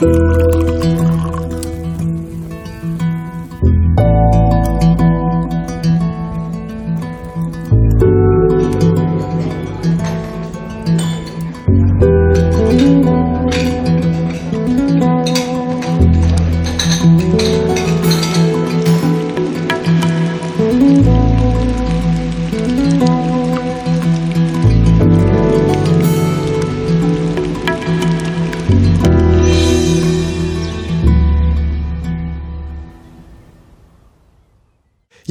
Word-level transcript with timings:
Música 0.00 0.47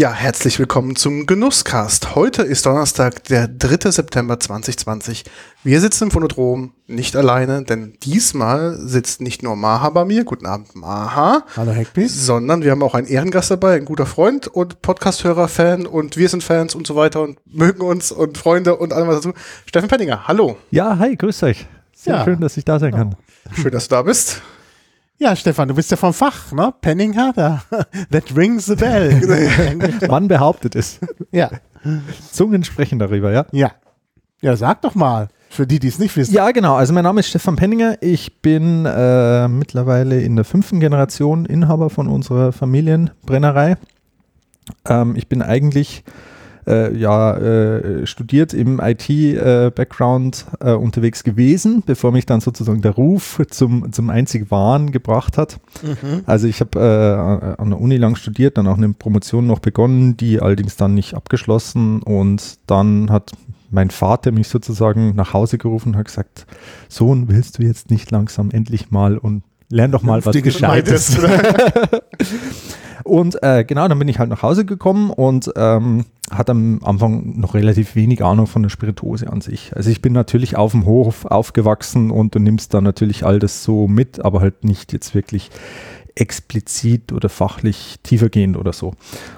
Ja, 0.07 0.13
herzlich 0.13 0.57
willkommen 0.57 0.95
zum 0.95 1.25
Genusscast. 1.25 2.15
Heute 2.15 2.41
ist 2.43 2.65
Donnerstag, 2.65 3.25
der 3.25 3.49
3. 3.49 3.91
September 3.91 4.39
2020. 4.39 5.25
Wir 5.65 5.81
sitzen 5.81 6.05
im 6.05 6.11
Phonodrom 6.11 6.71
nicht 6.87 7.17
alleine, 7.17 7.63
denn 7.63 7.97
diesmal 8.03 8.77
sitzt 8.79 9.19
nicht 9.19 9.43
nur 9.43 9.57
Maha 9.57 9.89
bei 9.89 10.05
mir, 10.05 10.23
guten 10.23 10.45
Abend 10.45 10.73
Maha, 10.77 11.43
Hallo 11.57 11.75
Hackbeat. 11.75 12.09
sondern 12.09 12.63
wir 12.63 12.71
haben 12.71 12.83
auch 12.83 12.95
einen 12.95 13.07
Ehrengast 13.07 13.51
dabei, 13.51 13.73
ein 13.75 13.83
guter 13.83 14.05
Freund 14.05 14.47
und 14.47 14.81
Podcasthörer, 14.81 15.49
Fan 15.49 15.85
und 15.85 16.15
wir 16.15 16.29
sind 16.29 16.41
Fans 16.41 16.73
und 16.73 16.87
so 16.87 16.95
weiter 16.95 17.21
und 17.21 17.39
mögen 17.45 17.81
uns 17.81 18.13
und 18.13 18.37
Freunde 18.37 18.77
und 18.77 18.93
allem 18.93 19.09
was 19.09 19.17
dazu. 19.17 19.33
Steffen 19.65 19.89
Penninger, 19.89 20.25
hallo. 20.25 20.55
Ja, 20.71 20.97
hi, 20.99 21.17
grüß 21.17 21.43
euch. 21.43 21.65
Sehr 21.93 22.15
Ja. 22.15 22.23
schön, 22.23 22.39
dass 22.39 22.55
ich 22.55 22.63
da 22.63 22.79
sein 22.79 22.93
kann. 22.93 23.17
Schön, 23.61 23.71
dass 23.71 23.89
du 23.89 23.95
da 23.95 24.03
bist. 24.03 24.41
Ja, 25.19 25.35
Stefan, 25.35 25.67
du 25.67 25.73
bist 25.73 25.89
ja 25.89 25.97
vom 25.97 26.13
Fach, 26.13 26.51
ne? 26.51 26.73
Penninger, 26.79 27.33
da, 27.35 27.63
that 28.11 28.35
rings 28.35 28.65
the 28.65 28.75
bell. 28.75 29.19
Man 30.07 30.27
behauptet 30.27 30.75
es. 30.75 30.99
ja, 31.31 31.49
Zungen 32.31 32.63
sprechen 32.63 32.99
darüber, 32.99 33.31
ja? 33.31 33.45
ja. 33.51 33.71
Ja, 34.41 34.55
sag 34.55 34.83
doch 34.83 34.93
mal, 34.93 35.29
für 35.49 35.65
die, 35.65 35.79
die 35.79 35.87
es 35.87 35.97
nicht 35.97 36.15
wissen. 36.15 36.33
Ja, 36.33 36.51
genau. 36.51 36.75
Also 36.75 36.93
mein 36.93 37.03
Name 37.03 37.21
ist 37.21 37.29
Stefan 37.29 37.55
Penninger. 37.55 37.97
Ich 38.01 38.41
bin 38.41 38.85
äh, 38.85 39.47
mittlerweile 39.47 40.21
in 40.21 40.35
der 40.35 40.45
fünften 40.45 40.79
Generation 40.79 41.45
Inhaber 41.45 41.89
von 41.89 42.07
unserer 42.07 42.51
Familienbrennerei. 42.51 43.77
Ähm, 44.87 45.15
ich 45.15 45.27
bin 45.27 45.41
eigentlich 45.41 46.03
äh, 46.67 46.95
ja, 46.95 47.35
äh, 47.37 48.05
studiert 48.05 48.53
im 48.53 48.79
IT-Background 48.79 50.45
äh, 50.59 50.73
unterwegs 50.73 51.23
gewesen, 51.23 51.83
bevor 51.85 52.11
mich 52.11 52.25
dann 52.25 52.41
sozusagen 52.41 52.81
der 52.81 52.91
Ruf 52.91 53.41
zum, 53.49 53.91
zum 53.91 54.09
einzig 54.09 54.51
Wahren 54.51 54.91
gebracht 54.91 55.37
hat. 55.37 55.59
Also 56.25 56.47
ich 56.47 56.59
habe 56.59 56.79
äh, 56.79 57.61
an 57.61 57.69
der 57.69 57.79
Uni 57.79 57.97
lang 57.97 58.15
studiert, 58.15 58.57
dann 58.57 58.67
auch 58.67 58.77
eine 58.77 58.89
Promotion 58.89 59.47
noch 59.47 59.59
begonnen, 59.59 60.17
die 60.17 60.41
allerdings 60.41 60.75
dann 60.75 60.93
nicht 60.93 61.13
abgeschlossen 61.13 62.01
und 62.01 62.59
dann 62.67 63.09
hat 63.09 63.31
mein 63.69 63.89
Vater 63.89 64.31
mich 64.31 64.47
sozusagen 64.47 65.15
nach 65.15 65.33
Hause 65.33 65.57
gerufen 65.57 65.89
und 65.89 65.97
hat 65.97 66.05
gesagt, 66.05 66.45
Sohn, 66.87 67.27
willst 67.27 67.59
du 67.59 67.63
jetzt 67.63 67.91
nicht 67.91 68.11
langsam 68.11 68.51
endlich 68.51 68.91
mal 68.91 69.17
und 69.17 69.43
lern 69.69 69.91
doch 69.91 70.03
mal 70.03 70.25
was 70.25 70.41
Gescheites. 70.41 71.17
Und 73.07 73.41
äh, 73.41 73.63
genau, 73.63 73.87
dann 73.87 73.99
bin 73.99 74.07
ich 74.07 74.19
halt 74.19 74.29
nach 74.29 74.41
Hause 74.41 74.65
gekommen 74.65 75.09
und 75.09 75.51
ähm, 75.55 76.05
hatte 76.29 76.51
am 76.51 76.81
Anfang 76.83 77.39
noch 77.39 77.53
relativ 77.53 77.95
wenig 77.95 78.23
Ahnung 78.23 78.47
von 78.47 78.63
der 78.63 78.69
Spirituose 78.69 79.31
an 79.31 79.41
sich. 79.41 79.75
Also 79.75 79.89
ich 79.89 80.01
bin 80.01 80.13
natürlich 80.13 80.57
auf 80.57 80.71
dem 80.71 80.85
Hof 80.85 81.25
aufgewachsen 81.25 82.11
und 82.11 82.35
du 82.35 82.39
nimmst 82.39 82.73
da 82.73 82.81
natürlich 82.81 83.25
all 83.25 83.39
das 83.39 83.63
so 83.63 83.87
mit, 83.87 84.23
aber 84.23 84.41
halt 84.41 84.63
nicht 84.63 84.91
jetzt 84.93 85.15
wirklich 85.15 85.49
explizit 86.19 87.13
oder 87.13 87.29
fachlich 87.29 87.97
tiefergehend 88.03 88.57
oder 88.57 88.73
so. 88.73 88.93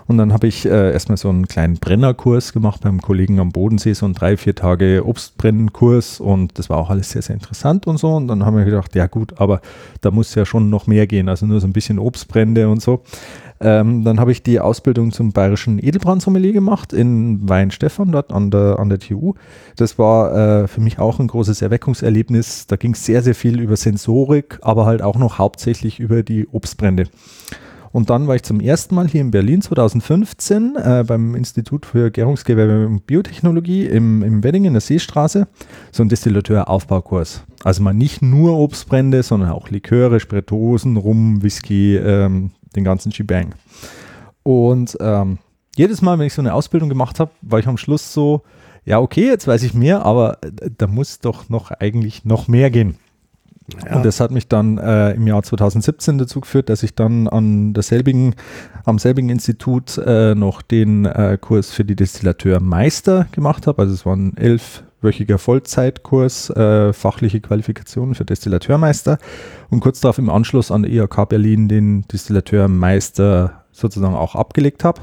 Und 0.08 0.18
dann 0.18 0.34
habe 0.34 0.47
ich 0.47 0.66
äh, 0.66 0.91
erstmal 0.91 1.18
so 1.18 1.29
einen 1.29 1.47
kleinen 1.47 1.75
Brennerkurs 1.75 2.53
gemacht 2.53 2.81
beim 2.81 3.02
Kollegen 3.02 3.40
am 3.40 3.52
Bodensee, 3.52 3.94
so 3.94 4.06
einen 4.06 4.16
drei, 4.16 4.38
vier 4.38 4.56
Tage 4.56 5.03
Obstbrennenkurs 5.06 6.19
und 6.19 6.58
das 6.58 6.69
war 6.69 6.78
auch 6.78 6.90
alles 6.90 7.12
sehr, 7.12 7.22
sehr 7.22 7.35
interessant 7.35 7.85
und 7.85 7.97
so. 7.97 8.16
Und 8.16 8.28
dann 8.28 8.46
haben 8.46 8.58
wir 8.58 8.66
gedacht, 8.66 8.96
ja 8.96 9.08
gut, 9.08 9.40
aber 9.40 9.62
da 10.02 10.12
muss 10.12 10.34
ja 10.35 10.46
schon 10.46 10.69
noch 10.69 10.88
mehr 10.88 11.06
gehen, 11.06 11.29
also 11.29 11.46
nur 11.46 11.59
so 11.59 11.68
ein 11.68 11.74
bisschen 11.74 12.00
Obstbrände 12.00 12.69
und 12.69 12.81
so. 12.81 13.03
Ähm, 13.62 14.03
dann 14.03 14.20
habe 14.20 14.31
ich 14.31 14.42
die 14.42 14.59
Ausbildung 14.59 15.12
zum 15.12 15.31
bayerischen 15.31 15.84
Edelbrandsommelier 15.84 16.53
gemacht 16.53 16.94
in 16.94 17.47
Weinstefan, 17.47 18.12
dort 18.12 18.31
an 18.31 18.52
der, 18.52 18.80
an 18.80 18.90
der 18.90 19.00
TU. 19.00 19.34
Das 19.75 20.00
war 20.00 20.64
äh, 20.64 20.68
für 20.68 20.81
mich 20.81 21.00
auch 21.00 21.20
ein 21.20 21.28
großes 21.28 21.62
Erweckungserlebnis. 21.62 22.68
Da 22.68 22.78
ging 22.78 22.94
es 22.94 23.06
sehr, 23.06 23.22
sehr 23.22 23.36
viel 23.36 23.59
über 23.59 23.75
Sensorik, 23.75 24.59
aber 24.62 24.86
halt 24.86 25.02
auch 25.02 25.18
noch 25.18 25.38
hauptsächlich 25.38 26.00
über 26.00 26.24
die 26.24 26.47
Obstbrände. 26.47 27.06
Und 27.92 28.09
dann 28.09 28.28
war 28.28 28.36
ich 28.36 28.44
zum 28.44 28.59
ersten 28.59 28.96
Mal 28.96 29.08
hier 29.08 29.22
in 29.22 29.31
Berlin 29.31 29.62
2015 29.62 30.76
äh, 30.76 31.03
beim 31.08 31.36
Institut 31.36 31.86
für 31.86 32.12
Gärungsgewerbe 32.12 32.88
und 32.88 33.08
Biotechnologie 33.08 33.86
im, 33.86 34.22
im 34.22 34.44
Wedding 34.44 34.66
in 34.66 34.74
der 34.74 34.81
Seestraße, 34.81 35.47
so 35.91 36.03
ein 36.03 36.09
Distillateur-Aufbaukurs. 36.09 37.44
Also 37.64 37.81
mal 37.81 37.94
nicht 37.94 38.22
nur 38.22 38.58
Obstbrände, 38.58 39.24
sondern 39.24 39.50
auch 39.50 39.70
Liköre, 39.70 40.20
Spirituosen, 40.20 40.97
Rum, 40.97 41.41
Whisky, 41.41 41.97
ähm, 41.97 42.52
den 42.75 42.84
ganzen 42.84 43.12
Shebang. 43.12 43.56
Und 44.44 44.97
ähm, 45.00 45.38
jedes 45.75 46.02
Mal, 46.02 46.19
wenn 46.19 46.28
ich 46.28 46.34
so 46.34 46.41
eine 46.41 46.53
Ausbildung 46.53 46.90
gemacht 46.90 47.19
habe, 47.19 47.31
war 47.41 47.59
ich 47.59 47.68
am 47.68 47.78
Schluss 47.78 48.13
so, 48.13 48.44
ja 48.85 49.00
okay, 49.00 49.28
jetzt 49.28 49.47
weiß 49.47 49.63
ich 49.63 49.74
mehr, 49.74 50.06
aber 50.06 50.38
äh, 50.44 50.69
da 50.78 50.88
muss 50.88 51.19
doch 51.19 51.50
noch 51.50 51.72
eigentlich 51.72 52.25
noch 52.25 52.47
mehr 52.47 52.69
gehen. 52.69 52.97
Und 53.94 54.03
das 54.03 54.19
hat 54.19 54.31
mich 54.31 54.47
dann 54.47 54.78
äh, 54.78 55.12
im 55.12 55.28
Jahr 55.28 55.44
2017 55.44 56.18
dazu 56.18 56.41
geführt, 56.41 56.69
dass 56.69 56.84
ich 56.84 56.96
dann 56.96 57.28
an 57.28 57.74
derselbigen, 57.74 58.35
am 58.84 59.00
selbigen 59.00 59.29
Institut 59.29 59.97
äh, 59.97 60.35
noch 60.35 60.62
den 60.62 61.06
äh, 61.06 61.38
Kurs 61.40 61.72
für 61.72 61.85
die 61.85 61.96
Destillateurmeister 61.96 63.28
gemacht 63.31 63.68
habe. 63.68 63.84
Also 63.84 63.94
es 63.94 64.06
war 64.06 64.16
ein 64.16 64.34
elfwöchiger 64.99 65.37
Vollzeitkurs, 65.37 66.49
äh, 66.51 66.93
fachliche 66.93 67.39
Qualifikation 67.39 68.15
für 68.15 68.25
Destillateurmeister. 68.25 69.17
Und 69.69 69.79
kurz 69.79 70.01
darauf 70.01 70.17
im 70.17 70.29
Anschluss 70.29 70.71
an 70.71 70.83
der 70.83 70.91
IHK 70.91 71.29
Berlin 71.29 71.67
den 71.67 72.05
Destillateurmeister 72.07 73.63
sozusagen 73.71 74.15
auch 74.15 74.35
abgelegt 74.35 74.83
habe. 74.83 75.01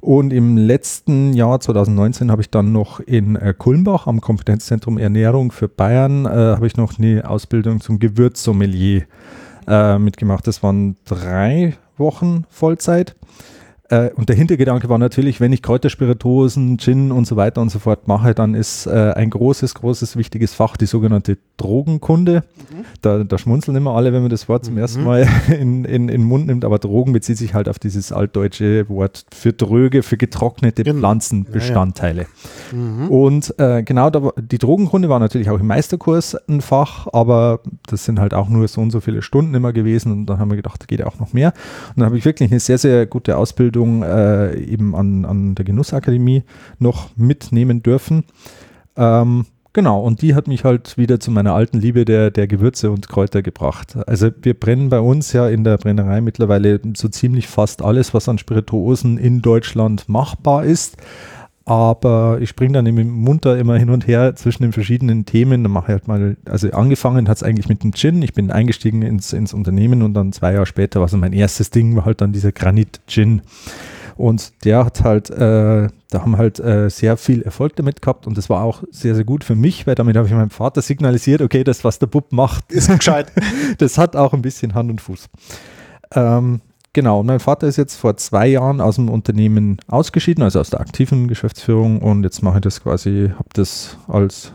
Und 0.00 0.32
im 0.32 0.56
letzten 0.56 1.34
Jahr 1.34 1.60
2019 1.60 2.30
habe 2.30 2.40
ich 2.40 2.50
dann 2.50 2.72
noch 2.72 3.00
in 3.00 3.36
äh, 3.36 3.52
Kulmbach 3.56 4.06
am 4.06 4.20
Kompetenzzentrum 4.22 4.96
Ernährung 4.96 5.52
für 5.52 5.68
Bayern 5.68 6.24
äh, 6.24 6.28
habe 6.28 6.66
ich 6.66 6.76
noch 6.76 6.98
eine 6.98 7.28
Ausbildung 7.28 7.80
zum 7.80 7.98
Gewürzsommelier 7.98 9.02
äh, 9.66 9.98
mitgemacht. 9.98 10.46
Das 10.46 10.62
waren 10.62 10.96
drei 11.04 11.74
Wochen 11.98 12.44
Vollzeit. 12.48 13.14
Äh, 13.90 14.10
und 14.14 14.28
der 14.28 14.36
Hintergedanke 14.36 14.88
war 14.88 14.98
natürlich, 14.98 15.40
wenn 15.40 15.52
ich 15.52 15.62
Kräuterspirituosen, 15.62 16.78
Gin 16.78 17.12
und 17.12 17.26
so 17.26 17.36
weiter 17.36 17.60
und 17.60 17.70
so 17.70 17.78
fort 17.78 18.08
mache, 18.08 18.34
dann 18.34 18.54
ist 18.54 18.86
äh, 18.86 19.12
ein 19.14 19.30
großes, 19.30 19.74
großes, 19.74 20.16
wichtiges 20.16 20.54
Fach 20.54 20.76
die 20.76 20.86
sogenannte 20.86 21.38
Drogenkunde. 21.56 22.44
Da, 23.02 23.24
da 23.24 23.38
schmunzeln 23.38 23.76
immer 23.76 23.94
alle, 23.94 24.12
wenn 24.12 24.22
man 24.22 24.30
das 24.30 24.48
Wort 24.48 24.64
zum 24.64 24.78
ersten 24.78 25.04
Mal 25.04 25.28
in, 25.48 25.84
in, 25.84 25.84
in 25.84 26.06
den 26.08 26.22
Mund 26.24 26.46
nimmt, 26.46 26.64
aber 26.64 26.78
Drogen 26.78 27.12
bezieht 27.12 27.36
sich 27.36 27.52
halt 27.52 27.68
auf 27.68 27.78
dieses 27.78 28.12
altdeutsche 28.12 28.88
Wort 28.88 29.26
für 29.34 29.52
dröge, 29.52 30.02
für 30.02 30.16
getrocknete 30.16 30.84
Genau. 30.84 31.00
Pflanzenbestandteile. 31.00 32.26
Und 33.08 33.54
äh, 33.58 33.82
genau, 33.82 34.10
da, 34.10 34.30
die 34.40 34.58
Drogenkunde 34.58 35.08
war 35.08 35.18
natürlich 35.18 35.50
auch 35.50 35.58
im 35.58 35.66
Meisterkurs 35.66 36.36
ein 36.48 36.60
Fach, 36.60 37.08
aber 37.12 37.60
das 37.88 38.04
sind 38.04 38.20
halt 38.20 38.34
auch 38.34 38.48
nur 38.48 38.68
so 38.68 38.80
und 38.80 38.90
so 38.90 39.00
viele 39.00 39.22
Stunden 39.22 39.54
immer 39.54 39.72
gewesen 39.72 40.12
und 40.12 40.26
dann 40.26 40.38
haben 40.38 40.50
wir 40.50 40.56
gedacht, 40.56 40.80
da 40.80 40.86
geht 40.86 41.00
ja 41.00 41.06
auch 41.06 41.18
noch 41.18 41.32
mehr. 41.32 41.52
Und 41.88 41.98
dann 41.98 42.06
habe 42.06 42.18
ich 42.18 42.24
wirklich 42.24 42.50
eine 42.50 42.60
sehr, 42.60 42.78
sehr 42.78 43.06
gute 43.06 43.36
Ausbildung 43.36 43.79
äh, 43.86 44.58
eben 44.58 44.94
an, 44.94 45.24
an 45.24 45.54
der 45.54 45.64
Genussakademie 45.64 46.44
noch 46.78 47.10
mitnehmen 47.16 47.82
dürfen. 47.82 48.24
Ähm, 48.96 49.46
genau, 49.72 50.00
und 50.02 50.22
die 50.22 50.34
hat 50.34 50.48
mich 50.48 50.64
halt 50.64 50.96
wieder 50.98 51.20
zu 51.20 51.30
meiner 51.30 51.54
alten 51.54 51.78
Liebe 51.78 52.04
der, 52.04 52.30
der 52.30 52.46
Gewürze 52.46 52.90
und 52.90 53.08
Kräuter 53.08 53.42
gebracht. 53.42 53.96
Also 54.06 54.30
wir 54.42 54.54
brennen 54.54 54.88
bei 54.88 55.00
uns 55.00 55.32
ja 55.32 55.48
in 55.48 55.64
der 55.64 55.78
Brennerei 55.78 56.20
mittlerweile 56.20 56.80
so 56.96 57.08
ziemlich 57.08 57.48
fast 57.48 57.82
alles, 57.82 58.14
was 58.14 58.28
an 58.28 58.38
Spirituosen 58.38 59.18
in 59.18 59.42
Deutschland 59.42 60.08
machbar 60.08 60.64
ist. 60.64 60.96
Aber 61.70 62.38
ich 62.40 62.48
springe 62.48 62.72
dann 62.72 62.86
im 62.86 63.08
munter 63.08 63.56
immer 63.56 63.78
hin 63.78 63.90
und 63.90 64.08
her 64.08 64.34
zwischen 64.34 64.64
den 64.64 64.72
verschiedenen 64.72 65.24
Themen. 65.24 65.62
Dann 65.62 65.70
mache 65.70 65.84
ich 65.84 65.92
halt 65.92 66.08
mal, 66.08 66.36
also 66.44 66.68
angefangen 66.72 67.28
hat 67.28 67.36
es 67.36 67.42
eigentlich 67.44 67.68
mit 67.68 67.84
dem 67.84 67.92
Gin. 67.92 68.22
Ich 68.22 68.34
bin 68.34 68.50
eingestiegen 68.50 69.02
ins, 69.02 69.32
ins 69.32 69.54
Unternehmen 69.54 70.02
und 70.02 70.12
dann 70.14 70.32
zwei 70.32 70.54
Jahre 70.54 70.66
später 70.66 71.00
war 71.00 71.06
so 71.06 71.16
mein 71.16 71.32
erstes 71.32 71.70
Ding, 71.70 71.94
war 71.94 72.06
halt 72.06 72.22
dann 72.22 72.32
dieser 72.32 72.50
Granit 72.50 73.00
Gin. 73.06 73.42
Und 74.16 74.64
der 74.64 74.84
hat 74.84 75.04
halt, 75.04 75.30
äh, 75.30 75.86
da 76.10 76.22
haben 76.22 76.38
halt 76.38 76.58
äh, 76.58 76.90
sehr 76.90 77.16
viel 77.16 77.42
Erfolg 77.42 77.76
damit 77.76 78.02
gehabt 78.02 78.26
und 78.26 78.36
das 78.36 78.50
war 78.50 78.64
auch 78.64 78.82
sehr, 78.90 79.14
sehr 79.14 79.22
gut 79.24 79.44
für 79.44 79.54
mich, 79.54 79.86
weil 79.86 79.94
damit 79.94 80.16
habe 80.16 80.26
ich 80.26 80.34
meinem 80.34 80.50
Vater 80.50 80.82
signalisiert, 80.82 81.40
okay, 81.40 81.62
das, 81.62 81.84
was 81.84 82.00
der 82.00 82.08
Bub 82.08 82.32
macht, 82.32 82.72
Ist 82.72 82.92
gescheit. 82.92 83.30
das 83.78 83.96
hat 83.96 84.16
auch 84.16 84.32
ein 84.32 84.42
bisschen 84.42 84.74
Hand 84.74 84.90
und 84.90 85.00
Fuß. 85.00 85.28
Ähm, 86.16 86.62
genau, 86.92 87.20
und 87.20 87.26
mein 87.26 87.40
Vater 87.40 87.66
ist 87.66 87.76
jetzt 87.76 87.96
vor 87.96 88.16
zwei 88.16 88.46
Jahren 88.46 88.80
aus 88.80 88.96
dem 88.96 89.08
Unternehmen 89.08 89.78
ausgeschieden, 89.88 90.42
also 90.42 90.60
aus 90.60 90.70
der 90.70 90.80
aktiven 90.80 91.28
Geschäftsführung 91.28 92.00
und 92.00 92.24
jetzt 92.24 92.42
mache 92.42 92.58
ich 92.58 92.62
das 92.62 92.82
quasi, 92.82 93.30
habe 93.34 93.48
das 93.52 93.96
als 94.08 94.52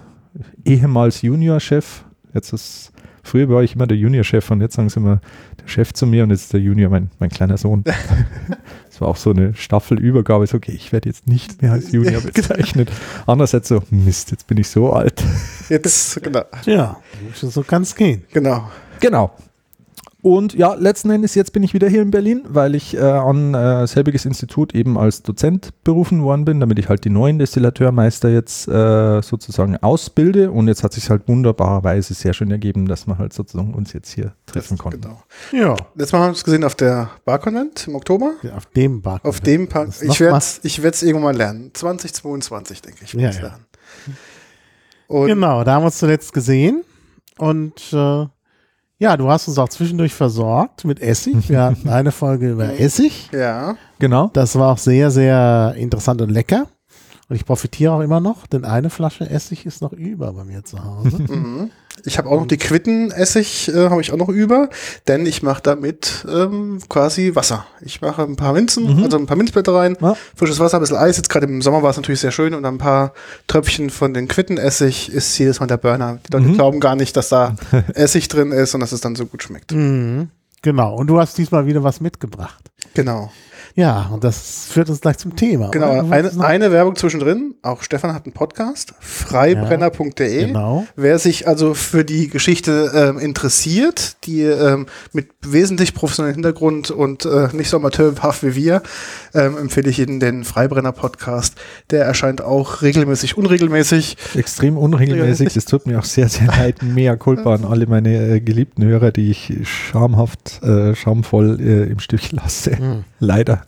ehemals 0.65 1.21
Juniorchef, 1.21 2.03
jetzt 2.33 2.53
ist 2.53 2.91
Früher 3.25 3.49
war 3.49 3.63
ich 3.63 3.73
immer 3.73 3.87
der 3.87 3.97
Junior-Chef 3.97 4.51
und 4.51 4.61
jetzt 4.61 4.75
sagen 4.75 4.87
sie 4.87 4.99
immer 4.99 5.19
der 5.59 5.67
Chef 5.67 5.93
zu 5.93 6.05
mir 6.05 6.23
und 6.23 6.29
jetzt 6.29 6.43
ist 6.43 6.53
der 6.53 6.59
Junior 6.59 6.91
mein, 6.91 7.09
mein 7.17 7.31
kleiner 7.31 7.57
Sohn. 7.57 7.83
das 8.87 9.01
war 9.01 9.07
auch 9.07 9.15
so 9.15 9.31
eine 9.31 9.55
Staffelübergabe. 9.55 10.45
So, 10.45 10.57
okay, 10.57 10.73
ich 10.73 10.93
werde 10.93 11.09
jetzt 11.09 11.27
nicht 11.27 11.59
mehr 11.59 11.71
als 11.71 11.91
Junior 11.91 12.21
bezeichnet. 12.21 12.91
Andererseits 13.25 13.69
so, 13.69 13.81
Mist, 13.89 14.29
jetzt 14.29 14.45
bin 14.45 14.59
ich 14.59 14.67
so 14.67 14.93
alt. 14.93 15.23
Jetzt, 15.69 16.21
genau. 16.21 16.43
Ja, 16.67 16.97
so 17.33 17.63
kann 17.63 17.81
es 17.81 17.95
gehen. 17.95 18.23
Genau. 18.31 18.69
Genau. 18.99 19.31
Und 20.25 20.55
ja, 20.55 20.73
letzten 20.73 21.11
Endes, 21.11 21.35
jetzt 21.35 21.53
bin 21.53 21.61
ich 21.61 21.75
wieder 21.75 21.87
hier 21.87 22.01
in 22.01 22.09
Berlin, 22.09 22.41
weil 22.47 22.73
ich 22.73 22.97
äh, 22.97 22.99
an 22.99 23.53
äh, 23.53 23.85
selbiges 23.85 24.25
Institut 24.25 24.73
eben 24.73 24.97
als 24.97 25.21
Dozent 25.21 25.69
berufen 25.83 26.23
worden 26.23 26.45
bin, 26.45 26.59
damit 26.59 26.79
ich 26.79 26.89
halt 26.89 27.05
die 27.05 27.11
neuen 27.11 27.37
Destillateurmeister 27.37 28.29
jetzt 28.29 28.67
äh, 28.67 29.21
sozusagen 29.21 29.77
ausbilde. 29.77 30.49
Und 30.49 30.67
jetzt 30.67 30.81
hat 30.81 30.93
sich 30.93 31.11
halt 31.11 31.27
wunderbarerweise 31.27 32.15
sehr 32.15 32.33
schön 32.33 32.49
ergeben, 32.49 32.87
dass 32.87 33.05
wir 33.05 33.19
halt 33.19 33.33
sozusagen 33.33 33.75
uns 33.75 33.93
jetzt 33.93 34.09
hier 34.09 34.33
treffen 34.47 34.79
konnten. 34.79 35.01
Genau. 35.01 35.21
Ja, 35.51 35.75
Letztes 35.93 36.13
Mal 36.13 36.17
haben 36.17 36.25
wir 36.25 36.29
uns 36.29 36.43
gesehen 36.43 36.63
auf 36.63 36.73
der 36.73 37.11
Barkonvent 37.23 37.87
im 37.87 37.93
Oktober. 37.93 38.33
auf 38.55 38.65
dem 38.65 39.03
Bar. 39.03 39.19
Auf 39.21 39.41
dem 39.41 39.67
Park. 39.67 39.89
Das 39.89 40.01
Ich 40.63 40.81
werde 40.81 40.95
es 40.95 41.03
irgendwann 41.03 41.33
mal 41.33 41.37
lernen. 41.37 41.69
2022, 41.71 42.81
denke 42.81 43.03
ich. 43.03 43.13
Ja, 43.13 43.29
ja. 43.29 43.41
lernen. 43.41 43.65
Und 45.05 45.27
Genau, 45.27 45.63
da 45.63 45.75
haben 45.75 45.83
wir 45.83 45.85
uns 45.85 45.99
zuletzt 45.99 46.33
gesehen. 46.33 46.83
Und 47.37 47.93
äh, 47.93 48.25
ja, 48.97 49.17
du 49.17 49.29
hast 49.29 49.47
uns 49.47 49.57
auch 49.57 49.69
zwischendurch 49.69 50.13
versorgt 50.13 50.85
mit 50.85 51.01
Essig. 51.01 51.49
Wir 51.49 51.61
hatten 51.63 51.89
eine 51.89 52.11
Folge 52.11 52.51
über 52.51 52.79
Essig. 52.79 53.29
ja, 53.31 53.75
Genau. 53.99 54.29
Das 54.33 54.57
war 54.57 54.73
auch 54.73 54.77
sehr, 54.77 55.09
sehr 55.11 55.73
interessant 55.77 56.21
und 56.21 56.29
lecker. 56.29 56.67
Und 57.27 57.35
ich 57.35 57.45
profitiere 57.45 57.91
auch 57.93 58.01
immer 58.01 58.19
noch, 58.19 58.45
denn 58.45 58.65
eine 58.65 58.91
Flasche 58.91 59.27
Essig 59.27 59.65
ist 59.65 59.81
noch 59.81 59.93
über 59.93 60.33
bei 60.33 60.43
mir 60.43 60.63
zu 60.63 60.83
Hause. 60.83 61.17
mhm. 61.27 61.71
ich 62.03 62.19
habe 62.19 62.29
auch 62.29 62.39
noch 62.39 62.47
die 62.47 62.57
Quittenessig, 62.57 63.69
äh, 63.69 63.89
habe 63.89 63.99
ich 64.01 64.11
auch 64.11 64.17
noch 64.17 64.29
über, 64.29 64.69
denn 65.07 65.25
ich 65.25 65.41
mache 65.41 65.63
damit 65.63 66.23
ähm, 66.29 66.79
quasi 66.87 67.33
Wasser. 67.33 67.65
Ich 67.81 67.99
mache 68.01 68.21
ein 68.21 68.35
paar 68.35 68.53
Minzen, 68.53 69.03
also 69.03 69.17
ein 69.17 69.25
paar 69.25 69.37
Minzblätter 69.37 69.73
rein, 69.73 69.97
Ja. 70.01 70.15
frisches 70.35 70.59
Wasser, 70.59 70.77
ein 70.77 70.81
bisschen 70.81 70.97
Eis. 70.97 71.17
Jetzt 71.17 71.29
gerade 71.29 71.47
im 71.47 71.63
Sommer 71.63 71.81
war 71.81 71.89
es 71.89 71.97
natürlich 71.97 72.19
sehr 72.19 72.31
schön 72.31 72.53
und 72.53 72.63
ein 72.63 72.77
paar 72.77 73.13
Tröpfchen 73.47 73.89
von 73.89 74.13
den 74.13 74.27
Quittenessig 74.27 75.11
ist 75.11 75.35
jedes 75.39 75.59
Mal 75.59 75.65
der 75.65 75.77
Burner. 75.77 76.19
Die 76.27 76.31
Leute 76.31 76.51
glauben 76.51 76.79
gar 76.79 76.95
nicht, 76.95 77.17
dass 77.17 77.29
da 77.29 77.55
Essig 77.95 78.27
drin 78.27 78.51
ist 78.51 78.75
und 78.75 78.81
dass 78.81 78.91
es 78.91 79.01
dann 79.01 79.15
so 79.15 79.25
gut 79.25 79.41
schmeckt. 79.41 79.71
Mhm. 79.71 80.29
Genau, 80.61 80.95
und 80.95 81.07
du 81.07 81.19
hast 81.19 81.37
diesmal 81.39 81.65
wieder 81.65 81.83
was 81.83 82.01
mitgebracht. 82.01 82.71
Genau. 82.93 83.31
Ja, 83.77 84.09
und 84.13 84.23
das 84.23 84.67
führt 84.69 84.89
uns 84.89 85.01
gleich 85.01 85.17
zum 85.17 85.35
Thema. 85.35 85.69
Genau, 85.69 86.09
eine, 86.09 86.31
eine 86.39 86.71
Werbung 86.71 86.95
zwischendrin. 86.95 87.55
Auch 87.61 87.83
Stefan 87.83 88.13
hat 88.13 88.25
einen 88.25 88.31
Podcast, 88.31 88.93
freibrenner.de. 89.01 90.45
Genau. 90.47 90.87
Wer 90.95 91.19
sich 91.19 91.45
also 91.45 91.73
für 91.73 92.05
die 92.05 92.29
Geschichte 92.29 92.91
ähm, 92.95 93.19
interessiert, 93.19 94.15
die 94.23 94.43
ähm, 94.43 94.85
mit 95.11 95.27
wesentlich 95.41 95.93
professionellem 95.93 96.35
Hintergrund 96.35 96.89
und 96.89 97.25
äh, 97.25 97.49
nicht 97.51 97.69
so 97.69 97.75
amateurhaft 97.75 98.43
wie 98.43 98.55
wir, 98.55 98.81
ähm, 99.33 99.57
empfehle 99.57 99.89
ich 99.89 99.99
Ihnen 99.99 100.21
den 100.21 100.45
Freibrenner-Podcast. 100.45 101.55
Der 101.89 102.05
erscheint 102.05 102.41
auch 102.41 102.81
regelmäßig, 102.81 103.37
unregelmäßig. 103.37 104.15
Extrem 104.35 104.77
unregelmäßig. 104.77 105.53
Das 105.53 105.65
tut 105.65 105.85
mir 105.85 105.99
auch 105.99 106.05
sehr, 106.05 106.29
sehr 106.29 106.47
leid. 106.47 106.81
Mea 106.81 107.17
culpa 107.17 107.55
an 107.55 107.65
alle 107.65 107.87
meine 107.87 108.35
äh, 108.35 108.39
geliebten 108.39 108.85
Hörer, 108.85 109.11
die 109.11 109.31
ich 109.31 109.53
schamhaft, 109.63 110.63
äh, 110.63 110.95
schamvoll 110.95 111.59
äh, 111.59 111.91
im 111.91 111.99
Stich 111.99 112.31
lasse. 112.31 112.77
Hm. 112.77 113.03
Leider. 113.19 113.64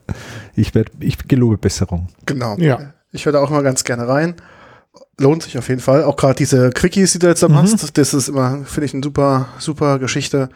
Ich, 0.56 0.74
werd, 0.76 0.92
ich 1.00 1.18
gelobe 1.28 1.58
Besserung. 1.58 2.08
Genau. 2.26 2.56
Ja. 2.58 2.94
Ich 3.12 3.26
höre 3.26 3.34
da 3.34 3.40
auch 3.40 3.50
mal 3.50 3.64
ganz 3.64 3.84
gerne 3.84 4.08
rein. 4.08 4.36
Lohnt 5.20 5.44
sich 5.44 5.58
auf 5.58 5.70
jeden 5.70 5.82
Fall. 5.82 6.04
Auch 6.04 6.16
gerade 6.16 6.36
diese 6.36 6.70
Quickies, 6.72 7.14
die 7.14 7.20
du 7.20 7.28
jetzt 7.28 7.44
da 7.44 7.48
machst, 7.48 7.98
das 7.98 8.14
ist 8.14 8.28
immer, 8.28 8.64
finde 8.66 8.86
ich, 8.86 8.94
eine 8.94 9.04
super, 9.04 9.48
super 9.60 10.00
Geschichte. 10.00 10.50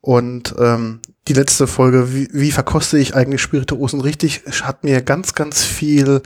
Und 0.00 0.54
ähm, 0.58 1.00
die 1.26 1.32
letzte 1.32 1.66
Folge, 1.66 2.14
wie, 2.14 2.28
wie 2.32 2.52
verkoste 2.52 2.98
ich 2.98 3.14
eigentlich 3.14 3.42
Spirituosen 3.42 4.00
richtig, 4.00 4.42
hat 4.62 4.84
mir 4.84 5.02
ganz, 5.02 5.34
ganz 5.34 5.62
viel 5.62 6.22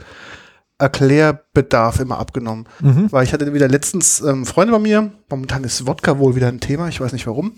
Erklärbedarf 0.77 1.99
immer 1.99 2.19
abgenommen. 2.19 2.67
Mhm. 2.79 3.11
Weil 3.11 3.23
ich 3.23 3.33
hatte 3.33 3.53
wieder 3.53 3.67
letztens 3.67 4.21
ähm, 4.21 4.45
Freunde 4.45 4.73
bei 4.73 4.79
mir, 4.79 5.11
momentan 5.29 5.63
ist 5.63 5.87
Wodka 5.87 6.19
wohl 6.19 6.35
wieder 6.35 6.47
ein 6.47 6.59
Thema, 6.59 6.87
ich 6.87 7.01
weiß 7.01 7.13
nicht 7.13 7.27
warum. 7.27 7.53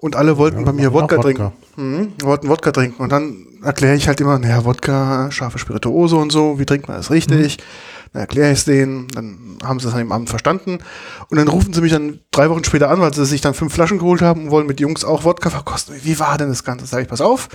Und 0.00 0.16
alle 0.16 0.36
wollten 0.36 0.64
bei 0.64 0.72
mir 0.72 0.92
Wodka, 0.92 1.16
Wodka. 1.16 1.22
trinken. 1.22 1.52
Mhm, 1.76 2.12
wollten 2.22 2.48
Wodka 2.48 2.72
trinken. 2.72 3.02
Und 3.02 3.10
dann 3.10 3.46
erkläre 3.62 3.96
ich 3.96 4.06
halt 4.08 4.20
immer, 4.20 4.38
naja, 4.38 4.64
Wodka, 4.64 5.30
scharfe 5.30 5.58
Spirituose 5.58 6.16
und 6.16 6.30
so, 6.30 6.58
wie 6.58 6.66
trinkt 6.66 6.88
man 6.88 6.96
das 6.96 7.10
richtig? 7.10 7.58
Dann 8.12 8.20
erkläre 8.20 8.52
ich 8.52 8.60
es 8.60 8.64
denen, 8.64 9.08
dann 9.08 9.58
haben 9.62 9.80
sie 9.80 9.88
es 9.88 9.92
an 9.92 9.98
dem 9.98 10.12
Abend 10.12 10.30
verstanden. 10.30 10.78
Und 11.28 11.36
dann 11.36 11.48
rufen 11.48 11.72
sie 11.72 11.80
mich 11.80 11.92
dann 11.92 12.20
drei 12.30 12.48
Wochen 12.48 12.64
später 12.64 12.90
an, 12.90 13.00
weil 13.00 13.12
sie 13.12 13.26
sich 13.26 13.40
dann 13.40 13.54
fünf 13.54 13.74
Flaschen 13.74 13.98
geholt 13.98 14.22
haben 14.22 14.44
und 14.44 14.50
wollen 14.50 14.66
mit 14.66 14.80
Jungs 14.80 15.04
auch 15.04 15.24
Wodka 15.24 15.50
verkosten. 15.50 15.96
Wie 16.02 16.18
war 16.18 16.38
denn 16.38 16.48
das 16.48 16.64
Ganze? 16.64 16.86
Sag 16.86 17.02
ich, 17.02 17.08
pass 17.08 17.20
auf, 17.20 17.48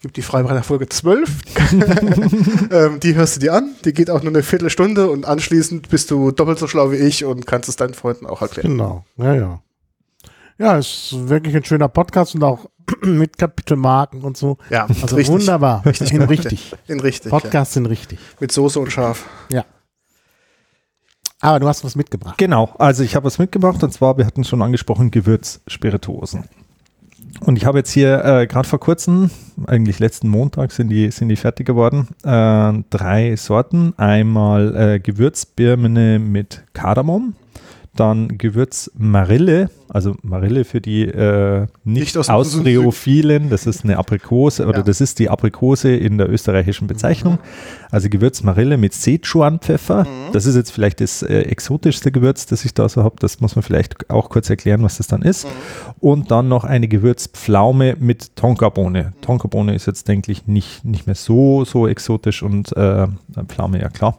gibt 0.00 0.16
die 0.16 0.22
Freibrenner 0.22 0.62
Folge 0.62 0.88
12. 0.88 1.30
ähm, 2.70 3.00
die 3.00 3.14
hörst 3.14 3.36
du 3.36 3.40
dir 3.40 3.54
an, 3.54 3.74
die 3.84 3.92
geht 3.92 4.10
auch 4.10 4.22
nur 4.22 4.32
eine 4.32 4.42
Viertelstunde 4.42 5.10
und 5.10 5.26
anschließend 5.26 5.88
bist 5.88 6.10
du 6.10 6.30
doppelt 6.30 6.58
so 6.58 6.68
schlau 6.68 6.90
wie 6.90 6.96
ich 6.96 7.24
und 7.24 7.46
kannst 7.46 7.68
es 7.68 7.76
deinen 7.76 7.94
Freunden 7.94 8.26
auch 8.26 8.40
erklären. 8.40 8.70
Genau, 8.70 9.04
ja, 9.16 9.34
ja. 9.34 9.60
Ja, 10.58 10.76
ist 10.76 11.14
wirklich 11.28 11.54
ein 11.56 11.64
schöner 11.64 11.88
Podcast 11.88 12.34
und 12.34 12.42
auch 12.42 12.66
mit 13.02 13.38
Kapitelmarken 13.38 14.22
und 14.22 14.36
so. 14.36 14.58
Ja, 14.70 14.86
Also 14.86 15.16
richtig. 15.16 15.28
wunderbar. 15.34 15.82
Richtig, 15.86 16.12
in 16.12 16.22
richtig. 16.22 16.74
In 16.88 17.00
richtig. 17.00 17.30
Ja. 17.32 17.38
Podcasts 17.38 17.74
sind 17.74 17.86
richtig. 17.86 18.18
Mit 18.40 18.50
Soße 18.50 18.80
und 18.80 18.90
Schaf. 18.90 19.26
Ja. 19.52 19.64
Aber 21.40 21.60
du 21.60 21.68
hast 21.68 21.84
was 21.84 21.94
mitgebracht. 21.94 22.36
Genau, 22.38 22.74
also 22.78 23.04
ich 23.04 23.14
habe 23.14 23.26
was 23.26 23.38
mitgebracht 23.38 23.82
und 23.84 23.92
zwar, 23.92 24.18
wir 24.18 24.26
hatten 24.26 24.40
es 24.40 24.48
schon 24.48 24.60
angesprochen, 24.60 25.12
Gewürzspirituosen. 25.12 26.44
Und 27.40 27.56
ich 27.56 27.64
habe 27.64 27.78
jetzt 27.78 27.92
hier 27.92 28.24
äh, 28.24 28.46
gerade 28.48 28.66
vor 28.68 28.80
kurzem, 28.80 29.30
eigentlich 29.66 30.00
letzten 30.00 30.28
Montag 30.28 30.72
sind 30.72 30.88
die, 30.88 31.12
sind 31.12 31.28
die 31.28 31.36
fertig 31.36 31.66
geworden, 31.66 32.08
äh, 32.24 32.82
drei 32.90 33.36
Sorten. 33.36 33.94
Einmal 33.96 34.74
äh, 34.74 34.98
Gewürzbirne 34.98 36.18
mit 36.18 36.64
Kardamom, 36.72 37.36
dann 37.94 38.36
Gewürzmarille, 38.38 39.70
also 39.88 40.16
Marille 40.22 40.64
für 40.64 40.80
die 40.80 41.02
äh, 41.04 41.60
nicht, 41.84 42.00
Nicht 42.04 42.16
aus 42.18 42.26
dem 42.26 42.34
Austreophilen, 42.34 43.50
das 43.50 43.66
ist 43.66 43.84
eine 43.84 43.96
Aprikose 43.98 44.66
oder 44.66 44.78
Ja. 44.78 44.82
das 44.84 45.00
ist 45.00 45.18
die 45.18 45.28
Aprikose 45.30 45.94
in 45.94 46.18
der 46.18 46.28
österreichischen 46.30 46.86
Bezeichnung. 46.86 47.38
Also 47.90 48.08
Gewürzmarille 48.10 48.76
mit 48.76 48.92
Sichuan-Pfeffer. 48.92 50.06
Das 50.32 50.44
ist 50.44 50.56
jetzt 50.56 50.70
vielleicht 50.72 51.00
das 51.00 51.22
äh, 51.22 51.40
exotischste 51.42 52.12
Gewürz, 52.12 52.44
das 52.46 52.64
ich 52.64 52.74
da 52.74 52.88
so 52.88 53.02
habe. 53.02 53.16
Das 53.20 53.40
muss 53.40 53.56
man 53.56 53.62
vielleicht 53.62 54.10
auch 54.10 54.28
kurz 54.28 54.50
erklären, 54.50 54.82
was 54.82 54.98
das 54.98 55.06
dann 55.06 55.22
ist. 55.22 55.46
Und 56.00 56.30
dann 56.30 56.48
noch 56.48 56.64
eine 56.64 56.86
Gewürzpflaume 56.88 57.96
mit 57.98 58.36
Tonkabohne. 58.36 59.14
Tonkabohne 59.22 59.74
ist 59.74 59.86
jetzt, 59.86 60.06
denke 60.06 60.32
ich, 60.32 60.46
nicht, 60.46 60.84
nicht 60.84 61.06
mehr 61.06 61.14
so, 61.14 61.64
so 61.64 61.88
exotisch 61.88 62.42
und 62.42 62.76
äh, 62.76 63.06
Pflaume, 63.48 63.80
ja 63.80 63.88
klar. 63.88 64.18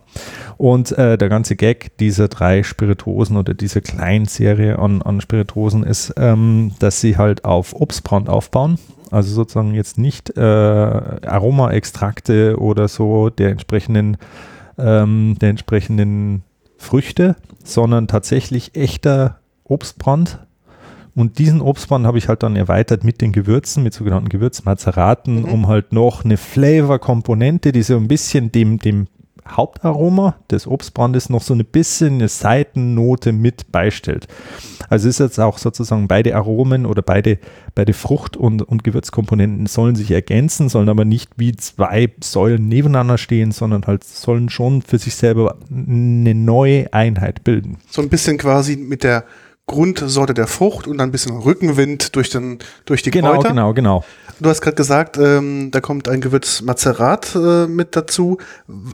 Und 0.57 0.91
äh, 0.97 1.17
der 1.17 1.29
ganze 1.29 1.55
Gag 1.55 1.95
dieser 1.99 2.27
drei 2.27 2.63
Spirituosen 2.63 3.37
oder 3.37 3.53
dieser 3.53 3.81
kleinen 3.81 4.25
Serie 4.25 4.79
an, 4.79 5.01
an 5.03 5.21
Spirituosen 5.21 5.58
ist, 5.67 6.13
ähm, 6.17 6.71
dass 6.79 7.01
sie 7.01 7.17
halt 7.17 7.45
auf 7.45 7.73
Obstbrand 7.73 8.29
aufbauen. 8.29 8.77
Also 9.11 9.33
sozusagen 9.33 9.73
jetzt 9.73 9.97
nicht 9.97 10.37
äh, 10.37 10.41
Aromaextrakte 10.41 12.59
oder 12.59 12.87
so 12.87 13.29
der 13.29 13.49
entsprechenden, 13.49 14.17
ähm, 14.77 15.35
der 15.41 15.49
entsprechenden 15.49 16.43
Früchte, 16.77 17.35
sondern 17.63 18.07
tatsächlich 18.07 18.75
echter 18.75 19.39
Obstbrand. 19.63 20.39
Und 21.15 21.39
diesen 21.39 21.59
Obstbrand 21.59 22.05
habe 22.05 22.17
ich 22.17 22.29
halt 22.29 22.43
dann 22.43 22.55
erweitert 22.55 23.03
mit 23.03 23.19
den 23.19 23.31
Gewürzen, 23.31 23.83
mit 23.83 23.93
sogenannten 23.93 24.29
Gewürzmazeraten, 24.29 25.43
um 25.43 25.67
halt 25.67 25.91
noch 25.91 26.23
eine 26.23 26.37
Flavor-Komponente, 26.37 27.71
die 27.71 27.81
so 27.81 27.97
ein 27.97 28.07
bisschen 28.07 28.51
dem, 28.51 28.79
dem 28.79 29.07
Hauptaroma 29.49 30.35
des 30.49 30.67
Obstbrandes 30.67 31.29
noch 31.29 31.41
so 31.41 31.53
ein 31.53 31.65
bisschen 31.65 32.15
eine 32.15 32.27
Seitennote 32.27 33.31
mit 33.31 33.71
beistellt. 33.71 34.27
Also 34.89 35.07
ist 35.07 35.19
jetzt 35.19 35.39
auch 35.39 35.57
sozusagen 35.57 36.07
beide 36.07 36.35
Aromen 36.35 36.85
oder 36.85 37.01
beide, 37.01 37.37
beide 37.75 37.93
Frucht- 37.93 38.37
und, 38.37 38.61
und 38.61 38.83
Gewürzkomponenten 38.83 39.67
sollen 39.67 39.95
sich 39.95 40.11
ergänzen, 40.11 40.69
sollen 40.69 40.89
aber 40.89 41.05
nicht 41.05 41.31
wie 41.37 41.55
zwei 41.55 42.11
Säulen 42.23 42.67
nebeneinander 42.67 43.17
stehen, 43.17 43.51
sondern 43.51 43.85
halt 43.85 44.03
sollen 44.03 44.49
schon 44.49 44.81
für 44.81 44.97
sich 44.97 45.15
selber 45.15 45.57
eine 45.69 46.33
neue 46.33 46.91
Einheit 46.93 47.43
bilden. 47.43 47.77
So 47.89 48.01
ein 48.01 48.09
bisschen 48.09 48.37
quasi 48.37 48.77
mit 48.77 49.03
der 49.03 49.25
Grundsorte 49.69 50.33
der 50.33 50.47
Frucht 50.47 50.87
und 50.87 50.97
dann 50.97 51.09
ein 51.09 51.11
bisschen 51.11 51.37
Rückenwind 51.37 52.15
durch, 52.15 52.29
den, 52.29 52.59
durch 52.85 53.03
die 53.03 53.11
Genau, 53.11 53.35
Kräuter. 53.35 53.49
genau, 53.49 53.73
genau. 53.73 54.03
Du 54.41 54.49
hast 54.49 54.61
gerade 54.61 54.75
gesagt, 54.75 55.17
ähm, 55.17 55.69
da 55.71 55.81
kommt 55.81 56.07
ein 56.07 56.21
Gewürz 56.21 56.61
Mazerat 56.61 57.35
äh, 57.35 57.67
mit 57.67 57.95
dazu. 57.95 58.37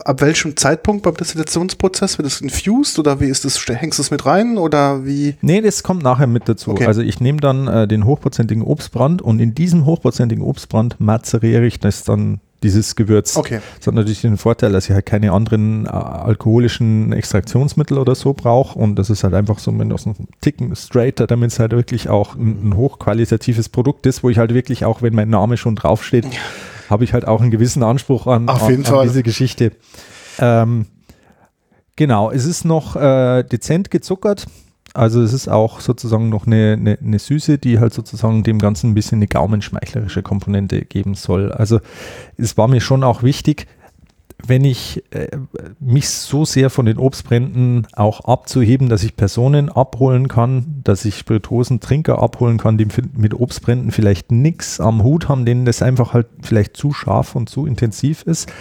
Ab 0.04 0.20
welchem 0.20 0.56
Zeitpunkt 0.56 1.02
beim 1.02 1.14
Destillationsprozess 1.14 2.18
wird 2.18 2.26
es 2.26 2.40
infused 2.40 2.98
oder 2.98 3.20
wie 3.20 3.26
ist 3.26 3.44
es? 3.44 3.64
Hängst 3.66 3.98
du 3.98 4.02
es 4.02 4.10
mit 4.10 4.26
rein 4.26 4.58
oder 4.58 5.04
wie? 5.04 5.36
Nee, 5.40 5.60
das 5.60 5.82
kommt 5.82 6.02
nachher 6.02 6.26
mit 6.26 6.48
dazu. 6.48 6.72
Okay. 6.72 6.86
Also 6.86 7.00
ich 7.00 7.20
nehme 7.20 7.38
dann 7.40 7.68
äh, 7.68 7.88
den 7.88 8.04
hochprozentigen 8.04 8.62
Obstbrand 8.62 9.22
und 9.22 9.38
in 9.40 9.54
diesem 9.54 9.86
hochprozentigen 9.86 10.44
Obstbrand 10.44 10.96
mazeriere 11.00 11.64
ich 11.64 11.78
das 11.80 12.02
dann 12.04 12.40
dieses 12.66 12.96
Gewürz. 12.96 13.36
Okay. 13.36 13.60
Das 13.78 13.86
hat 13.86 13.94
natürlich 13.94 14.20
den 14.22 14.36
Vorteil, 14.36 14.72
dass 14.72 14.88
ich 14.88 14.94
halt 14.94 15.06
keine 15.06 15.32
anderen 15.32 15.86
äh, 15.86 15.88
alkoholischen 15.88 17.12
Extraktionsmittel 17.12 17.96
oder 17.98 18.14
so 18.14 18.32
brauche 18.32 18.78
und 18.78 18.96
das 18.96 19.08
ist 19.08 19.24
halt 19.24 19.34
einfach 19.34 19.58
so 19.58 19.70
mit 19.70 19.82
einem 19.82 20.16
Ticken 20.40 20.74
straighter, 20.74 21.26
damit 21.26 21.52
es 21.52 21.58
halt 21.58 21.72
wirklich 21.72 22.08
auch 22.08 22.34
ein, 22.34 22.70
ein 22.70 22.76
hochqualitatives 22.76 23.68
Produkt 23.68 24.06
ist, 24.06 24.22
wo 24.22 24.30
ich 24.30 24.38
halt 24.38 24.52
wirklich 24.52 24.84
auch, 24.84 25.00
wenn 25.00 25.14
mein 25.14 25.30
Name 25.30 25.56
schon 25.56 25.76
draufsteht, 25.76 26.26
habe 26.90 27.04
ich 27.04 27.12
halt 27.12 27.26
auch 27.26 27.40
einen 27.40 27.50
gewissen 27.50 27.82
Anspruch 27.82 28.26
an, 28.26 28.48
an, 28.48 28.84
an 28.84 29.02
diese 29.04 29.22
Geschichte. 29.22 29.72
Ähm, 30.38 30.86
genau, 31.94 32.30
es 32.30 32.44
ist 32.46 32.64
noch 32.64 32.96
äh, 32.96 33.44
dezent 33.44 33.90
gezuckert. 33.90 34.46
Also 34.96 35.20
es 35.20 35.34
ist 35.34 35.48
auch 35.48 35.80
sozusagen 35.80 36.30
noch 36.30 36.46
eine, 36.46 36.76
eine, 36.78 36.98
eine 36.98 37.18
Süße, 37.18 37.58
die 37.58 37.78
halt 37.78 37.92
sozusagen 37.92 38.42
dem 38.42 38.58
Ganzen 38.58 38.90
ein 38.90 38.94
bisschen 38.94 39.18
eine 39.18 39.26
gaumenschmeichlerische 39.26 40.22
Komponente 40.22 40.86
geben 40.86 41.14
soll. 41.14 41.52
Also 41.52 41.80
es 42.38 42.56
war 42.56 42.66
mir 42.66 42.80
schon 42.80 43.04
auch 43.04 43.22
wichtig, 43.22 43.66
wenn 44.44 44.64
ich 44.64 45.02
äh, 45.10 45.28
mich 45.80 46.08
so 46.08 46.44
sehr 46.44 46.68
von 46.70 46.86
den 46.86 46.98
Obstbränden 46.98 47.86
auch 47.94 48.20
abzuheben, 48.20 48.88
dass 48.88 49.02
ich 49.02 49.16
Personen 49.16 49.70
abholen 49.70 50.28
kann, 50.28 50.82
dass 50.84 51.04
ich 51.04 51.18
Spirituosentrinker 51.18 52.18
abholen 52.22 52.58
kann, 52.58 52.76
die 52.76 52.86
mit 53.16 53.34
Obstbränden 53.34 53.90
vielleicht 53.90 54.30
nichts 54.30 54.78
am 54.78 55.02
Hut 55.02 55.28
haben, 55.28 55.46
denen 55.46 55.64
das 55.64 55.82
einfach 55.82 56.12
halt 56.12 56.26
vielleicht 56.42 56.76
zu 56.76 56.92
scharf 56.92 57.34
und 57.34 57.48
zu 57.48 57.66
intensiv 57.66 58.22
ist, 58.22 58.52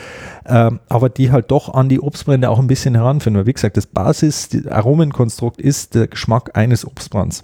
ähm, 0.45 0.79
aber 0.87 1.09
die 1.09 1.31
halt 1.31 1.51
doch 1.51 1.73
an 1.73 1.89
die 1.89 1.99
Obstbrände 1.99 2.49
auch 2.49 2.59
ein 2.59 2.67
bisschen 2.67 2.95
heranführen. 2.95 3.37
Weil 3.37 3.45
wie 3.45 3.53
gesagt, 3.53 3.77
das 3.77 3.85
Basis, 3.85 4.49
das 4.49 4.67
Aromenkonstrukt 4.67 5.59
ist 5.59 5.95
der 5.95 6.07
Geschmack 6.07 6.51
eines 6.57 6.85
Obstbrands. 6.85 7.43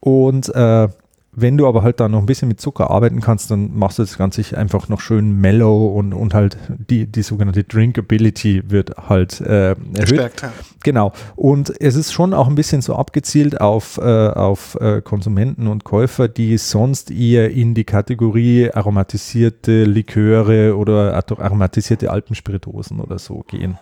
Und 0.00 0.54
äh, 0.54 0.88
wenn 1.34 1.56
du 1.56 1.66
aber 1.66 1.82
halt 1.82 1.98
da 1.98 2.08
noch 2.08 2.18
ein 2.18 2.26
bisschen 2.26 2.48
mit 2.48 2.60
Zucker 2.60 2.90
arbeiten 2.90 3.20
kannst, 3.20 3.50
dann 3.50 3.74
machst 3.74 3.98
du 3.98 4.02
das 4.02 4.18
Ganze 4.18 4.42
einfach 4.56 4.88
noch 4.88 5.00
schön 5.00 5.40
mellow 5.40 5.86
und, 5.96 6.12
und 6.12 6.34
halt 6.34 6.58
die, 6.68 7.06
die 7.06 7.22
sogenannte 7.22 7.64
Drinkability 7.64 8.62
wird 8.68 8.96
halt 9.08 9.40
äh, 9.40 9.70
erhöht. 9.70 9.96
Gestärkt. 9.96 10.44
Genau. 10.84 11.12
Und 11.36 11.72
es 11.80 11.94
ist 11.94 12.12
schon 12.12 12.34
auch 12.34 12.48
ein 12.48 12.54
bisschen 12.54 12.82
so 12.82 12.96
abgezielt 12.96 13.60
auf, 13.60 13.98
äh, 13.98 14.02
auf 14.02 14.76
äh, 14.80 15.00
Konsumenten 15.00 15.68
und 15.68 15.84
Käufer, 15.84 16.28
die 16.28 16.58
sonst 16.58 17.10
eher 17.10 17.50
in 17.50 17.74
die 17.74 17.84
Kategorie 17.84 18.70
aromatisierte 18.70 19.84
Liköre 19.84 20.76
oder 20.76 21.14
aromatisierte 21.14 22.10
Alpenspirituosen 22.10 23.00
oder 23.00 23.18
so 23.18 23.44
gehen. 23.46 23.78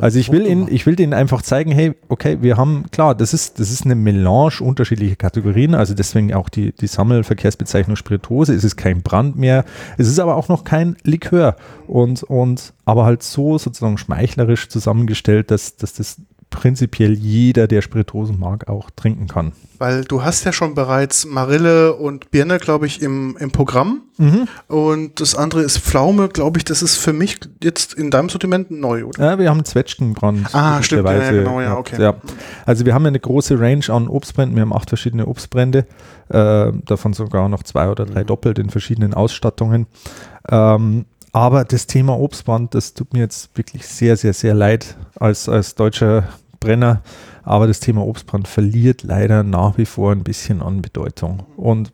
Also 0.00 0.18
ich 0.18 0.30
will 0.32 0.46
ihnen, 0.46 0.68
ich 0.70 0.84
will 0.86 0.96
denen 0.96 1.14
einfach 1.14 1.40
zeigen, 1.42 1.72
hey, 1.72 1.94
okay, 2.08 2.38
wir 2.40 2.56
haben, 2.56 2.84
klar, 2.90 3.14
das 3.14 3.32
ist, 3.32 3.58
das 3.58 3.70
ist 3.70 3.84
eine 3.84 3.94
Melange 3.94 4.60
unterschiedlicher 4.60 5.16
Kategorien, 5.16 5.74
also 5.74 5.94
deswegen 5.94 6.34
auch 6.34 6.48
die, 6.48 6.72
die 6.72 6.89
Sammelverkehrsbezeichnung 6.92 7.96
Spirituose. 7.96 8.54
Es 8.54 8.64
ist 8.64 8.76
kein 8.76 9.02
Brand 9.02 9.36
mehr, 9.36 9.64
es 9.98 10.08
ist 10.08 10.18
aber 10.18 10.36
auch 10.36 10.48
noch 10.48 10.64
kein 10.64 10.96
Likör 11.04 11.56
und, 11.86 12.22
und 12.22 12.72
aber 12.84 13.04
halt 13.04 13.22
so 13.22 13.58
sozusagen 13.58 13.98
schmeichlerisch 13.98 14.68
zusammengestellt, 14.68 15.50
dass, 15.50 15.76
dass 15.76 15.94
das 15.94 16.20
prinzipiell 16.50 17.12
jeder, 17.12 17.66
der 17.66 17.80
Spirituosen 17.80 18.38
mag, 18.38 18.68
auch 18.68 18.90
trinken 18.90 19.28
kann. 19.28 19.52
Weil 19.78 20.04
du 20.04 20.22
hast 20.22 20.44
ja 20.44 20.52
schon 20.52 20.74
bereits 20.74 21.24
Marille 21.24 21.94
und 21.94 22.30
Birne, 22.30 22.58
glaube 22.58 22.86
ich, 22.86 23.00
im, 23.00 23.36
im 23.38 23.50
Programm. 23.50 24.02
Und 24.68 25.18
das 25.18 25.34
andere 25.34 25.62
ist 25.62 25.78
Pflaume, 25.78 26.28
glaube 26.28 26.58
ich, 26.58 26.64
das 26.64 26.82
ist 26.82 26.96
für 26.98 27.14
mich 27.14 27.40
jetzt 27.62 27.94
in 27.94 28.10
deinem 28.10 28.28
Sortiment 28.28 28.70
neu, 28.70 29.04
oder? 29.04 29.24
Ja, 29.24 29.38
wir 29.38 29.48
haben 29.48 29.64
Zwetschgenbrand. 29.64 30.54
Ah, 30.54 30.82
stimmt, 30.82 31.08
ja, 31.08 31.30
genau, 31.30 31.58
ja, 31.62 31.78
okay. 31.78 32.02
Ja. 32.02 32.16
Also 32.66 32.84
wir 32.84 32.92
haben 32.92 33.06
eine 33.06 33.18
große 33.18 33.58
Range 33.58 33.84
an 33.88 34.08
Obstbränden. 34.08 34.56
Wir 34.56 34.60
haben 34.62 34.74
acht 34.74 34.90
verschiedene 34.90 35.24
Obstbrände, 35.24 35.86
äh, 36.28 36.70
davon 36.84 37.14
sogar 37.14 37.48
noch 37.48 37.62
zwei 37.62 37.88
oder 37.88 38.04
Mhm. 38.04 38.10
drei 38.10 38.24
doppelt 38.24 38.58
in 38.58 38.68
verschiedenen 38.68 39.14
Ausstattungen. 39.14 39.86
Ähm, 40.50 41.06
aber 41.32 41.64
das 41.64 41.86
Thema 41.86 42.18
Obstbrand, 42.18 42.74
das 42.74 42.94
tut 42.94 43.12
mir 43.12 43.20
jetzt 43.20 43.56
wirklich 43.56 43.86
sehr, 43.86 44.16
sehr, 44.16 44.32
sehr 44.32 44.54
leid 44.54 44.96
als, 45.16 45.48
als 45.48 45.74
deutscher 45.74 46.28
Brenner. 46.58 47.02
Aber 47.42 47.66
das 47.66 47.80
Thema 47.80 48.06
Obstbrand 48.06 48.46
verliert 48.46 49.02
leider 49.02 49.42
nach 49.42 49.78
wie 49.78 49.86
vor 49.86 50.12
ein 50.12 50.22
bisschen 50.22 50.60
an 50.60 50.82
Bedeutung. 50.82 51.44
Und 51.56 51.90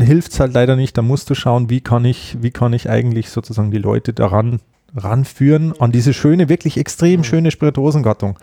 hilft 0.00 0.32
es 0.32 0.40
halt 0.40 0.54
leider 0.54 0.76
nicht. 0.76 0.96
Da 0.96 1.02
musst 1.02 1.28
du 1.28 1.34
schauen, 1.34 1.68
wie 1.68 1.80
kann 1.80 2.04
ich, 2.04 2.36
wie 2.40 2.50
kann 2.52 2.72
ich 2.72 2.88
eigentlich 2.88 3.30
sozusagen 3.30 3.70
die 3.70 3.78
Leute 3.78 4.12
daran 4.12 4.60
ranführen, 4.96 5.74
an 5.80 5.92
diese 5.92 6.14
schöne, 6.14 6.48
wirklich 6.48 6.78
extrem 6.78 7.24
schöne 7.24 7.50
Spirituosengattung. 7.50 8.38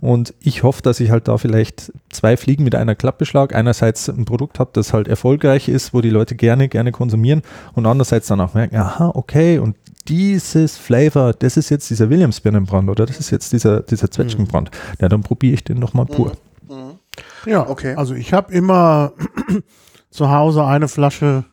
Und 0.00 0.34
ich 0.40 0.62
hoffe, 0.62 0.82
dass 0.82 1.00
ich 1.00 1.10
halt 1.10 1.28
da 1.28 1.38
vielleicht 1.38 1.92
zwei 2.10 2.36
Fliegen 2.36 2.64
mit 2.64 2.74
einer 2.74 2.94
Klappe 2.94 3.24
schlage. 3.26 3.54
Einerseits 3.56 4.08
ein 4.08 4.24
Produkt 4.24 4.58
habe, 4.58 4.70
das 4.72 4.92
halt 4.92 5.08
erfolgreich 5.08 5.68
ist, 5.68 5.94
wo 5.94 6.00
die 6.00 6.10
Leute 6.10 6.34
gerne, 6.34 6.68
gerne 6.68 6.92
konsumieren 6.92 7.42
und 7.74 7.86
andererseits 7.86 8.26
dann 8.28 8.40
auch 8.40 8.54
merken, 8.54 8.76
aha, 8.76 9.12
okay, 9.14 9.58
und 9.58 9.76
dieses 10.08 10.76
Flavor, 10.76 11.32
das 11.32 11.56
ist 11.56 11.70
jetzt 11.70 11.90
dieser 11.90 12.10
Williams-Birnenbrand 12.10 12.88
oder 12.88 13.06
das 13.06 13.18
ist 13.18 13.30
jetzt 13.30 13.52
dieser, 13.52 13.80
dieser 13.80 14.10
Zwetschgenbrand. 14.10 14.70
Ja, 15.00 15.08
dann 15.08 15.22
probiere 15.22 15.54
ich 15.54 15.64
den 15.64 15.78
nochmal 15.78 16.06
pur. 16.06 16.32
Ja, 17.46 17.68
Okay. 17.68 17.94
Also 17.94 18.14
ich 18.14 18.32
habe 18.32 18.52
immer 18.52 19.12
zu 20.10 20.30
Hause 20.30 20.64
eine 20.64 20.88
Flasche 20.88 21.44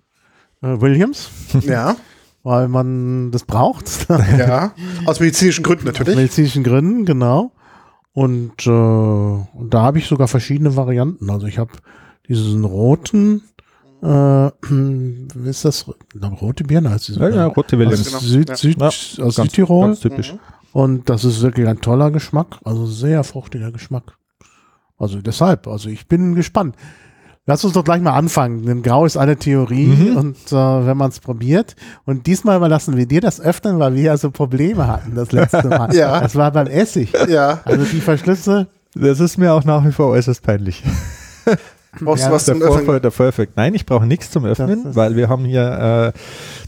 äh, 0.62 0.82
Williams, 0.82 1.30
Ja, 1.62 1.96
weil 2.44 2.68
man 2.68 3.32
das 3.32 3.44
braucht. 3.46 4.08
ja. 4.38 4.74
Aus 5.06 5.20
medizinischen 5.20 5.64
Gründen 5.64 5.88
Aus 5.88 5.94
natürlich. 5.94 6.16
medizinischen 6.16 6.64
Gründen, 6.64 7.06
genau. 7.06 7.52
Und, 8.14 8.68
äh, 8.68 8.70
und 8.70 9.70
da 9.72 9.82
habe 9.82 9.98
ich 9.98 10.06
sogar 10.08 10.28
verschiedene 10.28 10.76
Varianten. 10.76 11.30
Also 11.30 11.48
ich 11.48 11.58
habe 11.58 11.72
diesen 12.28 12.64
roten, 12.64 13.42
äh, 14.02 14.06
wie 14.62 15.50
ist 15.50 15.66
das? 15.66 15.86
Na, 16.14 16.28
rote 16.30 16.64
Birne 16.64 16.92
heißt 16.92 17.10
die 17.10 17.14
Ja, 17.14 17.30
ja, 17.30 17.46
rote 17.48 17.76
aus 17.76 17.80
Williams. 17.80 18.06
genau. 18.06 18.20
Süd. 18.20 18.58
Süd, 18.58 18.80
Ja, 18.80 18.88
aus 18.88 19.18
Ganz, 19.18 19.36
Südtirol. 19.36 19.86
ganz 19.88 20.00
typisch. 20.02 20.36
Und 20.72 21.10
das 21.10 21.24
ist 21.24 21.42
wirklich 21.42 21.68
ein 21.68 21.82
toller 21.82 22.10
Geschmack, 22.12 22.60
also 22.64 22.86
sehr 22.88 23.24
fruchtiger 23.24 23.72
Geschmack. 23.72 24.18
Also 24.98 25.22
deshalb, 25.22 25.68
also 25.68 25.90
ich 25.90 26.08
bin 26.08 26.34
gespannt. 26.36 26.76
Lass 27.46 27.64
uns 27.66 27.74
doch 27.74 27.84
gleich 27.84 28.02
mal 28.02 28.14
anfangen. 28.14 28.66
Denn 28.66 28.84
Grau 28.84 29.06
ist 29.06 29.18
eine 29.18 29.36
Theorie 29.36 29.88
Mhm. 29.88 30.16
und 30.18 30.38
äh, 30.52 30.56
wenn 30.56 30.96
man 30.98 31.10
es 31.10 31.20
probiert. 31.20 31.76
Und 32.06 32.26
diesmal 32.28 32.56
überlassen 32.58 32.96
wir 32.96 33.06
dir 33.06 33.20
das 33.22 33.42
öffnen, 33.42 33.80
weil 33.80 33.96
wir 33.96 34.02
ja 34.04 34.18
so 34.18 34.32
Probleme 34.32 34.88
hatten 34.88 35.14
das 35.16 35.32
letzte 35.34 35.68
Mal. 35.68 35.94
Ja. 35.94 36.22
Das 36.22 36.36
war 36.36 36.52
beim 36.52 36.68
Essig. 36.68 37.12
Ja. 37.28 37.60
Also 37.66 37.84
die 37.86 38.00
Verschlüsse. 38.02 38.68
Das 38.96 39.20
ist 39.20 39.38
mir 39.38 39.54
auch 39.54 39.64
nach 39.66 39.84
wie 39.86 39.92
vor 39.92 40.08
äußerst 40.10 40.42
peinlich. 40.44 40.84
Brauchst 42.02 42.24
Ja, 42.24 42.30
du 42.30 42.36
was 42.36 42.46
zum 42.46 42.62
Öffnen? 42.62 43.02
Der 43.02 43.12
Voreffekt. 43.12 43.56
Nein, 43.56 43.76
ich 43.76 43.86
brauche 43.86 44.06
nichts 44.08 44.32
zum 44.32 44.46
Öffnen, 44.46 44.96
weil 44.96 45.16
wir 45.16 45.30
haben 45.30 45.46
hier 45.46 46.14
äh, 46.16 46.20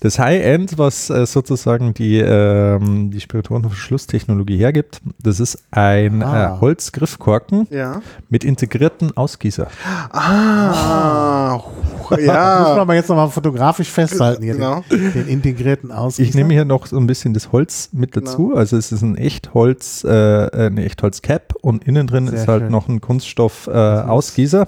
das 0.01 0.19
High-End, 0.19 0.77
was 0.77 1.09
äh, 1.09 1.25
sozusagen 1.25 1.93
die, 1.95 2.19
ähm, 2.19 3.09
die 3.11 3.19
Spirituosenverschlusstechnologie 3.19 4.57
hergibt. 4.57 5.01
Das 5.21 5.39
ist 5.39 5.57
ein 5.71 6.21
Ah. 6.21 6.55
äh, 6.57 6.59
Holzgriffkorken 6.61 7.67
Ja. 7.71 8.01
mit 8.29 8.43
integrierten 8.43 9.15
Ausgießer. 9.17 9.67
Ah, 10.11 11.59
Das 12.07 12.19
muss 12.19 12.27
man 12.27 12.35
ja. 12.35 12.75
aber 12.81 12.93
jetzt 12.93 13.09
nochmal 13.09 13.29
fotografisch 13.29 13.89
festhalten 13.89 14.43
hier. 14.43 14.53
Genau. 14.53 14.83
Den, 14.91 15.11
den 15.11 15.27
integrierten 15.27 15.91
Ausgießer. 15.91 16.29
Ich 16.29 16.35
nehme 16.35 16.53
hier 16.53 16.63
noch 16.65 16.85
so 16.85 16.97
ein 16.97 17.07
bisschen 17.07 17.33
das 17.33 17.51
Holz 17.51 17.89
mit 17.93 18.11
Genau. 18.11 18.25
dazu. 18.29 18.53
Also 18.55 18.77
es 18.77 18.91
ist 18.91 19.01
ein 19.01 19.17
Echtholz, 19.17 20.03
äh, 20.03 20.07
eine 20.51 20.85
Echtholz-Cap 20.85 21.55
und 21.61 21.83
innen 21.85 22.05
drin 22.05 22.27
Sehr 22.27 22.41
ist 22.41 22.47
halt 22.47 22.61
schön. 22.63 22.71
noch 22.71 22.87
ein 22.87 23.01
Kunststoff-Ausgießer. 23.01 24.67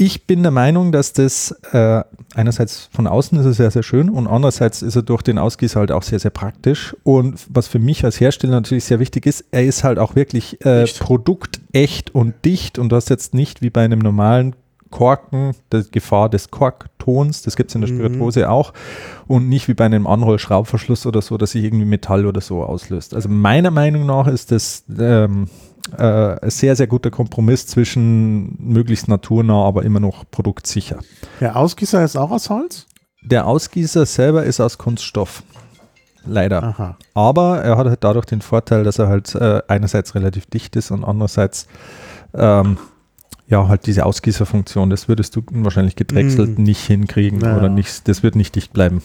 Ich 0.00 0.26
bin 0.26 0.42
der 0.42 0.50
Meinung, 0.50 0.92
dass 0.92 1.12
das 1.12 1.54
äh, 1.72 2.02
einerseits 2.34 2.88
von 2.90 3.06
außen 3.06 3.38
ist 3.38 3.44
es 3.44 3.58
sehr, 3.58 3.70
sehr 3.70 3.82
schön 3.82 4.08
und 4.08 4.28
andererseits 4.28 4.80
ist 4.80 4.96
er 4.96 5.02
durch 5.02 5.20
den 5.20 5.36
Ausgießer 5.36 5.78
halt 5.78 5.92
auch 5.92 6.02
sehr, 6.02 6.18
sehr 6.18 6.30
praktisch. 6.30 6.96
Und 7.02 7.38
was 7.50 7.68
für 7.68 7.78
mich 7.78 8.02
als 8.02 8.18
Hersteller 8.18 8.54
natürlich 8.54 8.84
sehr 8.84 8.98
wichtig 8.98 9.26
ist, 9.26 9.44
er 9.50 9.62
ist 9.62 9.84
halt 9.84 9.98
auch 9.98 10.16
wirklich 10.16 10.64
äh, 10.64 10.86
produktecht 10.98 12.14
und 12.14 12.32
dicht 12.46 12.78
und 12.78 12.88
du 12.88 12.96
hast 12.96 13.10
jetzt 13.10 13.34
nicht 13.34 13.60
wie 13.60 13.68
bei 13.68 13.84
einem 13.84 13.98
normalen 13.98 14.56
Korken 14.88 15.52
die 15.70 15.82
Gefahr 15.92 16.30
des 16.30 16.50
Korktons, 16.50 17.42
das 17.42 17.54
gibt 17.54 17.68
es 17.70 17.74
in 17.74 17.82
der 17.82 17.90
Mhm. 17.90 17.96
Spirituose 17.96 18.48
auch 18.48 18.72
und 19.28 19.50
nicht 19.50 19.68
wie 19.68 19.74
bei 19.74 19.84
einem 19.84 20.06
Anrollschraubverschluss 20.06 21.04
oder 21.04 21.20
so, 21.20 21.36
dass 21.36 21.50
sich 21.50 21.62
irgendwie 21.62 21.84
Metall 21.84 22.24
oder 22.24 22.40
so 22.40 22.62
auslöst. 22.62 23.12
Also 23.12 23.28
meiner 23.28 23.70
Meinung 23.70 24.06
nach 24.06 24.28
ist 24.28 24.50
das 24.50 24.82
ähm, 24.98 25.48
äh, 25.96 26.50
sehr, 26.50 26.76
sehr 26.76 26.86
guter 26.86 27.10
Kompromiss 27.10 27.66
zwischen 27.66 28.56
möglichst 28.58 29.08
naturnah, 29.08 29.64
aber 29.64 29.84
immer 29.84 30.00
noch 30.00 30.24
produktsicher. 30.30 30.98
Der 31.40 31.56
Ausgießer 31.56 32.02
ist 32.04 32.16
auch 32.16 32.30
aus 32.30 32.50
Holz? 32.50 32.86
Der 33.22 33.46
Ausgießer 33.46 34.06
selber 34.06 34.44
ist 34.44 34.60
aus 34.60 34.78
Kunststoff. 34.78 35.42
Leider. 36.26 36.62
Aha. 36.62 36.96
Aber 37.14 37.62
er 37.62 37.76
hat 37.78 37.86
halt 37.86 38.04
dadurch 38.04 38.26
den 38.26 38.42
Vorteil, 38.42 38.84
dass 38.84 38.98
er 38.98 39.08
halt 39.08 39.34
äh, 39.34 39.62
einerseits 39.68 40.14
relativ 40.14 40.46
dicht 40.46 40.76
ist 40.76 40.90
und 40.90 41.02
andererseits 41.04 41.66
ähm, 42.34 42.76
ja 43.48 43.66
halt 43.68 43.86
diese 43.86 44.04
Ausgießerfunktion, 44.06 44.90
das 44.90 45.08
würdest 45.08 45.34
du 45.34 45.42
wahrscheinlich 45.50 45.96
gedrechselt 45.96 46.58
Mm. 46.58 46.62
nicht 46.62 46.80
hinkriegen 46.86 47.40
Ja. 47.40 47.56
oder 47.56 47.68
nicht, 47.68 48.06
das 48.06 48.22
wird 48.22 48.36
nicht 48.36 48.54
dicht 48.54 48.72
bleiben. 48.72 49.02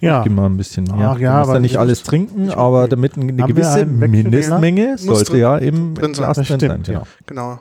Ja. 0.00 0.22
Gib 0.22 0.32
mal 0.32 0.46
ein 0.46 0.56
bisschen 0.56 0.84
mehr. 0.84 1.10
Ach 1.10 1.18
ja, 1.18 1.32
du 1.32 1.38
musst 1.38 1.48
aber 1.48 1.54
ja 1.54 1.60
nicht 1.60 1.72
ich- 1.72 1.78
alles 1.78 2.02
trinken, 2.02 2.48
ich- 2.48 2.56
aber 2.56 2.88
damit 2.88 3.16
eine 3.16 3.32
gewisse? 3.32 3.86
Mindestmenge 3.86 4.98
sollte 4.98 5.32
drin- 5.32 5.40
ja 5.40 5.56
im 5.58 5.94
drin 5.94 6.14
sein. 6.14 6.24
Glas 6.24 6.36
Das 6.36 6.48
drin 6.48 6.60
sein. 6.60 6.82
Genau. 6.82 6.98
ja. 7.00 7.06
Genau. 7.26 7.58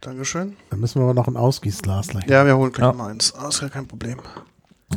Dankeschön. 0.00 0.56
Dann 0.70 0.80
müssen 0.80 1.00
wir 1.00 1.04
aber 1.04 1.14
noch 1.14 1.26
ein 1.28 1.36
Ausgießglas 1.36 2.08
gleich. 2.08 2.26
Ja, 2.28 2.46
wir 2.46 2.56
holen 2.56 2.72
gleich 2.72 2.86
Ja. 2.88 2.92
mal 2.92 3.10
eins. 3.10 3.34
Ah, 3.36 3.48
ist 3.48 3.60
ja 3.60 3.68
kein 3.68 3.86
Problem. 3.86 4.18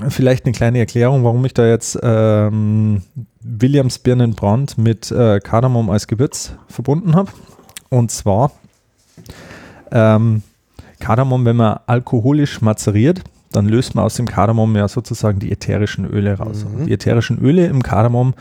Vielleicht 0.09 0.45
eine 0.45 0.53
kleine 0.53 0.79
Erklärung, 0.79 1.23
warum 1.25 1.43
ich 1.43 1.53
da 1.53 1.65
jetzt 1.67 2.00
ähm, 2.01 3.01
Williams 3.41 4.00
Birnenbrand 4.00 4.77
mit 4.77 5.11
äh, 5.11 5.39
Kardamom 5.39 5.89
als 5.89 6.07
Gewürz 6.07 6.53
verbunden 6.67 7.15
habe. 7.15 7.31
Und 7.89 8.09
zwar 8.11 8.51
ähm, 9.91 10.43
Kardamom, 11.00 11.43
wenn 11.45 11.57
man 11.57 11.79
alkoholisch 11.88 12.61
mazeriert, 12.61 13.21
dann 13.51 13.67
löst 13.67 13.96
man 13.96 14.05
aus 14.05 14.15
dem 14.15 14.27
Kardamom 14.27 14.75
ja 14.75 14.88
sozusagen 14.88 15.39
die 15.39 15.51
ätherischen 15.51 16.05
Öle 16.05 16.38
raus. 16.38 16.65
Mhm. 16.65 16.86
Die 16.86 16.93
ätherischen 16.93 17.39
Öle 17.39 17.67
im 17.67 17.84
Kardamom, 17.84 18.34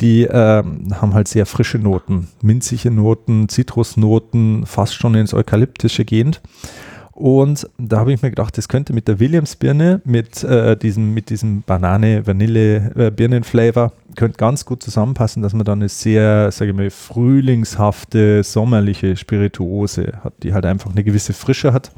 die 0.00 0.22
ähm, 0.22 0.94
haben 1.00 1.14
halt 1.14 1.28
sehr 1.28 1.46
frische 1.46 1.78
Noten, 1.78 2.28
minzige 2.42 2.90
Noten, 2.90 3.48
Zitrusnoten, 3.48 4.66
fast 4.66 4.94
schon 4.94 5.14
ins 5.14 5.34
Eukalyptische 5.34 6.04
gehend. 6.04 6.40
Und 7.14 7.68
da 7.78 8.00
habe 8.00 8.12
ich 8.12 8.20
mir 8.22 8.30
gedacht, 8.30 8.58
das 8.58 8.66
könnte 8.68 8.92
mit 8.92 9.06
der 9.06 9.20
Williams-Birne, 9.20 10.00
mit, 10.04 10.42
äh, 10.42 10.76
diesem, 10.76 11.14
mit 11.14 11.30
diesem 11.30 11.62
Banane-Vanille-Birnen-Flavor, 11.62 13.92
könnte 14.16 14.36
ganz 14.36 14.64
gut 14.64 14.82
zusammenpassen, 14.82 15.40
dass 15.40 15.52
man 15.52 15.64
dann 15.64 15.78
eine 15.78 15.88
sehr, 15.88 16.50
sage 16.50 16.72
ich 16.72 16.76
mal, 16.76 16.90
frühlingshafte, 16.90 18.42
sommerliche 18.42 19.16
Spirituose 19.16 20.14
hat, 20.24 20.34
die 20.42 20.54
halt 20.54 20.66
einfach 20.66 20.90
eine 20.90 21.04
gewisse 21.04 21.34
Frische 21.34 21.72
hat. 21.72 21.92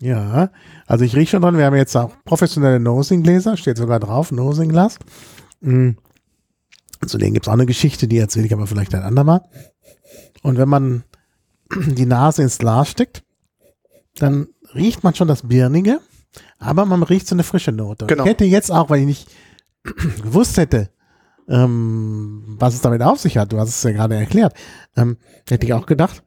Ja, 0.00 0.50
also 0.86 1.04
ich 1.04 1.16
rieche 1.16 1.32
schon 1.32 1.42
dran, 1.42 1.56
wir 1.56 1.64
haben 1.64 1.76
jetzt 1.76 1.96
auch 1.96 2.12
professionelle 2.24 2.80
Nosing-Gläser, 2.80 3.56
steht 3.56 3.78
sogar 3.78 4.00
drauf, 4.00 4.30
Nosing-Glas. 4.30 4.98
Mhm. 5.60 5.96
Zu 7.06 7.18
denen 7.18 7.34
gibt 7.34 7.46
es 7.46 7.48
auch 7.48 7.54
eine 7.54 7.66
Geschichte, 7.66 8.08
die 8.08 8.18
erzähle 8.18 8.46
ich 8.46 8.52
aber 8.52 8.66
vielleicht 8.66 8.94
ein 8.94 9.02
andermal. 9.02 9.42
Und 10.42 10.58
wenn 10.58 10.68
man 10.68 11.04
die 11.74 12.06
Nase 12.06 12.42
ins 12.42 12.58
Glas 12.58 12.90
steckt, 12.90 13.22
dann 14.16 14.48
riecht 14.74 15.04
man 15.04 15.14
schon 15.14 15.28
das 15.28 15.48
Birnige, 15.48 16.00
aber 16.58 16.84
man 16.84 17.02
riecht 17.02 17.26
so 17.26 17.34
eine 17.34 17.42
frische 17.42 17.72
Note. 17.72 18.06
Genau. 18.06 18.24
Ich 18.24 18.30
hätte 18.30 18.44
jetzt 18.44 18.70
auch, 18.70 18.90
weil 18.90 19.00
ich 19.00 19.06
nicht 19.06 19.28
gewusst 20.22 20.56
hätte, 20.56 20.90
ähm, 21.48 22.56
was 22.58 22.74
es 22.74 22.80
damit 22.80 23.02
auf 23.02 23.20
sich 23.20 23.38
hat, 23.38 23.52
du 23.52 23.58
hast 23.58 23.68
es 23.68 23.82
ja 23.82 23.92
gerade 23.92 24.16
erklärt, 24.16 24.54
ähm, 24.96 25.16
hätte 25.48 25.66
ich 25.66 25.72
auch 25.72 25.86
gedacht, 25.86 26.22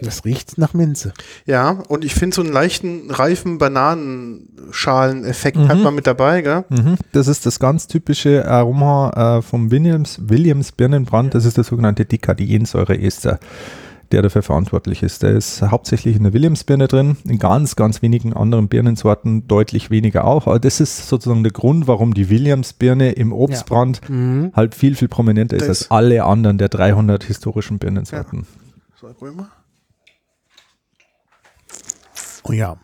das 0.00 0.24
riecht 0.24 0.58
nach 0.58 0.74
Minze. 0.74 1.12
Ja, 1.44 1.70
und 1.88 2.04
ich 2.04 2.14
finde 2.14 2.34
so 2.36 2.42
einen 2.42 2.52
leichten, 2.52 3.10
reifen 3.10 3.58
Bananenschaleneffekt 3.58 5.56
Mhm. 5.56 5.68
hat 5.68 5.78
man 5.78 5.94
mit 5.94 6.06
dabei, 6.06 6.42
gell? 6.42 6.64
Mhm. 6.68 6.96
Das 7.12 7.28
ist 7.28 7.46
das 7.46 7.58
ganz 7.58 7.86
typische 7.86 8.46
Aroma 8.48 9.38
äh, 9.38 9.42
vom 9.42 9.70
Williams, 9.70 10.20
Williams 10.22 10.72
Birnenbrand. 10.72 11.34
Das 11.34 11.44
ist 11.44 11.56
der 11.56 11.64
sogenannte 11.64 12.04
Dekadiensäureester, 12.04 13.38
der 14.12 14.22
dafür 14.22 14.42
verantwortlich 14.42 15.02
ist. 15.02 15.22
Der 15.24 15.30
ist 15.32 15.62
hauptsächlich 15.62 16.14
in 16.16 16.22
der 16.22 16.32
Williams-Birne 16.32 16.86
drin, 16.86 17.16
in 17.24 17.38
ganz, 17.40 17.74
ganz 17.74 18.02
wenigen 18.02 18.32
anderen 18.34 18.68
Birnensorten 18.68 19.48
deutlich 19.48 19.90
weniger 19.90 20.24
auch. 20.26 20.46
Aber 20.46 20.60
das 20.60 20.78
ist 20.80 21.08
sozusagen 21.08 21.42
der 21.42 21.52
Grund, 21.52 21.88
warum 21.88 22.14
die 22.14 22.30
Williams-Birne 22.30 23.12
im 23.12 23.32
Obstbrand 23.32 24.00
Mhm. 24.08 24.52
halt 24.54 24.74
viel, 24.76 24.94
viel 24.94 25.08
prominenter 25.08 25.56
ist 25.56 25.68
Das- 25.68 25.82
als 25.82 25.90
alle 25.90 26.24
anderen 26.24 26.58
der 26.58 26.68
300 26.68 27.24
historischen 27.24 27.78
Birnensorten. 27.80 28.46
So, 29.00 29.08
probieren 29.08 29.36
wir. 29.38 29.48
Oh 32.48 32.52
ja. 32.52 32.76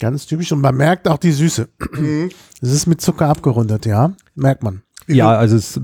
Ganz 0.00 0.26
typisch. 0.26 0.50
Und 0.52 0.60
man 0.60 0.76
merkt 0.76 1.06
auch 1.06 1.18
die 1.18 1.32
Süße. 1.32 1.68
Es 2.60 2.72
ist 2.72 2.86
mit 2.86 3.00
Zucker 3.00 3.28
abgerundet, 3.28 3.86
ja. 3.86 4.12
Merkt 4.34 4.62
man. 4.62 4.82
Ja, 5.06 5.30
also 5.30 5.56
es 5.56 5.76
ist 5.76 5.82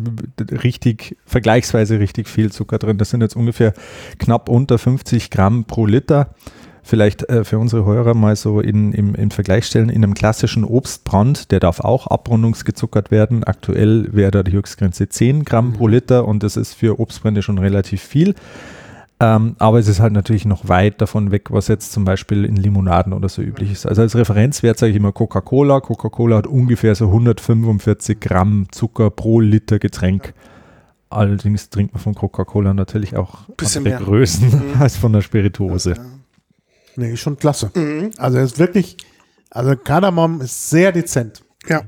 richtig, 0.63 1.17
vergleichsweise 1.27 1.99
richtig 1.99 2.29
viel 2.29 2.53
Zucker 2.53 2.79
drin. 2.79 2.99
Das 2.99 3.11
sind 3.11 3.21
jetzt 3.21 3.37
ungefähr 3.37 3.75
knapp 4.19 4.49
unter 4.49 4.79
50 4.79 5.31
Gramm 5.31 5.65
pro 5.65 5.87
Liter. 5.87 6.35
Vielleicht 6.83 7.29
äh, 7.29 7.45
für 7.45 7.59
unsere 7.59 7.85
Hörer 7.85 8.15
mal 8.15 8.35
so 8.35 8.61
in, 8.61 8.93
im, 8.93 9.15
im 9.15 9.31
Vergleich 9.31 9.67
stellen, 9.67 9.91
in 9.91 10.03
einem 10.03 10.15
klassischen 10.15 10.65
Obstbrand, 10.65 11.51
der 11.51 11.61
darf 11.61 11.81
auch 11.81 12.07
abrundungsgezuckert 12.07 13.11
werden. 13.11 13.45
Aktuell 13.45 14.09
wäre 14.13 14.31
da 14.31 14.43
die 14.43 14.53
Höchstgrenze 14.53 15.09
10 15.09 15.45
Gramm 15.45 15.75
pro 15.75 15.87
Liter 15.87 16.27
und 16.27 16.43
das 16.43 16.57
ist 16.57 16.75
für 16.75 16.99
Obstbrände 16.99 17.43
schon 17.43 17.59
relativ 17.59 18.03
viel. 18.03 18.35
Ähm, 19.21 19.57
aber 19.59 19.81
es 19.81 19.89
ist 19.89 19.99
halt 19.99 20.13
natürlich 20.13 20.45
noch 20.45 20.69
weit 20.69 21.01
davon 21.01 21.33
weg, 21.33 21.51
was 21.51 21.67
jetzt 21.67 21.91
zum 21.91 22.05
Beispiel 22.05 22.45
in 22.45 22.55
Limonaden 22.55 23.13
oder 23.13 23.29
so 23.29 23.43
üblich 23.43 23.73
ist. 23.73 23.85
Also 23.85 24.03
als 24.03 24.15
Referenzwert 24.15 24.79
sage 24.79 24.91
ich 24.91 24.97
immer 24.97 25.11
Coca-Cola. 25.11 25.81
Coca-Cola 25.81 26.37
hat 26.37 26.47
ungefähr 26.47 26.95
so 26.95 27.07
145 27.07 28.21
Gramm 28.21 28.67
Zucker 28.71 29.11
pro 29.11 29.41
Liter 29.41 29.81
Getränk. 29.81 30.35
Allerdings 31.11 31.69
trinkt 31.71 31.95
man 31.95 32.03
von 32.03 32.15
Coca-Cola 32.15 32.75
natürlich 32.75 33.17
auch 33.17 33.49
Bisschen 33.57 33.79
andere 33.87 33.99
mehr. 33.99 34.07
Größen 34.07 34.49
Mhm. 34.51 34.75
als 34.81 34.97
von 34.97 35.13
der 35.13 35.23
Spirituose. 35.23 35.95
Nee, 36.95 37.13
ist 37.13 37.21
schon 37.21 37.37
klasse. 37.39 37.73
Mhm. 37.75 38.11
Also 38.19 38.39
es 38.39 38.53
ist 38.53 38.59
wirklich, 38.59 38.99
also 39.51 39.75
Kardamom 39.75 40.41
ist 40.43 40.71
sehr 40.71 40.93
dezent. 40.93 41.43
Ja. 41.69 41.83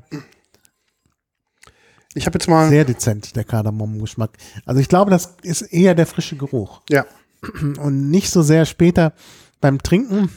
Ich 2.14 2.26
habe 2.26 2.38
jetzt 2.38 2.48
mal. 2.48 2.68
Sehr 2.68 2.84
dezent, 2.84 3.36
der 3.36 3.44
Kardamom-Geschmack. 3.44 4.30
Also 4.64 4.80
ich 4.80 4.88
glaube, 4.88 5.12
das 5.12 5.36
ist 5.42 5.62
eher 5.62 5.94
der 5.94 6.06
frische 6.06 6.36
Geruch. 6.36 6.80
Ja. 6.90 7.04
Und 7.80 8.10
nicht 8.10 8.30
so 8.30 8.42
sehr 8.42 8.64
später 8.66 9.12
beim 9.60 9.78
Trinken 9.82 10.28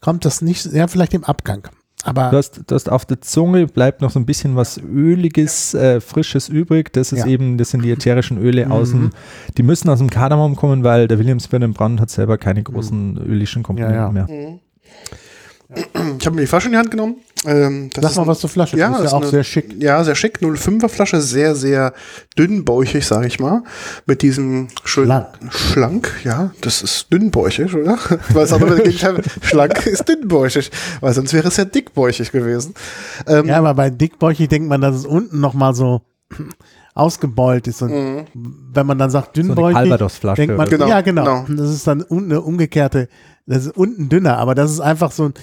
kommt 0.00 0.24
das 0.24 0.42
nicht, 0.42 0.64
ja, 0.66 0.86
vielleicht 0.86 1.14
im 1.14 1.24
Abgang. 1.24 1.68
Aber 2.04 2.30
Du 2.30 2.36
hast, 2.36 2.60
du 2.70 2.74
hast 2.74 2.88
auf 2.90 3.04
der 3.06 3.20
Zunge 3.20 3.66
bleibt 3.66 4.00
noch 4.02 4.10
so 4.10 4.20
ein 4.20 4.24
bisschen 4.26 4.54
was 4.54 4.78
Öliges, 4.78 5.74
äh, 5.74 6.00
Frisches 6.00 6.48
übrig. 6.48 6.92
Das 6.92 7.10
ist 7.12 7.20
Ja. 7.20 7.26
eben, 7.26 7.58
das 7.58 7.70
sind 7.70 7.82
die 7.82 7.90
ätherischen 7.90 8.38
Öle 8.38 8.66
Mhm. 8.66 8.72
aus 8.72 8.90
dem, 8.90 9.10
die 9.56 9.64
müssen 9.64 9.88
aus 9.90 9.98
dem 9.98 10.08
Kardamom 10.08 10.54
kommen, 10.54 10.84
weil 10.84 11.08
der 11.08 11.18
Williams 11.18 11.48
Birnenbrand 11.48 12.00
hat 12.00 12.10
selber 12.10 12.38
keine 12.38 12.62
großen 12.62 13.18
ölischen 13.18 13.64
Komponenten 13.64 13.96
Ja, 13.96 14.06
ja. 14.06 14.12
mehr. 14.12 14.28
Mhm. 14.28 14.60
Ich 15.70 16.24
habe 16.24 16.34
mir 16.34 16.40
die 16.42 16.46
Flasche 16.46 16.66
in 16.68 16.72
die 16.72 16.78
Hand 16.78 16.90
genommen. 16.90 17.16
Ähm, 17.44 17.90
das 17.92 18.02
sag 18.02 18.10
ist 18.12 18.16
mal 18.16 18.26
was 18.26 18.40
zur 18.40 18.48
Flasche. 18.48 18.78
Ja, 18.78 18.88
die 18.88 18.94
ist 18.94 19.00
ist 19.04 19.10
ja 19.12 19.16
auch 19.18 19.20
eine- 19.22 19.30
sehr 19.30 19.44
schick. 19.44 19.74
Ja, 19.82 20.02
sehr 20.02 20.14
schick. 20.14 20.38
05er 20.40 20.88
Flasche, 20.88 21.20
sehr, 21.20 21.54
sehr 21.54 21.92
dünnbäuchig, 22.38 23.06
sage 23.06 23.26
ich 23.26 23.38
mal. 23.38 23.62
Mit 24.06 24.22
diesem 24.22 24.68
schönen 24.84 25.06
Schlank. 25.08 25.28
Schlank, 25.50 26.10
ja, 26.24 26.52
das 26.62 26.80
ist 26.80 27.12
dünnbäuchig, 27.12 27.74
oder? 27.74 27.98
Weil 28.30 28.44
es 28.44 28.52
andere 28.54 28.76
Gegenteil, 28.82 29.22
schlank 29.42 29.86
ist 29.86 30.08
dünnbäuchig, 30.08 30.70
weil 31.02 31.12
sonst 31.12 31.34
wäre 31.34 31.48
es 31.48 31.58
ja 31.58 31.66
dickbäuchig 31.66 32.32
gewesen. 32.32 32.72
Ähm, 33.26 33.46
Ja, 33.46 33.58
aber 33.58 33.74
bei 33.74 33.90
dickbäuchig 33.90 34.48
denkt 34.48 34.68
man, 34.70 34.80
dass 34.80 34.96
es 34.96 35.04
unten 35.04 35.38
nochmal 35.38 35.74
so 35.74 36.00
ausgebeult 36.94 37.66
ist. 37.68 37.82
Und 37.82 37.90
Mhm. 37.92 38.24
wenn 38.72 38.86
man 38.86 38.98
dann 38.98 39.10
sagt 39.10 39.36
dünnbäuchig, 39.36 39.76
Calvados-Flasche 39.76 40.46
denkt 40.46 40.56
man, 40.56 40.68
so. 40.68 40.76
ja 40.88 41.00
genau, 41.02 41.44
Genau. 41.44 41.62
das 41.62 41.70
ist 41.74 41.86
dann 41.86 42.02
unten 42.02 42.32
eine 42.32 42.40
umgekehrte, 42.40 43.08
das 43.48 43.66
ist 43.66 43.76
unten 43.76 44.08
dünner, 44.08 44.36
aber 44.38 44.54
das 44.54 44.70
ist 44.70 44.80
einfach 44.80 45.10
so 45.12 45.24
ein, 45.26 45.34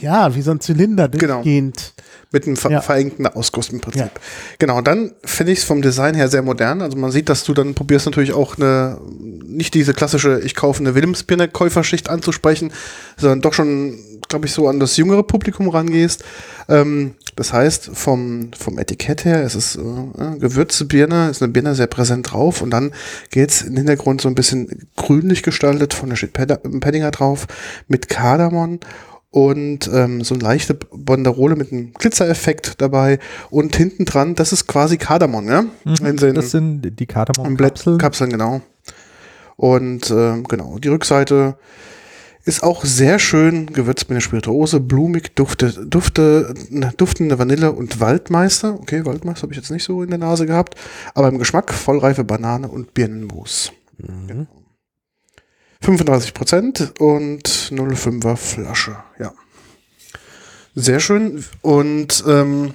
ja, 0.00 0.34
wie 0.34 0.42
so 0.42 0.50
ein 0.50 0.60
Zylinder 0.60 1.08
Genau. 1.08 1.34
durchgehend. 1.36 1.94
Mit 2.32 2.44
einem 2.46 2.56
ver 2.56 2.70
Ja. 2.72 2.80
verengten 2.80 3.26
Ausguss 3.28 3.68
im 3.70 3.80
Prinzip. 3.80 4.02
Ja. 4.02 4.10
Genau, 4.58 4.78
und 4.78 4.86
dann 4.88 5.12
finde 5.24 5.52
ich 5.52 5.60
es 5.60 5.64
vom 5.64 5.80
Design 5.80 6.14
her 6.16 6.28
sehr 6.28 6.42
modern. 6.42 6.82
Also 6.82 6.98
man 6.98 7.12
sieht, 7.12 7.28
dass 7.28 7.44
du 7.44 7.54
dann 7.54 7.74
probierst 7.74 8.04
natürlich 8.06 8.32
auch 8.32 8.56
eine, 8.56 8.98
nicht 9.46 9.74
diese 9.74 9.94
klassische, 9.94 10.40
ich 10.40 10.56
kaufe 10.56 10.80
eine 10.80 10.94
Wilhelmspinne 10.96 11.46
Käuferschicht 11.48 12.10
anzusprechen, 12.10 12.72
sondern 13.16 13.42
doch 13.42 13.54
schon, 13.54 13.96
glaube 14.28 14.46
ich, 14.46 14.52
so 14.52 14.68
an 14.68 14.80
das 14.80 14.96
jüngere 14.96 15.22
Publikum 15.22 15.68
rangehst. 15.68 16.24
Ähm, 16.68 17.14
das 17.36 17.52
heißt, 17.52 17.90
vom, 17.92 18.50
vom 18.58 18.78
Etikett 18.78 19.24
her, 19.24 19.42
es 19.42 19.54
ist 19.54 19.76
äh, 19.76 19.80
äh, 19.80 20.38
Gewürzbirne, 20.38 21.28
ist 21.30 21.42
eine 21.42 21.52
Birne 21.52 21.74
sehr 21.74 21.86
präsent 21.86 22.32
drauf 22.32 22.62
und 22.62 22.70
dann 22.70 22.92
geht's 23.30 23.62
im 23.62 23.76
Hintergrund 23.76 24.20
so 24.22 24.28
ein 24.28 24.34
bisschen 24.34 24.88
grünlich 24.96 25.42
gestaltet, 25.42 25.92
von 25.94 26.08
der 26.08 26.16
steht 26.16 26.32
Ped- 26.32 26.80
Paddinger 26.80 27.10
drauf, 27.10 27.46
mit 27.88 28.08
Kardamom 28.08 28.80
und 29.30 29.90
ähm, 29.92 30.24
so 30.24 30.34
eine 30.34 30.44
leichte 30.44 30.74
Banderole 30.74 31.56
mit 31.56 31.70
einem 31.70 31.92
Glitzereffekt 31.92 32.80
dabei 32.80 33.18
und 33.50 33.76
hinten 33.76 34.06
dran, 34.06 34.34
das 34.34 34.52
ist 34.52 34.66
quasi 34.66 34.96
Kardamom, 34.96 35.46
ja? 35.46 35.62
Mhm. 35.84 36.34
Das 36.34 36.50
sind 36.52 36.98
die 36.98 37.06
Kardamom-Kapseln. 37.06 37.56
Blättkapseln, 37.56 38.30
genau. 38.30 38.62
Und 39.56 40.10
ähm, 40.10 40.44
genau, 40.44 40.78
die 40.78 40.88
Rückseite 40.88 41.56
ist 42.46 42.62
auch 42.62 42.84
sehr 42.84 43.18
schön 43.18 43.66
gewürzt 43.72 44.08
mit 44.08 44.12
einer 44.12 44.20
Spirituose, 44.20 44.78
blumig, 44.78 45.34
dufte, 45.34 45.84
dufte, 45.84 46.54
duftende 46.96 47.38
Vanille 47.40 47.72
und 47.72 47.98
Waldmeister. 47.98 48.74
Okay, 48.74 49.04
Waldmeister 49.04 49.42
habe 49.42 49.52
ich 49.52 49.58
jetzt 49.58 49.70
nicht 49.70 49.82
so 49.82 50.02
in 50.02 50.10
der 50.10 50.20
Nase 50.20 50.46
gehabt, 50.46 50.76
aber 51.14 51.28
im 51.28 51.38
Geschmack 51.38 51.74
vollreife 51.74 52.22
Banane 52.22 52.68
und 52.68 52.94
Birnenmus. 52.94 53.72
Genau. 53.98 54.46
35 55.80 56.34
Prozent 56.34 56.94
und 57.00 57.48
0,5er 57.48 58.36
Flasche, 58.36 58.96
ja. 59.18 59.32
Sehr 60.76 61.00
schön 61.00 61.44
und 61.62 62.22
ähm, 62.28 62.74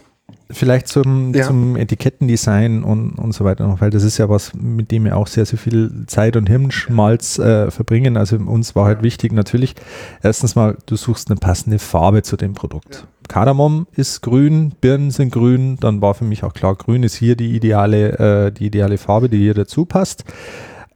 Vielleicht 0.50 0.88
zum, 0.88 1.34
Ja. 1.34 1.44
zum 1.48 1.76
Etikettendesign 1.78 2.84
und, 2.84 3.12
und 3.14 3.32
so 3.34 3.46
weiter 3.46 3.68
noch, 3.68 3.80
weil 3.82 3.90
das 3.90 4.04
ist 4.04 4.18
ja 4.18 4.28
was, 4.30 4.54
mit 4.54 4.92
dem 4.92 5.06
wir 5.06 5.16
auch 5.16 5.28
sehr, 5.28 5.46
sehr 5.46 5.58
viel 5.58 6.04
Zeit 6.08 6.36
und 6.36 6.48
Hirnschmalz 6.50 7.40
äh, 7.40 7.72
verbringen. 7.72 8.18
Also 8.18 8.36
uns 8.38 8.76
war 8.76 8.86
halt 8.86 9.02
wichtig 9.02 9.32
natürlich, 9.32 9.76
erstens 10.22 10.56
mal, 10.56 10.78
du 10.86 10.96
suchst 10.98 11.30
eine 11.32 11.40
passende 11.40 11.80
Farbe 11.80 12.22
zu 12.24 12.36
dem 12.38 12.54
Produkt. 12.54 13.06
Kardamom 13.30 13.88
ist 13.96 14.22
grün, 14.22 14.74
Birnen 14.82 15.12
sind 15.12 15.32
grün, 15.32 15.78
dann 15.80 16.02
war 16.02 16.14
für 16.16 16.26
mich 16.26 16.44
auch 16.44 16.54
klar, 16.54 16.76
grün 16.76 17.04
ist 17.04 17.16
hier 17.16 17.36
die 17.38 17.56
ideale, 17.56 18.48
äh, 18.48 18.52
die 18.52 18.66
ideale 18.66 18.98
Farbe, 18.98 19.30
die 19.30 19.38
hier 19.38 19.54
dazu 19.54 19.86
passt. 19.86 20.26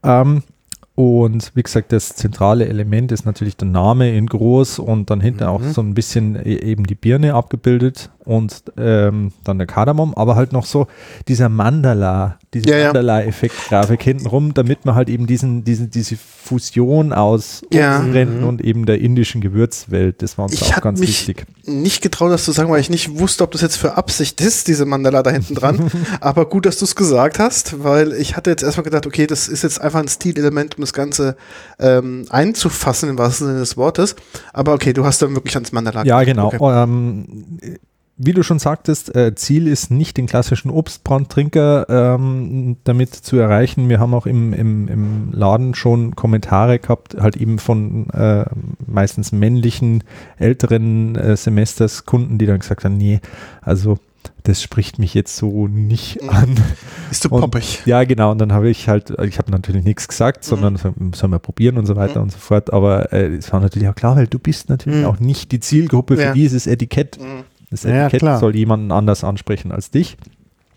Ähm, 0.04 0.44
und 0.96 1.52
wie 1.56 1.64
gesagt, 1.64 1.92
das 1.92 2.16
zentrale 2.16 2.68
Element 2.68 3.12
ist 3.12 3.26
natürlich 3.26 3.58
der 3.58 3.68
Name 3.68 4.16
in 4.16 4.28
groß 4.28 4.80
und 4.80 5.10
dann 5.10 5.20
hinten 5.20 5.44
auch 5.44 5.62
so 5.62 5.82
ein 5.82 5.94
bisschen 5.94 6.36
e- 6.38 6.56
eben 6.56 6.86
die 6.86 6.96
Birne 6.96 7.34
abgebildet. 7.34 8.12
Und 8.26 8.64
ähm, 8.78 9.32
dann 9.44 9.58
der 9.58 9.68
Kardamom, 9.68 10.14
aber 10.16 10.36
halt 10.36 10.52
noch 10.52 10.66
so 10.66 10.88
dieser 11.28 11.48
Mandala, 11.50 12.38
diese 12.54 12.70
Ja, 12.70 12.78
ja. 12.78 12.86
Mandala-Effekt-Grafik 12.88 14.02
hintenrum, 14.04 14.54
damit 14.54 14.86
man 14.86 14.96
halt 14.96 15.10
eben 15.10 15.28
diesen, 15.28 15.64
diesen, 15.64 15.90
diese 15.92 16.16
Fusion 16.18 17.14
aus 17.14 17.62
Ja. 17.72 18.00
Obstbränden 18.00 18.44
und 18.44 18.62
eben 18.62 18.86
der 18.86 19.00
indischen 19.00 19.42
Gewürzwelt, 19.42 20.22
das 20.22 20.38
war 20.38 20.46
uns 20.46 20.54
Ich 20.54 20.64
auch 20.76 20.82
ganz 20.82 21.00
mich- 21.00 21.10
wichtig. 21.28 21.46
Nicht 21.66 22.02
getraut, 22.02 22.32
das 22.32 22.46
zu 22.46 22.52
sagen, 22.52 22.70
weil 22.70 22.80
ich 22.80 22.90
nicht 22.92 23.18
wusste, 23.20 23.44
ob 23.44 23.52
das 23.52 23.62
jetzt 23.62 23.78
für 23.78 23.98
Absicht 23.98 24.40
ist, 24.42 24.68
diese 24.68 24.86
Mandala 24.86 25.24
da 25.24 25.32
hinten 25.32 25.56
dran. 25.56 25.90
Aber 26.22 26.48
gut, 26.48 26.66
dass 26.66 26.78
du 26.78 26.86
es 26.86 26.96
gesagt 26.96 27.40
hast, 27.40 27.84
weil 27.84 28.14
ich 28.14 28.36
hatte 28.38 28.50
jetzt 28.52 28.62
erstmal 28.64 28.84
gedacht, 28.84 29.08
okay, 29.08 29.26
das 29.28 29.48
ist 29.48 29.64
jetzt 29.64 29.82
einfach 29.82 30.00
ein 30.00 30.08
Stilelement, 30.08 30.78
um 30.78 30.82
das 30.82 30.94
Ganze 30.94 31.36
ähm, 31.80 32.26
einzufassen, 32.30 33.10
im 33.10 33.18
wahrsten 33.18 33.48
Sinne 33.48 33.60
des 33.60 33.78
Wortes. 33.78 34.16
Aber 34.54 34.74
okay, 34.74 34.94
du 34.94 35.06
hast 35.06 35.22
dann 35.22 35.34
wirklich 35.36 35.56
ans 35.56 35.72
Mandala 35.72 36.04
Ja, 36.06 36.20
gedacht. 36.24 36.52
genau. 36.52 36.66
Okay. 36.68 36.84
Ähm, 36.84 37.48
wie 38.18 38.32
du 38.34 38.44
schon 38.44 38.60
sagtest, 38.60 39.14
äh, 39.16 39.36
Ziel 39.36 39.68
ist 39.68 39.92
nicht 39.92 40.16
den 40.18 40.26
klassischen 40.26 40.72
Obstbrandtrinker 40.72 41.86
ähm, 42.16 42.78
damit 42.84 43.14
zu 43.14 43.38
erreichen. 43.38 43.90
Wir 43.90 44.00
haben 44.00 44.14
auch 44.14 44.26
im, 44.26 44.54
im, 44.54 44.88
im 44.88 45.32
Laden 45.34 45.76
schon 45.76 46.16
Kommentare 46.16 46.80
gehabt, 46.80 47.16
halt 47.20 47.36
eben 47.38 47.60
von 47.60 48.10
äh, 48.12 48.46
meistens 48.88 49.32
männlichen, 49.32 50.04
älteren 50.38 51.16
äh, 51.16 51.36
Semesterskunden, 51.36 52.38
die 52.38 52.46
dann 52.46 52.60
gesagt 52.60 52.86
haben, 52.86 52.98
nee, 52.98 53.20
also 53.62 53.98
das 54.44 54.62
spricht 54.64 54.98
mich 55.00 55.14
jetzt 55.14 55.36
so 55.36 55.68
nicht 55.68 56.22
Mhm. 56.22 56.30
an. 56.30 56.56
Ist 57.12 57.24
zu 57.24 57.30
und- 57.30 57.42
poppig. 57.42 57.82
Ja, 57.86 58.04
genau. 58.06 58.32
Und 58.32 58.40
dann 58.40 58.54
habe 58.54 58.70
ich 58.70 58.88
halt, 58.88 59.12
ich 59.24 59.38
habe 59.40 59.52
natürlich 59.52 59.84
nichts 59.84 60.08
gesagt, 60.08 60.44
Mhm. 60.46 60.50
sondern 60.50 60.76
so, 60.78 60.94
sollen 61.14 61.32
wir 61.32 61.40
probieren 61.40 61.78
und 61.78 61.86
so 61.86 61.96
weiter 61.96 62.22
und 62.22 62.32
so 62.32 62.38
fort. 62.38 62.72
Aber 62.72 63.12
äh, 63.14 63.28
es 63.36 63.52
war 63.52 63.60
natürlich 63.60 63.88
auch 63.90 63.96
klar, 63.96 64.16
weil 64.16 64.28
du 64.28 64.40
bist 64.40 64.70
natürlich 64.70 65.00
Mhm. 65.02 65.06
auch 65.06 65.20
nicht 65.20 65.52
die 65.52 65.60
Zielgruppe 65.60 66.16
für 66.16 66.24
Ja. 66.24 66.34
dieses 66.34 66.66
Etikett. 66.66 67.20
Mhm. 67.20 67.44
Das 67.72 67.84
Ja, 67.84 68.04
Etikett 68.06 68.20
klar. 68.22 68.40
soll 68.40 68.56
jemanden 68.56 68.92
anders 68.92 69.24
ansprechen 69.24 69.72
als 69.72 69.92
dich. 69.92 70.18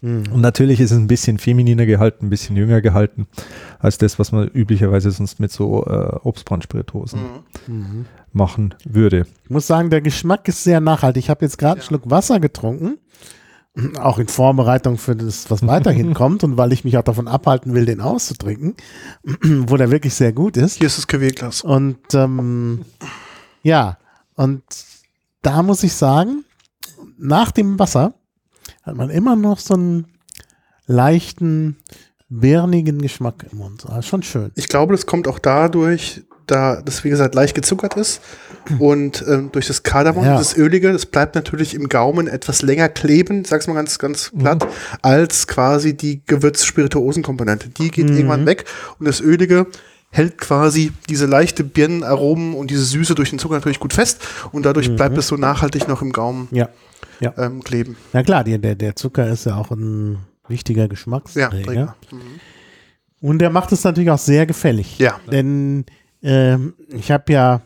Mhm. 0.01 0.24
Und 0.33 0.40
natürlich 0.40 0.79
ist 0.81 0.92
es 0.92 0.96
ein 0.98 1.09
bisschen 1.09 1.38
femininer 1.38 1.85
gehalten, 1.87 2.27
ein 2.27 2.31
bisschen 2.31 2.57
jünger 2.57 2.81
gehalten, 2.81 3.27
als 3.81 3.98
das, 3.98 4.18
was 4.18 4.31
man 4.33 4.46
üblicherweise 4.48 5.11
sonst 5.11 5.40
mit 5.40 5.51
so 5.51 5.85
äh, 5.87 6.16
Obstbrandspiritosen 6.22 7.20
Mhm. 7.66 8.07
Machen 8.33 8.74
würde. 8.85 9.27
Ich 9.44 9.51
muss 9.51 9.66
sagen, 9.66 9.90
der 9.90 10.01
Geschmack 10.03 10.46
ist 10.48 10.62
sehr 10.62 10.81
nachhaltig. 10.81 11.24
Ich 11.24 11.31
habe 11.31 11.44
jetzt 11.44 11.59
gerade 11.59 11.81
einen 11.81 11.83
Schluck 11.83 12.03
Wasser 12.11 12.38
getrunken, 12.40 12.98
auch 14.01 14.18
in 14.18 14.29
Vorbereitung 14.29 14.98
für 14.98 15.16
das, 15.16 15.51
was 15.51 15.66
weiterhin 15.66 16.14
kommt 16.20 16.44
und 16.44 16.57
weil 16.57 16.72
ich 16.72 16.85
mich 16.85 16.96
auch 16.98 17.03
davon 17.03 17.27
abhalten 17.27 17.74
will, 17.74 17.85
den 17.87 18.01
auszutrinken, 18.01 18.74
wo 19.42 19.77
der 19.77 19.90
wirklich 19.90 20.14
sehr 20.14 20.33
gut 20.33 20.57
ist. 20.57 20.77
Hier 20.79 20.87
ist 20.87 20.98
das 20.98 21.07
Querglas. 21.09 21.62
Und 21.62 21.98
ähm, 22.14 22.85
ja, 23.62 23.98
und 24.37 24.62
da 25.42 25.62
muss 25.62 25.83
ich 25.83 25.94
sagen, 25.94 26.44
nach 27.18 27.50
dem 27.50 27.78
Wasser 27.78 28.14
hat 28.83 28.96
man 28.96 29.11
immer 29.11 29.37
noch 29.37 29.59
so 29.59 29.74
einen 29.74 30.07
leichten, 30.87 31.76
birnigen 32.28 33.00
Geschmack 33.00 33.46
im 33.50 33.59
Mund. 33.59 33.85
Ah, 33.88 34.02
schon 34.02 34.22
schön. 34.22 34.50
Ich 34.54 34.68
glaube, 34.68 34.92
das 34.94 35.07
kommt 35.07 35.28
auch 35.28 35.38
dadurch, 35.38 36.22
da 36.46 36.81
das, 36.83 37.04
wie 37.04 37.11
gesagt, 37.11 37.35
leicht 37.35 37.54
gezuckert 37.54 37.94
ist 37.96 38.20
und 38.78 39.24
ähm, 39.28 39.50
durch 39.52 39.66
das 39.66 39.83
Kardamom, 39.83 40.24
Ja. 40.24 40.37
das 40.38 40.57
Ölige, 40.57 40.92
das 40.92 41.07
bleibt 41.07 41.35
natürlich 41.35 41.74
im 41.74 41.88
Gaumen 41.88 42.26
etwas 42.26 42.62
länger 42.62 42.88
kleben, 42.88 43.44
sag's 43.44 43.66
mal 43.66 43.74
ganz, 43.74 43.98
ganz 43.98 44.31
platt, 44.38 44.66
als 45.02 45.46
quasi 45.46 45.94
die 45.96 46.22
Gewürz-Spirituosen-Komponente. 46.26 47.68
Die 47.70 47.90
geht 47.90 48.11
irgendwann 48.11 48.46
weg 48.46 48.64
und 48.98 49.07
das 49.07 49.20
Ölige 49.20 49.66
hält 50.11 50.38
quasi 50.38 50.92
diese 51.11 51.26
leichte 51.26 51.64
Birnenaromen 51.64 52.54
und 52.54 52.70
diese 52.70 52.85
Süße 52.85 53.14
durch 53.14 53.28
den 53.31 53.38
Zucker 53.38 53.54
natürlich 53.57 53.78
gut 53.81 53.92
fest 53.92 54.20
und 54.52 54.64
dadurch 54.64 54.94
bleibt 54.96 55.18
es 55.18 55.28
so 55.28 55.37
nachhaltig 55.37 55.87
noch 55.87 56.00
im 56.00 56.12
Gaumen 56.12 56.48
Ja. 56.50 56.68
Ja. 57.20 57.32
ähm, 57.37 57.62
kleben. 57.62 57.96
Na 58.12 58.22
klar, 58.22 58.44
die, 58.44 58.58
der, 58.58 58.74
der 58.74 58.96
Zucker 58.96 59.28
ist 59.28 59.46
ja 59.46 59.56
auch 59.56 59.70
ein 59.70 60.18
wichtiger 60.48 60.82
Ja, 60.82 60.88
Geschmacksträger. 60.88 61.50
Träger. 61.64 61.96
Mhm. 62.11 62.40
Und 63.20 63.38
der 63.40 63.50
macht 63.50 63.72
es 63.72 63.84
natürlich 63.84 64.11
auch 64.11 64.18
sehr 64.18 64.46
gefällig. 64.46 64.98
Ja. 64.98 65.18
Denn 65.30 65.84
ähm, 66.22 66.74
ich 66.88 67.11
habe 67.11 67.32
ja, 67.32 67.62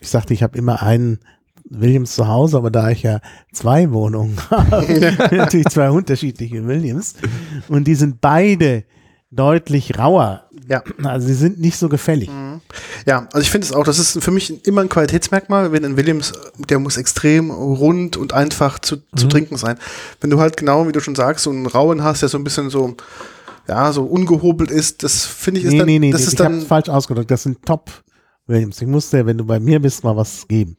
ich 0.00 0.08
sagte, 0.08 0.34
ich 0.34 0.42
habe 0.42 0.58
immer 0.58 0.82
einen 0.82 1.20
Williams 1.68 2.14
zu 2.14 2.28
Hause, 2.28 2.56
aber 2.56 2.70
da 2.70 2.90
ich 2.90 3.02
ja 3.02 3.20
zwei 3.52 3.90
Wohnungen 3.92 4.36
habe, 4.50 5.16
natürlich 5.30 5.66
zwei 5.68 5.90
unterschiedliche 5.90 6.66
Williams. 6.66 7.14
Und 7.68 7.86
die 7.86 7.94
sind 7.94 8.20
beide 8.20 8.84
deutlich 9.30 9.98
rauer. 9.98 10.44
Ja. 10.68 10.82
Also 11.04 11.26
sie 11.28 11.34
sind 11.34 11.60
nicht 11.60 11.76
so 11.76 11.88
gefällig. 11.88 12.30
Ja, 13.06 13.28
also 13.32 13.40
ich 13.40 13.50
finde 13.50 13.66
es 13.66 13.72
auch, 13.72 13.84
das 13.84 13.98
ist 13.98 14.22
für 14.22 14.30
mich 14.30 14.66
immer 14.66 14.80
ein 14.80 14.88
Qualitätsmerkmal, 14.88 15.72
wenn 15.72 15.84
ein 15.84 15.96
Williams, 15.96 16.32
der 16.68 16.78
muss 16.78 16.96
extrem 16.96 17.50
rund 17.50 18.16
und 18.16 18.32
einfach 18.32 18.78
zu, 18.78 18.96
zu 19.16 19.28
trinken 19.28 19.56
sein. 19.56 19.78
Wenn 20.20 20.30
du 20.30 20.40
halt 20.40 20.56
genau, 20.56 20.88
wie 20.88 20.92
du 20.92 21.00
schon 21.00 21.14
sagst, 21.14 21.44
so 21.44 21.50
einen 21.50 21.66
rauen 21.66 22.02
hast, 22.02 22.22
der 22.22 22.28
so 22.28 22.38
ein 22.38 22.44
bisschen 22.44 22.70
so, 22.70 22.96
ja, 23.68 23.92
so 23.92 24.04
ungehobelt 24.04 24.70
ist, 24.70 25.02
das 25.02 25.24
finde 25.26 25.60
ich 25.60 25.66
ist 25.66 25.72
Nee, 25.72 25.78
dann, 25.78 25.86
nee, 25.86 25.98
nee, 25.98 26.10
das 26.12 26.20
nee 26.22 26.26
ist 26.28 26.32
ich 26.32 26.38
dann, 26.38 26.62
falsch 26.62 26.88
ausgedrückt. 26.88 27.30
Das 27.30 27.42
sind 27.42 27.64
Top 27.64 27.90
Williams. 28.46 28.80
Ich 28.80 28.88
musste, 28.88 29.26
wenn 29.26 29.38
du 29.38 29.44
bei 29.44 29.60
mir 29.60 29.80
bist, 29.80 30.02
mal 30.04 30.16
was 30.16 30.46
geben. 30.48 30.76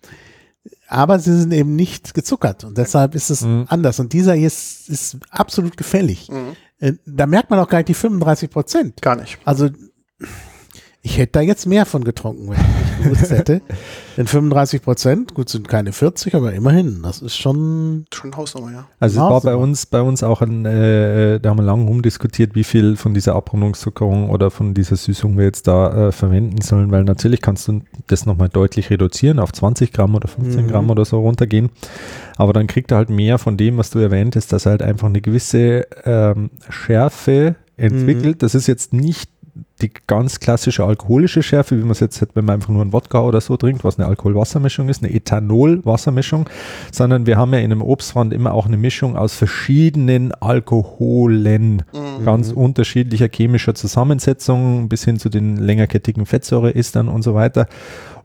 Aber 0.90 1.20
sie 1.20 1.38
sind 1.38 1.54
eben 1.54 1.76
nicht 1.76 2.14
gezuckert 2.14 2.64
und 2.64 2.78
deshalb 2.78 3.14
ist 3.16 3.30
es 3.30 3.42
Mhm. 3.42 3.66
anders. 3.68 4.00
Und 4.00 4.14
dieser 4.14 4.34
hier 4.34 4.48
ist, 4.48 4.90
ist 4.90 5.18
absolut 5.30 5.76
gefällig. 5.78 6.30
Mhm. 6.30 6.56
Äh, 6.80 6.94
Da 7.06 7.26
merkt 7.26 7.50
man 7.50 7.60
auch 7.60 7.70
gar 7.70 7.80
nicht 7.80 7.90
die 7.90 7.94
35 7.94 8.50
Prozent. 8.50 9.02
gar 9.02 9.16
nicht. 9.16 9.38
Also 9.46 9.70
ich 11.02 11.18
hätte 11.18 11.34
da 11.34 11.42
jetzt 11.42 11.66
mehr 11.66 11.86
von 11.86 12.04
getrunken, 12.04 12.56
gewusst 13.04 13.32
hätte. 13.32 13.62
Denn 14.18 14.28
35 14.28 14.82
Prozent, 14.82 15.34
gut, 15.34 15.50
sind 15.50 15.68
keine 15.68 15.92
40, 15.92 16.36
aber 16.36 16.54
immerhin, 16.54 17.02
das 17.04 17.22
ist 17.22 17.38
schon. 17.38 18.06
Schon 18.14 18.36
Hausnummer, 18.36 18.72
ja. 18.72 18.88
Also 19.00 19.20
es 19.24 19.30
war 19.30 19.42
bei 19.42 19.56
uns, 19.56 19.86
bei 19.86 20.02
uns 20.02 20.24
auch 20.24 20.42
ein, 20.42 20.66
äh, 20.66 21.40
da 21.40 21.50
haben 21.52 21.58
wir 21.58 21.64
lange 21.64 21.86
rumdiskutiert, 21.86 22.56
wie 22.56 22.64
viel 22.64 22.96
von 22.96 23.14
dieser 23.14 23.36
Abrundungszuckerung 23.36 24.30
oder 24.30 24.50
von 24.52 24.74
dieser 24.74 24.96
Süßung 24.96 25.38
wir 25.38 25.46
jetzt 25.46 25.68
da 25.68 26.08
äh, 26.08 26.12
verwenden 26.12 26.62
sollen, 26.62 26.92
weil 26.92 27.04
natürlich 27.04 27.42
kannst 27.42 27.68
du 27.68 27.82
das 28.08 28.26
nochmal 28.26 28.50
deutlich 28.50 28.90
reduzieren, 28.90 29.40
auf 29.40 29.54
20 29.54 29.94
Gramm 29.94 30.16
oder 30.16 30.28
15 30.28 30.66
Mhm. 30.66 30.68
Gramm 30.70 30.90
oder 30.90 31.06
so 31.06 31.20
runtergehen. 31.20 31.70
Aber 32.38 32.54
dann 32.54 32.68
kriegt 32.68 32.92
er 32.92 32.98
halt 32.98 33.10
mehr 33.10 33.38
von 33.38 33.58
dem, 33.58 33.78
was 33.78 33.90
du 33.90 34.00
erwähnt 34.00 34.36
hast, 34.36 34.52
dass 34.52 34.66
er 34.66 34.72
halt 34.72 34.82
einfach 34.82 35.08
eine 35.08 35.22
gewisse 35.22 35.86
ähm, 36.06 36.50
Schärfe 36.70 37.56
entwickelt. 37.78 38.42
Das 38.42 38.56
ist 38.56 38.68
jetzt 38.68 38.94
nicht 38.94 39.30
die 39.82 39.92
ganz 40.08 40.40
klassische 40.40 40.84
alkoholische 40.84 41.44
Schärfe, 41.44 41.78
wie 41.78 41.82
man 41.82 41.92
es 41.92 42.00
jetzt 42.00 42.22
hat, 42.22 42.30
wenn 42.36 42.46
man 42.46 42.56
einfach 42.56 42.70
nur 42.70 42.82
einen 42.82 42.94
Wodka 42.94 43.22
oder 43.22 43.42
so 43.42 43.58
trinkt, 43.58 43.84
was 43.84 43.98
eine 43.98 44.08
Alkohol-Wassermischung 44.08 44.90
ist, 44.90 45.04
eine 45.04 45.14
Ethanol-Wassermischung, 45.14 46.50
sondern 46.92 47.26
wir 47.26 47.38
haben 47.38 47.54
ja 47.54 47.60
in 47.60 47.72
einem 47.72 47.82
Obstbrand 47.82 48.34
immer 48.34 48.54
auch 48.54 48.66
eine 48.66 48.78
Mischung 48.78 49.16
aus 49.16 49.36
verschiedenen 49.36 50.34
Alkoholen, 50.34 51.84
ganz 52.26 52.52
unterschiedlicher 52.52 53.30
chemischer 53.32 53.76
Zusammensetzung, 53.76 54.90
bis 54.90 55.06
hin 55.06 55.20
zu 55.20 55.30
den 55.30 55.58
längerkettigen 55.58 56.26
Fettsäureestern 56.26 57.08
und 57.08 57.22
so 57.22 57.34
weiter. 57.34 57.68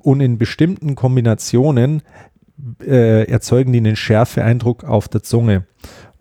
Und 0.01 0.21
in 0.21 0.38
bestimmten 0.38 0.95
Kombinationen 0.95 2.03
äh, 2.85 3.25
erzeugen 3.25 3.73
die 3.73 3.79
einen 3.79 3.97
Schärfeeindruck 3.97 4.85
auf 4.85 5.09
der 5.09 5.23
Zunge. 5.23 5.64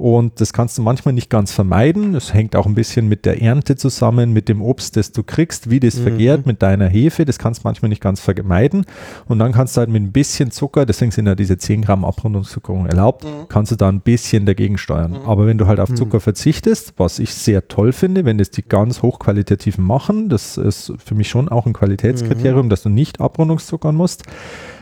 Und 0.02 0.42
das 0.42 0.52
kannst 0.52 0.80
du 0.80 0.82
manchmal 0.82 1.14
nicht 1.14 1.30
ganz 1.30 1.52
vermeiden. 1.52 2.14
Das 2.14 2.34
hängt 2.34 2.56
auch 2.56 2.66
ein 2.66 2.74
bisschen 2.74 3.08
mit 3.08 3.24
der 3.24 3.40
Ernte 3.40 3.76
zusammen, 3.76 4.34
mit 4.34 4.50
dem 4.50 4.60
Obst, 4.64 4.98
das 4.98 5.12
du 5.12 5.22
kriegst, 5.22 5.70
wie 5.70 5.80
das 5.80 6.00
vergärt 6.00 6.48
mit 6.48 6.64
deiner 6.64 6.88
Hefe. 6.88 7.24
Das 7.24 7.38
kannst 7.38 7.60
du 7.60 7.68
manchmal 7.68 7.90
nicht 7.90 8.02
ganz 8.02 8.20
vermeiden. 8.20 8.86
Und 9.28 9.38
dann 9.38 9.52
kannst 9.52 9.78
du 9.78 9.80
halt 9.80 9.92
mit 9.92 10.02
ein 10.02 10.12
bisschen 10.12 10.50
Zucker, 10.50 10.88
deswegen 10.88 11.12
sind 11.12 11.28
ja 11.28 11.36
diese 11.36 11.60
10 11.60 11.84
Gramm 11.84 12.04
Abrundungszuckerung 12.04 12.88
erlaubt, 12.88 13.28
kannst 13.48 13.74
du 13.74 13.76
da 13.76 13.90
ein 13.90 14.02
bisschen 14.02 14.48
dagegen 14.48 14.80
steuern. 14.80 15.20
Aber 15.24 15.46
wenn 15.46 15.60
du 15.60 15.68
halt 15.68 15.80
auf 15.80 15.94
Zucker 15.94 16.20
verzichtest, 16.20 16.96
was 16.98 17.20
ich 17.20 17.36
sehr 17.36 17.68
toll 17.68 17.94
finde, 17.94 18.26
wenn 18.26 18.40
das 18.40 18.50
die 18.50 18.64
ganz 18.64 19.04
hochqualitativen 19.04 19.86
machen, 19.86 20.30
das 20.30 20.58
ist 20.58 20.94
für 20.98 21.14
mich 21.14 21.30
schon 21.30 21.48
auch 21.48 21.68
ein 21.68 21.74
Qualitätskriterium, 21.74 22.70
dass 22.70 22.82
du 22.82 22.90
nicht 22.90 23.22
Abrundungszuckern 23.22 23.96
musst, 23.96 24.24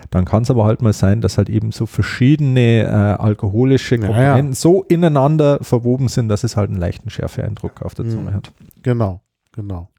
dann 0.09 0.25
kann 0.25 0.43
es 0.43 0.49
aber 0.51 0.65
halt 0.65 0.81
mal 0.81 0.93
sein, 0.93 1.21
dass 1.21 1.37
halt 1.37 1.49
eben 1.49 1.71
so 1.71 1.85
verschiedene 1.85 2.83
äh, 2.83 2.87
alkoholische. 2.87 3.97
Komponenten 3.99 4.53
so 4.53 4.83
ineinander 4.83 5.59
verwoben 5.61 6.07
sind, 6.07 6.29
dass 6.29 6.43
es 6.43 6.57
halt 6.57 6.69
einen 6.69 6.79
leichten 6.79 7.09
Schärfeeindruck 7.09 7.81
auf 7.81 7.93
der 7.95 8.05
Mhm. 8.05 8.09
Zunge 8.11 8.33
hat. 8.33 8.51
Genau, 8.81 9.21
genau. 9.51 9.89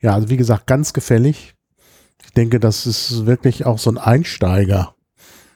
Ja, 0.00 0.14
also 0.14 0.28
wie 0.28 0.36
gesagt, 0.36 0.66
ganz 0.66 0.92
gefällig. 0.92 1.54
Ich 2.24 2.32
denke, 2.32 2.60
das 2.60 2.86
ist 2.86 3.26
wirklich 3.26 3.64
auch 3.66 3.78
so 3.78 3.90
ein 3.90 3.98
Einsteiger. 3.98 4.93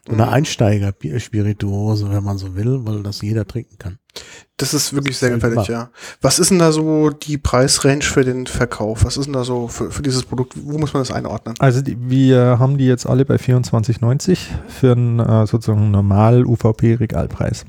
Eine 0.08 0.24
Mhm. 0.24 0.32
Einsteiger-Spirituose, 0.32 2.10
wenn 2.10 2.24
man 2.24 2.38
so 2.38 2.54
will, 2.56 2.80
weil 2.84 3.02
das 3.02 3.20
jeder 3.22 3.46
trinken 3.46 3.78
kann. 3.78 3.98
Das 4.56 4.74
ist 4.74 4.92
wirklich 4.94 5.16
sehr 5.16 5.28
Völlig 5.38 5.42
gefällig, 5.44 5.68
ja. 5.68 5.90
Was 6.20 6.38
ist 6.38 6.50
denn 6.50 6.58
da 6.58 6.72
so 6.72 7.10
die 7.10 7.38
Preisrange 7.38 8.02
für 8.02 8.24
den 8.24 8.46
Verkauf? 8.46 9.04
Was 9.04 9.16
ist 9.16 9.26
denn 9.26 9.34
da 9.34 9.44
so 9.44 9.68
für, 9.68 9.90
für 9.90 10.02
dieses 10.02 10.24
Produkt? 10.24 10.54
Wo 10.56 10.78
muss 10.78 10.92
man 10.92 11.02
das 11.02 11.12
einordnen? 11.12 11.54
Also 11.58 11.80
die, 11.82 11.96
wir 12.00 12.58
haben 12.58 12.78
die 12.78 12.86
jetzt 12.86 13.06
alle 13.06 13.24
bei 13.24 13.36
24,90 13.36 14.38
für 14.66 14.92
einen 14.92 15.20
äh, 15.20 15.46
sozusagen 15.46 15.90
normal 15.90 16.44
UVP-Regalpreis. 16.46 17.64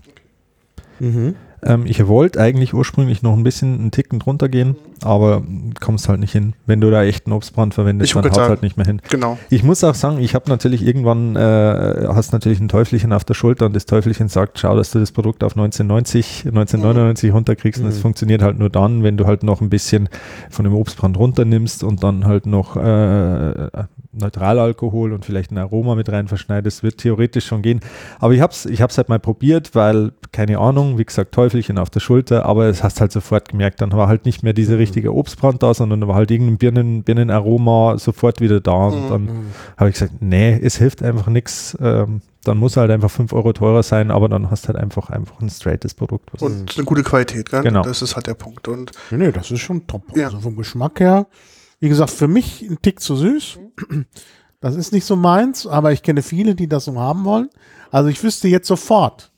Mhm. 0.99 1.36
Ähm, 1.62 1.86
ich 1.86 2.08
wollte 2.08 2.39
eigentlich 2.39 2.73
ursprünglich 2.73 3.21
noch 3.21 3.34
ein 3.34 3.43
bisschen 3.43 3.80
einen 3.80 3.91
Ticken 3.91 4.19
drunter 4.19 4.49
gehen, 4.49 4.75
aber 5.03 5.43
kommst 5.79 6.09
halt 6.09 6.19
nicht 6.19 6.31
hin. 6.31 6.53
Wenn 6.65 6.81
du 6.81 6.89
da 6.91 7.03
echt 7.03 7.25
einen 7.25 7.33
Obstbrand 7.33 7.73
verwendest, 7.73 8.09
Ich 8.15 8.21
dann 8.21 8.31
haut 8.31 8.38
halt 8.49 8.62
nicht 8.62 8.77
mehr 8.77 8.85
hin. 8.85 9.01
Genau. 9.09 9.38
Ich 9.49 9.63
muss 9.63 9.83
auch 9.83 9.95
sagen, 9.95 10.19
ich 10.19 10.35
habe 10.35 10.49
natürlich 10.49 10.85
irgendwann, 10.85 11.35
äh, 11.35 12.07
hast 12.09 12.31
natürlich 12.33 12.59
ein 12.59 12.67
Teufelchen 12.69 13.13
auf 13.13 13.23
der 13.23 13.33
Schulter 13.33 13.65
und 13.65 13.75
das 13.75 13.85
Teufelchen 13.85 14.27
sagt, 14.29 14.59
schau, 14.59 14.75
dass 14.75 14.91
du 14.91 14.99
das 14.99 15.12
Produkt 15.12 15.43
auf 15.43 15.53
1990, 15.55 16.45
1999 16.45 17.33
runterkriegst 17.33 17.79
und 17.81 17.88
das 17.88 17.97
Mhm. 17.97 18.01
funktioniert 18.01 18.41
halt 18.41 18.59
nur 18.59 18.69
dann, 18.69 19.03
wenn 19.03 19.17
du 19.17 19.25
halt 19.25 19.43
noch 19.43 19.62
ein 19.62 19.69
bisschen 19.69 20.09
von 20.49 20.65
dem 20.65 20.73
Obstbrand 20.73 21.17
runternimmst 21.17 21.83
und 21.83 22.03
dann 22.03 22.25
halt 22.25 22.45
noch 22.45 22.75
äh, 22.75 23.69
Neutralalkohol 24.12 25.13
und 25.13 25.25
vielleicht 25.25 25.51
ein 25.51 25.57
Aroma 25.57 25.95
mit 25.95 26.12
rein 26.12 26.27
verschneidest, 26.27 26.83
wird 26.83 26.97
theoretisch 26.97 27.45
schon 27.45 27.62
gehen. 27.62 27.79
Aber 28.19 28.33
ich 28.33 28.41
habe 28.41 28.51
es 28.51 28.65
ich 28.65 28.81
hab's 28.81 28.97
halt 28.97 29.09
mal 29.09 29.19
probiert, 29.19 29.75
weil, 29.75 30.12
keine 30.31 30.57
Ahnung, 30.59 30.97
wie 30.97 31.05
gesagt, 31.05 31.33
Teufelchen 31.33 31.77
auf 31.77 31.89
der 31.89 31.99
Schulter, 31.99 32.45
aber 32.45 32.65
es 32.65 32.83
hast 32.83 33.01
halt 33.01 33.12
sofort 33.12 33.49
gemerkt, 33.49 33.81
dann 33.81 33.91
war 33.91 34.07
halt 34.07 34.25
nicht 34.25 34.43
mehr 34.43 34.53
dieser 34.53 34.77
richtige 34.89 35.13
Obstbrand 35.13 35.63
da, 35.63 35.73
sondern 35.73 36.02
da 36.02 36.08
war 36.08 36.15
halt 36.15 36.32
irgendein 36.32 36.58
Birnen, 36.58 37.04
Birnenaroma 37.04 37.97
sofort 37.97 38.41
wieder 38.41 38.60
da 38.60 38.88
und 38.88 39.06
Mhm. 39.06 39.10
dann 39.10 39.30
habe 39.78 39.89
ich 39.89 39.95
gesagt, 39.95 40.21
nee, 40.21 40.60
es 40.62 40.78
hilft 40.78 41.02
einfach 41.04 41.28
nichts. 41.28 41.78
Ähm, 41.82 42.21
dann 42.43 42.58
muss 42.58 42.78
halt 42.78 42.89
einfach 42.91 43.12
5 43.12 43.34
Euro 43.34 43.52
teurer 43.54 43.84
sein, 43.84 44.12
aber 44.12 44.30
dann 44.30 44.49
hast 44.49 44.67
halt 44.67 44.78
einfach, 44.78 45.10
einfach 45.10 45.39
ein 45.41 45.49
straightes 45.49 45.93
Produkt. 45.93 46.32
was- 46.34 46.41
Und 46.41 46.75
eine 46.78 46.86
gute 46.86 47.04
Qualität, 47.04 47.49
gell? 47.52 47.62
Genau. 47.63 47.82
Das 47.84 48.02
ist 48.02 48.15
halt 48.15 48.28
der 48.28 48.34
Punkt. 48.34 48.67
Und 48.67 48.91
Nee, 49.12 49.17
nee, 49.17 49.32
das 49.32 49.52
ist 49.52 49.60
schon 49.60 49.86
top. 49.88 50.04
Ja. 50.15 50.25
Also 50.28 50.39
vom 50.39 50.56
Geschmack 50.56 50.99
her, 50.99 51.28
wie 51.80 51.89
gesagt, 51.89 52.12
für 52.12 52.28
mich 52.28 52.62
ein 52.62 52.78
Tick 52.82 52.99
zu 52.99 53.15
süß. 53.15 53.60
Das 54.62 54.75
ist 54.75 54.91
nicht 54.91 55.06
so 55.06 55.15
meins, 55.15 55.65
aber 55.65 55.93
ich 55.93 56.04
kenne 56.04 56.21
viele, 56.21 56.54
die 56.54 56.67
das 56.67 56.84
so 56.84 56.99
haben 56.99 57.23
wollen. 57.23 57.47
Also 57.91 58.10
ich 58.10 58.21
wüsste 58.21 58.49
jetzt 58.49 58.67
sofort, 58.67 59.32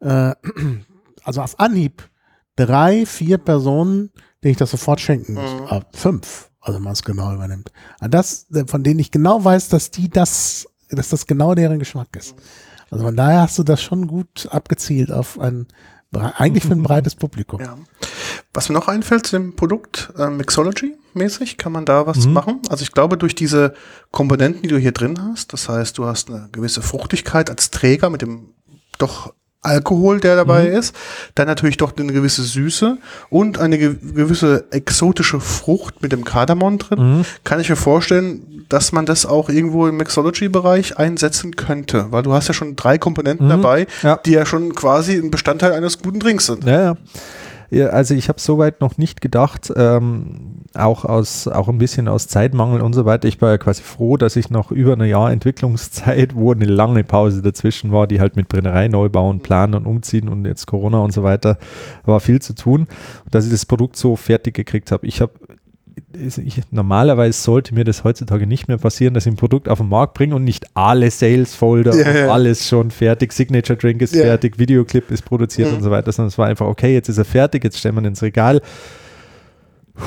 äh, 0.00 0.32
also 1.24 1.40
auf 1.40 1.58
Anhieb, 1.58 2.08
drei, 2.56 3.06
vier 3.06 3.38
Personen, 3.38 4.10
denen 4.42 4.52
ich 4.52 4.56
das 4.58 4.70
sofort 4.70 5.00
schenken 5.00 5.34
muss. 5.34 5.52
Mhm. 5.52 5.66
Ah, 5.68 5.80
fünf, 5.92 6.50
also 6.60 6.76
wenn 6.78 6.84
man 6.84 6.92
es 6.94 7.02
genau 7.02 7.32
übernimmt. 7.34 7.70
Das, 8.00 8.46
von 8.66 8.82
denen 8.82 9.00
ich 9.00 9.10
genau 9.10 9.44
weiß, 9.44 9.68
dass 9.68 9.90
die 9.90 10.08
das, 10.08 10.66
dass 10.90 11.08
das 11.10 11.26
genau 11.26 11.54
deren 11.54 11.78
Geschmack 11.78 12.08
ist. 12.16 12.34
Also 12.90 13.04
von 13.04 13.16
daher 13.16 13.42
hast 13.42 13.58
du 13.58 13.62
das 13.62 13.82
schon 13.82 14.06
gut 14.06 14.48
abgezielt 14.50 15.10
auf 15.10 15.38
ein, 15.40 15.66
eigentlich 16.12 16.64
für 16.64 16.72
ein 16.72 16.82
breites 16.84 17.14
Publikum. 17.14 17.60
ja. 17.60 17.76
Was 18.54 18.68
mir 18.68 18.74
noch 18.74 18.88
einfällt 18.88 19.26
zu 19.26 19.36
dem 19.38 19.56
Produkt, 19.56 20.12
äh, 20.18 20.26
Mixology-mäßig, 20.28 21.56
kann 21.56 21.72
man 21.72 21.86
da 21.86 22.06
was 22.06 22.26
Mhm. 22.26 22.32
machen? 22.34 22.60
Also 22.68 22.82
ich 22.82 22.92
glaube, 22.92 23.16
durch 23.16 23.34
diese 23.34 23.72
Komponenten, 24.10 24.62
die 24.62 24.68
du 24.68 24.76
hier 24.78 24.92
drin 24.92 25.18
hast, 25.22 25.52
das 25.54 25.68
heißt, 25.70 25.96
du 25.96 26.04
hast 26.04 26.28
eine 26.30 26.48
gewisse 26.52 26.82
Fruchtigkeit 26.82 27.48
als 27.48 27.70
Träger 27.70 28.10
mit 28.10 28.20
dem 28.20 28.50
doch 28.98 29.32
Alkohol, 29.62 30.18
der 30.20 30.34
dabei 30.36 30.64
Mhm. 30.68 30.76
ist, 30.76 30.94
dann 31.36 31.46
natürlich 31.46 31.76
doch 31.76 31.96
eine 31.96 32.12
gewisse 32.12 32.42
Süße 32.42 32.98
und 33.30 33.58
eine 33.58 33.78
ge 33.78 33.94
gewisse 34.14 34.64
exotische 34.72 35.38
Frucht 35.40 36.02
mit 36.02 36.10
dem 36.12 36.24
Kardamom 36.24 36.78
drin. 36.78 37.18
Mhm. 37.18 37.24
Kann 37.44 37.60
ich 37.60 37.68
mir 37.70 37.76
vorstellen, 37.76 38.64
dass 38.68 38.90
man 38.92 39.06
das 39.06 39.24
auch 39.24 39.48
irgendwo 39.48 39.86
im 39.86 39.96
Mixology-Bereich 39.98 40.98
einsetzen 40.98 41.54
könnte, 41.56 42.06
weil 42.10 42.22
du 42.22 42.32
hast 42.32 42.48
ja 42.48 42.54
schon 42.54 42.74
drei 42.74 42.98
Komponenten 42.98 43.46
Mhm. 43.46 43.50
dabei, 43.50 43.86
Ja. 44.02 44.16
die 44.24 44.32
ja 44.32 44.46
schon 44.46 44.74
quasi 44.74 45.14
ein 45.16 45.30
Bestandteil 45.30 45.72
eines 45.72 45.98
guten 46.02 46.18
Drinks 46.20 46.46
sind. 46.46 46.64
Ja, 46.64 46.82
ja. 46.82 46.96
Also 47.80 48.14
ich 48.14 48.28
habe 48.28 48.40
soweit 48.40 48.80
noch 48.80 48.98
nicht 48.98 49.20
gedacht, 49.20 49.72
ähm, 49.74 50.62
auch 50.74 51.04
aus 51.04 51.48
auch 51.48 51.68
ein 51.68 51.78
bisschen 51.78 52.06
aus 52.06 52.28
Zeitmangel 52.28 52.82
und 52.82 52.92
so 52.92 53.04
weiter. 53.04 53.28
Ich 53.28 53.40
war 53.40 53.50
ja 53.50 53.58
quasi 53.58 53.82
froh, 53.82 54.16
dass 54.16 54.36
ich 54.36 54.50
noch 54.50 54.70
über 54.70 54.92
ein 54.92 55.04
Jahr 55.04 55.32
Entwicklungszeit, 55.32 56.34
wo 56.34 56.52
eine 56.52 56.66
lange 56.66 57.02
Pause 57.04 57.40
dazwischen 57.40 57.90
war, 57.90 58.06
die 58.06 58.20
halt 58.20 58.36
mit 58.36 58.48
Brennerei 58.48 58.88
neu 58.88 59.08
bauen, 59.08 59.40
planen 59.40 59.74
und 59.74 59.86
umziehen 59.86 60.28
und 60.28 60.44
jetzt 60.44 60.66
Corona 60.66 60.98
und 60.98 61.12
so 61.12 61.22
weiter, 61.22 61.58
war 62.04 62.20
viel 62.20 62.42
zu 62.42 62.54
tun, 62.54 62.86
dass 63.30 63.46
ich 63.46 63.50
das 63.50 63.64
Produkt 63.64 63.96
so 63.96 64.16
fertig 64.16 64.54
gekriegt 64.54 64.92
habe. 64.92 65.06
Ich 65.06 65.20
habe 65.20 65.32
ich, 66.14 66.60
normalerweise 66.70 67.40
sollte 67.40 67.74
mir 67.74 67.84
das 67.84 68.04
heutzutage 68.04 68.46
nicht 68.46 68.68
mehr 68.68 68.78
passieren, 68.78 69.14
dass 69.14 69.26
ich 69.26 69.32
ein 69.32 69.36
Produkt 69.36 69.68
auf 69.68 69.78
den 69.78 69.88
Markt 69.88 70.14
bringe 70.14 70.34
und 70.34 70.44
nicht 70.44 70.66
alle 70.74 71.10
Sales 71.10 71.54
Folder 71.54 71.94
Ja, 71.96 72.10
ja. 72.26 72.32
alles 72.32 72.68
schon 72.68 72.90
fertig, 72.90 73.32
Signature 73.32 73.76
Drink 73.78 74.02
ist 74.02 74.14
Ja. 74.14 74.22
fertig, 74.22 74.58
Videoclip 74.58 75.10
ist 75.10 75.22
produziert 75.24 75.70
Mhm. 75.70 75.76
und 75.76 75.82
so 75.82 75.90
weiter, 75.90 76.12
sondern 76.12 76.28
es 76.28 76.38
war 76.38 76.46
einfach, 76.48 76.66
okay, 76.66 76.92
jetzt 76.94 77.08
ist 77.08 77.18
er 77.18 77.24
fertig, 77.24 77.64
jetzt 77.64 77.78
stellen 77.78 77.94
wir 77.96 78.02
ihn 78.02 78.06
ins 78.06 78.22
Regal. 78.22 78.60
Puh, 79.94 80.04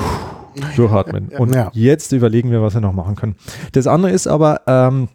Durchatmen. 0.76 1.28
Und 1.38 1.56
jetzt 1.72 2.12
überlegen 2.12 2.50
wir, 2.50 2.62
was 2.62 2.74
wir 2.74 2.80
noch 2.80 2.92
machen 2.92 3.14
können. 3.14 3.36
Das 3.72 3.86
andere 3.86 4.12
ist 4.12 4.26
aber, 4.26 4.62
ähm, 4.66 5.08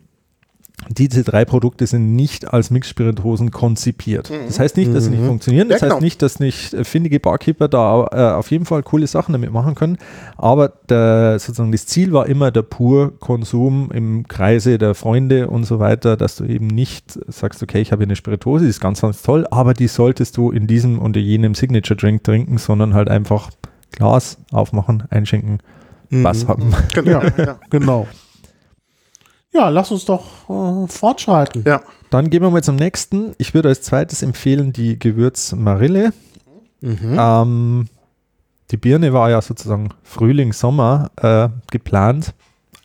diese 0.89 1.23
drei 1.23 1.45
Produkte 1.45 1.85
sind 1.87 2.15
nicht 2.15 2.53
als 2.53 2.69
Mixspirituosen 2.71 3.51
konzipiert. 3.51 4.29
Das 4.47 4.59
heißt 4.59 4.77
nicht, 4.77 4.93
dass 4.93 5.05
sie 5.05 5.11
nicht 5.11 5.21
Mhm. 5.21 5.27
funktionieren. 5.27 5.69
Das 5.69 5.81
Ja, 5.81 5.87
genau. 5.87 5.95
heißt 5.95 6.01
nicht, 6.03 6.21
dass 6.21 6.39
nicht 6.39 6.73
äh, 6.73 6.83
findige 6.83 7.19
Barkeeper 7.19 7.67
da 7.67 8.07
äh, 8.11 8.35
auf 8.37 8.51
jeden 8.51 8.65
Fall 8.65 8.83
coole 8.83 9.07
Sachen 9.07 9.31
damit 9.33 9.51
machen 9.51 9.75
können. 9.75 9.97
Aber 10.37 10.69
der, 10.89 11.39
sozusagen 11.39 11.71
das 11.71 11.85
Ziel 11.85 12.11
war 12.13 12.27
immer 12.27 12.51
der 12.51 12.63
pur 12.63 13.17
Konsum 13.19 13.89
im 13.93 14.27
Kreise 14.27 14.77
der 14.77 14.95
Freunde 14.95 15.47
und 15.49 15.63
so 15.65 15.79
weiter, 15.79 16.17
dass 16.17 16.35
du 16.35 16.45
eben 16.45 16.67
nicht 16.67 17.19
sagst, 17.27 17.61
okay, 17.63 17.79
ich 17.81 17.91
habe 17.91 18.01
hier 18.01 18.07
eine 18.07 18.15
Spirituose, 18.15 18.63
die 18.65 18.69
ist 18.69 18.81
ganz, 18.81 19.01
ganz 19.01 19.21
toll, 19.21 19.45
aber 19.51 19.73
die 19.73 19.87
solltest 19.87 20.35
du 20.37 20.51
in 20.51 20.67
diesem 20.67 20.99
und 20.99 21.15
in 21.15 21.23
jenem 21.23 21.55
Signature 21.55 21.95
Drink 21.97 22.23
trinken, 22.23 22.57
sondern 22.57 22.93
halt 22.93 23.07
einfach 23.09 23.49
Glas 23.91 24.37
aufmachen, 24.51 25.03
einschenken, 25.09 25.59
was 26.09 26.43
Mhm. 26.43 26.47
haben. 26.49 26.73
Genau. 26.93 27.21
Ja. 27.21 27.23
Ja. 27.37 27.59
Genau. 27.69 28.07
Ja, 29.53 29.69
lass 29.69 29.91
uns 29.91 30.05
doch 30.05 30.49
äh, 30.49 30.87
fortschreiten. 30.87 31.63
ja. 31.65 31.81
Dann 32.09 32.29
gehen 32.29 32.41
wir 32.41 32.49
mal 32.49 32.61
zum 32.61 32.75
nächsten. 32.75 33.33
Ich 33.37 33.53
würde 33.53 33.69
als 33.69 33.83
zweites 33.83 34.21
empfehlen 34.21 34.73
die 34.73 34.99
Gewürz 34.99 35.53
Marille. 35.53 36.11
Mhm. 36.81 37.17
Ähm, 37.17 37.87
die 38.69 38.77
Birne 38.77 39.13
war 39.13 39.29
ja 39.29 39.41
sozusagen 39.41 39.89
Frühling, 40.03 40.51
Sommer 40.51 41.11
äh, 41.17 41.47
geplant 41.71 42.33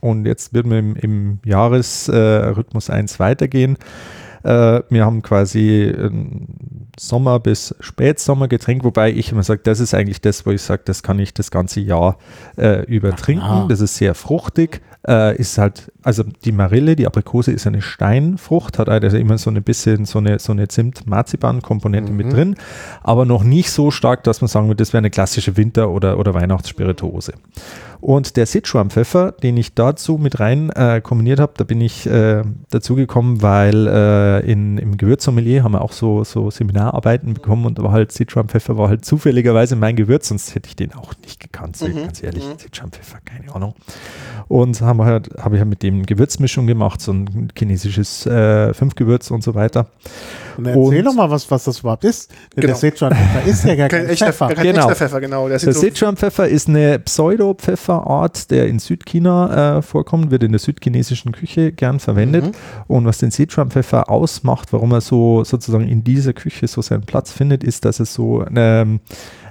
und 0.00 0.26
jetzt 0.26 0.54
wird 0.54 0.66
man 0.66 0.78
im, 0.78 0.96
im 0.96 1.38
Jahresrhythmus 1.44 2.08
äh, 2.08 2.46
Rhythmus 2.50 2.90
1 2.90 3.18
weitergehen. 3.18 3.78
Äh, 4.46 4.82
wir 4.90 5.04
haben 5.04 5.22
quasi 5.22 5.92
ein 5.92 6.46
Sommer- 6.98 7.40
bis 7.40 7.74
Spätsommergetränk, 7.80 8.84
wobei 8.84 9.10
ich 9.12 9.32
immer 9.32 9.42
sage, 9.42 9.60
das 9.64 9.80
ist 9.80 9.92
eigentlich 9.92 10.20
das, 10.20 10.46
wo 10.46 10.50
ich 10.52 10.62
sage, 10.62 10.82
das 10.84 11.02
kann 11.02 11.18
ich 11.18 11.34
das 11.34 11.50
ganze 11.50 11.80
Jahr 11.80 12.16
äh, 12.56 12.84
über 12.86 13.14
trinken. 13.16 13.42
Ah. 13.44 13.66
Das 13.68 13.80
ist 13.80 13.96
sehr 13.96 14.14
fruchtig. 14.14 14.80
Äh, 15.06 15.36
ist 15.36 15.58
halt, 15.58 15.92
also 16.02 16.24
die 16.44 16.52
Marille, 16.52 16.96
die 16.96 17.06
Aprikose 17.06 17.52
ist 17.52 17.66
eine 17.66 17.82
Steinfrucht, 17.82 18.78
hat 18.78 18.88
also 18.88 19.16
immer 19.16 19.36
so 19.38 19.50
ein 19.50 19.62
bisschen 19.62 20.04
so 20.04 20.18
eine, 20.18 20.38
so 20.38 20.52
eine 20.52 20.68
Zimt-Marzipan-Komponente 20.68 22.12
mit 22.12 22.26
Mhm. 22.26 22.30
drin, 22.30 22.54
aber 23.02 23.24
noch 23.24 23.44
nicht 23.44 23.70
so 23.70 23.90
stark, 23.90 24.24
dass 24.24 24.40
man 24.40 24.48
sagen 24.48 24.66
würde, 24.68 24.76
das 24.82 24.92
wäre 24.92 24.98
eine 24.98 25.10
klassische 25.10 25.56
Winter- 25.56 25.90
oder, 25.90 26.18
oder 26.18 26.34
Weihnachtsspirituose. 26.34 27.34
Und 28.00 28.36
der 28.36 28.46
Sichuan-Pfeffer, 28.46 29.32
den 29.32 29.56
ich 29.56 29.74
dazu 29.74 30.18
mit 30.18 30.38
rein 30.40 30.70
äh, 30.70 31.00
kombiniert 31.00 31.40
habe, 31.40 31.52
da 31.56 31.64
bin 31.64 31.80
ich 31.80 32.06
äh, 32.06 32.42
dazu 32.70 32.94
gekommen, 32.94 33.42
weil 33.42 33.86
äh, 33.86 34.50
in, 34.50 34.78
im 34.78 34.96
Gewürzsommelier 34.96 35.62
haben 35.64 35.72
wir 35.72 35.82
auch 35.82 35.92
so, 35.92 36.24
so 36.24 36.50
Seminararbeiten 36.50 37.34
bekommen 37.34 37.66
und 37.66 37.78
da 37.78 37.82
war 37.82 37.92
halt 37.92 38.12
Sichuan-Pfeffer 38.12 38.76
war 38.78 38.88
halt 38.88 39.04
zufälligerweise 39.04 39.76
mein 39.76 39.96
Gewürz, 39.96 40.28
sonst 40.28 40.54
hätte 40.54 40.68
ich 40.68 40.76
den 40.76 40.94
auch 40.94 41.12
nicht 41.22 41.40
gekannt, 41.40 41.76
ich 41.80 41.94
Mhm, 41.94 42.02
ganz 42.02 42.22
ehrlich. 42.22 42.44
mhm. 42.44 42.58
Sichuan-Pfeffer, 42.58 43.18
keine 43.24 43.54
Ahnung. 43.54 43.74
Und 44.48 44.80
haben 44.80 44.98
wir 44.98 45.06
halt, 45.06 45.30
habe 45.38 45.56
ich 45.56 45.60
halt 45.60 45.70
mit 45.70 45.82
dem 45.82 46.04
Gewürzmischung 46.06 46.66
gemacht, 46.66 47.00
so 47.00 47.12
ein 47.12 47.48
chinesisches 47.56 48.26
äh, 48.26 48.72
Fünfgewürz 48.74 49.30
und 49.30 49.42
so 49.42 49.54
weiter. 49.54 49.86
Und 50.58 50.66
erzähl 50.66 50.78
Und- 50.98 51.04
doch 51.04 51.14
mal, 51.14 51.30
was, 51.30 51.50
was 51.50 51.64
das 51.64 51.80
überhaupt 51.80 52.04
ist. 52.04 52.30
Genau. 52.54 52.66
Der 52.68 52.74
Sichuan-Pfeffer 52.76 53.46
ist 53.46 53.64
ja 53.64 53.74
gar 53.74 53.88
Kein 53.88 54.00
kein 54.02 54.10
echter, 54.10 54.26
Pfeffer. 54.26 54.48
kein 54.54 54.64
Genau. 54.66 54.80
echter 54.80 54.94
Pfeffer, 54.96 55.20
genau. 55.20 55.48
Der 55.48 55.58
sieht 55.58 55.66
Der 55.68 55.74
so, 55.74 55.80
Sichuan-Pfeffer 55.80 56.48
ist 56.48 56.68
eine 56.68 56.98
Pseudo-Pfefferart, 56.98 58.50
der 58.50 58.66
in 58.68 58.78
Südchina 58.78 59.78
äh, 59.78 59.82
vorkommt, 59.82 60.30
wird 60.30 60.42
in 60.42 60.52
der 60.52 60.58
südchinesischen 60.58 61.32
Küche 61.32 61.72
gern 61.72 62.00
verwendet. 62.00 62.44
Mhm. 62.46 62.52
Und 62.86 63.04
was 63.06 63.18
den 63.18 63.30
Sichuan-Pfeffer 63.30 64.10
ausmacht, 64.10 64.72
warum 64.72 64.92
er 64.92 65.00
so 65.00 65.44
sozusagen 65.44 65.88
in 65.88 66.04
dieser 66.04 66.32
Küche 66.32 66.66
so 66.68 66.82
seinen 66.82 67.02
Platz 67.02 67.32
findet, 67.32 67.64
ist, 67.64 67.84
dass 67.84 68.00
es 68.00 68.12
so 68.14 68.44
ähm, 68.54 69.00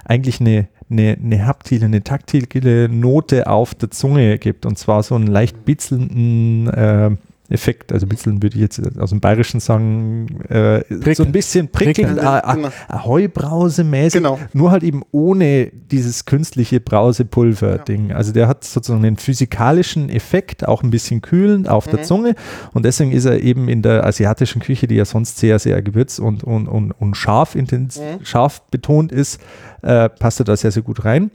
eigentlich 0.04 0.40
eine, 0.40 0.68
eine, 0.90 1.16
eine 1.22 1.46
haptile, 1.46 1.86
eine 1.86 2.02
taktile 2.04 2.88
Note 2.88 3.46
auf 3.48 3.74
der 3.74 3.90
Zunge 3.90 4.38
gibt. 4.38 4.66
Und 4.66 4.78
zwar 4.78 5.02
so 5.02 5.14
einen 5.14 5.26
leicht 5.26 5.64
bitzelnden 5.64 6.68
äh, 6.68 7.10
Effekt. 7.48 7.92
Also 7.92 8.06
bitzeln 8.06 8.42
würde 8.42 8.56
ich 8.56 8.62
jetzt 8.62 8.80
aus 8.98 9.10
dem 9.10 9.20
Bayerischen 9.20 9.60
sagen, 9.60 10.40
äh, 10.48 10.82
so 10.88 10.98
Prickeln. 11.00 11.28
ein 11.28 11.32
bisschen 11.32 11.70
genau. 11.94 12.36
äh, 12.38 12.68
Heubrause-mäßig. 13.04 14.12
Genau. 14.20 14.38
Nur 14.52 14.70
halt 14.70 14.82
eben 14.82 15.02
ohne 15.12 15.66
dieses 15.90 16.24
künstliche 16.24 16.80
Brausepulver-Ding. 16.80 18.12
Also 18.12 18.32
der 18.32 18.48
hat 18.48 18.64
sozusagen 18.64 19.04
einen 19.04 19.16
physikalischen 19.16 20.08
Effekt, 20.10 20.66
auch 20.66 20.82
ein 20.82 20.90
bisschen 20.90 21.22
kühlend 21.22 21.68
auf 21.68 21.86
der 21.86 22.00
Mhm. 22.00 22.04
Zunge. 22.04 22.34
Und 22.72 22.84
deswegen 22.84 23.12
ist 23.12 23.24
er 23.24 23.40
eben 23.40 23.68
in 23.68 23.82
der 23.82 24.04
asiatischen 24.04 24.60
Küche, 24.60 24.86
die 24.86 24.96
ja 24.96 25.04
sonst 25.04 25.38
sehr, 25.38 25.58
sehr 25.58 25.80
gewürz 25.82 26.18
und, 26.18 26.44
und, 26.44 26.68
und, 26.68 26.92
und 26.92 27.16
scharf, 27.16 27.54
intens 27.54 27.98
Mhm. 28.00 28.24
scharf 28.24 28.62
betont 28.70 29.12
ist, 29.12 29.40
äh, 29.82 30.08
passt 30.08 30.40
er 30.40 30.44
da 30.44 30.56
sehr, 30.56 30.70
sehr 30.72 30.82
gut 30.82 31.04
rein. 31.04 31.30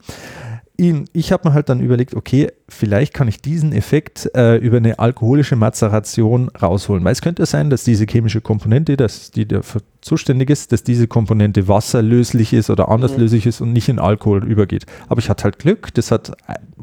Ihn, 0.81 1.05
ich 1.13 1.31
habe 1.31 1.47
mir 1.47 1.53
halt 1.53 1.69
dann 1.69 1.79
überlegt, 1.79 2.15
okay, 2.15 2.51
vielleicht 2.67 3.13
kann 3.13 3.27
ich 3.27 3.41
diesen 3.41 3.71
Effekt 3.71 4.29
äh, 4.35 4.57
über 4.57 4.77
eine 4.77 4.97
alkoholische 4.97 5.55
Mazeration 5.55 6.49
rausholen. 6.49 7.03
Weil 7.03 7.11
es 7.13 7.21
könnte 7.21 7.45
sein, 7.45 7.69
dass 7.69 7.83
diese 7.83 8.05
chemische 8.05 8.41
Komponente, 8.41 8.97
dass 8.97 9.29
die 9.29 9.47
dafür 9.47 9.81
zuständig 10.01 10.49
ist, 10.49 10.71
dass 10.71 10.83
diese 10.83 11.07
Komponente 11.07 11.67
wasserlöslich 11.67 12.53
ist 12.53 12.71
oder 12.71 12.89
anders 12.89 13.13
Mhm. 13.13 13.19
löslich 13.19 13.45
ist 13.45 13.61
und 13.61 13.71
nicht 13.73 13.89
in 13.89 13.99
Alkohol 13.99 14.43
übergeht. 14.43 14.85
Aber 15.07 15.19
ich 15.19 15.29
hatte 15.29 15.43
halt 15.43 15.59
Glück, 15.59 15.93
das 15.93 16.09
hat 16.09 16.31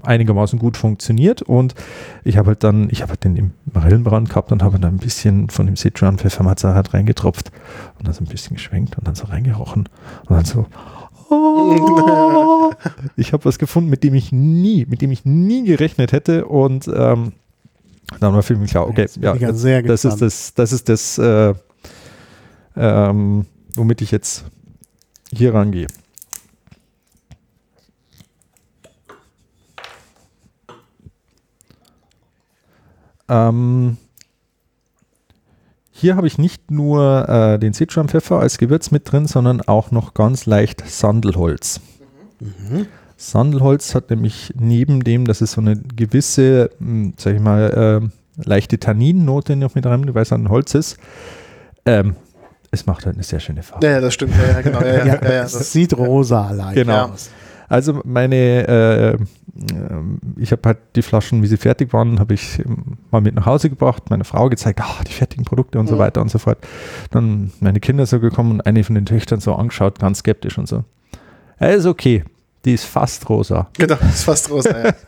einigermaßen 0.03 0.61
gut 0.61 0.77
funktioniert 0.77 1.43
und 1.43 1.75
ich 2.23 2.37
habe 2.37 2.49
halt 2.49 2.63
dann, 2.63 2.89
ich 2.91 3.03
habe 3.03 3.11
halt 3.11 3.25
den 3.25 3.35
im 3.35 3.51
Marillenbrand 3.73 4.29
gehabt 4.29 4.53
und 4.53 4.63
habe 4.63 4.79
dann 4.79 4.95
ein 4.95 4.99
bisschen 4.99 5.51
von 5.51 5.67
dem 5.67 5.75
Sichuan 5.75 6.19
Pfeffermazerat 6.19 6.95
reingetropft 6.95 7.51
und 7.99 8.07
dann 8.07 8.15
so 8.15 8.23
ein 8.23 8.29
bisschen 8.29 8.55
geschwenkt 8.55 8.97
und 8.97 9.09
dann 9.09 9.17
so 9.17 9.27
reingerochen 9.27 9.89
und 10.29 10.37
dann 10.37 10.45
so 10.45 10.67
oh, 11.31 12.73
ich 13.17 13.33
habe 13.33 13.45
was 13.45 13.59
gefunden, 13.59 13.91
mit 13.91 14.05
dem 14.05 14.15
ich 14.15 14.33
nie, 14.33 14.87
mit 14.87 15.03
dem 15.03 15.11
ich 15.11 15.25
nie 15.25 15.65
gerechnet 15.65 16.13
hätte 16.13 16.47
und 16.47 16.89
ähm, 16.89 17.33
dann 18.21 18.35
war 18.35 18.43
für 18.43 18.57
mich 18.57 18.71
klar, 18.71 18.89
okay, 18.89 19.07
ja, 19.21 19.35
ja 19.35 19.53
das, 19.53 19.63
das 20.03 20.05
ist 20.05 20.23
das, 20.23 20.55
das 20.55 20.73
ist 20.73 20.89
das, 20.89 21.19
äh, 21.19 21.55
ähm, 22.77 23.47
womit 23.75 24.01
ich 24.01 24.11
jetzt 24.11 24.45
hier 25.33 25.55
rangehe. 25.55 25.87
Ähm, 33.29 33.99
hier 35.99 36.17
habe 36.17 36.27
ich 36.27 36.39
nicht 36.39 36.71
nur 36.71 37.29
äh, 37.29 37.59
den 37.59 37.73
Sichuan-Pfeffer 37.73 38.39
als 38.39 38.59
Gewürz 38.59 38.91
mit 38.91 39.11
drin, 39.11 39.27
sondern 39.27 39.61
auch 39.63 39.91
noch 39.91 40.15
ganz 40.15 40.47
leicht 40.47 40.89
Sandelholz. 40.89 41.81
Mhm. 42.41 42.87
Sandelholz 43.17 43.95
hat 43.97 44.11
nämlich 44.11 44.53
neben 44.57 45.03
dem, 45.03 45.27
dass 45.27 45.41
es 45.41 45.53
so 45.53 45.61
eine 45.61 45.77
gewisse, 45.77 46.71
mh, 46.79 47.13
sag 47.17 47.35
ich 47.35 47.41
mal, 47.41 48.01
äh, 48.05 48.45
leichte 48.49 48.79
Tanninnote 48.79 49.57
noch 49.57 49.75
mit 49.75 49.87
rein, 49.87 50.15
weil 50.15 50.23
es 50.23 50.33
ein 50.33 50.49
Holz 50.49 50.75
ist. 50.75 50.99
Ähm, 51.85 52.15
es 52.71 52.87
macht 52.87 53.07
halt 53.07 53.17
eine 53.17 53.25
sehr 53.25 53.41
schöne 53.41 53.63
Farbe. 53.65 53.85
Ja, 53.87 54.01
das 54.01 54.15
stimmt. 54.15 54.35
Ja, 54.37 54.61
genau. 54.61 54.81
Ja, 54.81 54.99
ja, 54.99 55.05
Ja, 55.07 55.17
das, 55.43 55.73
sieht 55.73 55.97
rosa 55.97 56.53
leicht 56.53 56.75
Genau. 56.77 57.07
aus. 57.07 57.31
Also 57.69 58.01
meine, 58.05 58.69
äh, 59.19 59.19
ich 60.37 60.53
habe 60.53 60.63
halt 60.65 60.79
die 60.95 61.03
Flaschen, 61.03 61.43
wie 61.43 61.47
sie 61.49 61.57
fertig 61.57 61.93
waren, 61.93 62.21
habe 62.21 62.35
ich 62.35 62.59
ähm, 62.61 62.99
mal 63.11 63.21
mit 63.21 63.35
nach 63.35 63.47
Hause 63.47 63.69
gebracht, 63.71 64.09
meiner 64.11 64.25
Frau 64.25 64.49
gezeigt, 64.49 64.81
ah, 64.81 65.03
die 65.07 65.13
fertigen 65.13 65.45
Produkte 65.45 65.79
und 65.81 65.89
so 65.89 65.97
Mhm. 65.97 65.99
weiter 65.99 66.21
und 66.21 66.31
so 66.31 66.39
fort. 66.39 66.59
Dann 67.11 67.51
meine 67.61 67.81
Kinder 67.81 68.07
so 68.07 68.21
gekommen 68.21 68.53
und 68.53 68.61
eine 68.63 68.85
von 68.85 68.95
den 68.95 69.07
Töchtern 69.07 69.41
so 69.41 69.55
angeschaut, 69.55 69.99
ganz 69.99 70.19
skeptisch 70.21 70.59
und 70.59 70.69
so. 70.69 70.85
Ja, 71.61 71.69
ist 71.69 71.87
okay, 71.87 72.25
die 72.65 72.75
ist 72.75 72.85
fast 72.85 73.29
rosa. 73.29 73.69
genau, 73.77 73.97
ist 74.09 74.25
fast 74.25 74.51
rosa. 74.51 74.87
Ja. 74.87 74.95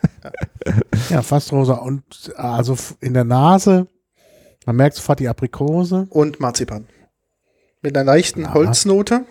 Ja, 1.09 1.21
fast 1.23 1.51
rosa. 1.51 1.73
Und 1.75 2.03
also 2.35 2.77
in 2.99 3.13
der 3.15 3.23
Nase, 3.23 3.87
man 4.67 4.75
merkt 4.75 4.95
sofort 4.97 5.19
die 5.19 5.27
Aprikose. 5.27 6.05
Und 6.09 6.39
Marzipan. 6.39 6.85
Mit 7.81 7.97
einer 7.97 8.05
leichten 8.05 8.41
Ja. 8.43 8.53
Holznote. 8.53 9.25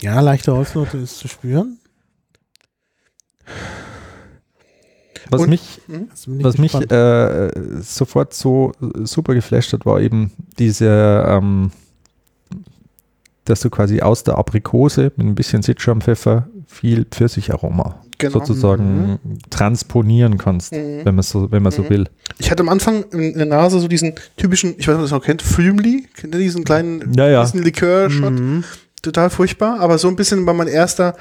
Ja, 0.00 0.18
leichte 0.20 0.52
Holznote 0.54 0.98
ist 0.98 1.18
zu 1.18 1.28
spüren. 1.28 1.78
Was 5.30 5.40
Und- 5.42 5.48
mich 5.50 5.80
ich 5.88 6.44
Was 6.44 6.58
mich 6.58 6.74
äh, 6.74 7.50
sofort 7.80 8.34
so 8.34 8.72
super 9.04 9.34
geflasht 9.34 9.72
hat, 9.72 9.86
war 9.86 10.00
eben 10.00 10.32
diese, 10.58 11.24
ähm, 11.28 11.70
dass 13.44 13.60
du 13.60 13.68
quasi 13.70 14.00
aus 14.00 14.24
der 14.24 14.38
Aprikose 14.38 15.12
mit 15.16 15.26
ein 15.26 15.34
bisschen 15.34 15.62
Sichuan-Pfeffer 15.62 16.48
viel 16.66 17.04
Pfirsicheraroma 17.04 18.00
Genau. 18.16 18.32
sozusagen 18.38 19.18
transponieren 19.50 20.38
kannst, 20.38 20.72
Mhm. 20.72 21.04
wenn 21.04 21.14
man 21.14 21.22
so, 21.22 21.50
wenn 21.50 21.62
man 21.62 21.72
so 21.72 21.82
Mhm. 21.82 21.90
will. 21.90 22.08
Ich 22.38 22.50
hatte 22.50 22.62
am 22.62 22.68
Anfang 22.70 23.02
in 23.10 23.34
der 23.36 23.46
Nase 23.46 23.80
so 23.80 23.88
diesen 23.88 24.14
typischen, 24.36 24.74
ich 24.78 24.88
weiß 24.88 24.94
nicht, 24.94 24.96
ob 24.96 25.00
ihr 25.00 25.02
das 25.02 25.10
noch 25.10 25.24
kennt, 25.24 25.42
Flümli. 25.42 26.06
Kennt 26.16 26.34
ihr 26.34 26.40
diesen 26.40 26.64
kleinen, 26.64 27.12
Ja, 27.14 27.28
ja. 27.28 27.42
diesen 27.44 27.62
Likör-Shot? 27.62 28.32
Mhm. 28.32 28.64
Total 29.02 29.28
furchtbar. 29.28 29.80
Aber 29.80 29.98
so 29.98 30.08
ein 30.08 30.16
bisschen 30.16 30.46
bei 30.46 30.52
meinem 30.54 30.68
erster, 30.68 31.14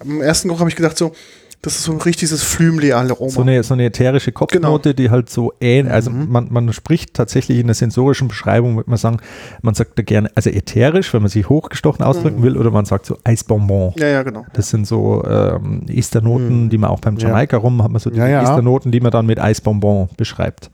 beim 0.00 0.20
ersten 0.22 0.48
Geruch 0.48 0.60
habe 0.60 0.70
ich 0.70 0.76
gedacht 0.76 0.98
so, 0.98 1.12
das 1.62 1.76
ist 1.76 1.84
so 1.84 1.92
ein 1.92 2.00
richtiges 2.00 2.42
Flümli-Aroma. 2.42 3.30
So 3.30 3.42
eine, 3.42 3.62
so 3.62 3.74
eine 3.74 3.84
ätherische 3.84 4.32
Kopfnote, 4.32 4.94
die 4.94 5.10
halt 5.10 5.28
so 5.28 5.52
ähnlich, 5.60 5.92
also 5.92 6.10
Mhm. 6.10 6.30
man, 6.30 6.48
man 6.50 6.72
spricht 6.72 7.12
tatsächlich 7.14 7.58
in 7.58 7.66
der 7.66 7.74
sensorischen 7.74 8.28
Beschreibung, 8.28 8.76
würde 8.76 8.88
man 8.88 8.98
sagen, 8.98 9.18
man 9.60 9.74
sagt 9.74 9.98
da 9.98 10.02
gerne, 10.02 10.30
also 10.34 10.48
ätherisch, 10.48 11.12
wenn 11.12 11.20
man 11.20 11.30
sich 11.30 11.48
hochgestochen 11.50 12.02
ausdrücken 12.04 12.38
Mhm. 12.38 12.42
will, 12.44 12.56
oder 12.56 12.70
man 12.70 12.86
sagt 12.86 13.04
so 13.04 13.18
Eisbonbon. 13.24 13.92
ja, 13.98 14.06
ja, 14.08 14.22
genau. 14.22 14.46
Das 14.54 14.70
sind 14.70 14.86
so 14.86 15.22
ähm, 15.26 15.84
Esternoten, 15.88 16.64
Mhm. 16.64 16.70
die 16.70 16.78
man 16.78 16.88
auch 16.90 17.00
beim 17.00 17.16
Ja. 17.18 17.28
Jamaika 17.28 17.58
rum 17.58 17.82
hat 17.82 17.90
man 17.90 18.00
so 18.00 18.08
diese 18.08 18.22
Ja, 18.22 18.28
ja. 18.28 18.42
Esternoten, 18.42 18.90
die 18.90 19.00
man 19.00 19.10
dann 19.10 19.26
mit 19.26 19.38
Eisbonbon 19.38 20.08
beschreibt. 20.16 20.70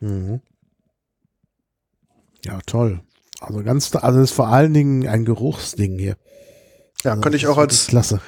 Mhm. 0.00 0.40
Ja, 2.44 2.58
toll. 2.66 3.00
Also 3.40 3.62
ganz, 3.62 3.94
also 3.94 4.20
das 4.20 4.30
ist 4.30 4.36
vor 4.36 4.48
allen 4.48 4.72
Dingen 4.72 5.06
ein 5.06 5.24
Geruchsding 5.24 5.98
hier. 5.98 6.16
Ja, 7.04 7.12
Also 7.12 7.20
könnte 7.22 7.36
ich 7.36 7.46
auch 7.48 7.58
als, 7.58 7.86
klasse. 7.88 8.20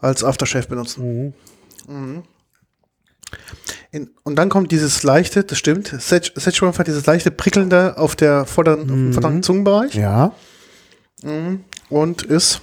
Als 0.00 0.24
Aftershave 0.24 0.66
benutzen. 0.68 1.34
Mhm. 1.86 1.94
Mhm. 1.94 2.22
In, 3.92 4.10
und 4.22 4.36
dann 4.36 4.48
kommt 4.48 4.72
dieses 4.72 5.02
leichte, 5.02 5.44
das 5.44 5.58
stimmt, 5.58 5.88
Szechuan 6.00 6.76
hat 6.76 6.86
dieses 6.86 7.06
leichte 7.06 7.30
prickelnde 7.30 7.98
auf 7.98 8.16
der 8.16 8.46
vorderen, 8.46 8.82
auf 8.82 8.86
Mhm. 8.96 9.12
vorderen 9.12 9.42
Zungenbereich. 9.42 9.94
Ja, 9.94 10.32
Mhm. 11.22 11.64
Und 11.90 12.22
ist 12.22 12.62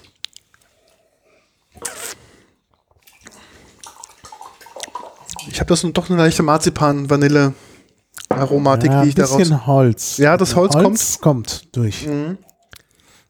ich 5.49 5.59
habe 5.59 5.67
das 5.69 5.81
doch 5.93 6.09
eine 6.09 6.17
leichte 6.17 6.41
Marzipan-Vanille-Aromatik, 6.43 8.91
ja 8.91 9.01
die 9.01 9.05
ein 9.05 9.09
ich 9.09 9.15
daraus. 9.15 9.37
bisschen 9.37 9.65
Holz. 9.67 10.17
Ja, 10.17 10.35
das 10.37 10.55
Holz 10.55 10.73
kommt. 10.73 11.17
kommt 11.21 11.75
durch. 11.75 12.05
Mhm. 12.07 12.37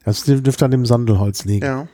Das 0.04 0.22
dürfte 0.24 0.64
an 0.64 0.70
dem 0.70 0.86
Sandelholz 0.86 1.44
liegen. 1.44 1.66
Ja. 1.66 1.86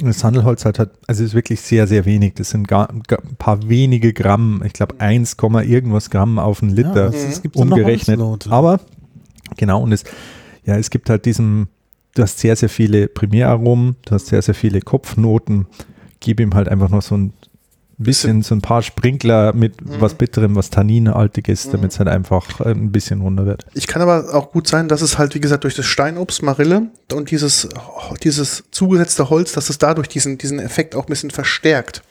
Das 0.00 0.18
Sandelholz 0.18 0.64
hat, 0.64 0.80
halt, 0.80 0.90
also 1.06 1.22
ist 1.22 1.34
wirklich 1.34 1.60
sehr, 1.60 1.86
sehr 1.86 2.04
wenig. 2.04 2.34
Das 2.34 2.50
sind 2.50 2.66
gar, 2.66 2.88
gar 3.06 3.20
ein 3.22 3.36
paar 3.36 3.68
wenige 3.68 4.12
Gramm. 4.12 4.62
Ich 4.64 4.72
glaube 4.72 4.96
1, 4.98 5.36
Komma 5.36 5.62
irgendwas 5.62 6.10
Gramm 6.10 6.38
auf 6.38 6.62
einen 6.62 6.76
Ja, 6.76 6.88
Liter 6.88 7.10
das, 7.10 7.22
es 7.22 7.42
gibt 7.42 7.56
umgerechnet. 7.56 8.20
Aber 8.48 8.80
genau, 9.56 9.82
und 9.82 9.92
es, 9.92 10.04
ja, 10.64 10.76
es 10.76 10.90
gibt 10.90 11.08
halt 11.10 11.26
diesen, 11.26 11.68
du 12.14 12.22
hast 12.22 12.40
sehr, 12.40 12.56
sehr 12.56 12.68
viele 12.68 13.06
Primäraromen, 13.06 13.96
du 14.04 14.14
hast 14.16 14.26
sehr, 14.26 14.42
sehr 14.42 14.54
viele 14.54 14.80
Kopfnoten. 14.80 15.66
Gib 16.18 16.40
ihm 16.40 16.54
halt 16.54 16.68
einfach 16.68 16.88
noch 16.88 17.02
so 17.02 17.16
ein 17.16 17.32
bisschen, 17.98 18.42
so 18.42 18.54
ein 18.54 18.60
paar 18.60 18.82
Sprinkler 18.82 19.52
mit 19.52 19.80
Mhm. 19.80 20.00
was 20.00 20.14
Bitterem, 20.14 20.56
was 20.56 20.70
Tanninhaltiges, 20.70 21.66
Mhm. 21.66 21.72
damit 21.72 21.92
es 21.92 21.98
halt 21.98 22.08
einfach 22.08 22.60
äh, 22.60 22.70
ein 22.70 22.90
bisschen 22.92 23.20
runter 23.20 23.46
wird. 23.46 23.64
Ich 23.74 23.86
kann 23.86 24.02
aber 24.02 24.34
auch 24.34 24.50
gut 24.52 24.66
sein, 24.66 24.88
dass 24.88 25.00
es 25.02 25.18
halt, 25.18 25.34
wie 25.34 25.40
gesagt, 25.40 25.64
durch 25.64 25.74
das 25.74 25.86
Steinobst, 25.86 26.42
Marille 26.42 26.88
und 27.12 27.30
dieses, 27.30 27.68
dieses 28.22 28.64
zugesetzte 28.70 29.30
Holz, 29.30 29.52
dass 29.52 29.70
es 29.70 29.78
dadurch 29.78 30.08
diesen, 30.08 30.38
diesen 30.38 30.58
Effekt 30.58 30.94
auch 30.96 31.04
ein 31.04 31.08
bisschen 31.10 31.30
verstärkt. 31.30 32.02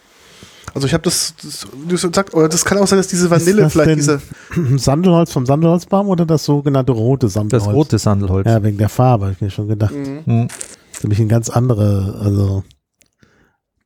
Also 0.75 0.87
ich 0.87 0.93
habe 0.93 1.03
das, 1.03 1.35
das, 1.43 1.67
du 1.87 1.93
hast 1.93 2.01
gesagt, 2.01 2.33
oder 2.33 2.49
das 2.49 2.65
kann 2.65 2.79
auch 2.79 2.87
sein, 2.87 2.97
dass 2.97 3.07
diese 3.07 3.29
Vanille 3.29 3.61
das 3.63 3.73
vielleicht 3.73 3.89
denn 3.91 3.97
diese, 3.97 4.21
Sandelholz 4.79 5.31
vom 5.31 5.45
Sandelholzbaum 5.45 6.07
oder 6.07 6.25
das 6.25 6.45
sogenannte 6.45 6.93
rote 6.93 7.27
Sandelholz? 7.29 7.65
Das 7.65 7.73
rote 7.73 7.99
Sandelholz. 7.99 8.47
Ja, 8.47 8.63
wegen 8.63 8.77
der 8.79 8.89
Farbe, 8.89 9.25
habe 9.25 9.33
ich 9.33 9.41
mir 9.41 9.51
schon 9.51 9.67
gedacht. 9.67 9.93
Mhm. 9.93 10.21
Mhm. 10.25 10.47
Das 10.47 10.97
ist 10.99 11.03
nämlich 11.03 11.19
ein 11.19 11.27
ganz 11.29 11.49
andere, 11.49 12.17
also 12.19 12.63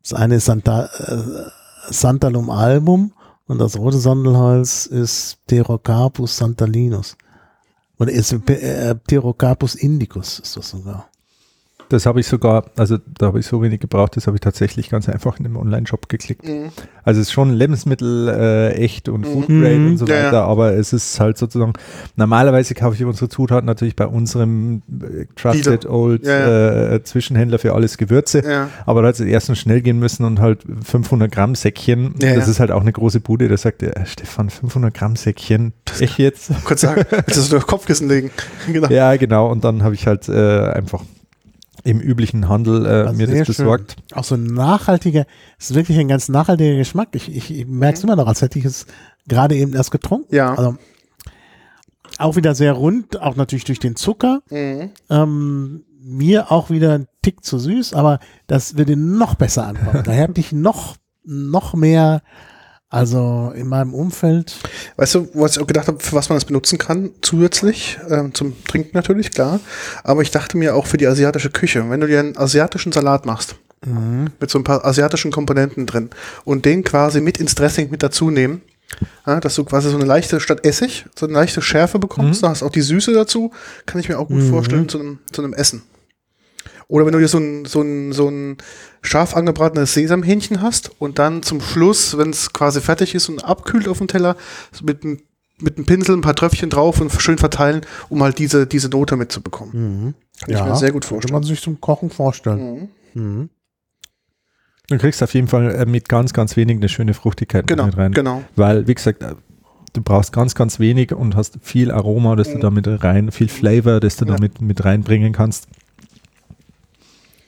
das 0.04 0.14
eine 0.14 0.36
ist 0.36 0.46
Santa, 0.46 0.86
äh, 0.86 1.50
Santalum 1.90 2.50
album 2.50 3.12
und 3.48 3.60
das 3.60 3.78
rote 3.78 3.98
Sandelholz 3.98 4.86
ist 4.86 5.38
Pterocarpus 5.48 6.38
santalinus. 6.38 7.18
Oder 8.00 8.12
ist 8.12 8.32
äh, 8.32 8.96
Pterocarpus 8.96 9.76
indicus 9.76 10.40
ist 10.40 10.56
das 10.56 10.70
sogar. 10.70 11.10
Das 11.90 12.06
habe 12.06 12.20
ich 12.20 12.28
sogar, 12.28 12.66
also 12.76 12.98
da 13.18 13.28
habe 13.28 13.40
ich 13.40 13.46
so 13.46 13.62
wenig 13.62 13.80
gebraucht, 13.80 14.18
das 14.18 14.28
habe 14.28 14.36
ich 14.38 14.42
tatsächlich 14.42 14.90
ganz 14.90 15.08
einfach 15.08 15.38
in 15.38 15.44
dem 15.44 15.56
Online-Shop 15.56 16.10
geklickt. 16.10 16.46
Mhm. 16.48 16.70
Also 17.04 17.22
es 17.22 17.28
ist 17.28 17.32
schon 17.34 17.54
Lebensmittel 17.54 18.28
äh, 18.28 18.72
echt 18.74 19.08
und 19.08 19.22
Mhm. 19.22 19.26
Food 19.32 19.48
Grade 19.48 19.76
Mhm. 19.76 19.88
und 19.92 19.98
so 19.98 20.06
Ja, 20.06 20.16
weiter, 20.16 20.32
ja. 20.34 20.46
aber 20.46 20.74
es 20.74 20.92
ist 20.92 21.20
halt 21.20 21.38
sozusagen, 21.38 21.74
normalerweise 22.18 22.74
kaufe 22.76 22.96
ich 22.96 23.06
unsere 23.06 23.30
Zutaten 23.30 23.66
natürlich 23.66 23.96
bei 23.96 24.06
unserem 24.06 24.82
äh, 25.02 25.26
Trusted 25.36 25.86
Old 25.86 26.26
Ja, 26.26 26.94
Äh, 26.96 27.04
Zwischenhändler 27.04 27.60
für 27.60 27.74
alles 27.74 27.98
Gewürze. 27.98 28.44
Ja. 28.46 28.70
Aber 28.86 29.02
da 29.02 29.08
hat 29.10 29.16
es 29.16 29.22
erst 29.22 29.48
noch 29.50 29.56
schnell 29.56 29.82
gehen 29.82 30.00
müssen 30.00 30.26
und 30.26 30.40
halt 30.42 30.64
500 30.84 31.32
Gramm 31.32 31.56
Säckchen. 31.56 32.16
Das 32.20 32.48
ist 32.48 32.60
halt 32.60 32.72
auch 32.72 32.82
eine 32.82 32.92
große 32.92 33.20
Bude. 33.22 33.48
Da 33.48 33.56
sagt 33.58 33.82
er, 33.84 33.96
äh, 33.96 34.06
Stefan, 34.06 34.50
500 34.50 34.94
Gramm 34.94 35.16
Säckchen. 35.16 35.74
Echt 36.00 36.20
jetzt? 36.20 36.52
Kurz 36.66 36.82
sagen, 36.82 37.06
willst 37.10 37.30
du 37.30 37.36
das 37.36 37.50
durch 37.50 37.66
Kopfkissen 37.66 38.08
legen? 38.10 38.32
Genau. 38.72 38.90
ja, 38.90 39.16
genau. 39.16 39.50
Und 39.50 39.64
dann 39.64 39.84
habe 39.84 39.96
ich 39.96 40.06
halt 40.08 40.28
äh, 40.28 40.70
einfach 40.72 41.04
im 41.88 42.02
üblichen 42.02 42.50
Handel 42.50 42.86
äh, 42.86 43.14
mir 43.14 43.28
das 43.28 43.36
schön. 43.38 43.46
besorgt. 43.46 43.96
Auch 44.14 44.26
so 44.26 44.36
ein 44.36 44.44
nachhaltiger, 44.44 45.26
es 45.58 45.70
ist 45.70 45.76
wirklich 45.76 45.98
ein 45.98 46.10
ganz 46.10 46.28
nachhaltiger 46.28 46.76
Geschmack. 46.76 47.10
Ich, 47.14 47.34
ich, 47.34 47.50
ich 47.50 47.66
merke 47.66 47.98
es 47.98 48.04
immer 48.04 48.18
noch, 48.18 48.28
als 48.28 48.42
hätte 48.42 48.60
ich 48.60 48.66
es 48.66 48.88
gerade 49.26 49.56
eben 49.56 49.74
erst 49.74 49.92
getrunken. 49.92 50.36
Ja. 50.36 50.54
Also 50.54 50.78
auch 52.18 52.36
wieder 52.36 52.56
sehr 52.56 52.74
rund, 52.74 53.22
auch 53.22 53.38
natürlich 53.38 53.64
durch 53.64 53.80
den 53.80 53.96
Zucker. 53.96 54.42
Mhm. 54.50 54.90
Ähm, 55.10 55.86
mir 56.02 56.52
auch 56.52 56.70
wieder 56.70 56.94
ein 56.94 57.08
Tick 57.22 57.46
zu 57.46 57.58
süß, 57.58 57.94
aber 57.94 58.20
das 58.48 58.78
würde 58.78 58.98
noch 58.98 59.36
besser 59.36 59.66
ankommen. 59.66 60.04
Da 60.04 60.12
hätte 60.12 60.42
ich 60.42 60.52
noch, 60.52 60.98
noch 61.24 61.74
mehr, 61.74 62.22
also 62.90 63.52
in 63.56 63.68
meinem 63.68 63.94
Umfeld. 63.94 64.56
Weißt 64.96 65.16
du, 65.16 65.30
was 65.34 65.56
ich 65.56 65.62
auch 65.62 65.68
gedacht 65.68 65.88
habe, 65.88 66.00
für 66.00 66.16
was 66.16 66.30
man 66.30 66.38
das 66.38 66.46
benutzen 66.46 66.78
kann, 66.78 67.12
zusätzlich, 67.22 68.00
ähm, 68.10 68.34
zum 68.34 68.64
Trinken 68.66 68.92
natürlich, 68.94 69.32
klar. 69.32 69.60
Aber 70.04 70.22
ich 70.22 70.32
dachte 70.32 70.58
mir 70.58 70.76
auch 70.76 70.86
für 70.86 70.98
die 70.98 71.08
asiatische 71.08 71.50
Küche, 71.50 71.90
wenn 71.90 72.00
du 72.00 72.08
dir 72.08 72.20
einen 72.20 72.38
asiatischen 72.38 72.92
Salat 72.92 73.26
machst, 73.26 73.56
mit 74.40 74.50
so 74.50 74.58
ein 74.58 74.64
paar 74.64 74.86
asiatischen 74.86 75.32
Komponenten 75.32 75.86
drin 75.86 76.10
und 76.46 76.66
den 76.66 76.84
quasi 76.84 77.22
mit 77.22 77.40
ins 77.40 77.56
Dressing 77.56 77.92
mit 77.92 78.02
dazu 78.04 78.32
nehmen, 78.32 78.62
ja, 79.26 79.40
dass 79.40 79.56
du 79.56 79.66
quasi 79.66 79.90
so 79.90 79.96
eine 79.98 80.06
leichte, 80.06 80.40
statt 80.40 80.66
Essig, 80.66 81.06
so 81.16 81.26
eine 81.26 81.34
leichte 81.34 81.62
Schärfe 81.62 82.00
bekommst, 82.00 82.42
da 82.42 82.50
hast 82.50 82.64
auch 82.64 82.72
die 82.72 82.82
Süße 82.82 83.14
dazu, 83.14 83.52
kann 83.86 84.00
ich 84.00 84.10
mir 84.10 84.18
auch 84.18 84.28
gut 84.28 84.42
vorstellen 84.44 84.90
zu 84.90 85.00
einem, 85.00 85.20
zu 85.32 85.44
einem 85.44 85.54
Essen. 85.54 85.84
Oder 86.88 87.06
wenn 87.06 87.14
du 87.14 87.20
dir 87.20 87.28
so 87.28 87.38
ein, 87.38 87.66
so 87.66 87.82
ein, 87.82 88.14
so 88.14 88.30
ein 88.30 88.58
scharf 89.08 89.36
angebratenes 89.36 89.94
Sesamhähnchen 89.94 90.62
hast 90.62 90.92
und 91.00 91.18
dann 91.20 91.42
zum 91.44 91.62
Schluss, 91.62 92.18
wenn 92.18 92.30
es 92.30 92.54
quasi 92.54 92.82
fertig 92.82 93.16
ist 93.16 93.30
und 93.30 93.44
abkühlt 93.46 93.88
auf 93.88 93.98
dem 94.00 94.08
Teller, 94.08 94.36
so 94.72 94.86
mit, 94.86 95.04
einem- 95.04 95.20
mit 95.60 95.78
einem 95.78 95.86
Pinsel 95.86 96.16
ein 96.16 96.22
paar 96.22 96.36
Tröpfchen 96.36 96.70
drauf 96.70 97.02
und 97.02 97.12
schön 97.20 97.38
verteilen, 97.38 97.82
um 98.10 98.22
halt 98.22 98.38
diese, 98.40 98.68
diese 98.68 98.90
Note 98.90 99.16
mitzubekommen. 99.16 100.14
Kann 100.42 100.54
ich 100.54 100.62
mir 100.64 100.76
sehr 100.76 100.92
gut 100.92 101.06
vorstellen. 101.06 101.34
man 101.34 101.44
sich 101.44 101.62
zum 101.62 101.82
Kochen 101.82 102.10
vorstellen. 102.12 102.90
Mhm. 103.16 103.50
Du 104.90 104.98
kriegst 104.98 105.22
auf 105.24 105.34
jeden 105.34 105.48
Fall 105.48 105.74
äh, 105.76 105.86
mit 105.86 106.08
ganz, 106.08 106.32
ganz 106.34 106.56
wenig 106.56 106.78
eine 106.78 106.88
schöne 106.90 107.14
Fruchtigkeit 107.14 107.68
Genau, 107.68 107.88
mit 107.88 107.98
rein. 107.98 108.12
genau. 108.14 108.44
Weil, 108.56 108.88
wie 108.88 108.94
gesagt, 108.96 109.22
äh, 109.22 109.36
du 109.94 110.02
brauchst 110.02 110.32
ganz, 110.32 110.56
ganz 110.56 110.80
wenig 110.80 111.12
und 111.14 111.36
hast 111.36 111.58
viel 111.62 111.92
Aroma, 111.92 112.36
das 112.36 112.50
du 112.52 112.58
Mhm. 112.58 112.62
damit 112.62 112.88
rein, 113.04 113.32
viel 113.32 113.50
Flavor, 113.50 114.00
das 114.00 114.16
du 114.16 114.26
Ja. 114.26 114.36
damit 114.36 114.62
mit 114.62 114.86
reinbringen 114.86 115.34
kannst. 115.34 115.68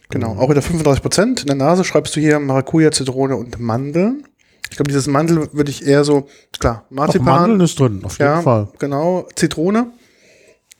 Genau, 0.09 0.35
auch 0.37 0.49
wieder 0.49 0.61
35 0.61 1.01
Prozent. 1.03 1.41
In 1.41 1.47
der 1.47 1.55
Nase 1.55 1.83
schreibst 1.83 2.15
du 2.15 2.19
hier 2.19 2.39
Maracuja, 2.39 2.91
Zitrone 2.91 3.35
und 3.35 3.59
Mandeln. 3.59 4.23
Ich 4.71 4.75
glaube, 4.77 4.89
dieses 4.89 5.07
Mandel 5.07 5.51
würde 5.53 5.69
ich 5.71 5.85
eher 5.85 6.03
so, 6.03 6.27
klar, 6.59 6.85
Doch, 6.89 6.95
Marzipan. 6.95 7.25
Mandeln 7.41 7.61
ist 7.61 7.79
drin, 7.79 8.01
auf 8.03 8.17
jeden 8.17 8.31
ja, 8.31 8.41
Fall. 8.41 8.69
genau. 8.79 9.27
Zitrone. 9.35 9.91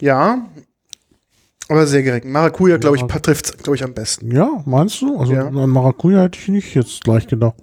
Ja. 0.01 0.47
Aber 1.67 1.85
sehr 1.85 2.01
gering. 2.01 2.31
Maracuja, 2.31 2.77
glaube 2.77 2.97
ich, 2.97 3.03
trifft 3.03 3.45
es, 3.45 3.57
glaube 3.57 3.75
ich, 3.75 3.83
am 3.83 3.93
besten. 3.93 4.31
Ja, 4.35 4.63
meinst 4.65 5.01
du? 5.01 5.17
Also 5.19 5.33
Ja. 5.33 5.47
an 5.47 5.69
Maracuja 5.69 6.23
hätte 6.23 6.39
ich 6.39 6.47
nicht 6.47 6.73
jetzt 6.75 7.03
gleich 7.03 7.27
gedacht. 7.27 7.55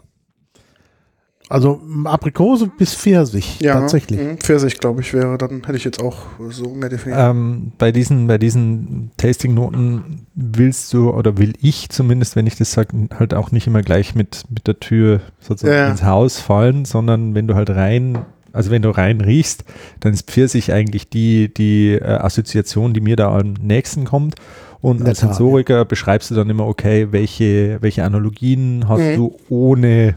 Also 1.49 1.81
Aprikose 2.05 2.69
bis 2.77 2.95
Pfirsich, 2.95 3.61
Ja, 3.61 3.75
tatsächlich. 3.75 4.21
mh, 4.21 4.37
Pfirsich, 4.39 4.79
glaube 4.79 5.01
ich, 5.01 5.13
wäre, 5.13 5.39
dann 5.39 5.63
hätte 5.65 5.77
ich 5.77 5.85
jetzt 5.85 6.03
auch 6.03 6.17
so 6.51 6.71
mehr 6.75 6.89
definiert. 6.89 7.21
Ähm, 7.23 7.71
bei 7.79 7.93
diesen, 7.93 8.27
bei 8.27 8.37
diesen 8.37 9.13
Tasting-Noten 9.17 10.27
willst 10.35 10.93
du 10.93 11.11
oder 11.11 11.39
will 11.39 11.53
ich 11.61 11.89
zumindest, 11.91 12.35
wenn 12.35 12.47
ich 12.49 12.57
das 12.57 12.73
sage, 12.73 13.09
halt 13.17 13.33
auch 13.33 13.53
nicht 13.53 13.67
immer 13.69 13.83
gleich 13.83 14.15
mit, 14.17 14.45
mit 14.51 14.67
der 14.67 14.81
Tür 14.81 15.21
sozusagen 15.41 15.77
Ja, 15.79 15.89
ins 15.91 16.03
Haus 16.03 16.41
fallen, 16.41 16.85
sondern 16.85 17.35
wenn 17.37 17.47
du 17.47 17.55
halt 17.55 17.71
rein, 17.71 18.19
also 18.53 18.71
wenn 18.73 18.83
du 18.83 18.91
rein 18.91 19.21
riechst, 19.21 19.65
dann 20.01 20.13
ist 20.15 20.29
Pfirsich 20.29 20.73
eigentlich 20.73 21.09
die, 21.11 21.53
die 21.55 21.93
äh, 21.93 22.03
Assoziation, 22.05 22.93
die 22.93 23.01
mir 23.01 23.15
da 23.15 23.37
am 23.39 23.53
nächsten 23.63 24.05
kommt. 24.05 24.35
Und 24.81 25.05
als 25.07 25.21
Sensoriker 25.21 25.85
beschreibst 25.85 26.31
du 26.31 26.35
dann 26.35 26.51
immer, 26.51 26.67
okay, 26.67 27.09
welche, 27.11 27.79
welche 27.81 28.05
Analogien 28.05 28.85
hast 28.89 29.01
Mhm. 29.01 29.15
du 29.15 29.37
ohne 29.49 30.17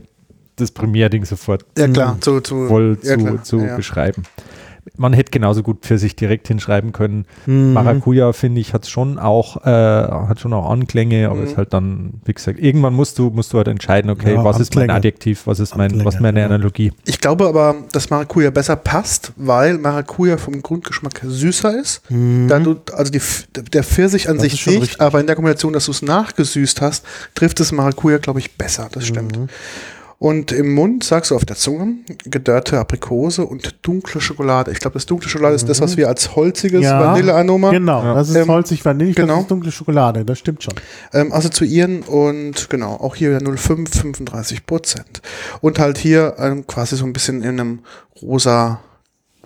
das 0.62 0.72
Primärding 0.72 1.26
sofort 1.26 1.66
ja, 1.78 1.88
klar, 1.88 2.18
zu, 2.22 2.42
zu, 2.42 2.68
voll 2.68 2.98
ja, 3.04 3.18
zu, 3.18 3.24
klar, 3.26 3.44
zu 3.44 3.60
ja. 3.60 3.76
beschreiben. 3.76 4.24
Man 4.98 5.14
hätte 5.14 5.30
genauso 5.30 5.62
gut 5.62 5.86
für 5.86 6.00
sich 6.00 6.16
direkt 6.16 6.48
hinschreiben 6.48 6.94
können. 6.94 7.26
Mhm. 7.46 7.74
Maracuja, 7.74 8.34
finde 8.34 8.60
ich, 8.60 8.74
hat 8.74 8.88
schon 8.88 9.20
auch, 9.20 9.58
äh, 9.64 9.70
hat 9.70 10.40
schon 10.40 10.52
auch 10.52 10.68
Anklänge, 10.72 11.28
aber 11.30 11.42
Mhm. 11.42 11.46
ist 11.46 11.58
halt 11.58 11.74
dann, 11.74 12.14
wie 12.26 12.34
gesagt, 12.34 12.60
irgendwann 12.60 12.94
musst 12.96 13.20
du, 13.20 13.30
musst 13.30 13.54
du 13.54 13.58
halt 13.58 13.68
entscheiden, 13.68 14.10
okay, 14.10 14.36
was 14.38 14.60
ist 14.60 14.74
mein 14.74 14.84
Anklänge. 14.84 14.98
Adjektiv, 14.98 15.46
was 15.46 15.60
ist 15.60 15.78
mein, 15.78 15.92
was 15.92 16.16
Anklänge, 16.16 16.22
meine 16.22 16.40
ja. 16.40 16.46
Analogie. 16.48 16.92
Ich 17.06 17.22
glaube 17.22 17.46
aber, 17.48 17.76
dass 17.92 18.10
Maracuja 18.10 18.50
besser 18.50 18.78
passt, 18.78 19.32
weil 19.36 19.78
Maracuja 19.78 20.38
vom 20.38 20.60
Grundgeschmack 20.62 21.22
süßer 21.24 21.80
ist. 21.80 22.02
Da 22.48 22.58
du, 22.60 22.78
also 22.94 23.12
die, 23.12 23.22
der 23.72 23.84
Pfirsich 23.84 24.28
an 24.28 24.38
Das 24.38 24.44
sich 24.44 24.66
nicht, 24.66 24.82
richtig. 24.82 25.02
aber 25.02 25.20
in 25.20 25.28
der 25.28 25.36
Kombination, 25.36 25.72
dass 25.74 25.86
du 25.86 25.92
es 25.92 26.02
nachgesüßt 26.02 26.82
hast, 26.82 27.06
trifft 27.36 27.60
es 27.60 27.72
Maracuja, 27.72 28.18
glaube 28.18 28.40
ich, 28.40 28.58
besser. 28.58 28.90
Das 28.92 29.06
stimmt. 29.06 29.38
Mhm. 30.20 30.28
Und 30.28 30.52
im 30.52 30.74
Mund 30.74 31.04
sagst 31.04 31.32
du 31.32 31.36
auf 31.36 31.46
der 31.46 31.56
Zunge 31.56 31.96
gedörrte 32.26 32.78
Aprikose 32.80 33.46
und 33.46 33.76
dunkle 33.84 34.20
Schokolade. 34.20 34.72
Ich 34.72 34.80
glaube, 34.80 34.96
das 34.96 35.06
dunkle 35.06 35.30
Schokolade 35.30 35.56
ist 35.56 35.70
das, 35.70 35.80
was 35.82 35.96
wir 35.98 36.08
als 36.10 36.36
holziges 36.36 36.84
Ja, 36.84 37.00
Vanillearoma 37.00 37.72
Genau, 37.72 38.04
Ja. 38.04 38.14
das 38.14 38.30
ist 38.30 38.36
Ähm, 38.36 38.48
holzig 38.50 38.84
Vanille, 38.84 39.14
genau. 39.14 39.36
das 39.36 39.42
ist 39.44 39.52
dunkle 39.52 39.72
Schokolade, 39.72 40.26
das 40.26 40.38
stimmt 40.40 40.64
schon. 40.64 40.74
ähm, 41.14 41.32
assoziieren 41.32 42.02
und 42.04 42.70
genau, 42.70 42.96
auch 42.96 43.16
hier 43.16 43.30
wieder 43.30 43.40
0,5, 43.50 43.90
35 44.02 44.66
Prozent. 44.66 45.22
Und 45.62 45.80
halt 45.80 45.98
hier 45.98 46.36
ähm, 46.38 46.68
quasi 46.68 46.96
so 46.98 47.06
ein 47.06 47.14
bisschen 47.14 47.42
in 47.42 47.60
einem 47.60 47.80
rosa, 48.22 48.82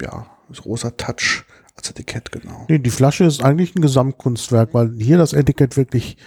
ja, 0.02 0.26
rosa 0.66 0.90
Touch 0.92 1.44
als 1.76 1.90
Etikett, 1.92 2.32
genau. 2.32 2.66
Nee, 2.68 2.80
die 2.80 2.90
Flasche 2.90 3.26
ist 3.26 3.44
eigentlich 3.44 3.76
ein 3.76 3.82
Gesamtkunstwerk, 3.82 4.70
weil 4.74 4.92
hier 4.98 5.18
das 5.18 5.34
Etikett 5.34 5.78
wirklich 5.78 6.18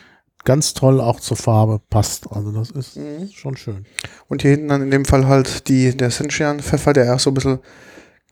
ganz 0.47 0.73
toll 0.73 1.01
auch 1.03 1.21
zur 1.21 1.37
Farbe 1.37 1.81
passt. 1.91 2.27
Also 2.31 2.51
das 2.53 2.71
ist 2.71 2.97
Mhm. 2.97 3.29
schon 3.35 3.57
schön. 3.59 3.85
Und 4.29 4.41
hier 4.41 4.53
hinten 4.53 4.69
dann 4.69 4.81
in 4.81 4.91
dem 4.91 5.05
Fall 5.05 5.27
halt 5.27 5.69
die, 5.69 5.95
der 5.95 6.11
Senchian-Pfeffer, 6.11 6.95
der 6.95 7.05
erst 7.05 7.25
so 7.25 7.31
ein 7.31 7.35
bisschen, 7.35 7.59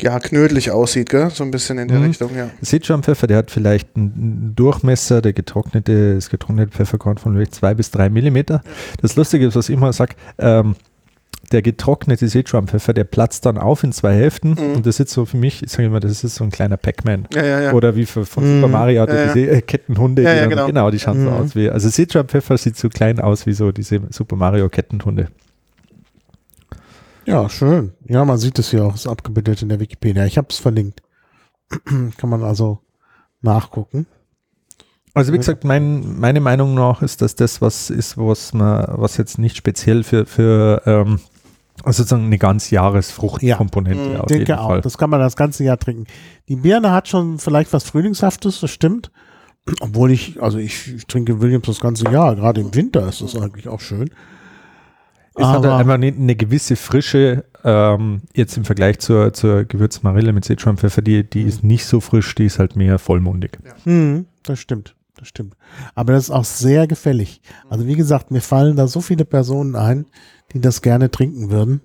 ja, 0.00 0.18
knödelig 0.18 0.70
aussieht, 0.70 1.10
gell? 1.10 1.30
So 1.30 1.44
ein 1.44 1.50
bisschen 1.50 1.78
in 1.78 1.88
der 1.88 1.98
Mhm. 1.98 2.06
Richtung, 2.06 2.34
ja. 2.34 2.50
Seht 2.62 2.86
schon, 2.86 3.02
Pfeffer, 3.02 3.26
der 3.26 3.36
hat 3.38 3.50
vielleicht 3.50 3.94
einen 3.96 4.52
Durchmesser, 4.56 5.20
der 5.20 5.32
getrocknete, 5.34 6.14
das 6.14 6.30
getrocknete 6.30 6.72
Pfefferkorn 6.72 7.18
von 7.18 7.34
vielleicht 7.34 7.54
zwei 7.54 7.74
bis 7.74 7.90
drei 7.90 8.08
Millimeter. 8.08 8.62
Das 9.02 9.14
Lustige 9.16 9.46
ist, 9.46 9.54
was 9.56 9.68
ich 9.68 9.74
immer 9.76 9.92
sage, 9.92 10.14
ähm, 10.38 10.74
der 11.52 11.62
getrocknete 11.62 12.28
Sichuan-Pfeffer, 12.28 12.92
der 12.94 13.04
platzt 13.04 13.46
dann 13.46 13.58
auf 13.58 13.82
in 13.84 13.92
zwei 13.92 14.14
Hälften 14.14 14.50
Mhm. 14.50 14.76
und 14.76 14.86
das 14.86 15.00
ist 15.00 15.10
so 15.10 15.24
für 15.24 15.36
mich, 15.36 15.62
ich 15.62 15.70
sage 15.70 15.84
immer, 15.86 16.00
das 16.00 16.24
ist 16.24 16.34
so 16.36 16.44
ein 16.44 16.50
kleiner 16.50 16.76
Pac-Man. 16.76 17.28
Ja, 17.34 17.44
ja, 17.44 17.60
ja. 17.60 17.72
Oder 17.72 17.96
wie 17.96 18.06
für, 18.06 18.24
von 18.26 18.44
Mhm. 18.44 18.60
Super 18.62 18.68
Mario 18.72 19.02
hat 19.02 19.10
Ja, 19.10 19.32
diese 19.32 19.50
äh, 19.50 19.60
Kettenhunde. 19.62 20.22
Ja, 20.22 20.30
die 20.30 20.36
ja, 20.36 20.40
dann, 20.42 20.50
genau. 20.50 20.66
genau, 20.66 20.90
die 20.90 20.98
schauen 20.98 21.22
so 21.24 21.30
Mhm. 21.30 21.36
aus 21.36 21.54
wie, 21.56 21.68
also 21.70 21.88
Sichuan 21.88 22.28
Pfeffer 22.28 22.56
sieht 22.58 22.76
so 22.76 22.88
klein 22.88 23.20
aus 23.20 23.46
wie 23.46 23.52
so 23.52 23.72
diese 23.72 24.00
Super 24.10 24.36
Mario 24.36 24.68
Kettenhunde. 24.68 25.28
Ja, 27.26 27.48
schön. 27.48 27.92
Ja, 28.06 28.24
man 28.24 28.38
sieht 28.38 28.58
es 28.58 28.70
hier 28.70 28.84
auch, 28.84 28.94
ist 28.94 29.06
abgebildet 29.06 29.62
in 29.62 29.70
der 29.70 29.80
Wikipedia. 29.80 30.26
Ich 30.26 30.36
habe 30.36 30.48
es 30.50 30.58
verlinkt. 30.58 31.02
Kann 32.18 32.28
man 32.30 32.42
also 32.42 32.80
nachgucken. 33.40 34.06
Also 35.14 35.32
wie 35.32 35.38
gesagt, 35.38 35.64
mein, 35.64 36.18
meine 36.18 36.40
Meinung 36.40 36.74
nach 36.74 37.00
ist, 37.00 37.22
dass 37.22 37.34
das 37.36 37.62
was 37.62 37.88
ist, 37.88 38.18
was 38.18 38.52
man, 38.52 38.84
was 38.88 39.16
jetzt 39.16 39.38
nicht 39.38 39.56
speziell 39.56 40.02
für, 40.02 40.26
für 40.26 40.82
ähm, 40.86 41.20
also 41.84 42.02
sozusagen 42.02 42.26
eine 42.26 42.38
ganz 42.38 42.70
Jahresfruchtkomponente 42.70 44.12
Ja. 44.14 44.20
auf 44.20 44.26
Denke 44.26 44.42
jeden 44.52 44.58
auch. 44.58 44.68
Fall. 44.68 44.80
Das 44.80 44.98
kann 44.98 45.10
man 45.10 45.20
das 45.20 45.36
ganze 45.36 45.64
Jahr 45.64 45.78
trinken. 45.78 46.04
Die 46.48 46.56
Birne 46.56 46.90
hat 46.92 47.08
schon 47.08 47.38
vielleicht 47.38 47.72
was 47.72 47.84
Frühlingshaftes, 47.84 48.60
das 48.60 48.70
stimmt. 48.70 49.10
Obwohl 49.80 50.10
ich, 50.10 50.42
also 50.42 50.58
ich, 50.58 50.94
ich 50.94 51.06
trinke 51.06 51.40
Williams 51.40 51.66
das 51.66 51.80
ganze 51.80 52.04
Jahr. 52.10 52.36
Gerade 52.36 52.60
im 52.60 52.74
Winter 52.74 53.08
ist 53.08 53.22
das 53.22 53.34
eigentlich 53.36 53.66
auch 53.68 53.80
schön. 53.80 54.10
Es 55.36 55.44
hat 55.46 55.56
Aber- 55.56 55.76
einfach 55.76 55.94
eine, 55.94 56.08
eine 56.08 56.36
gewisse 56.36 56.76
Frische, 56.76 57.44
ähm, 57.64 58.22
jetzt 58.34 58.56
im 58.56 58.64
Vergleich 58.64 58.98
zur, 59.00 59.32
zur 59.32 59.64
Gewürzmarille 59.64 60.32
mit 60.32 60.44
Sichuan-Pfeffer, 60.44 61.02
die, 61.02 61.28
die 61.28 61.42
ist 61.42 61.64
nicht 61.64 61.86
so 61.86 62.00
frisch, 62.00 62.34
die 62.34 62.44
ist 62.44 62.58
halt 62.58 62.76
mehr 62.76 62.98
vollmundig. 63.00 63.58
Hm, 63.84 64.26
das 64.44 64.60
stimmt, 64.60 64.94
stimmt. 65.24 65.56
Aber 65.94 66.12
das 66.12 66.24
ist 66.24 66.30
auch 66.30 66.44
sehr 66.44 66.86
gefällig. 66.86 67.40
Also 67.68 67.86
wie 67.86 67.96
gesagt, 67.96 68.30
mir 68.30 68.40
fallen 68.42 68.76
da 68.76 68.86
so 68.88 69.00
viele 69.00 69.24
Personen 69.24 69.76
ein, 69.76 70.06
die 70.52 70.60
das 70.60 70.82
gerne 70.82 71.10
trinken 71.10 71.50
würden. 71.50 71.80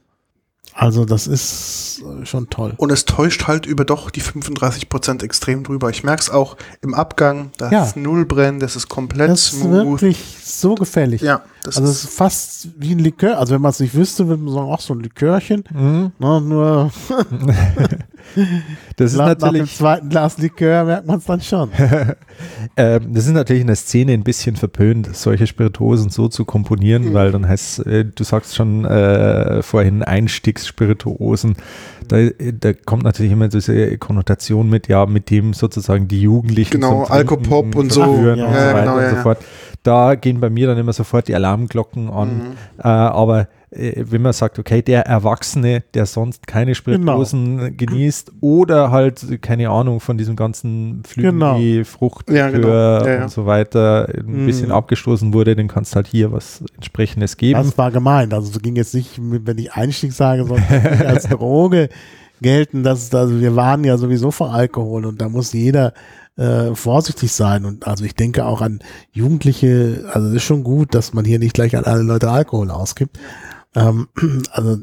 Also 0.73 1.03
das 1.03 1.25
ist 1.25 2.03
äh, 2.21 2.25
schon 2.25 2.49
toll. 2.49 2.73
Und 2.77 2.91
es 2.91 3.03
täuscht 3.05 3.47
halt 3.47 3.65
über 3.65 3.85
doch 3.85 4.11
die 4.11 4.21
35% 4.21 5.23
extrem 5.23 5.63
drüber. 5.63 5.89
Ich 5.89 6.03
merke 6.03 6.21
es 6.21 6.29
auch 6.29 6.57
im 6.81 6.93
Abgang, 6.93 7.51
da 7.57 7.71
Ja. 7.71 7.83
ist 7.85 7.97
null 7.97 8.25
brennen, 8.25 8.59
das 8.59 8.75
ist 8.75 8.87
komplett 8.87 9.29
Das 9.29 9.51
ist 9.51 9.59
smooth. 9.61 9.99
wirklich 10.01 10.23
so 10.43 10.75
gefällig. 10.75 11.21
Ja, 11.21 11.41
das 11.69 11.77
Also 11.77 11.91
es 11.91 12.03
ist, 12.03 12.13
fast 12.13 12.69
wie 12.77 12.91
ein 12.91 12.99
Likör. 12.99 13.39
Also 13.39 13.53
wenn 13.53 13.61
man 13.61 13.71
es 13.71 13.79
nicht 13.79 13.95
wüsste, 13.95 14.27
würde 14.27 14.43
man 14.43 14.53
sagen, 14.53 14.69
ach 14.73 14.81
so 14.81 14.93
ein 14.93 14.99
Likörchen. 15.01 15.63
Mhm. 15.73 16.11
Ne, 16.19 16.41
nur 16.41 16.91
Das 18.95 19.11
ist 19.11 19.17
nach, 19.17 19.27
nach 19.27 19.35
dem 19.35 19.41
natürlich 19.41 19.77
zweiten 19.77 20.09
Glas 20.09 20.37
Likör 20.37 20.83
merkt 20.85 21.07
man 21.07 21.19
es 21.19 21.25
dann 21.25 21.41
schon. 21.41 21.69
Ähm, 22.77 23.13
das 23.13 23.25
ist 23.25 23.33
natürlich 23.33 23.61
in 23.61 23.67
der 23.67 23.75
Szene 23.75 24.13
ein 24.13 24.23
bisschen 24.23 24.55
verpönt, 24.55 25.13
solche 25.13 25.47
Spirituosen 25.47 26.09
so 26.09 26.29
zu 26.29 26.45
komponieren, 26.45 27.13
weil 27.13 27.31
dann 27.31 27.45
heißt, 27.45 27.85
äh, 27.85 28.05
du 28.05 28.23
sagst 28.23 28.55
schon 28.55 28.85
äh, 28.85 29.61
vorhin 29.61 30.03
Einstiegsspirituosen, 30.03 31.57
da, 32.07 32.17
da 32.59 32.73
kommt 32.73 33.03
natürlich 33.03 33.31
immer 33.31 33.49
diese 33.49 33.97
Konnotation 33.97 34.69
mit, 34.69 34.87
ja, 34.87 35.05
mit 35.05 35.29
dem 35.29 35.53
sozusagen 35.53 36.07
die 36.07 36.21
Jugendlichen 36.21 36.71
Genau, 36.71 37.03
Alkopop 37.03 37.75
und 37.75 37.91
so. 37.91 38.01
Ja, 38.01 38.07
und 38.07 38.37
so 38.37 38.43
ja, 38.43 38.73
weiter 38.73 38.79
genau, 38.79 38.95
und 38.95 39.01
ja, 39.01 39.09
so 39.09 39.29
ja. 39.29 39.37
Da 39.83 40.15
gehen 40.15 40.39
bei 40.39 40.49
mir 40.49 40.67
dann 40.67 40.77
immer 40.77 40.93
sofort 40.93 41.27
die 41.27 41.35
Alarmglocken 41.35 42.09
an, 42.09 42.29
Mhm. 42.37 42.43
äh, 42.79 42.87
aber 42.87 43.47
äh, 43.71 44.03
wenn 44.09 44.21
man 44.23 44.33
sagt, 44.33 44.57
okay, 44.59 44.81
der 44.81 45.05
Erwachsene, 45.05 45.83
der 45.93 46.05
sonst 46.07 46.47
keine 46.47 46.73
Spirituosen 46.75 47.57
Genau. 47.57 47.71
genießt 47.77 48.31
oder 48.41 48.91
halt, 48.91 49.41
keine 49.41 49.69
Ahnung, 49.69 49.99
von 49.99 50.17
diesem 50.17 50.35
ganzen 50.35 51.03
Genau. 51.15 51.55
Flügel, 51.55 51.85
Frucht 51.85 52.29
Ja, 52.31 52.49
genau. 52.49 52.67
Ja, 52.67 53.07
ja. 53.07 53.23
und 53.23 53.29
so 53.31 53.45
weiter 53.45 54.09
ein 54.17 54.41
Mhm. 54.43 54.45
bisschen 54.47 54.71
abgestoßen 54.71 55.33
wurde, 55.33 55.55
den 55.55 55.67
kannst 55.67 55.95
halt 55.95 56.07
hier 56.07 56.31
was 56.31 56.63
entsprechendes 56.75 57.37
geben. 57.37 57.59
Das 57.61 57.77
war 57.77 57.91
gemeint. 57.91 58.33
Also 58.33 58.49
es 58.51 58.61
ging 58.61 58.75
jetzt 58.75 58.95
nicht, 58.95 59.19
wenn 59.21 59.57
ich 59.59 59.71
Einstieg 59.73 60.13
sage, 60.13 60.45
sondern 60.45 60.65
als 61.05 61.23
Droge 61.29 61.89
gelten. 62.41 62.83
Das, 62.83 63.13
also 63.13 63.39
wir 63.39 63.55
waren 63.55 63.83
ja 63.83 63.97
sowieso 63.97 64.31
vor 64.31 64.51
Alkohol 64.53 65.05
und 65.05 65.21
da 65.21 65.29
muss 65.29 65.53
jeder 65.53 65.93
äh, 66.39 66.73
vorsichtig 66.73 67.31
sein. 67.31 67.65
Und 67.65 67.85
also 67.85 68.05
ich 68.05 68.15
denke 68.15 68.45
auch 68.45 68.61
an 68.61 68.79
Jugendliche, 69.11 70.09
also 70.13 70.29
es 70.29 70.35
ist 70.35 70.43
schon 70.43 70.63
gut, 70.63 70.95
dass 70.95 71.13
man 71.13 71.25
hier 71.25 71.37
nicht 71.37 71.53
gleich 71.53 71.75
an 71.75 71.83
alle 71.83 72.03
Leute 72.03 72.31
Alkohol 72.31 72.71
ausgibt. 72.71 73.19
Ähm, 73.75 74.07
also 74.51 74.77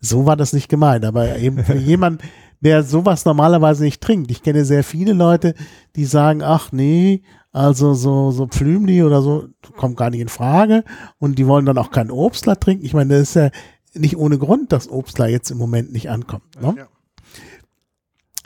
so 0.00 0.24
war 0.24 0.36
das 0.36 0.52
nicht 0.52 0.68
gemeint. 0.68 1.04
Aber 1.04 1.36
eben 1.38 1.62
für 1.62 1.76
jemanden, 1.76 2.20
der 2.60 2.82
sowas 2.82 3.26
normalerweise 3.26 3.84
nicht 3.84 4.00
trinkt. 4.00 4.30
Ich 4.30 4.42
kenne 4.42 4.64
sehr 4.64 4.82
viele 4.82 5.12
Leute, 5.12 5.54
die 5.94 6.06
sagen, 6.06 6.42
ach 6.42 6.72
nee, 6.72 7.22
also 7.52 7.94
so, 7.94 8.30
so 8.30 8.46
Pflümli 8.46 9.02
oder 9.02 9.20
so 9.22 9.48
kommt 9.76 9.96
gar 9.96 10.10
nicht 10.10 10.20
in 10.20 10.28
Frage 10.28 10.84
und 11.18 11.38
die 11.38 11.46
wollen 11.46 11.66
dann 11.66 11.78
auch 11.78 11.90
kein 11.90 12.10
Obstler 12.10 12.58
trinken. 12.58 12.84
Ich 12.84 12.94
meine, 12.94 13.18
das 13.18 13.28
ist 13.28 13.34
ja 13.34 13.50
nicht 13.94 14.16
ohne 14.16 14.38
Grund, 14.38 14.72
dass 14.72 14.90
Obstler 14.90 15.28
jetzt 15.28 15.50
im 15.50 15.58
Moment 15.58 15.92
nicht 15.92 16.10
ankommt. 16.10 16.60
Ne? 16.60 16.74
Ja. 16.78 16.88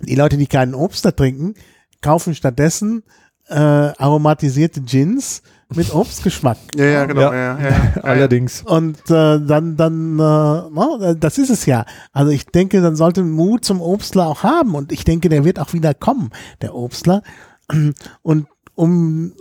Die 0.03 0.15
Leute, 0.15 0.37
die 0.37 0.47
keinen 0.47 0.75
Obstler 0.75 1.15
trinken, 1.15 1.55
kaufen 2.01 2.35
stattdessen 2.35 3.03
äh, 3.49 3.55
aromatisierte 3.55 4.81
Gins 4.81 5.43
mit 5.75 5.93
Obstgeschmack. 5.95 6.57
Ja, 6.77 6.85
ja, 6.85 7.05
genau. 7.07 7.33
Ja. 7.33 7.59
Ja. 7.59 7.71
Ja. 7.71 7.91
Allerdings. 8.03 8.63
Und 8.63 8.99
äh, 9.11 9.41
dann, 9.41 9.77
dann, 9.77 10.19
äh, 10.19 10.23
na, 10.23 11.15
das 11.15 11.39
ist 11.39 11.51
es 11.51 11.67
ja. 11.67 11.85
Also 12.13 12.31
ich 12.31 12.47
denke, 12.47 12.81
dann 12.81 12.97
sollte 12.97 13.23
Mut 13.25 13.65
zum 13.65 13.81
Obstler 13.81 14.27
auch 14.27 14.43
haben. 14.43 14.75
Und 14.75 14.93
ich 14.93 15.05
denke, 15.05 15.29
der 15.29 15.45
wird 15.45 15.59
auch 15.59 15.73
wieder 15.73 15.95
kommen, 15.95 16.31
der 16.63 16.75
Obstler. 16.75 17.23
Und 18.23 18.47
um 18.75 19.33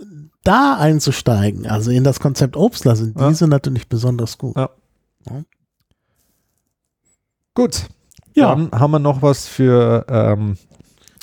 da 0.44 0.76
einzusteigen, 0.76 1.66
also 1.66 1.90
in 1.90 2.02
das 2.04 2.18
Konzept 2.20 2.56
Obstler, 2.56 2.96
sind 2.96 3.18
Ja. 3.18 3.28
diese 3.28 3.46
natürlich 3.46 3.88
besonders 3.88 4.38
gut. 4.38 4.56
Ja. 4.56 4.70
Ja. 5.28 5.42
Gut. 7.54 7.86
Ja. 8.34 8.54
Dann 8.54 8.70
haben 8.72 8.90
wir 8.92 8.98
noch 8.98 9.22
was 9.22 9.46
für 9.46 10.04
ähm, 10.08 10.56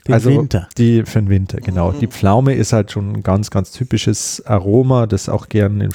Den 0.08 0.14
also 0.14 0.30
Winter. 0.30 0.68
Die 0.78 1.03
für 1.03 1.20
den 1.20 1.30
Winter, 1.30 1.60
genau. 1.60 1.91
Die 1.91 2.08
Pflaume 2.08 2.53
ist 2.53 2.74
halt 2.74 2.91
schon 2.91 3.14
ein 3.14 3.24
ganz, 3.24 3.51
ganz 3.51 3.72
typisches 3.72 4.45
Aroma, 4.45 5.05
das 5.05 5.28
auch 5.28 5.49
gern 5.49 5.82
im 5.82 5.91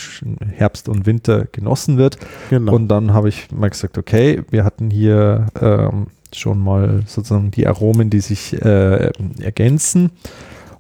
Herbst 0.49 0.89
und 0.89 1.07
Winter 1.07 1.47
genossen 1.51 1.97
wird. 1.97 2.19
Genau. 2.51 2.75
Und 2.75 2.89
dann 2.89 3.15
habe 3.15 3.29
ich 3.29 3.51
mal 3.51 3.71
gesagt, 3.71 3.97
okay, 3.97 4.43
wir 4.51 4.65
hatten 4.65 4.91
hier 4.91 5.47
ähm, 5.61 6.09
schon 6.35 6.61
mal 6.61 7.03
sozusagen 7.07 7.51
die 7.51 7.67
Aromen, 7.67 8.11
die 8.11 8.21
sich 8.21 8.53
äh, 8.63 9.11
ergänzen 9.41 10.11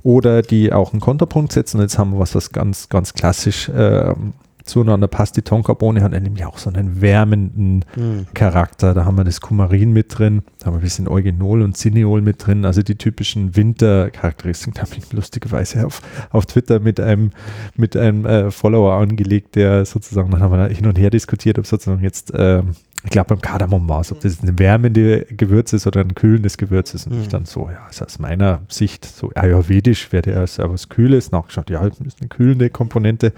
oder 0.03 0.43
die 0.43 0.73
auch 0.73 0.93
einen 0.93 1.01
Konterpunkt 1.01 1.53
setzen. 1.53 1.79
Und 1.79 1.85
jetzt 1.85 1.99
haben 1.99 2.13
wir 2.13 2.19
was, 2.19 2.35
was 2.35 2.53
ganz, 2.53 2.89
ganz 2.89 3.15
klassisch 3.15 3.71
ähm, 3.75 4.35
zueinander 4.65 5.09
passt. 5.09 5.37
Die 5.37 5.43
Tonkabohne 5.43 6.03
hat 6.03 6.13
nämlich 6.13 6.45
auch 6.45 6.59
so 6.59 6.71
einen 6.71 7.01
wärmenden 7.01 7.85
Hm. 7.95 8.27
Charakter. 8.35 8.95
Da 8.95 9.05
haben 9.05 9.17
wir 9.17 9.25
das 9.25 9.41
Kumarin 9.41 9.93
mit 9.93 10.17
drin, 10.19 10.43
da 10.61 10.67
haben 10.67 10.75
wir 10.75 10.79
ein 10.79 10.83
bisschen 10.83 11.09
Eugenol 11.09 11.63
und 11.63 11.77
Cineol 11.77 12.23
mit 12.23 12.47
drin, 12.47 12.65
also 12.65 12.83
die 12.83 12.97
typischen 12.97 13.57
Wintercharakteristiken. 13.57 14.75
Da 14.77 14.83
habe 14.83 14.93
ich 14.97 15.13
lustigerweise 15.13 15.87
auf, 15.87 16.01
auf 16.31 16.47
Twitter 16.47 16.81
mit 16.81 16.99
einem, 17.01 17.31
mit 17.77 17.97
einem 17.97 18.25
äh, 18.27 18.51
Follower 18.51 18.95
angelegt, 18.95 19.55
der 19.57 19.85
sozusagen, 19.85 20.31
dann 20.31 20.41
haben 20.41 20.53
wir 20.53 20.69
da 20.69 20.75
hin 20.75 20.87
und 20.87 20.99
her 20.99 21.11
diskutiert, 21.11 21.59
ob 21.59 21.67
sozusagen 21.67 22.03
jetzt, 22.03 22.33
ähm, 22.35 22.71
ich 23.05 23.11
glaube 23.11 23.29
beim 23.31 23.41
Kardamom 23.41 23.89
war 23.89 24.01
es, 24.01 24.13
ob 24.13 24.21
das 24.21 24.43
ein 24.43 24.59
wärmende 24.59 25.25
Gewürz 25.37 25.73
ist 25.73 25.87
oder 25.87 26.01
ein 26.01 26.15
kühlendes 26.15 26.57
Gewürz 26.57 26.95
ist. 26.95 27.07
Und 27.09 27.21
ich 27.21 27.27
Mhm. 27.27 27.31
dann 27.31 27.45
so, 27.47 27.69
ja, 27.69 27.85
also 27.87 28.05
aus 28.05 28.19
meiner 28.19 28.63
Sicht, 28.69 29.05
so 29.05 29.31
ayurvedisch 29.35 30.13
wäre 30.13 30.23
der 30.23 30.45
ja 30.45 30.71
was 30.71 30.89
Kühles, 30.89 31.33
nachgeschaut, 31.33 31.69
ja, 31.71 31.87
das 31.89 31.99
ist 32.01 32.21
eine 32.21 32.29
kühlende 32.29 32.71
Komponente. 32.71 33.33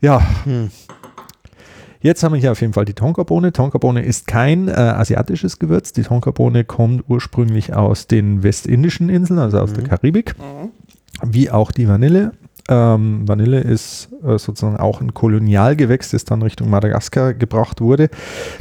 Ja, 0.00 0.22
Hm. 0.44 0.70
Jetzt 2.00 2.22
haben 2.22 2.34
wir 2.34 2.40
hier 2.40 2.52
auf 2.52 2.60
jeden 2.60 2.74
Fall 2.74 2.84
die 2.84 2.92
Tonkabohne. 2.92 3.50
Tonkabohne 3.54 4.02
ist 4.04 4.26
kein 4.26 4.68
äh, 4.68 4.72
asiatisches 4.72 5.58
Gewürz. 5.58 5.92
Die 5.92 6.02
Tonkabohne 6.02 6.62
kommt 6.64 7.04
ursprünglich 7.08 7.72
aus 7.74 8.06
den 8.06 8.42
westindischen 8.42 9.08
Inseln, 9.08 9.38
also 9.38 9.58
aus 9.60 9.72
der 9.72 9.84
Karibik, 9.84 10.34
Mhm. 10.38 10.68
wie 11.32 11.50
auch 11.50 11.72
die 11.72 11.88
Vanille. 11.88 12.32
Ähm, 12.68 13.26
Vanille 13.26 13.60
ist 13.60 14.10
äh, 14.22 14.36
sozusagen 14.38 14.76
auch 14.76 15.00
ein 15.00 15.14
Kolonialgewächs, 15.14 16.10
das 16.10 16.26
dann 16.26 16.42
Richtung 16.42 16.68
Madagaskar 16.68 17.32
gebracht 17.32 17.80
wurde. 17.80 18.08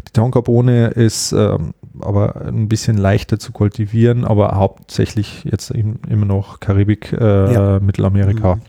Die 0.07 0.11
Tonkabohne 0.13 0.87
ist 0.87 1.33
ähm, 1.33 1.73
aber 1.99 2.45
ein 2.45 2.69
bisschen 2.69 2.95
leichter 2.97 3.39
zu 3.39 3.51
kultivieren, 3.51 4.23
aber 4.23 4.55
hauptsächlich 4.55 5.43
jetzt 5.43 5.69
eben 5.71 5.99
immer 6.09 6.25
noch 6.25 6.61
Karibik, 6.61 7.11
äh, 7.11 7.53
Ja. 7.53 7.79
Mittelamerika, 7.81 8.55
Mhm. 8.55 8.61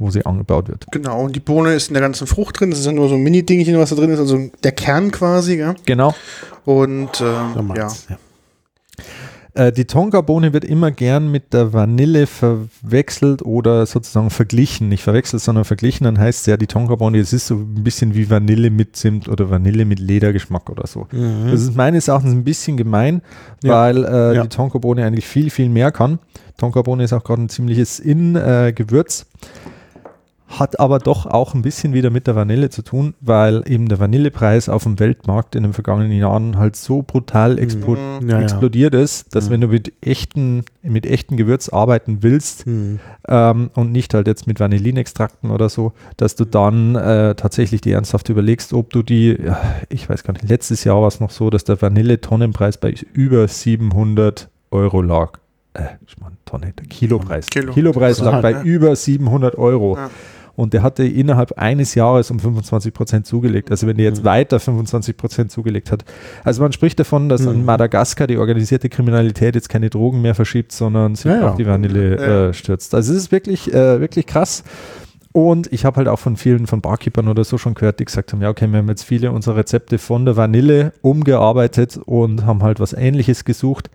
Wo 0.00 0.10
sie 0.10 0.26
angebaut 0.26 0.66
wird. 0.68 0.86
Genau, 0.90 1.22
und 1.22 1.36
die 1.36 1.40
Bohne 1.40 1.74
ist 1.74 1.88
in 1.88 1.94
der 1.94 2.00
ganzen 2.02 2.26
Frucht 2.26 2.58
drin. 2.58 2.70
Das 2.70 2.80
ist 2.80 2.86
ja 2.86 2.92
nur 2.92 3.08
so 3.08 3.14
ein 3.14 3.22
Mini-Dingchen, 3.22 3.78
was 3.78 3.90
da 3.90 3.96
drin 3.96 4.10
ist, 4.10 4.18
also 4.18 4.50
der 4.64 4.72
Kern 4.72 5.12
quasi. 5.12 5.56
Gell? 5.58 5.74
Genau. 5.86 6.14
Und 6.64 7.14
So 7.16 7.26
ähm, 7.26 7.72
ja. 7.76 7.86
ja. 8.08 8.16
Äh, 9.54 9.72
die 9.72 9.84
Tonkabohne 9.84 10.52
wird 10.52 10.64
immer 10.64 10.90
gern 10.92 11.30
mit 11.30 11.52
der 11.52 11.72
Vanille 11.72 12.26
verwechselt 12.28 13.42
oder 13.42 13.84
sozusagen 13.84 14.30
verglichen. 14.30 14.88
Nicht 14.88 15.02
verwechselt, 15.02 15.42
sondern 15.42 15.64
verglichen. 15.64 16.04
Dann 16.04 16.18
heißt 16.18 16.40
es 16.40 16.46
ja, 16.46 16.56
die 16.56 16.68
Tonkabohne, 16.68 17.18
es 17.18 17.32
ist 17.32 17.48
so 17.48 17.56
ein 17.56 17.82
bisschen 17.82 18.14
wie 18.14 18.30
Vanille 18.30 18.70
mit 18.70 18.94
Zimt 18.96 19.28
oder 19.28 19.50
Vanille 19.50 19.84
mit 19.84 19.98
Ledergeschmack 19.98 20.70
oder 20.70 20.86
so. 20.86 21.08
Mhm. 21.10 21.48
Das 21.50 21.62
ist 21.62 21.74
meines 21.76 22.06
Erachtens 22.08 22.32
ein 22.32 22.44
bisschen 22.44 22.76
gemein, 22.76 23.22
Ja. 23.62 23.72
weil 23.74 24.04
äh, 24.04 24.36
Ja. 24.36 24.42
die 24.44 24.48
Tonkabohne 24.48 25.04
eigentlich 25.04 25.26
viel, 25.26 25.50
viel 25.50 25.68
mehr 25.68 25.90
kann. 25.90 26.20
Tonkabohne 26.56 27.02
ist 27.04 27.12
auch 27.12 27.24
gerade 27.24 27.42
ein 27.42 27.48
ziemliches 27.48 27.98
In-Gewürz. 27.98 29.26
Hat 30.58 30.80
aber 30.80 30.98
doch 30.98 31.26
auch 31.26 31.54
ein 31.54 31.62
bisschen 31.62 31.92
wieder 31.94 32.10
mit 32.10 32.26
der 32.26 32.34
Vanille 32.34 32.70
zu 32.70 32.82
tun, 32.82 33.14
weil 33.20 33.62
eben 33.66 33.88
der 33.88 34.00
Vanillepreis 34.00 34.68
auf 34.68 34.82
dem 34.82 34.98
Weltmarkt 34.98 35.54
in 35.54 35.62
den 35.62 35.72
vergangenen 35.72 36.10
Jahren 36.12 36.58
halt 36.58 36.74
so 36.74 37.02
brutal 37.02 37.58
explo 37.58 37.92
Mhm. 37.94 38.28
Ja, 38.28 38.36
ja. 38.38 38.42
explodiert 38.42 38.94
ist, 38.94 39.34
dass 39.34 39.46
Mhm. 39.46 39.50
wenn 39.52 39.60
du 39.62 39.68
mit 39.68 39.92
echten, 40.00 40.64
mit 40.82 41.06
echten 41.06 41.36
Gewürz 41.36 41.68
arbeiten 41.68 42.22
willst 42.22 42.66
Hm. 42.66 42.98
ähm, 43.28 43.70
und 43.74 43.92
nicht 43.92 44.12
halt 44.12 44.26
jetzt 44.26 44.46
mit 44.48 44.58
Vanillinextrakten 44.58 45.50
oder 45.52 45.68
so, 45.68 45.92
dass 46.16 46.34
du 46.34 46.44
dann 46.44 46.96
äh, 46.96 47.34
tatsächlich 47.36 47.80
die 47.80 47.92
ernsthaft 47.92 48.28
überlegst, 48.28 48.72
ob 48.72 48.90
du 48.90 49.02
die, 49.04 49.38
ja, 49.44 49.60
ich 49.88 50.08
weiß 50.10 50.24
gar 50.24 50.32
nicht, 50.32 50.48
letztes 50.48 50.82
Jahr 50.84 51.00
war 51.00 51.08
es 51.08 51.20
noch 51.20 51.30
so, 51.30 51.48
dass 51.50 51.62
der 51.64 51.80
Vanille-Tonnenpreis 51.80 52.78
bei 52.78 52.92
über 53.12 53.46
700 53.46 54.48
Euro 54.72 55.00
lag. 55.02 55.38
Äh, 55.74 55.82
ich 56.06 56.18
meine, 56.18 56.34
Tonne, 56.44 56.72
der 56.76 56.86
Kilopreis. 56.86 57.46
Kilo. 57.46 57.72
Kilopreis 57.72 58.18
lag 58.20 58.32
Ja. 58.34 58.40
bei 58.40 58.62
über 58.62 58.96
700 58.96 59.56
Euro. 59.56 59.96
Und 60.60 60.74
der 60.74 60.82
hatte 60.82 61.04
innerhalb 61.04 61.52
eines 61.58 61.94
Jahres 61.94 62.30
um 62.30 62.38
25 62.38 62.92
Prozent 62.92 63.26
zugelegt. 63.26 63.70
Also 63.70 63.86
wenn 63.86 63.96
der 63.96 64.04
jetzt 64.04 64.20
Mhm. 64.22 64.26
weiter 64.26 64.60
25 64.60 65.16
Prozent 65.16 65.50
zugelegt 65.50 65.90
hat. 65.90 66.04
Also 66.44 66.60
man 66.62 66.72
spricht 66.72 67.00
davon, 67.00 67.30
dass 67.30 67.46
an 67.46 67.60
Mhm. 67.60 67.64
Madagaskar 67.64 68.26
die 68.26 68.36
organisierte 68.36 68.90
Kriminalität 68.90 69.54
jetzt 69.54 69.70
keine 69.70 69.88
Drogen 69.88 70.20
mehr 70.20 70.34
verschiebt, 70.34 70.72
sondern 70.72 71.14
sich 71.14 71.30
ja. 71.32 71.48
auf 71.48 71.56
die 71.56 71.66
Vanille 71.66 72.16
Ja. 72.16 72.48
äh, 72.48 72.52
stürzt. 72.52 72.94
Also 72.94 73.12
es 73.12 73.18
ist 73.18 73.32
wirklich, 73.32 73.72
äh, 73.72 74.00
wirklich 74.00 74.26
krass. 74.26 74.62
Und 75.32 75.72
ich 75.72 75.84
habe 75.84 75.96
halt 75.96 76.08
auch 76.08 76.18
von 76.18 76.36
vielen 76.36 76.66
von 76.66 76.80
Barkeepern 76.80 77.28
oder 77.28 77.44
so 77.44 77.56
schon 77.56 77.74
gehört, 77.74 78.00
die 78.00 78.04
gesagt 78.04 78.32
haben, 78.32 78.42
ja 78.42 78.50
okay, 78.50 78.66
wir 78.66 78.78
haben 78.80 78.88
jetzt 78.88 79.04
viele 79.04 79.30
unserer 79.32 79.56
Rezepte 79.56 79.96
von 79.96 80.24
der 80.24 80.36
Vanille 80.36 80.92
umgearbeitet 81.02 81.98
und 82.04 82.44
haben 82.44 82.62
halt 82.62 82.80
was 82.80 82.92
ähnliches 82.92 83.44
gesucht. 83.44 83.90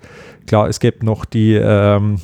Klar, 0.47 0.67
es 0.69 0.79
gibt 0.79 1.03
noch 1.03 1.25
die, 1.25 1.53
ähm, 1.53 2.17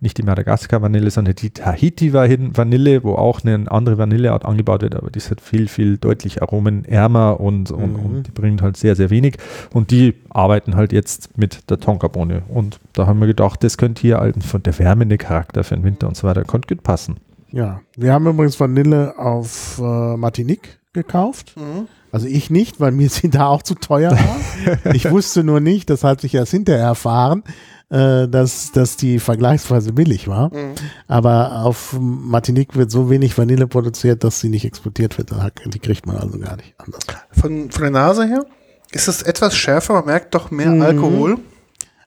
nicht 0.00 0.16
die 0.18 0.22
Madagaskar-Vanille, 0.22 1.10
sondern 1.10 1.34
die 1.34 1.50
Tahiti-Vanille, 1.50 3.04
wo 3.04 3.14
auch 3.14 3.42
eine 3.44 3.70
andere 3.70 3.98
Vanilleart 3.98 4.44
angebaut 4.44 4.82
wird, 4.82 4.94
aber 4.96 5.10
die 5.10 5.18
ist 5.18 5.28
halt 5.28 5.40
viel, 5.40 5.68
viel 5.68 5.98
deutlich 5.98 6.42
aromenärmer 6.42 7.38
und, 7.40 7.70
und, 7.70 7.92
Mhm. 7.92 8.04
und 8.04 8.26
die 8.26 8.30
bringt 8.30 8.62
halt 8.62 8.76
sehr, 8.76 8.96
sehr 8.96 9.10
wenig. 9.10 9.36
Und 9.72 9.90
die 9.90 10.14
arbeiten 10.30 10.76
halt 10.76 10.92
jetzt 10.92 11.36
mit 11.36 11.70
der 11.70 11.78
Tonkabohne. 11.80 12.42
Und 12.48 12.80
da 12.94 13.06
haben 13.06 13.20
wir 13.20 13.26
gedacht, 13.26 13.62
das 13.62 13.76
könnte 13.76 14.00
hier 14.00 14.18
halt 14.18 14.42
von 14.42 14.62
der 14.62 14.78
wärmende 14.78 15.18
Charakter 15.18 15.64
für 15.64 15.74
den 15.76 15.84
Winter 15.84 16.08
und 16.08 16.16
so 16.16 16.26
weiter, 16.26 16.44
könnte 16.44 16.74
gut 16.74 16.82
passen. 16.82 17.16
Ja, 17.52 17.80
wir 17.96 18.12
haben 18.12 18.26
übrigens 18.26 18.58
Vanille 18.58 19.18
auf 19.18 19.78
äh, 19.82 20.16
Martinique 20.16 20.78
gekauft. 20.92 21.54
Mhm. 21.56 21.88
Also 22.12 22.26
ich 22.26 22.50
nicht, 22.50 22.80
weil 22.80 22.92
mir 22.92 23.08
sie 23.10 23.30
da 23.30 23.46
auch 23.46 23.62
zu 23.62 23.74
teuer 23.74 24.12
war. 24.12 24.94
ich 24.94 25.10
wusste 25.10 25.44
nur 25.44 25.60
nicht, 25.60 25.90
das 25.90 26.04
hat 26.04 26.20
sich 26.20 26.34
erst 26.34 26.50
hinterher 26.52 26.84
erfahren, 26.84 27.42
äh, 27.90 28.28
dass, 28.28 28.72
dass 28.72 28.96
die 28.96 29.18
vergleichsweise 29.18 29.92
billig 29.92 30.28
war. 30.28 30.54
Mhm. 30.54 30.74
Aber 31.08 31.64
auf 31.64 31.96
Martinique 32.00 32.76
wird 32.76 32.90
so 32.90 33.10
wenig 33.10 33.36
Vanille 33.36 33.66
produziert, 33.66 34.22
dass 34.24 34.40
sie 34.40 34.48
nicht 34.48 34.64
exportiert 34.64 35.18
wird. 35.18 35.30
Die 35.66 35.78
kriegt 35.78 36.06
man 36.06 36.16
also 36.16 36.38
gar 36.38 36.56
nicht 36.56 36.74
anders. 36.78 37.02
Von, 37.32 37.70
von 37.70 37.82
der 37.82 37.90
Nase 37.90 38.26
her 38.26 38.44
ist 38.92 39.08
es 39.08 39.22
etwas 39.22 39.56
schärfer, 39.56 39.94
man 39.94 40.06
merkt 40.06 40.34
doch 40.34 40.50
mehr 40.50 40.70
Mhm. 40.70 40.82
Alkohol. 40.82 41.38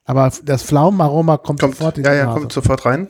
Aber 0.05 0.29
das 0.43 0.63
Pflaumenaroma 0.63 1.37
kommt, 1.37 1.61
Kommt, 1.61 1.77
sofort 1.77 1.97
in 1.97 2.03
ja, 2.03 2.11
die 2.11 2.17
ja, 2.17 2.25
Nase. 2.25 2.39
kommt 2.39 2.51
sofort 2.51 2.85
rein. 2.85 3.07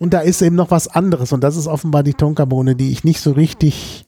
Und 0.00 0.12
da 0.12 0.20
ist 0.20 0.42
eben 0.42 0.56
noch 0.56 0.70
was 0.72 0.88
anderes. 0.88 1.32
Und 1.32 1.44
das 1.44 1.54
ist 1.56 1.66
offenbar 1.68 2.02
die 2.02 2.14
Tonkabohne, 2.14 2.74
die 2.74 2.90
ich 2.90 3.04
nicht 3.04 3.20
so 3.20 3.30
richtig 3.32 4.06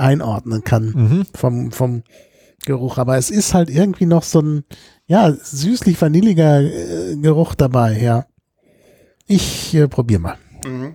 einordnen 0.00 0.64
kann. 0.64 0.86
Mhm. 0.86 1.26
Vom, 1.34 1.72
vom, 1.72 2.02
Geruch, 2.66 2.98
aber 2.98 3.16
es 3.16 3.30
ist 3.30 3.54
halt 3.54 3.70
irgendwie 3.70 4.06
noch 4.06 4.22
so 4.22 4.40
ein, 4.40 4.64
ja, 5.06 5.32
süßlich-vanilliger 5.32 6.60
äh, 6.60 7.16
Geruch 7.16 7.54
dabei, 7.54 7.98
ja. 7.98 8.26
Ich 9.26 9.74
äh, 9.74 9.88
probiere 9.88 10.20
mal. 10.20 10.36
Mhm. 10.66 10.94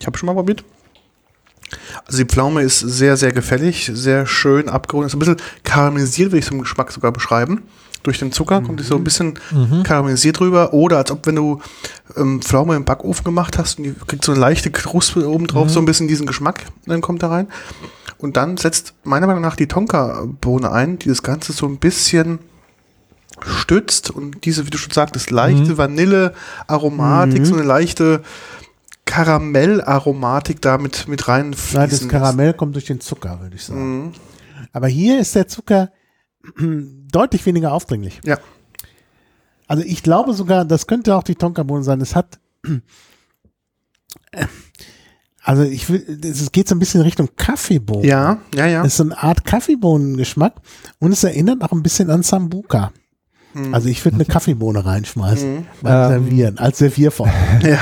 Ich 0.00 0.06
habe 0.06 0.16
schon 0.16 0.26
mal 0.26 0.34
probiert. 0.34 0.64
Also 2.06 2.18
die 2.18 2.24
Pflaume 2.24 2.62
ist 2.62 2.78
sehr, 2.78 3.16
sehr 3.16 3.32
gefällig, 3.32 3.90
sehr 3.92 4.26
schön 4.26 4.68
abgerundet. 4.68 5.10
Ist 5.10 5.16
ein 5.16 5.18
bisschen 5.18 5.36
karamellisiert, 5.64 6.30
würde 6.30 6.38
ich 6.38 6.46
zum 6.46 6.60
Geschmack 6.60 6.92
sogar 6.92 7.12
beschreiben. 7.12 7.64
Durch 8.04 8.20
den 8.20 8.30
Zucker 8.30 8.60
kommt 8.62 8.78
die 8.78 8.84
so 8.84 8.94
ein 8.94 9.02
bisschen 9.02 9.34
karamellisiert 9.82 10.40
rüber. 10.40 10.72
Oder 10.72 10.98
als 10.98 11.10
ob 11.10 11.26
wenn 11.26 11.34
du 11.34 11.60
ähm, 12.16 12.40
Pflaume 12.40 12.76
im 12.76 12.84
Backofen 12.84 13.24
gemacht 13.24 13.58
hast 13.58 13.78
und 13.78 13.84
die 13.84 13.94
kriegt 14.06 14.24
so 14.24 14.30
eine 14.30 14.40
leichte 14.40 14.70
Kruste 14.70 15.28
oben 15.28 15.48
drauf, 15.48 15.70
so 15.70 15.80
ein 15.80 15.86
bisschen 15.86 16.06
diesen 16.06 16.26
Geschmack, 16.26 16.66
dann 16.86 17.00
kommt 17.00 17.24
da 17.24 17.28
rein. 17.28 17.48
Und 18.18 18.36
dann 18.36 18.56
setzt 18.56 18.94
meiner 19.04 19.26
Meinung 19.26 19.42
nach 19.42 19.56
die 19.56 19.68
Tonka-Bohne 19.68 20.70
ein, 20.72 20.98
die 20.98 21.08
das 21.08 21.22
Ganze 21.22 21.52
so 21.52 21.66
ein 21.66 21.78
bisschen 21.78 22.38
stützt 23.44 24.10
und 24.10 24.44
diese, 24.46 24.66
wie 24.66 24.70
du 24.70 24.78
schon 24.78 24.92
sagtest, 24.92 25.30
leichte 25.30 25.76
Vanille-Aromatik, 25.76 27.44
so 27.44 27.54
eine 27.54 27.64
leichte 27.64 28.22
Karamellaromatik 29.04 30.60
da 30.60 30.78
mit, 30.78 31.06
mit 31.08 31.28
rein 31.28 31.54
Nein, 31.72 31.90
das 31.90 32.08
Karamell 32.08 32.54
kommt 32.54 32.74
durch 32.74 32.86
den 32.86 33.00
Zucker, 33.00 33.40
würde 33.40 33.56
ich 33.56 33.64
sagen. 33.64 34.12
Aber 34.72 34.88
hier 34.88 35.20
ist 35.20 35.34
der 35.34 35.48
Zucker 35.48 35.92
deutlich 37.12 37.46
weniger 37.46 37.72
aufdringlich. 37.72 38.20
Ja. 38.24 38.38
Also 39.68 39.82
ich 39.82 40.02
glaube 40.02 40.32
sogar, 40.34 40.64
das 40.64 40.86
könnte 40.86 41.14
auch 41.16 41.22
die 41.22 41.34
Tonkabohne 41.34 41.82
sein. 41.82 42.00
Es 42.00 42.14
hat, 42.14 42.38
also 45.46 45.62
ich 45.62 45.88
will, 45.88 46.18
es 46.24 46.50
geht 46.50 46.68
so 46.68 46.74
ein 46.74 46.80
bisschen 46.80 47.02
Richtung 47.02 47.28
Kaffeebohnen. 47.36 48.04
Ja, 48.04 48.38
ja, 48.52 48.66
ja. 48.66 48.80
Es 48.80 48.88
ist 48.88 48.96
so 48.96 49.04
eine 49.04 49.22
Art 49.22 49.44
Kaffeebohnengeschmack 49.44 50.54
und 50.98 51.12
es 51.12 51.22
erinnert 51.22 51.62
auch 51.62 51.70
ein 51.70 51.84
bisschen 51.84 52.10
an 52.10 52.24
Sambuca. 52.24 52.90
Hm. 53.52 53.72
Also 53.72 53.88
ich 53.88 54.04
würde 54.04 54.16
eine 54.16 54.24
Kaffeebohne 54.24 54.84
reinschmeißen 54.84 55.68
beim 55.82 55.92
Ähm. 55.92 56.08
Servieren, 56.24 56.58
als 56.58 56.78
Servierform. 56.78 57.30
ja. 57.62 57.78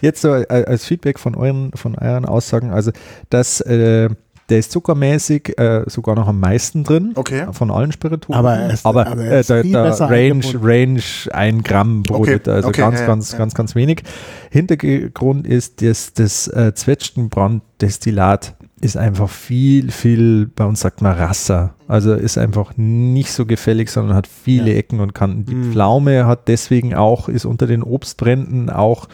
Jetzt 0.00 0.22
so 0.22 0.34
äh, 0.34 0.64
als 0.66 0.86
Feedback 0.86 1.20
von 1.20 1.36
euren, 1.36 1.70
von 1.76 1.94
euren 1.94 2.24
Aussagen, 2.24 2.72
also 2.72 2.90
dass 3.30 3.60
äh, 3.60 4.10
der 4.50 4.58
ist 4.58 4.72
zuckermäßig 4.72 5.58
äh, 5.58 5.84
sogar 5.86 6.14
noch 6.16 6.28
am 6.28 6.38
meisten 6.40 6.84
drin 6.84 7.12
Okay. 7.14 7.46
von 7.52 7.70
allen 7.70 7.92
Spirituosen. 7.92 8.34
Aber 8.38 8.54
er 8.56 8.72
ist- 8.74 8.84
aber, 8.84 9.06
aber 9.06 9.24
er 9.24 9.32
äh, 9.36 9.40
ist 9.40 9.50
der, 9.50 9.62
der 9.62 10.00
Range. 10.00 10.42
Range 10.62 11.00
ein 11.32 11.62
Gramm 11.62 12.02
pro 12.02 12.16
Okay, 12.18 12.38
also 12.46 12.68
okay, 12.68 12.80
ganz, 12.82 13.00
ja, 13.00 13.06
ganz, 13.06 13.32
ja. 13.32 13.38
ganz, 13.38 13.54
ganz 13.54 13.74
wenig. 13.74 14.02
Hintergrund 14.50 15.46
ist, 15.46 15.80
dass 15.82 16.12
das 16.12 16.48
äh, 16.48 16.72
Zwetschgenbranddestillat 16.74 18.54
ist 18.80 18.96
einfach 18.98 19.30
viel, 19.30 19.90
viel, 19.90 20.46
bei 20.54 20.64
uns 20.64 20.80
sagt 20.80 21.00
man 21.00 21.16
Rasser. 21.16 21.74
Also 21.88 22.12
ist 22.12 22.36
einfach 22.36 22.72
nicht 22.76 23.32
so 23.32 23.46
gefällig, 23.46 23.88
sondern 23.90 24.14
hat 24.14 24.26
viele 24.26 24.72
Ja. 24.72 24.76
Ecken 24.76 25.00
und 25.00 25.14
Kanten. 25.14 25.46
Die 25.46 25.54
Mhm. 25.54 25.72
Pflaume 25.72 26.26
hat 26.26 26.48
deswegen 26.48 26.94
auch, 26.94 27.28
ist 27.28 27.46
unter 27.46 27.66
den 27.66 27.82
Obstbränden 27.82 28.68
auch, 28.68 29.08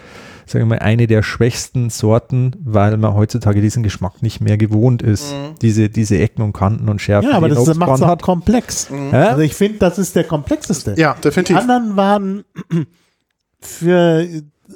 sagen 0.50 0.64
wir 0.68 0.76
mal, 0.76 0.78
eine 0.80 1.06
der 1.06 1.22
schwächsten 1.22 1.90
Sorten, 1.90 2.56
weil 2.62 2.96
man 2.96 3.14
heutzutage 3.14 3.60
diesen 3.60 3.82
Geschmack 3.82 4.22
nicht 4.22 4.40
mehr 4.40 4.56
gewohnt 4.56 5.00
ist. 5.02 5.34
Diese, 5.62 5.88
diese 5.88 6.18
Ecken 6.18 6.42
und 6.42 6.52
Kanten 6.52 6.88
und 6.88 7.00
Schärfe, 7.00 7.28
Ja, 7.30 7.36
aber 7.36 7.48
die 7.48 7.54
das 7.54 7.74
macht 7.76 7.94
es 7.96 8.02
auch 8.02 8.08
hat. 8.08 8.22
komplex. 8.22 8.88
Hä? 8.90 9.16
Also 9.16 9.42
ich 9.42 9.54
finde, 9.54 9.78
das 9.78 9.98
ist 9.98 10.16
der 10.16 10.24
komplexeste. 10.24 10.94
Ja, 10.98 11.14
Die 11.14 11.20
definitiv. 11.22 11.56
anderen 11.56 11.96
waren 11.96 12.44
für, 13.60 14.26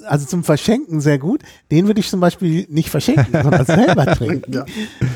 also 0.07 0.27
zum 0.27 0.45
Verschenken 0.45 1.01
sehr 1.01 1.19
gut. 1.19 1.43
Den 1.71 1.87
würde 1.87 2.01
ich 2.01 2.09
zum 2.09 2.21
Beispiel 2.21 2.67
nicht 2.71 2.91
verschenken, 2.91 3.33
sondern 3.43 3.67
selber 3.67 4.07
trinken. 4.07 4.53
Ja. 4.53 4.65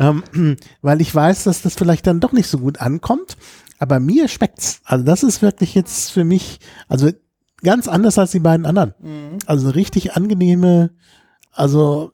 Ähm, 0.01 0.57
weil 0.83 1.01
ich 1.01 1.15
weiß, 1.15 1.45
dass 1.45 1.63
das 1.63 1.75
vielleicht 1.75 2.07
dann 2.07 2.21
doch 2.21 2.33
nicht 2.33 2.49
so 2.49 2.59
gut 2.59 2.81
ankommt. 2.81 3.37
Aber 3.79 4.01
mir 4.01 4.27
schmeckt's. 4.27 4.81
Also 4.85 5.05
das 5.05 5.23
ist 5.23 5.41
wirklich 5.41 5.75
jetzt 5.75 6.11
für 6.11 6.25
mich, 6.25 6.59
also 6.89 7.11
ganz 7.63 7.89
anders 7.89 8.19
als 8.19 8.31
die 8.31 8.41
beiden 8.41 8.67
anderen. 8.67 8.95
Also 9.47 9.67
eine 9.67 9.75
richtig 9.75 10.17
angenehme, 10.17 10.91
also 11.53 12.11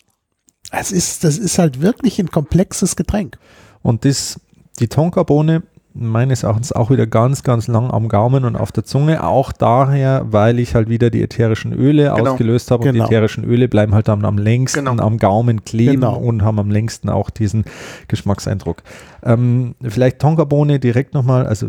es 0.71 0.93
ist, 0.93 1.25
das 1.25 1.39
ist 1.39 1.59
halt 1.59 1.81
wirklich 1.81 2.19
ein 2.19 2.31
komplexes 2.31 2.97
Getränk. 2.97 3.39
Und 3.83 4.05
das, 4.05 4.41
die 4.81 4.89
Tonkabohne 4.89 5.63
meines 5.97 6.43
Erachtens 6.43 6.73
auch 6.73 6.91
wieder 6.91 7.07
ganz, 7.07 7.45
ganz 7.45 7.69
lang 7.69 7.91
am 7.91 8.09
Gaumen 8.09 8.45
und 8.45 8.57
auf 8.57 8.73
der 8.73 8.85
Zunge. 8.85 9.23
Auch 9.25 9.53
daher, 9.53 10.27
weil 10.29 10.59
ich 10.59 10.75
halt 10.75 10.89
wieder 10.89 11.09
die 11.09 11.23
ätherischen 11.23 11.73
Öle 11.73 12.13
Genau. 12.15 12.33
ausgelöst 12.33 12.71
habe. 12.73 12.83
Und 12.83 12.93
Genau. 12.93 13.05
die 13.05 13.09
ätherischen 13.15 13.45
Öle 13.45 13.69
bleiben 13.69 13.95
halt 13.95 14.09
am, 14.09 14.25
am 14.25 14.37
längsten 14.37 14.87
Genau. 14.87 15.03
am 15.03 15.19
Gaumen 15.19 15.65
kleben 15.65 16.01
Genau. 16.01 16.17
und 16.17 16.43
haben 16.43 16.59
am 16.59 16.71
längsten 16.71 17.09
auch 17.09 17.31
diesen 17.31 17.65
Geschmackseindruck. 18.09 18.83
Ähm, 19.23 19.77
vielleicht 19.83 20.19
Tonkabohne 20.19 20.81
direkt 20.81 21.15
nochmal, 21.15 21.47
also 21.47 21.69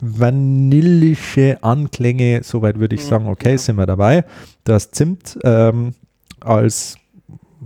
vanillische 0.00 1.58
Anklänge, 1.62 2.40
soweit 2.42 2.78
würde 2.78 2.94
Mhm. 2.96 3.00
ich 3.00 3.06
sagen, 3.06 3.26
okay, 3.28 3.56
sind 3.56 3.76
wir 3.76 3.86
dabei. 3.86 4.24
Das 4.64 4.90
Zimt 4.90 5.38
ähm, 5.44 5.94
als 6.40 6.96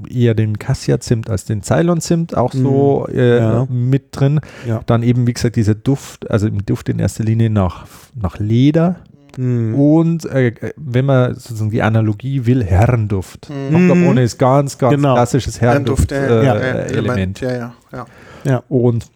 eher 0.09 0.35
den 0.35 0.59
Cassia-Zimt 0.59 1.31
als 1.31 1.45
den 1.45 1.63
Ceylon-Zimt 1.63 2.37
auch 2.37 2.53
so 2.53 3.07
äh, 3.13 3.39
ja. 3.39 3.67
mit 3.71 4.09
drin. 4.13 4.41
Ja. 4.67 4.81
Dann 4.87 5.03
eben, 5.03 5.27
wie 5.27 5.33
gesagt, 5.33 5.57
dieser 5.57 5.75
Duft, 5.75 6.31
also 6.31 6.47
im 6.47 6.65
Duft 6.65 6.89
in 6.89 6.99
erster 6.99 7.25
Linie 7.25 7.51
nach, 7.51 7.87
nach 8.15 8.39
Leder. 8.39 8.97
Mhm. 9.37 9.75
Und 9.75 10.25
äh, 10.27 10.55
wenn 10.77 11.05
man 11.05 11.35
sozusagen 11.35 11.71
die 11.71 11.83
Analogie 11.83 12.47
will, 12.47 12.65
Herrenduft. 12.65 13.49
Tonkabohne 13.71 14.23
ist 14.23 14.39
ganz, 14.39 14.79
ganz 14.79 14.95
Genau. 14.95 15.15
klassisches 15.15 15.61
Herrenduft, 15.61 16.11
Herrenduft-Element. 16.11 16.43
Äh, 16.43 16.47
ja, 16.47 16.77
ja, 16.77 16.99
Element. 16.99 17.41
Ja, 17.41 17.53
ja, 17.53 17.75
ja. 17.93 18.07
Ja. 18.45 18.63
Und 18.69 19.07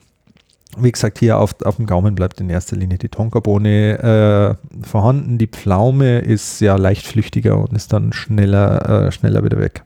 wie 0.78 0.92
gesagt, 0.92 1.18
hier 1.18 1.38
auf, 1.38 1.54
auf 1.64 1.76
dem 1.76 1.86
Gaumen 1.86 2.14
bleibt 2.14 2.40
in 2.40 2.48
erster 2.48 2.76
Linie 2.76 2.98
die 2.98 3.08
Tonkabohne 3.08 4.56
äh, 4.82 4.86
vorhanden. 4.86 5.38
Die 5.38 5.48
Pflaume 5.48 6.20
ist 6.20 6.60
ja 6.60 6.76
leicht 6.76 7.06
flüchtiger 7.06 7.58
und 7.58 7.72
ist 7.72 7.92
dann 7.92 8.12
schneller, 8.12 9.06
äh, 9.06 9.12
schneller 9.12 9.42
wieder 9.42 9.58
weg. 9.58 9.82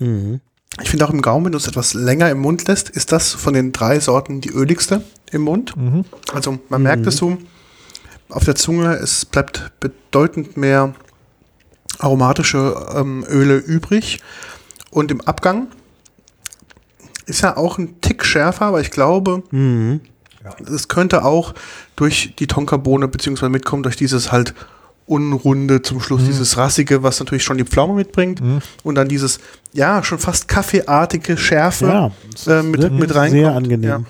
Mhm. 0.00 0.40
Ich 0.82 0.90
finde 0.90 1.06
auch 1.06 1.10
im 1.10 1.22
Gaumen, 1.22 1.44
wenn 1.46 1.52
du 1.52 1.58
es 1.58 1.66
etwas 1.66 1.94
länger 1.94 2.30
im 2.30 2.38
Mund 2.40 2.66
lässt, 2.68 2.90
ist 2.90 3.12
das 3.12 3.32
von 3.32 3.54
den 3.54 3.72
drei 3.72 4.00
Sorten 4.00 4.40
die 4.40 4.50
öligste 4.50 5.02
im 5.30 5.42
Mund. 5.42 5.76
Mhm. 5.76 6.04
Also 6.32 6.58
man 6.68 6.82
merkt 6.82 7.06
es 7.06 7.16
so 7.16 7.38
auf 8.28 8.44
der 8.44 8.54
Zunge, 8.54 8.94
es 8.94 9.24
bleibt 9.24 9.72
bedeutend 9.80 10.56
mehr 10.56 10.94
aromatische 11.98 12.74
ähm, 12.94 13.24
Öle 13.28 13.56
übrig. 13.56 14.20
Und 14.90 15.10
im 15.10 15.20
Abgang 15.22 15.68
ist 17.26 17.42
ja 17.42 17.56
auch 17.56 17.78
ein 17.78 18.00
Tick 18.00 18.24
schärfer, 18.24 18.66
aber 18.66 18.80
ich 18.80 18.90
glaube, 18.90 19.42
Mhm. 19.50 20.00
es 20.72 20.88
könnte 20.88 21.24
auch 21.24 21.54
durch 21.96 22.34
die 22.38 22.46
Tonkabohne 22.46 23.08
beziehungsweise 23.08 23.50
mitkommen, 23.50 23.82
durch 23.82 23.96
dieses 23.96 24.32
halt 24.32 24.54
Unrunde 25.10 25.82
zum 25.82 26.00
Schluss, 26.00 26.24
dieses 26.24 26.56
Rassige, 26.56 27.02
was 27.02 27.18
natürlich 27.18 27.42
schon 27.42 27.58
die 27.58 27.64
Pflaume 27.64 27.94
mitbringt 27.94 28.40
und 28.84 28.94
dann 28.94 29.08
dieses, 29.08 29.40
ja, 29.72 30.02
schon 30.04 30.18
fast 30.18 30.46
kaffeeartige 30.46 31.36
Schärfe 31.36 31.86
Ja, 32.46 32.60
äh, 32.60 32.62
mit, 32.62 32.92
mit 32.92 33.14
reinkommt. 33.14 33.30
Sehr 33.40 33.54
angenehm. 33.54 33.88
Ja. 33.90 34.02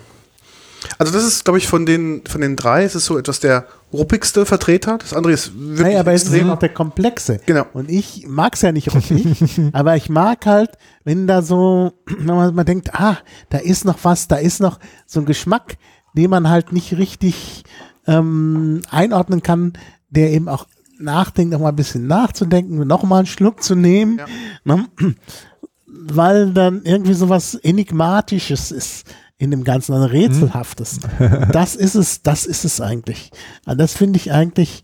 Also 0.97 1.11
das 1.13 1.23
ist, 1.23 1.43
glaube 1.43 1.57
ich, 1.59 1.67
von 1.67 1.85
den, 1.85 2.21
von 2.27 2.41
den 2.41 2.55
drei, 2.55 2.83
es 2.83 2.95
ist 2.95 3.05
so 3.05 3.17
etwas 3.17 3.39
der 3.39 3.65
ruppigste 3.93 4.45
Vertreter. 4.45 4.97
Das 4.97 5.13
andere 5.13 5.33
ist 5.33 5.51
wirklich 5.55 5.87
Hey, 5.87 5.97
aber 5.97 6.13
es 6.13 6.23
ist 6.23 6.29
extrem. 6.29 6.47
noch 6.47 6.59
der 6.59 6.69
komplexe. 6.69 7.39
Genau. 7.45 7.65
Und 7.73 7.89
ich 7.89 8.25
mag 8.27 8.55
es 8.55 8.61
ja 8.61 8.71
nicht 8.71 8.93
ruppig, 8.93 9.59
aber 9.73 9.95
ich 9.95 10.09
mag 10.09 10.45
halt, 10.45 10.71
wenn 11.03 11.27
da 11.27 11.41
so, 11.41 11.93
wenn 12.05 12.35
man 12.35 12.53
mal 12.55 12.63
denkt, 12.63 12.93
ah, 12.93 13.17
da 13.49 13.57
ist 13.57 13.85
noch 13.85 13.99
was, 14.03 14.27
da 14.27 14.37
ist 14.37 14.59
noch 14.59 14.79
so 15.05 15.19
ein 15.19 15.25
Geschmack, 15.25 15.77
den 16.15 16.29
man 16.29 16.49
halt 16.49 16.71
nicht 16.71 16.97
richtig 16.97 17.63
ähm, 18.07 18.81
einordnen 18.89 19.43
kann, 19.43 19.73
der 20.09 20.31
eben 20.31 20.49
auch 20.49 20.65
nachdenkt, 21.01 21.53
noch 21.53 21.59
mal 21.59 21.69
ein 21.69 21.75
bisschen 21.75 22.07
nachzudenken, 22.07 22.85
noch 22.87 23.03
mal 23.03 23.19
einen 23.19 23.25
Schluck 23.27 23.63
zu 23.63 23.75
nehmen, 23.75 24.19
ne? 24.63 24.85
weil 25.87 26.51
dann 26.53 26.81
irgendwie 26.83 27.13
so 27.13 27.29
was 27.29 27.55
Enigmatisches 27.55 28.71
ist 28.71 29.05
in 29.37 29.51
dem 29.51 29.63
Ganzen, 29.63 29.95
ein 29.95 30.03
Rätselhaftes. 30.03 30.99
Das 31.51 31.75
ist 31.75 31.95
es, 31.95 32.21
das 32.21 32.45
ist 32.45 32.63
es 32.63 32.79
eigentlich. 32.79 33.31
Also 33.65 33.77
das 33.77 33.93
finde 33.93 34.17
ich 34.17 34.31
eigentlich, 34.31 34.83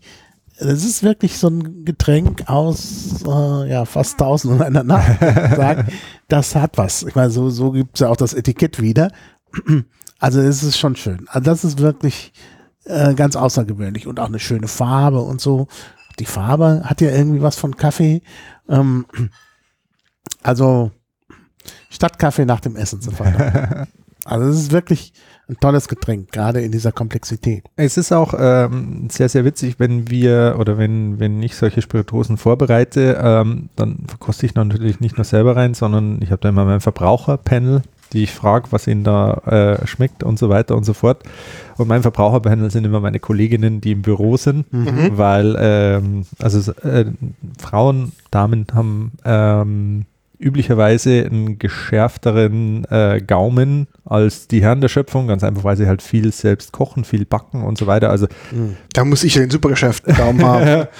das 0.58 0.84
ist 0.84 1.04
wirklich 1.04 1.38
so 1.38 1.48
ein 1.48 1.84
Getränk 1.84 2.48
aus 2.48 3.22
äh, 3.24 3.70
ja, 3.70 3.84
fast 3.84 4.18
tausend 4.18 4.54
und 4.54 4.62
einer 4.62 4.82
Nacht. 4.82 5.18
Das 6.26 6.54
hat 6.54 6.76
was. 6.76 7.04
Ich 7.04 7.14
meine, 7.14 7.30
so, 7.30 7.48
so 7.48 7.70
gibt 7.70 7.94
es 7.94 8.00
ja 8.00 8.08
auch 8.08 8.16
das 8.16 8.34
Etikett 8.34 8.82
wieder. 8.82 9.10
Also 10.18 10.40
es 10.40 10.62
ist 10.62 10.76
schon 10.78 10.96
schön. 10.96 11.26
Also 11.28 11.44
das 11.44 11.64
ist 11.64 11.78
wirklich 11.78 12.32
äh, 12.84 13.14
ganz 13.14 13.36
außergewöhnlich 13.36 14.06
und 14.06 14.18
auch 14.18 14.26
eine 14.26 14.40
schöne 14.40 14.68
Farbe 14.68 15.20
und 15.20 15.40
so. 15.40 15.68
Die 16.18 16.26
Farbe 16.26 16.82
hat 16.84 17.00
ja 17.00 17.10
irgendwie 17.10 17.42
was 17.42 17.56
von 17.56 17.76
Kaffee. 17.76 18.22
Ähm, 18.68 19.06
also 20.42 20.90
statt 21.90 22.18
Kaffee 22.18 22.44
nach 22.44 22.60
dem 22.60 22.76
Essen 22.76 23.00
zu 23.00 23.10
feiern. 23.10 23.86
Also 24.24 24.46
es 24.46 24.58
ist 24.58 24.72
wirklich 24.72 25.14
ein 25.48 25.56
tolles 25.58 25.88
Getränk, 25.88 26.30
gerade 26.32 26.60
in 26.60 26.70
dieser 26.70 26.92
Komplexität. 26.92 27.64
Es 27.76 27.96
ist 27.96 28.12
auch 28.12 28.34
ähm, 28.38 29.08
sehr, 29.10 29.30
sehr 29.30 29.46
witzig, 29.46 29.76
wenn 29.78 30.10
wir 30.10 30.56
oder 30.58 30.76
wenn, 30.76 31.18
wenn 31.18 31.42
ich 31.42 31.56
solche 31.56 31.80
Spirituosen 31.80 32.36
vorbereite, 32.36 33.18
ähm, 33.22 33.70
dann 33.74 34.04
verkoste 34.06 34.44
ich 34.44 34.54
natürlich 34.54 35.00
nicht 35.00 35.16
nur 35.16 35.24
selber 35.24 35.56
rein, 35.56 35.72
sondern 35.72 36.20
ich 36.20 36.30
habe 36.30 36.42
da 36.42 36.50
immer 36.50 36.66
mein 36.66 36.82
Verbraucherpanel 36.82 37.82
die 38.12 38.22
ich 38.24 38.32
frage, 38.32 38.68
was 38.70 38.86
ihnen 38.86 39.04
da 39.04 39.34
äh, 39.80 39.86
schmeckt 39.86 40.22
und 40.22 40.38
so 40.38 40.48
weiter 40.48 40.76
und 40.76 40.84
so 40.84 40.92
fort. 40.94 41.22
Und 41.76 41.88
mein 41.88 42.02
Verbraucherpanel 42.02 42.70
sind 42.70 42.84
immer 42.84 43.00
meine 43.00 43.20
Kolleginnen, 43.20 43.80
die 43.80 43.92
im 43.92 44.02
Büro 44.02 44.36
sind, 44.36 44.72
Mhm. 44.72 45.10
weil 45.18 45.56
ähm, 45.58 46.24
also 46.40 46.72
äh, 46.82 47.06
Frauen, 47.58 48.12
Damen 48.30 48.66
haben 48.74 49.12
ähm, 49.24 50.06
üblicherweise 50.38 51.24
einen 51.24 51.58
geschärfteren 51.58 52.84
äh, 52.90 53.20
Gaumen 53.26 53.88
als 54.04 54.48
die 54.48 54.62
Herren 54.62 54.80
der 54.80 54.88
Schöpfung, 54.88 55.26
ganz 55.26 55.44
einfach, 55.44 55.64
weil 55.64 55.76
sie 55.76 55.86
halt 55.86 56.00
viel 56.00 56.32
selbst 56.32 56.72
kochen, 56.72 57.04
viel 57.04 57.24
backen 57.24 57.62
und 57.64 57.76
so 57.76 57.86
weiter. 57.86 58.10
Also 58.10 58.26
Da 58.92 59.04
muss 59.04 59.24
ich 59.24 59.34
ja 59.34 59.42
den 59.42 59.50
Supergeschäft 59.50 60.04
Daumen 60.18 60.44
haben. 60.44 60.86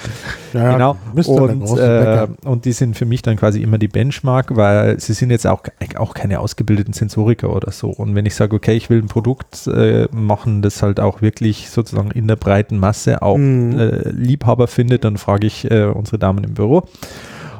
Ja, 0.51 0.71
genau. 0.73 0.97
Und, 1.13 1.77
äh, 1.77 2.27
und 2.43 2.65
die 2.65 2.71
sind 2.71 2.97
für 2.97 3.05
mich 3.05 3.21
dann 3.21 3.35
quasi 3.35 3.61
immer 3.61 3.77
die 3.77 3.87
Benchmark, 3.87 4.55
weil 4.55 4.99
sie 4.99 5.13
sind 5.13 5.29
jetzt 5.29 5.45
auch, 5.45 5.61
auch 5.97 6.15
keine 6.15 6.39
ausgebildeten 6.39 6.91
Sensoriker 6.91 7.55
oder 7.55 7.71
so. 7.71 7.89
Und 7.91 8.15
wenn 8.15 8.25
ich 8.25 8.33
sage, 8.33 8.55
okay, 8.55 8.73
ich 8.75 8.89
will 8.89 8.97
ein 8.97 9.07
Produkt 9.09 9.67
äh, 9.67 10.07
machen, 10.11 10.63
das 10.63 10.81
halt 10.81 10.99
auch 10.99 11.21
wirklich 11.21 11.69
sozusagen 11.69 12.09
in 12.09 12.27
der 12.27 12.35
breiten 12.35 12.79
Masse 12.79 13.21
auch 13.21 13.37
Mhm. 13.37 14.01
Liebhaber 14.11 14.67
findet, 14.67 15.03
dann 15.03 15.17
frage 15.17 15.45
ich 15.47 15.69
äh, 15.69 15.83
unsere 15.85 16.17
Damen 16.17 16.43
im 16.43 16.55
Büro. 16.55 16.87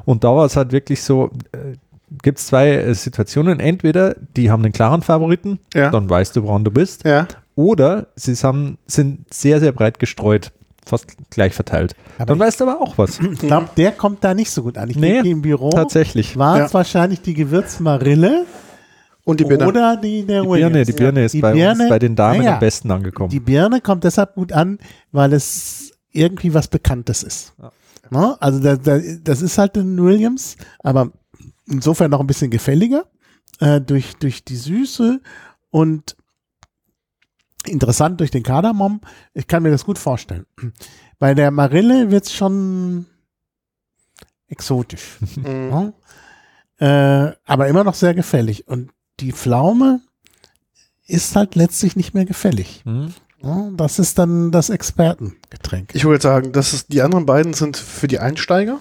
Und 0.09 0.23
da 0.23 0.29
war 0.35 0.45
es 0.45 0.55
halt 0.55 0.71
wirklich 0.71 1.03
so, 1.03 1.29
äh, 1.51 1.75
gibt 2.23 2.39
es 2.39 2.47
zwei 2.47 2.69
äh, 2.71 2.95
Situationen. 2.95 3.59
Entweder 3.59 4.15
die 4.35 4.49
haben 4.49 4.63
einen 4.63 4.73
klaren 4.73 5.03
Favoriten, 5.03 5.59
Ja. 5.75 5.91
dann 5.91 6.09
weißt 6.09 6.35
du, 6.35 6.41
woran 6.43 6.63
du 6.63 6.71
bist. 6.71 7.05
Ja. 7.05 7.27
Oder 7.53 8.07
sie 8.15 8.33
haben, 8.33 8.79
sind 8.87 9.31
sehr, 9.31 9.59
sehr 9.59 9.71
breit 9.71 9.99
gestreut, 9.99 10.51
fast 10.83 11.05
gleich 11.29 11.53
verteilt. 11.53 11.93
Aber 12.17 12.25
dann 12.25 12.39
weißt 12.39 12.59
du 12.59 12.63
aber 12.67 12.81
auch 12.81 12.97
was. 12.97 13.19
Ich 13.19 13.37
glaube, 13.39 13.69
der 13.77 13.91
kommt 13.91 14.23
da 14.23 14.33
nicht 14.33 14.49
so 14.49 14.63
gut 14.63 14.79
an. 14.79 14.89
Ich 14.89 14.95
Nee, 14.95 15.13
denke, 15.15 15.29
im 15.29 15.41
Büro 15.43 15.69
Tatsächlich. 15.69 16.35
war 16.37 16.57
Ja. 16.57 16.65
es 16.65 16.73
wahrscheinlich 16.73 17.21
die 17.21 17.35
Gewürzmarille 17.35 18.45
Und 19.25 19.39
die 19.41 19.45
Birne. 19.45 19.67
oder 19.67 19.95
die 19.97 20.25
der 20.25 20.41
Die 20.41 20.47
Birne, 20.47 20.85
die 20.85 20.93
Birne 20.93 21.25
ist 21.25 21.33
Die 21.35 21.41
bei 21.41 21.53
Birne, 21.53 21.81
uns, 21.83 21.89
bei 21.89 21.99
den 21.99 22.15
Damen 22.15 22.39
naja, 22.39 22.53
am 22.55 22.59
besten 22.59 22.89
angekommen. 22.89 23.29
Die 23.29 23.39
Birne 23.39 23.79
kommt 23.81 24.03
deshalb 24.05 24.33
gut 24.33 24.53
an, 24.53 24.79
weil 25.11 25.33
es 25.33 25.91
irgendwie 26.11 26.55
was 26.55 26.67
Bekanntes 26.67 27.21
ist. 27.21 27.53
Ja. 27.61 27.71
Ne? 28.09 28.37
Also 28.41 28.59
da, 28.59 28.75
da, 28.75 28.99
das 29.23 29.41
ist 29.41 29.57
halt 29.57 29.77
ein 29.77 30.01
Williams, 30.01 30.57
aber 30.79 31.11
insofern 31.67 32.11
noch 32.11 32.19
ein 32.19 32.27
bisschen 32.27 32.51
gefälliger 32.51 33.05
äh, 33.59 33.79
durch, 33.81 34.15
durch 34.17 34.43
die 34.43 34.55
Süße 34.55 35.21
und 35.69 36.15
interessant 37.65 38.19
durch 38.19 38.31
den 38.31 38.43
Kardamom. 38.43 39.01
Ich 39.33 39.47
kann 39.47 39.63
mir 39.63 39.71
das 39.71 39.85
gut 39.85 39.97
vorstellen. 39.97 40.45
Bei 41.19 41.33
der 41.33 41.51
Marille 41.51 42.11
wird 42.11 42.25
es 42.25 42.33
schon 42.33 43.05
exotisch. 44.47 45.17
Mhm. 45.35 45.69
Ja? 45.69 45.93
Äh, 46.79 47.35
aber 47.45 47.67
immer 47.67 47.83
noch 47.83 47.93
sehr 47.93 48.13
gefällig. 48.13 48.67
Und 48.67 48.91
die 49.19 49.33
Pflaume 49.33 50.01
ist 51.05 51.35
halt 51.35 51.55
letztlich 51.55 51.95
nicht 51.95 52.13
mehr 52.13 52.25
gefällig. 52.25 52.81
Hm? 52.85 53.13
Ja, 53.41 53.69
das 53.75 53.99
ist 53.99 54.19
dann 54.19 54.51
das 54.51 54.69
Expertengetränk. 54.69 55.91
Ich 55.93 56.05
würde 56.05 56.21
sagen, 56.21 56.51
das 56.51 56.73
ist, 56.73 56.91
die 56.91 57.01
anderen 57.01 57.25
beiden 57.25 57.53
sind 57.53 57.77
für 57.77 58.07
die 58.07 58.19
Einsteiger. 58.19 58.79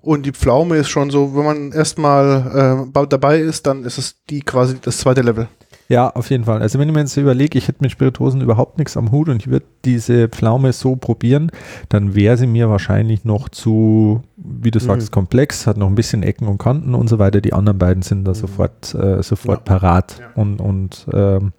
Und 0.00 0.24
die 0.26 0.32
Pflaume 0.32 0.76
ist 0.76 0.88
schon 0.88 1.10
so, 1.10 1.36
wenn 1.36 1.44
man 1.44 1.72
erstmal 1.72 2.88
äh, 2.94 3.06
dabei 3.08 3.40
ist, 3.40 3.66
dann 3.66 3.84
ist 3.84 3.98
es 3.98 4.16
die 4.30 4.40
quasi 4.40 4.76
das 4.80 4.98
zweite 4.98 5.22
Level. 5.22 5.48
Ja, 5.88 6.10
auf 6.10 6.30
jeden 6.30 6.44
Fall. 6.44 6.60
Also 6.60 6.78
wenn 6.78 6.88
ich 6.88 6.94
mir 6.94 7.00
jetzt 7.00 7.16
überlege, 7.16 7.56
ich 7.58 7.66
hätte 7.66 7.78
mit 7.80 7.90
Spirituosen 7.90 8.40
überhaupt 8.42 8.78
nichts 8.78 8.96
am 8.96 9.10
Hut 9.10 9.28
und 9.30 9.36
ich 9.42 9.50
würde 9.50 9.64
diese 9.84 10.28
Pflaume 10.28 10.72
so 10.72 10.96
probieren, 10.96 11.50
dann 11.88 12.14
wäre 12.14 12.36
sie 12.36 12.46
mir 12.46 12.68
wahrscheinlich 12.68 13.24
noch 13.24 13.48
zu, 13.48 14.22
wie 14.36 14.70
du 14.70 14.78
sagst, 14.80 15.08
Mhm. 15.08 15.12
komplex, 15.12 15.66
hat 15.66 15.78
noch 15.78 15.88
ein 15.88 15.94
bisschen 15.94 16.22
Ecken 16.22 16.46
und 16.46 16.58
Kanten 16.58 16.94
und 16.94 17.08
so 17.08 17.18
weiter. 17.18 17.40
Die 17.40 17.54
anderen 17.54 17.78
beiden 17.78 18.02
sind 18.02 18.24
da 18.24 18.34
sofort, 18.34 18.94
äh, 18.94 19.22
sofort 19.22 19.64
parat. 19.64 20.20
Ja. 20.20 20.26
Und, 20.40 20.60
und 20.60 21.06
ähm, 21.12 21.52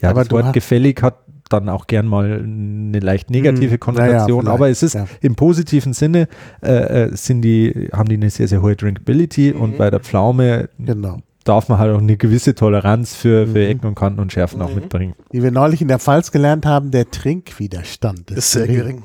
ja, 0.00 0.10
Aber 0.10 0.22
das 0.22 0.30
Wort 0.30 0.52
gefällig 0.52 1.02
hat 1.02 1.16
dann 1.50 1.68
auch 1.68 1.86
gern 1.86 2.06
mal 2.06 2.40
eine 2.42 3.00
leicht 3.00 3.30
negative 3.30 3.74
Mhm. 3.74 3.80
Konnotation, 3.80 4.44
Naja, 4.44 4.54
aber 4.54 4.70
es 4.70 4.82
ist 4.82 4.92
vielleicht, 4.92 5.22
im 5.24 5.34
positiven 5.34 5.92
Sinne 5.92 6.28
äh, 6.62 7.04
äh, 7.04 7.16
sind 7.16 7.42
die, 7.42 7.88
haben 7.92 8.08
die 8.08 8.16
eine 8.16 8.30
sehr, 8.30 8.48
sehr 8.48 8.62
hohe 8.62 8.76
Drinkability 8.76 9.52
und 9.52 9.72
Mhm. 9.72 9.76
bei 9.78 9.90
der 9.90 10.00
Pflaume 10.00 10.70
Genau. 10.78 11.18
darf 11.44 11.68
man 11.68 11.78
halt 11.78 11.94
auch 11.94 12.00
eine 12.00 12.16
gewisse 12.16 12.54
Toleranz 12.54 13.14
für, 13.14 13.46
für 13.46 13.58
Mhm. 13.58 13.70
Ecken 13.70 13.86
und 13.88 13.94
Kanten 13.94 14.20
und 14.20 14.32
Schärfen 14.32 14.62
auch 14.62 14.70
Mhm. 14.70 14.74
mitbringen. 14.76 15.14
Wie 15.30 15.42
wir 15.42 15.50
neulich 15.50 15.82
in 15.82 15.88
der 15.88 15.98
Pfalz 15.98 16.32
gelernt 16.32 16.64
haben, 16.64 16.90
der 16.90 17.10
Trinkwiderstand 17.10 18.30
ist, 18.30 18.38
Ist 18.38 18.52
sehr 18.52 18.66
gering. 18.66 19.02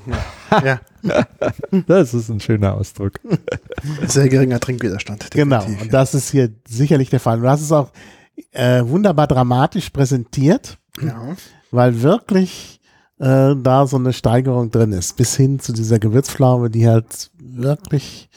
Ja. 0.63 0.79
ja. 1.03 1.25
Das 1.87 2.13
ist 2.13 2.29
ein 2.29 2.39
schöner 2.39 2.73
Ausdruck. 2.75 3.19
Sehr 4.07 4.29
geringer 4.29 4.59
Trinkwiderstand. 4.61 5.29
Genau. 5.31 5.63
Und 5.65 5.91
das 5.93 6.13
ist 6.13 6.31
hier 6.31 6.49
sicherlich 6.67 7.09
der 7.09 7.19
Fall. 7.19 7.41
Du 7.41 7.47
hast 7.49 7.61
es 7.61 7.71
auch 7.73 7.91
äh, 8.53 8.81
wunderbar 8.85 9.27
dramatisch 9.27 9.89
präsentiert, 9.89 10.77
ja. 11.01 11.35
Weil 11.71 12.01
wirklich 12.01 12.79
äh, 13.19 13.55
da 13.55 13.87
so 13.87 13.97
eine 13.97 14.13
Steigerung 14.13 14.71
drin 14.71 14.91
ist, 14.91 15.17
bis 15.17 15.35
hin 15.35 15.59
zu 15.59 15.73
dieser 15.73 15.99
Gewürzpflaume, 15.99 16.69
die 16.69 16.87
halt 16.87 17.31
wirklich 17.37 18.29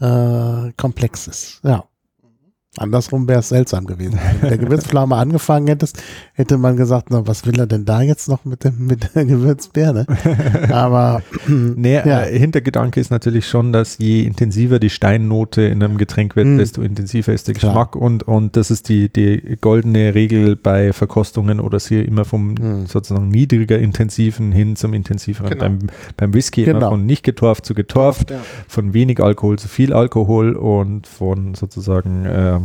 äh, 0.00 0.72
komplex 0.76 1.26
ist. 1.26 1.60
Ja. 1.62 1.84
Andersrum 2.78 3.26
wäre 3.28 3.40
es 3.40 3.48
seltsam 3.48 3.86
gewesen. 3.86 4.18
Wenn 4.18 4.32
du 4.40 4.42
mit 4.42 4.50
der 4.50 4.58
Gewürzpflaume 4.58 5.14
angefangen 5.16 5.66
hättest, 5.68 6.02
hätte 6.34 6.58
man 6.58 6.76
gesagt, 6.76 7.08
na, 7.10 7.26
was 7.26 7.46
will 7.46 7.58
er 7.58 7.66
denn 7.66 7.84
da 7.84 8.02
jetzt 8.02 8.28
noch 8.28 8.44
mit, 8.44 8.64
dem, 8.64 8.86
mit 8.86 9.14
der 9.14 9.24
Gewürzbeere? 9.24 10.06
Aber 10.70 11.22
Nee, 11.48 11.94
Ja. 11.94 12.22
äh, 12.24 12.38
Hintergedanke 12.38 13.00
ist 13.00 13.10
natürlich 13.10 13.48
schon, 13.48 13.72
dass 13.72 13.98
je 13.98 14.22
intensiver 14.22 14.78
die 14.78 14.90
Steinnote 14.90 15.62
in 15.62 15.82
einem 15.82 15.96
Getränk 15.98 16.36
wird, 16.36 16.46
Mhm. 16.46 16.58
desto 16.58 16.82
intensiver 16.82 17.32
ist 17.32 17.48
der 17.48 17.54
Klar. 17.54 17.72
Geschmack 17.72 17.96
und, 17.96 18.22
und 18.24 18.56
das 18.56 18.70
ist 18.70 18.88
die, 18.88 19.08
die 19.12 19.56
goldene 19.60 20.14
Regel 20.14 20.56
bei 20.56 20.92
Verkostungen 20.92 21.60
oder 21.60 21.80
sie 21.80 22.00
immer 22.00 22.24
vom 22.24 22.54
Mhm. 22.54 22.86
sozusagen 22.86 23.28
niedriger 23.28 23.78
intensiven 23.78 24.52
hin 24.52 24.76
zum 24.76 24.94
intensiveren. 24.94 25.50
Genau. 25.50 25.62
Beim, 25.64 25.78
beim 26.16 26.34
Whisky 26.34 26.64
immer 26.64 26.74
Genau. 26.74 26.90
von 26.90 27.06
nicht 27.06 27.22
getorft 27.22 27.66
zu 27.66 27.74
getorft, 27.74 28.30
Ja. 28.30 28.38
von 28.68 28.92
wenig 28.94 29.20
Alkohol 29.22 29.58
zu 29.58 29.68
viel 29.68 29.92
Alkohol 29.92 30.54
und 30.54 31.06
von 31.06 31.54
sozusagen 31.54 32.24
äh, 32.26 32.58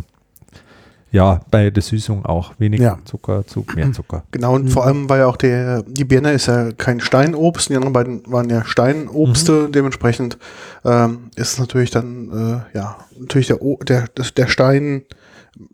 ja, 1.11 1.41
bei 1.51 1.69
der 1.69 1.83
Süßung 1.83 2.25
auch 2.25 2.53
weniger 2.57 2.83
Ja. 2.83 2.97
Zucker 3.05 3.45
zu 3.45 3.65
mehr 3.75 3.91
Zucker. 3.91 4.23
Genau, 4.31 4.55
und 4.55 4.65
Mhm. 4.65 4.69
vor 4.69 4.85
allem 4.85 5.09
war 5.09 5.17
ja 5.17 5.27
auch 5.27 5.35
der, 5.37 5.83
die 5.83 6.05
Birne 6.05 6.31
ist 6.31 6.45
ja 6.47 6.71
kein 6.71 6.99
Steinobst, 7.01 7.69
die 7.69 7.75
anderen 7.75 7.93
beiden 7.93 8.23
waren 8.31 8.49
ja 8.49 8.63
Steinobste, 8.63 9.51
Mhm. 9.67 9.71
dementsprechend 9.73 10.37
ähm, 10.85 11.29
ist 11.35 11.59
natürlich 11.59 11.91
dann, 11.91 12.63
äh, 12.73 12.77
ja, 12.77 12.97
natürlich 13.19 13.47
der, 13.47 13.61
O- 13.61 13.79
der, 13.83 14.05
der 14.37 14.47
Stein 14.47 15.03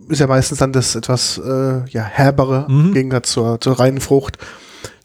ist 0.09 0.19
ja 0.19 0.27
meistens 0.27 0.57
dann 0.57 0.73
das 0.73 0.95
etwas 0.95 1.37
äh, 1.37 1.87
ja, 1.89 2.01
herbere 2.03 2.65
Mhm. 2.67 2.87
im 2.87 2.93
Gegensatz 2.93 3.31
zur, 3.31 3.61
zur 3.61 3.79
reinen 3.79 4.01
Frucht. 4.01 4.37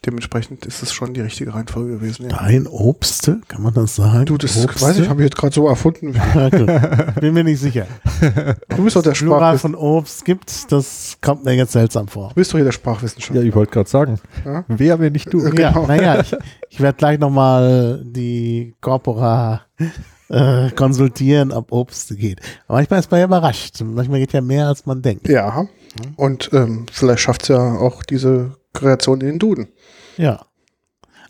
Dementsprechend 0.05 0.67
ist 0.67 0.83
es 0.83 0.93
schon 0.93 1.15
die 1.15 1.21
richtige 1.21 1.55
Reihenfolge 1.55 1.93
gewesen. 1.93 2.29
Ja. 2.29 2.37
Dein 2.39 2.67
Obste, 2.67 3.41
kann 3.47 3.63
man 3.63 3.73
das 3.73 3.95
sagen? 3.95 4.25
Du, 4.27 4.37
das 4.37 4.57
Obste? 4.63 4.81
weiß 4.85 4.99
ich, 4.99 5.09
habe 5.09 5.21
ich 5.23 5.27
jetzt 5.27 5.37
gerade 5.37 5.55
so 5.55 5.69
erfunden. 5.69 6.13
Gut. 6.35 7.21
Bin 7.21 7.35
mir 7.35 7.45
nicht 7.45 7.61
sicher. 7.61 7.87
Du 8.69 8.83
bist 8.83 8.97
doch 8.97 9.03
der 9.03 9.13
Plural 9.13 9.57
Sprachwissenschaftler. 9.57 9.59
von 9.59 9.75
Obst 9.77 10.25
gibt, 10.25 10.73
das 10.73 11.19
kommt 11.21 11.45
mir 11.45 11.53
jetzt 11.55 11.73
seltsam 11.73 12.09
vor. 12.09 12.31
Du 12.31 12.35
bist 12.35 12.51
doch 12.53 12.59
hier 12.59 12.65
der 12.65 12.73
Sprachwissenschaftler. 12.73 13.43
Ja, 13.43 13.49
ich 13.49 13.55
wollte 13.55 13.71
gerade 13.73 13.89
sagen, 13.89 14.19
Ja? 14.45 14.65
wer, 14.67 14.99
wenn 14.99 15.13
nicht 15.13 15.33
du? 15.33 15.39
Äh, 15.41 15.61
Ja, 15.61 15.71
Genau. 15.71 15.87
naja, 15.87 16.21
ich, 16.21 16.35
ich 16.71 16.81
werde 16.81 16.97
gleich 16.99 17.21
nochmal 17.21 18.03
die 18.05 18.75
Corpora 18.81 19.63
äh, 20.31 20.71
konsultieren, 20.73 21.53
ob 21.53 21.71
Obst 21.71 22.17
geht. 22.19 22.41
Aber 22.67 22.79
manchmal 22.79 22.99
ist 23.01 23.11
man 23.11 23.21
ja 23.21 23.27
überrascht. 23.27 23.81
Manchmal 23.85 24.19
geht 24.19 24.33
ja 24.33 24.41
mehr, 24.41 24.67
als 24.67 24.85
man 24.85 25.01
denkt. 25.01 25.29
Ja. 25.29 25.65
Und 26.17 26.51
ähm, 26.53 26.87
vielleicht 26.91 27.21
schafft 27.21 27.43
es 27.43 27.49
ja 27.51 27.59
auch 27.77 28.03
diese 28.03 28.57
Kreation 28.73 29.21
in 29.21 29.27
den 29.27 29.39
Duden. 29.39 29.69
Ja. 30.17 30.45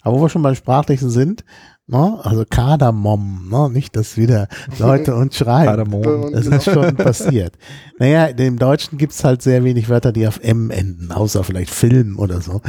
Aber 0.02 0.18
wo 0.18 0.22
wir 0.22 0.28
schon 0.28 0.42
beim 0.42 0.54
Sprachlichen 0.56 1.10
sind, 1.10 1.44
ne, 1.86 2.18
also 2.22 2.44
Kardamom, 2.48 3.48
ne, 3.48 3.70
nicht, 3.70 3.94
dass 3.94 4.16
wieder 4.16 4.48
Leute 4.78 5.14
uns 5.16 5.36
schreiben. 5.36 5.66
Kardamom. 5.66 6.32
Das 6.32 6.46
ist 6.46 6.64
schon 6.64 6.96
passiert. 6.96 7.54
Naja, 7.98 8.26
im 8.26 8.58
Deutschen 8.58 8.98
gibt 8.98 9.12
es 9.12 9.22
halt 9.22 9.42
sehr 9.42 9.62
wenig 9.64 9.88
Wörter, 9.88 10.12
die 10.12 10.26
auf 10.26 10.40
M 10.42 10.70
enden, 10.70 11.12
außer 11.12 11.44
vielleicht 11.44 11.70
Film 11.70 12.18
oder 12.18 12.40
so. 12.40 12.60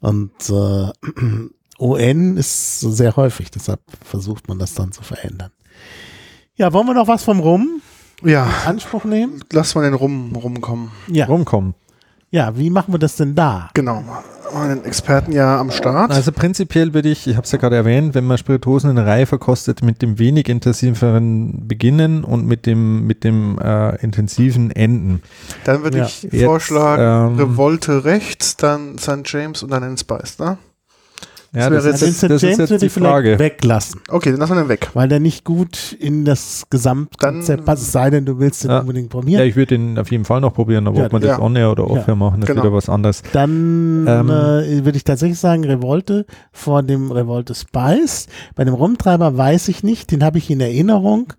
Und 0.00 0.32
äh, 0.48 0.90
ON 1.78 2.36
ist 2.36 2.80
sehr 2.80 3.16
häufig, 3.16 3.50
deshalb 3.50 3.80
versucht 4.02 4.48
man 4.48 4.58
das 4.58 4.74
dann 4.74 4.90
zu 4.92 5.02
verändern. 5.02 5.50
Ja, 6.56 6.72
wollen 6.72 6.86
wir 6.86 6.94
noch 6.94 7.06
was 7.06 7.22
vom 7.22 7.38
Rum 7.38 7.80
Ja, 8.24 8.46
in 8.64 8.68
Anspruch 8.70 9.04
nehmen? 9.04 9.44
lass 9.52 9.74
mal 9.76 9.82
den 9.82 9.94
Rum 9.94 10.34
rumkommen. 10.34 10.90
Ja. 11.08 11.26
Rumkommen. 11.26 11.74
Ja, 12.30 12.56
wie 12.58 12.68
machen 12.70 12.92
wir 12.92 12.98
das 12.98 13.16
denn 13.16 13.34
da? 13.34 13.70
Genau. 13.74 14.04
Einen 14.54 14.84
Experten 14.84 15.32
ja 15.32 15.58
am 15.60 15.70
Start. 15.70 16.10
Also 16.10 16.32
prinzipiell 16.32 16.94
würde 16.94 17.08
ich, 17.10 17.26
ich 17.26 17.36
habe 17.36 17.44
es 17.44 17.52
ja 17.52 17.58
gerade 17.58 17.76
erwähnt, 17.76 18.14
wenn 18.14 18.24
man 18.24 18.38
Spirituosen 18.38 18.90
in 18.90 18.96
der 18.96 19.06
Reihe 19.06 19.26
verkostet, 19.26 19.82
mit 19.82 20.00
dem 20.02 20.18
wenig 20.18 20.48
intensiveren 20.48 21.66
beginnen 21.68 22.24
und 22.24 22.46
mit 22.46 22.64
dem, 22.66 23.06
mit 23.06 23.24
dem 23.24 23.58
äh, 23.58 23.96
intensiven 24.02 24.70
enden. 24.70 25.22
Dann 25.64 25.82
würde 25.82 25.98
Ja. 25.98 26.04
ich 26.06 26.22
Jetzt, 26.22 26.44
vorschlagen, 26.44 27.32
ähm, 27.34 27.38
Revolte 27.38 28.04
rechts, 28.04 28.56
dann 28.56 28.98
St. 28.98 29.20
James 29.24 29.62
und 29.62 29.70
dann 29.70 29.82
den 29.82 29.96
Spice, 29.98 30.38
ne? 30.38 30.58
Ja, 31.54 31.70
wäre 31.70 31.74
das, 31.76 31.84
jetzt- 31.86 32.02
ist, 32.02 32.22
Den 32.22 32.28
das 32.30 32.40
St. 32.40 32.44
ist 32.44 32.58
James 32.58 32.58
jetzt 32.58 32.70
würde 32.70 32.78
die 32.80 32.86
ich 32.86 32.92
vielleicht 32.92 33.10
Frage. 33.12 33.38
weglassen, 33.38 34.00
Okay, 34.08 34.30
dann 34.30 34.40
lassen 34.40 34.54
wir 34.56 34.62
den 34.64 34.68
weg. 34.68 34.90
weil 34.94 35.08
der 35.08 35.18
nicht 35.20 35.44
gut 35.44 35.92
in 35.98 36.24
das 36.26 36.64
Gesamtkonzept 36.68 37.60
Dann- 37.60 37.64
passt, 37.64 37.82
es 37.84 37.92
sei 37.92 38.10
denn, 38.10 38.26
du 38.26 38.38
willst 38.38 38.64
den 38.64 38.70
Ja. 38.70 38.80
unbedingt 38.80 39.06
Ja, 39.12 39.20
probieren. 39.20 39.42
ich 39.48 39.56
würde 39.56 39.78
den 39.78 39.98
auf 39.98 40.10
jeden 40.10 40.24
Fall 40.26 40.40
noch 40.42 40.52
probieren, 40.52 40.86
aber 40.86 40.98
Ja, 40.98 41.06
ob 41.06 41.12
man 41.12 41.22
das 41.22 41.30
ja. 41.30 41.40
on-air 41.40 41.70
oder 41.72 41.88
off-air 41.90 42.16
machen, 42.16 42.42
ist 42.42 42.48
genau. 42.48 42.62
wieder 42.62 42.72
was 42.74 42.88
anderes. 42.88 43.22
Dann 43.32 44.06
Ähm, 44.06 44.28
äh, 44.30 44.84
würde 44.84 44.96
ich 44.96 45.04
tatsächlich 45.04 45.38
sagen, 45.38 45.64
Revolte 45.64 46.26
vor 46.52 46.82
dem 46.82 47.10
Revolte 47.10 47.54
Spice. 47.54 48.26
Bei 48.54 48.64
dem 48.64 48.74
Rumtreiber 48.74 49.36
weiß 49.36 49.68
ich 49.68 49.82
nicht, 49.82 50.10
den 50.10 50.22
habe 50.24 50.38
ich 50.38 50.50
in 50.50 50.60
Erinnerung. 50.60 51.32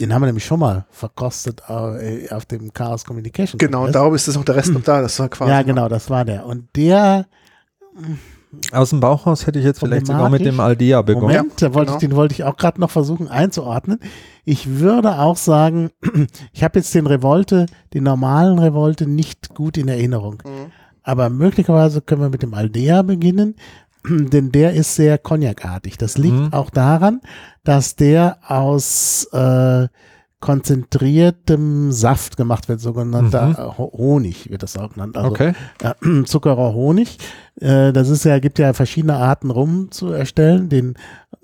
Den 0.00 0.12
haben 0.12 0.22
wir 0.22 0.26
nämlich 0.26 0.44
schon 0.44 0.58
mal 0.60 0.86
verkostet 0.90 1.62
äh, 1.68 2.28
auf 2.30 2.44
dem 2.46 2.72
Chaos 2.72 3.04
Communication. 3.04 3.58
Genau, 3.58 3.86
darum 3.86 4.14
ist 4.14 4.26
das 4.28 4.36
auch 4.36 4.44
der 4.44 4.56
Rest 4.56 4.72
noch 4.72 4.82
da. 4.82 5.00
Das 5.00 5.18
war 5.20 5.28
quasi. 5.28 5.50
Ja, 5.52 5.62
genau, 5.62 5.88
das 5.88 6.10
war 6.10 6.24
der. 6.24 6.44
Und 6.46 6.64
der, 6.74 7.26
Aus 8.72 8.90
dem 8.90 9.00
Bauchhaus 9.00 9.46
hätte 9.46 9.58
ich 9.58 9.64
jetzt 9.64 9.80
vielleicht 9.80 10.06
sogar 10.06 10.28
mit 10.30 10.44
dem. 10.44 10.60
Aldea 10.60 11.02
begonnen. 11.02 11.36
Moment, 11.36 11.62
da 11.62 11.74
wollte 11.74 11.86
genau. 11.92 11.96
ich, 11.96 12.00
den 12.08 12.16
wollte 12.16 12.34
ich 12.34 12.44
auch 12.44 12.56
gerade 12.56 12.80
noch 12.80 12.90
versuchen 12.90 13.28
einzuordnen. 13.28 13.98
Ich 14.44 14.78
würde 14.78 15.18
auch 15.18 15.36
sagen, 15.36 15.90
ich 16.52 16.62
habe 16.64 16.78
jetzt 16.78 16.94
den 16.94 17.06
Revolte, 17.06 17.66
den 17.92 18.04
normalen 18.04 18.58
Revolte 18.58 19.06
nicht 19.06 19.54
gut 19.54 19.76
in 19.76 19.88
Erinnerung. 19.88 20.42
Mhm. 20.44 20.72
Aber 21.02 21.28
möglicherweise 21.30 22.00
können 22.00 22.22
wir 22.22 22.30
mit 22.30 22.42
dem 22.42 22.54
Aldea 22.54 23.02
beginnen, 23.02 23.56
denn 24.08 24.52
der 24.52 24.74
ist 24.74 24.94
sehr 24.94 25.18
cognacartig. 25.18 25.96
Das 25.98 26.18
liegt 26.18 26.34
Mhm. 26.36 26.52
auch 26.52 26.70
daran, 26.70 27.20
dass 27.62 27.96
der 27.96 28.38
aus 28.46 29.28
äh, 29.32 29.88
konzentriertem 30.44 31.90
Saft 31.92 32.36
gemacht 32.36 32.68
wird, 32.68 32.80
sogenannter 32.80 33.46
Mhm. 33.48 33.78
Ho- 33.78 33.92
Honig 33.96 34.50
wird 34.50 34.62
das 34.62 34.76
auch 34.76 34.92
genannt. 34.92 35.16
Also 35.16 35.30
Okay. 35.30 35.52
äh, 35.82 36.22
Zuckerer 36.24 36.74
Honig. 36.74 37.18
Äh, 37.60 37.92
das 37.92 38.08
ist 38.10 38.24
ja, 38.24 38.38
gibt 38.38 38.58
ja 38.58 38.72
verschiedene 38.72 39.16
Arten 39.16 39.50
Rum 39.50 39.90
zu 39.90 40.08
erstellen. 40.08 40.68
Den 40.68 40.94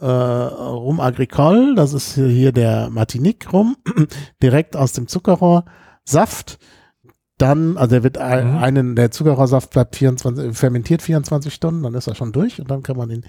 äh, 0.01 0.07
Rum 0.07 1.01
Agricole, 1.01 1.75
das 1.75 1.93
ist 1.93 2.15
hier- 2.15 2.53
der 2.53 2.91
Martinique 2.91 3.53
Rum, 3.53 3.77
direkt 4.43 4.77
aus 4.77 4.93
dem 4.93 5.09
Zuckerrohrsaft. 5.09 6.59
Dann, 7.39 7.79
also 7.79 7.91
der 7.93 8.03
wird 8.03 8.19
ein- 8.19 8.53
Mhm. 8.53 8.59
einen, 8.59 8.97
der 8.97 9.11
Zuckerrohrsaft 9.11 9.71
bleibt 9.71 9.97
24, 9.97 10.55
fermentiert 10.57 11.01
24 11.03 11.53
Stunden, 11.55 11.83
dann 11.85 11.95
ist 11.95 12.07
er 12.07 12.15
schon 12.15 12.33
durch 12.33 12.61
und 12.61 12.71
dann 12.71 12.83
kann 12.83 12.97
man 12.99 13.11
ihn 13.11 13.25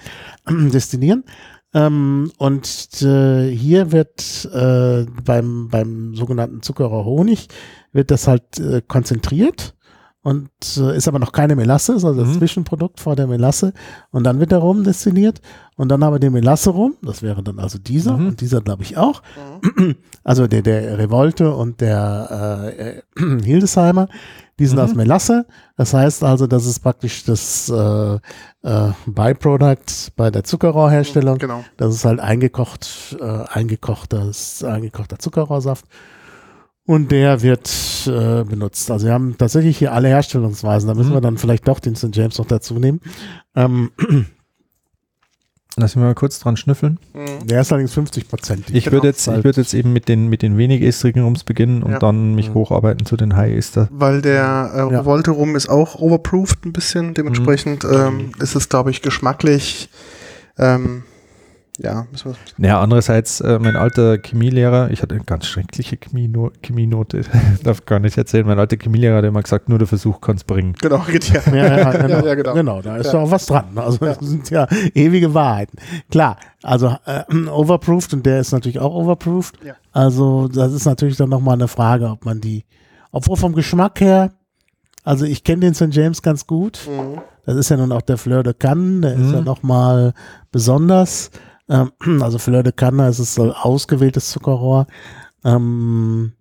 destillieren. 0.71 1.23
Ähm, 1.73 2.31
und 2.37 3.01
äh, 3.01 3.49
hier 3.49 3.91
wird 3.91 4.49
äh, 4.53 5.05
beim, 5.23 5.69
beim 5.69 6.15
sogenannten 6.15 6.61
Zuckerer 6.61 7.05
Honig 7.05 7.47
wird 7.93 8.11
das 8.11 8.27
halt 8.27 8.59
äh, 8.59 8.81
konzentriert 8.85 9.73
und 10.21 10.49
äh, 10.77 10.95
ist 10.97 11.07
aber 11.07 11.17
noch 11.19 11.31
keine 11.31 11.55
Melasse, 11.55 11.93
ist 11.93 12.05
also 12.05 12.19
das 12.19 12.29
Mhm. 12.35 12.39
Zwischenprodukt 12.39 12.99
vor 12.99 13.15
der 13.15 13.25
Melasse. 13.27 13.73
Und 14.11 14.23
dann 14.25 14.39
wird 14.39 14.51
der 14.51 14.59
Rum 14.59 14.83
destilliert 14.83 15.41
und 15.77 15.89
dann 15.89 16.03
haben 16.03 16.13
wir 16.13 16.19
den 16.19 16.33
Melasse 16.33 16.69
rum, 16.71 16.95
das 17.01 17.21
wäre 17.23 17.41
dann 17.41 17.57
also 17.57 17.79
dieser 17.79 18.17
Mhm. 18.17 18.27
und 18.27 18.41
dieser 18.41 18.61
glaube 18.61 18.83
ich 18.83 18.97
auch, 18.97 19.21
also 20.23 20.47
der, 20.47 20.61
der 20.61 20.97
Revolte 20.99 21.55
und 21.55 21.79
der 21.81 22.73
äh, 22.77 22.89
äh, 22.99 23.01
Hildesheimer, 23.43 24.09
die 24.59 24.65
sind 24.67 24.77
Mhm. 24.77 24.83
aus 24.83 24.95
Melasse, 24.95 25.45
das 25.77 25.93
heißt 25.93 26.23
also, 26.23 26.45
das 26.47 26.65
ist 26.65 26.79
praktisch 26.79 27.23
das 27.23 27.69
äh, 27.69 28.15
äh, 28.63 28.91
Byproduct 29.07 30.13
bei 30.15 30.29
der 30.29 30.43
Zuckerrohrherstellung, 30.43 31.37
Genau. 31.39 31.63
das 31.77 31.95
ist 31.95 32.05
halt 32.05 32.19
eingekocht, 32.19 33.17
äh, 33.19 33.43
eingekochtes, 33.49 34.63
eingekochter 34.63 35.17
Zuckerrohrsaft. 35.19 35.85
Und 36.85 37.11
der 37.11 37.41
wird 37.43 37.69
äh, 38.07 38.43
benutzt. 38.43 38.89
Also 38.91 39.05
wir 39.05 39.13
haben 39.13 39.37
tatsächlich 39.37 39.77
hier 39.77 39.93
alle 39.93 40.07
Herstellungsweisen. 40.09 40.87
Da 40.87 40.95
müssen 40.95 41.11
Mhm. 41.11 41.13
wir 41.15 41.21
dann 41.21 41.37
vielleicht 41.37 41.67
doch 41.67 41.79
den 41.79 41.95
St. 41.95 42.09
James 42.15 42.37
noch 42.39 42.47
dazu 42.47 42.73
nehmen. 42.79 42.99
Ähm, 43.55 43.91
Lass 45.77 45.95
mich 45.95 46.03
mal 46.03 46.13
kurz 46.15 46.39
dran 46.39 46.57
schnüffeln. 46.57 46.97
Mhm. 47.13 47.47
der 47.47 47.61
ist 47.61 47.71
allerdings 47.71 47.93
50 47.93 48.27
Prozent. 48.27 48.65
Ich 48.73 48.83
Genau. 48.85 48.93
würde 48.97 49.07
jetzt, 49.07 49.25
ich 49.27 49.43
würde 49.43 49.61
jetzt 49.61 49.73
eben 49.73 49.93
mit 49.93 50.09
den, 50.09 50.27
mit 50.27 50.41
den 50.41 50.57
wenig 50.57 50.81
estrigen 50.81 51.21
Rums 51.23 51.43
beginnen 51.45 51.81
und 51.81 51.93
Ja. 51.93 51.99
dann 51.99 52.35
mich 52.35 52.49
Mhm. 52.49 52.55
hocharbeiten 52.55 53.05
zu 53.05 53.15
den 53.17 53.35
High 53.37 53.55
Ester. 53.57 53.87
Weil 53.91 54.21
der 54.21 54.71
äh, 54.73 54.77
Ja. 54.79 54.99
Revolte 54.99 55.31
rum 55.31 55.55
ist 55.55 55.69
auch 55.69 55.95
overproofed 55.95 56.65
ein 56.65 56.73
bisschen. 56.73 57.13
Dementsprechend 57.13 57.85
ähm, 57.85 58.31
ist 58.39 58.55
es, 58.55 58.67
glaube 58.69 58.91
ich, 58.91 59.01
geschmacklich. 59.01 59.89
Ähm, 60.57 61.03
ja, 61.83 62.05
müssen 62.11 62.31
wir 62.31 62.35
Naja, 62.57 62.79
andererseits, 62.81 63.41
äh, 63.41 63.57
mein 63.59 63.75
alter 63.75 64.17
Chemielehrer, 64.19 64.91
ich 64.91 65.01
hatte 65.01 65.15
eine 65.15 65.23
ganz 65.23 65.47
schreckliche 65.47 65.97
Chemieno 65.97 66.51
Chemienote, 66.63 67.21
darf 67.63 67.85
gar 67.85 67.99
nicht 67.99 68.17
erzählen, 68.17 68.45
mein 68.45 68.59
alter 68.59 68.77
Chemielehrer 68.77 69.17
hat 69.17 69.25
immer 69.25 69.41
gesagt, 69.41 69.67
nur 69.69 69.79
der 69.79 69.87
Versuch 69.87 70.21
kann 70.21 70.35
es 70.35 70.43
bringen. 70.43 70.73
Genau, 70.81 70.99
geht 70.99 71.29
ja. 71.29 71.41
Ja, 71.53 71.77
ja, 71.77 71.91
genau. 71.91 72.07
Ja, 72.21 72.25
ja, 72.25 72.35
genau. 72.35 72.53
genau, 72.53 72.81
da 72.81 72.97
ist 72.97 73.11
Ja. 73.13 73.19
auch 73.19 73.31
was 73.31 73.45
dran. 73.47 73.65
Also 73.75 73.97
das 73.97 74.19
sind 74.19 74.49
ja 74.51 74.67
ewige 74.93 75.33
Wahrheiten. 75.33 75.77
Klar, 76.11 76.37
also 76.61 76.95
äh, 77.05 77.23
overproofed 77.49 78.13
und 78.13 78.25
der 78.25 78.39
ist 78.41 78.51
natürlich 78.51 78.79
auch 78.79 78.93
overproofed. 78.93 79.57
Ja. 79.65 79.73
Also 79.91 80.47
das 80.47 80.73
ist 80.73 80.85
natürlich 80.85 81.17
dann 81.17 81.29
nochmal 81.29 81.55
eine 81.55 81.67
Frage, 81.67 82.09
ob 82.09 82.25
man 82.25 82.41
die, 82.41 82.63
obwohl 83.11 83.37
vom 83.37 83.53
Geschmack 83.53 83.99
her, 84.01 84.31
also 85.03 85.25
ich 85.25 85.43
kenne 85.43 85.61
den 85.61 85.73
St. 85.73 85.87
James 85.91 86.21
ganz 86.21 86.45
gut. 86.45 86.79
Mhm. 86.87 87.21
Das 87.43 87.55
ist 87.55 87.69
ja 87.69 87.77
nun 87.77 87.91
auch 87.91 88.03
der 88.03 88.17
Fleur 88.19 88.43
de 88.43 88.53
Cannes, 88.53 89.01
der 89.01 89.13
ist 89.13 89.29
Mhm. 89.29 89.33
ja 89.33 89.41
nochmal 89.41 90.13
besonders. 90.51 91.31
Ähm, 91.71 91.91
also 92.21 92.37
Fleur 92.37 92.63
de 92.63 92.73
Cannes, 92.73 93.17
es 93.17 93.19
ist 93.19 93.35
so 93.35 93.53
ausgewähltes 93.53 94.29
Zuckerrohr. 94.29 94.87
Ähm, 95.43 96.33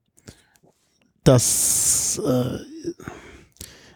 das, 1.24 2.20
äh, 2.26 2.58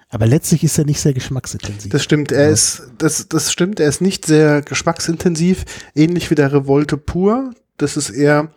aber 0.09 0.27
letztlich 0.27 0.63
ist 0.63 0.79
er 0.79 0.85
nicht 0.85 1.01
sehr 1.01 1.13
geschmacksintensiv. 1.13 1.91
Das 1.91 2.05
stimmt, 2.05 2.31
er 2.31 2.49
ist, 2.49 2.85
das, 2.99 3.29
das 3.29 3.51
stimmt, 3.51 3.81
er 3.81 3.89
ist 3.89 4.01
nicht 4.01 4.25
sehr 4.25 4.63
geschmacksintensiv, 4.63 5.65
ähnlich 5.95 6.31
wie 6.31 6.37
der 6.37 6.53
Revolte 6.53 6.97
pur. 6.97 7.51
Das 7.77 7.97
ist 7.97 8.11
eher 8.11 8.53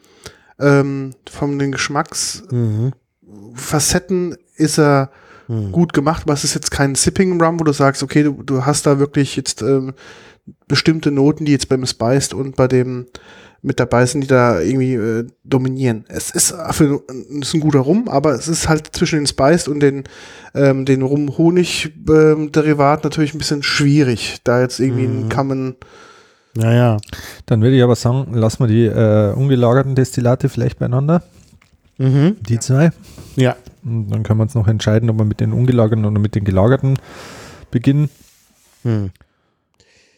ähm, 0.60 1.16
von 1.30 1.58
den 1.58 1.72
Geschmacksfacetten 1.72 4.30
mhm. 4.30 4.38
ist 4.56 4.78
er 4.78 5.10
Mhm. 5.48 5.72
gut 5.72 5.94
gemacht, 5.94 6.24
aber 6.24 6.34
es 6.34 6.44
ist 6.44 6.56
jetzt 6.56 6.72
kein 6.72 6.96
Sipping 6.96 7.42
Rum, 7.42 7.60
wo 7.60 7.64
du 7.64 7.72
sagst, 7.72 8.04
okay, 8.04 8.24
du, 8.24 8.44
du 8.44 8.66
hast 8.66 8.86
da 8.86 9.00
wirklich 9.00 9.36
jetzt 9.36 9.62
ähm, 9.62 9.94
bestimmte 10.68 11.12
Noten, 11.12 11.46
die 11.46 11.52
jetzt 11.52 11.70
beim 11.70 11.86
Spiced 11.86 12.34
und 12.34 12.56
bei 12.56 12.68
dem 12.68 13.06
mit 13.64 13.80
dabei 13.80 14.06
sind, 14.06 14.22
die 14.22 14.28
da 14.28 14.62
irgendwie 14.62 14.94
äh, 14.94 15.26
dominieren. 15.44 16.06
Es 16.10 16.30
ist, 16.30 16.54
für, 16.72 17.02
es 17.10 17.48
ist 17.50 17.54
ein 17.56 17.60
guter 17.60 17.80
Rum, 17.80 18.08
aber 18.08 18.34
es 18.34 18.48
ist 18.48 18.70
halt 18.70 18.96
zwischen 18.96 19.18
den 19.20 19.28
Spiced 19.28 19.68
und 19.68 19.80
den, 19.80 20.04
ähm, 20.54 20.86
den 20.86 21.02
Rum-Honig-Derivat 21.02 23.04
natürlich 23.04 23.34
ein 23.34 23.40
bisschen 23.40 23.64
schwierig, 23.64 24.38
da 24.44 24.62
jetzt 24.62 24.80
irgendwie 24.80 25.08
Mhm. 25.08 25.20
ein 25.26 25.30
Common 25.30 25.76
Ja, 26.56 26.74
ja. 26.74 26.98
Dann 27.46 27.62
würde 27.62 27.76
ich 27.76 27.84
aber 27.84 27.96
sagen, 27.96 28.34
lassen 28.34 28.60
wir 28.60 28.68
die 28.68 28.86
äh, 28.86 29.34
ungelagerten 29.34 29.96
Destillate 29.96 30.50
vielleicht 30.50 30.80
beieinander, 30.80 31.24
Mhm. 31.98 32.38
die 32.48 32.60
zwei. 32.60 32.92
Ja. 33.36 33.56
Und 33.84 34.10
dann 34.10 34.24
können 34.24 34.40
wir 34.40 34.44
uns 34.44 34.56
noch 34.56 34.68
entscheiden, 34.68 35.10
ob 35.10 35.18
wir 35.18 35.26
mit 35.26 35.40
den 35.40 35.52
ungelagerten 35.52 36.06
oder 36.06 36.20
mit 36.20 36.36
den 36.36 36.44
gelagerten 36.46 36.98
beginnen. 37.72 38.10
Mhm. 38.84 39.10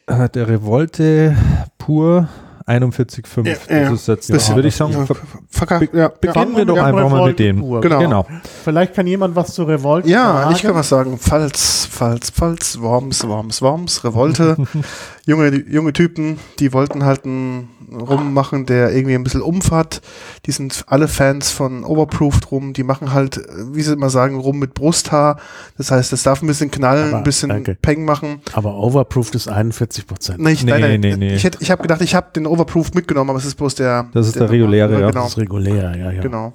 Der 0.10 0.48
Revolte 0.48 1.36
pur 1.78 2.28
41,5. 2.66 3.48
Ja, 3.48 3.78
ja, 3.82 3.90
das 3.90 4.02
ist 4.02 4.08
jetzt, 4.08 4.32
bisschen- 4.32 4.56
würde 4.56 4.68
ich 4.68 4.76
sagen, 4.76 4.92
ja, 4.94 5.06
ver- 5.06 5.80
be- 5.80 5.90
Ja, 5.92 6.08
beginnen 6.10 6.52
ja. 6.52 6.58
wir 6.58 6.66
doch 6.66 6.76
Ja, 6.76 6.86
einfach 6.86 7.10
mal 7.10 7.16
Revolte 7.24 7.54
mit 7.54 7.62
dem. 7.64 7.82
Genau. 7.82 8.00
Genau. 8.00 8.28
Vielleicht 8.64 8.94
kann 8.94 9.08
jemand 9.08 9.36
was 9.36 9.54
zu 9.56 9.64
Revolt 9.64 10.06
Ja, 10.06 10.34
sagen. 10.44 10.56
ich 10.56 10.62
kann 10.62 10.76
was 10.76 10.90
sagen. 10.90 11.18
Pfalz, 11.18 11.88
Pfalz, 11.92 12.30
Pfalz, 12.32 12.80
Worms, 12.80 13.28
Worms, 13.28 13.62
Worms, 13.64 14.04
Revolte. 14.04 14.56
junge, 15.30 15.64
junge 15.70 15.94
Typen, 15.94 16.38
die 16.60 16.74
wollten 16.74 17.06
halt 17.06 17.24
einen 17.26 17.70
Rum 17.92 18.34
machen, 18.34 18.66
der 18.66 18.94
irgendwie 18.94 19.16
ein 19.16 19.24
bisschen 19.24 19.42
Umf 19.42 19.72
hat. 19.72 20.02
Die 20.46 20.52
sind 20.52 20.84
alle 20.88 21.08
Fans 21.08 21.52
von 21.52 21.84
Overproofed 21.84 22.52
Rum. 22.52 22.74
Die 22.74 22.84
machen 22.84 23.14
halt, 23.14 23.40
wie 23.72 23.82
sie 23.82 23.94
immer 23.94 24.10
sagen, 24.10 24.36
Rum 24.40 24.60
mit 24.60 24.74
Brusthaar. 24.74 25.40
Das 25.78 25.92
heißt, 25.92 26.12
es 26.14 26.24
darf 26.24 26.42
ein 26.42 26.48
bisschen 26.48 26.70
knallen, 26.72 27.10
Aber, 27.10 27.18
ein 27.20 27.24
bisschen 27.24 27.50
danke. 27.50 27.76
Peng 27.82 28.06
machen. 28.06 28.42
Aber 28.54 28.76
overproofed 28.76 29.36
ist 29.36 29.48
41 29.48 30.06
Prozent. 30.08 30.40
Nicht, 30.40 30.64
Nee, 30.66 30.72
nein, 30.72 30.82
nein, 30.82 31.00
nee, 31.00 31.16
nee. 31.16 31.36
Ich, 31.36 31.44
hätte- 31.44 31.60
ich 31.62 31.72
habe 31.72 31.82
gedacht, 31.82 32.02
ich 32.02 32.14
habe 32.16 32.28
den 32.36 32.46
Overproofed 32.46 32.94
mitgenommen, 32.96 33.30
aber 33.30 33.40
es 33.40 33.46
ist 33.46 33.56
bloß 33.56 33.76
der. 33.76 34.08
Das 34.14 34.28
ist 34.28 34.36
der 34.36 34.50
reguläre, 34.50 35.00
ja. 35.00 35.08
Genau, 35.10 35.22
Das 35.24 35.32
ist 35.32 35.38
regulär, 35.38 35.96
ja, 35.98 36.12
ja. 36.12 36.22
genau. 36.22 36.54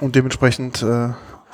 Und 0.00 0.14
dementsprechend, 0.14 0.82
äh, 0.82 1.08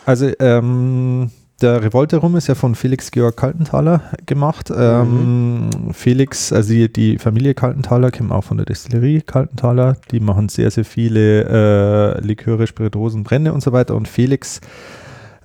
Also 0.04 0.30
ähm, 0.40 1.30
der 1.62 1.82
Revolte 1.82 2.16
Rum 2.16 2.36
ist 2.36 2.48
ja 2.48 2.54
von 2.54 2.74
Felix 2.74 3.10
Georg 3.10 3.36
Kaltenthaler 3.36 4.02
gemacht. 4.26 4.72
Ähm, 4.74 5.70
Felix, 5.92 6.52
also 6.52 6.72
die, 6.72 6.92
die 6.92 7.18
Familie 7.18 7.54
Kaltenthaler 7.54 8.10
kommt 8.10 8.32
auch 8.32 8.44
von 8.44 8.56
der 8.56 8.66
Destillerie 8.66 9.20
Kaltenthaler. 9.20 9.96
Die 10.10 10.20
machen 10.20 10.48
sehr, 10.48 10.70
sehr 10.70 10.84
viele 10.84 11.44
äh, 12.16 12.20
Liköre, 12.20 12.66
Spirituosen, 12.66 13.22
Brände 13.22 13.52
und 13.52 13.62
so 13.62 13.72
weiter. 13.72 13.94
Und 13.94 14.08
Felix 14.08 14.60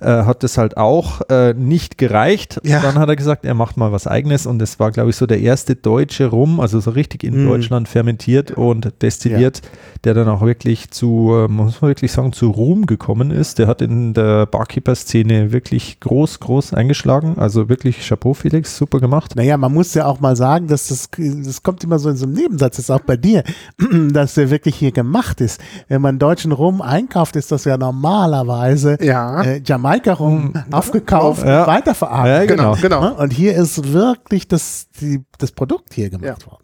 äh, 0.00 0.06
hat 0.24 0.42
das 0.42 0.58
halt 0.58 0.76
auch 0.76 1.20
äh, 1.30 1.54
nicht 1.54 1.98
gereicht. 1.98 2.60
Ja. 2.64 2.80
Dann 2.80 2.98
hat 2.98 3.08
er 3.08 3.16
gesagt, 3.16 3.44
er 3.44 3.54
macht 3.54 3.76
mal 3.76 3.92
was 3.92 4.06
eigenes 4.06 4.46
und 4.46 4.58
das 4.58 4.78
war, 4.80 4.90
glaube 4.90 5.10
ich, 5.10 5.16
so 5.16 5.26
der 5.26 5.40
erste 5.40 5.74
deutsche 5.76 6.26
Rum, 6.26 6.60
also 6.60 6.80
so 6.80 6.90
richtig 6.90 7.24
in 7.24 7.44
Mm. 7.44 7.48
Deutschland 7.48 7.88
fermentiert 7.88 8.50
und 8.52 8.92
destilliert, 9.02 9.62
der 10.04 10.14
dann 10.14 10.28
auch 10.28 10.42
wirklich 10.42 10.90
zu, 10.90 11.32
äh, 11.34 11.48
muss 11.48 11.80
man 11.80 11.90
wirklich 11.90 12.12
sagen, 12.12 12.32
zu 12.32 12.50
Ruhm 12.50 12.86
gekommen 12.86 13.30
ist. 13.30 13.58
Der 13.58 13.66
hat 13.66 13.82
in 13.82 14.14
der 14.14 14.46
Barkeeper-Szene 14.46 15.52
wirklich 15.52 16.00
groß, 16.00 16.40
groß 16.40 16.74
eingeschlagen. 16.74 17.36
Also 17.38 17.68
wirklich 17.68 18.06
Chapeau, 18.06 18.34
Felix, 18.34 18.76
super 18.76 19.00
gemacht. 19.00 19.34
Naja, 19.36 19.56
man 19.56 19.72
muss 19.72 19.94
ja 19.94 20.06
auch 20.06 20.20
mal 20.20 20.36
sagen, 20.36 20.66
dass 20.68 20.88
das, 20.88 21.08
das 21.18 21.62
kommt 21.62 21.82
immer 21.84 21.98
so 21.98 22.08
in 22.10 22.16
so 22.16 22.26
einem 22.26 22.34
Nebensatz, 22.34 22.76
das 22.76 22.84
ist 22.86 22.90
auch 22.90 23.00
bei 23.00 23.16
dir, 23.16 23.42
dass 24.12 24.34
der 24.34 24.50
wirklich 24.50 24.76
hier 24.76 24.92
gemacht 24.92 25.40
ist. 25.40 25.60
Wenn 25.88 26.00
man 26.02 26.18
deutschen 26.18 26.52
Rum 26.52 26.80
einkauft, 26.82 27.36
ist 27.36 27.50
das 27.52 27.64
ja 27.64 27.76
normalerweise 27.76 28.98
Ja. 29.00 29.42
äh, 29.42 29.60
Jamaika-Rum 29.88 30.52
aufgekauft 30.70 31.44
Ja. 31.44 31.62
und 31.62 31.66
weiterverarbeitet. 31.68 32.50
Ja, 32.50 32.56
genau. 32.56 32.76
Genau. 32.80 33.00
Ne? 33.00 33.14
Und 33.14 33.32
hier 33.32 33.54
ist 33.56 33.92
wirklich 33.92 34.48
das, 34.48 34.88
die, 35.00 35.24
das 35.38 35.52
Produkt 35.52 35.94
hier 35.94 36.10
gemacht 36.10 36.46
worden. 36.46 36.62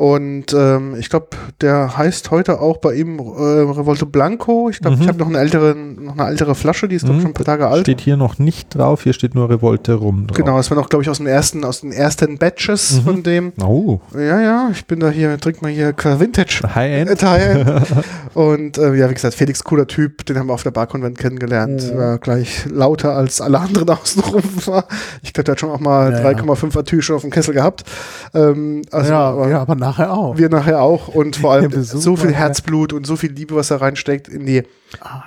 Und 0.00 0.54
ähm, 0.54 0.94
ich 0.98 1.10
glaube, 1.10 1.26
der 1.60 1.98
heißt 1.98 2.30
heute 2.30 2.62
auch 2.62 2.78
bei 2.78 2.94
ihm 2.94 3.18
äh, 3.18 3.22
Revolte 3.22 4.06
Blanco. 4.06 4.70
Ich 4.70 4.78
glaube, 4.80 4.96
Mhm. 4.96 5.02
ich 5.02 5.08
habe 5.08 5.18
noch 5.18 5.26
eine 5.26 5.36
ältere, 5.36 5.74
noch 5.76 6.16
eine 6.18 6.26
ältere 6.26 6.54
Flasche, 6.54 6.88
die 6.88 6.96
ist 6.96 7.06
Mhm. 7.06 7.20
schon 7.20 7.26
ein 7.26 7.34
paar 7.34 7.44
Tage 7.44 7.68
alt. 7.68 7.82
Steht 7.82 8.00
hier 8.00 8.16
noch 8.16 8.38
nicht 8.38 8.74
drauf, 8.74 9.02
hier 9.02 9.12
steht 9.12 9.34
nur 9.34 9.50
Revolte 9.50 9.92
Rum 9.92 10.26
drauf. 10.26 10.38
Genau, 10.38 10.56
das 10.56 10.70
war 10.70 10.78
noch, 10.78 10.88
glaube 10.88 11.02
ich, 11.02 11.10
aus 11.10 11.18
den 11.18 11.26
ersten, 11.26 11.66
aus 11.66 11.82
den 11.82 11.92
ersten 11.92 12.38
Batches 12.38 12.96
Mhm. 12.96 13.02
von 13.02 13.22
dem. 13.24 13.52
Oh, 13.62 14.00
Ja, 14.14 14.40
ja, 14.40 14.68
ich 14.72 14.86
bin 14.86 15.00
da 15.00 15.10
hier, 15.10 15.38
trink 15.38 15.60
mal 15.60 15.70
hier 15.70 15.94
Vintage. 15.94 16.62
High-End. 16.74 17.10
Italien. 17.10 17.82
Und 18.32 18.78
äh, 18.78 18.94
ja, 18.94 19.10
wie 19.10 19.14
gesagt, 19.14 19.34
Felix, 19.34 19.62
cooler 19.64 19.86
Typ, 19.86 20.24
den 20.24 20.38
haben 20.38 20.46
wir 20.46 20.54
auf 20.54 20.62
der 20.62 20.70
Barkonvent 20.70 21.18
kennengelernt. 21.18 21.92
Mhm. 21.92 21.98
War 21.98 22.16
gleich 22.16 22.64
lauter 22.70 23.14
als 23.14 23.42
alle 23.42 23.60
anderen 23.60 23.90
außenrum 24.00 24.44
war. 24.64 24.86
Ich 25.22 25.34
glaube, 25.34 25.44
der 25.44 25.52
hat 25.52 25.60
schon 25.60 25.68
auch 25.70 25.80
mal 25.80 26.10
Ja, 26.12 26.20
ja. 26.20 26.24
3,5 26.30 26.74
Atü 26.78 27.02
schon 27.02 27.16
auf 27.16 27.22
dem 27.22 27.30
Kessel 27.30 27.52
gehabt. 27.52 27.84
Ähm, 28.32 28.80
also, 28.90 29.10
ja, 29.12 29.20
aber 29.28 29.50
ja, 29.50 29.60
aber 29.60 29.74
nachher 29.90 30.12
auch. 30.12 30.38
wir 30.38 30.48
nachher 30.48 30.82
auch 30.82 31.08
und 31.08 31.36
vor 31.36 31.52
allem 31.52 31.70
so 31.82 32.16
viel 32.16 32.32
Herzblut 32.32 32.92
und 32.92 33.06
so 33.06 33.16
viel 33.16 33.32
Liebe, 33.32 33.54
was 33.54 33.68
da 33.68 33.76
reinsteckt 33.76 34.28
in 34.28 34.46
die, 34.46 34.62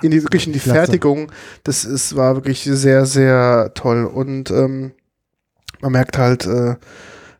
in 0.02 0.10
die 0.10 0.22
wirklich 0.22 0.46
in 0.46 0.52
die 0.52 0.58
Klasse. 0.58 0.78
Fertigung. 0.78 1.30
Das 1.62 1.84
ist, 1.84 2.16
war 2.16 2.34
wirklich 2.34 2.62
sehr, 2.62 3.06
sehr 3.06 3.72
toll. 3.74 4.04
Und 4.04 4.50
ähm, 4.50 4.92
man 5.80 5.92
merkt 5.92 6.18
halt, 6.18 6.46
äh, 6.46 6.76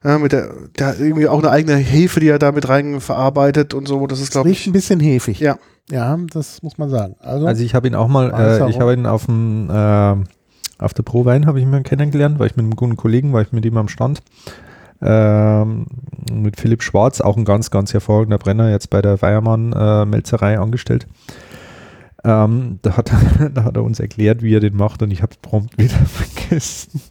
ja, 0.04 0.18
mit 0.18 0.32
der, 0.32 0.50
der 0.78 0.86
hat 0.88 1.00
irgendwie 1.00 1.28
auch 1.28 1.38
eine 1.38 1.50
eigene 1.50 1.76
Hefe, 1.76 2.20
die 2.20 2.28
er 2.28 2.38
da 2.38 2.52
mit 2.52 2.68
rein 2.68 3.00
verarbeitet 3.00 3.72
und 3.74 3.88
so. 3.88 4.06
Das 4.06 4.20
ist, 4.20 4.32
glaube 4.32 4.48
riecht 4.48 4.62
ich, 4.62 4.66
ein 4.66 4.72
bisschen 4.72 5.00
hefig. 5.00 5.40
Ja. 5.40 5.56
Ja, 5.90 6.18
das 6.32 6.62
muss 6.62 6.78
man 6.78 6.88
sagen. 6.88 7.16
Also, 7.20 7.46
Also 7.46 7.62
ich 7.62 7.74
habe 7.74 7.86
ihn 7.86 7.94
auch 7.94 8.08
mal, 8.08 8.32
äh, 8.32 8.70
ich 8.70 8.80
habe 8.80 8.94
ihn 8.94 9.04
auf 9.04 9.26
dem 9.26 9.68
äh, 9.70 10.16
auf 10.78 10.94
der 10.94 11.02
Pro 11.02 11.24
Wein 11.24 11.46
habe 11.46 11.58
ich 11.58 11.64
ihn 11.64 11.70
mal 11.70 11.82
kennengelernt, 11.82 12.38
war 12.38 12.46
ich 12.46 12.56
mit 12.56 12.64
einem 12.64 12.76
guten 12.76 12.96
Kollegen, 12.96 13.32
war 13.32 13.42
ich 13.42 13.52
mit 13.52 13.64
ihm 13.64 13.76
am 13.76 13.88
Stand. 13.88 14.22
Ähm, 15.04 15.86
mit 16.32 16.58
Philipp 16.58 16.82
Schwarz, 16.82 17.20
auch 17.20 17.36
ein 17.36 17.44
ganz, 17.44 17.70
ganz 17.70 17.92
hervorragender 17.92 18.38
Brenner, 18.38 18.70
jetzt 18.70 18.88
bei 18.90 19.02
der 19.02 19.20
Weiermann 19.20 19.72
äh, 19.72 20.56
angestellt. 20.56 21.06
Ähm, 22.26 22.78
da, 22.80 22.96
hat, 22.96 23.12
er- 23.12 23.50
da 23.54 23.64
hat 23.64 23.76
er 23.76 23.84
uns 23.84 24.00
erklärt, 24.00 24.42
wie 24.42 24.54
er 24.54 24.60
den 24.60 24.76
macht 24.76 25.02
und 25.02 25.10
ich 25.10 25.20
habe 25.20 25.32
es 25.32 25.38
prompt 25.38 25.76
wieder 25.76 25.94
vergessen. 26.06 27.02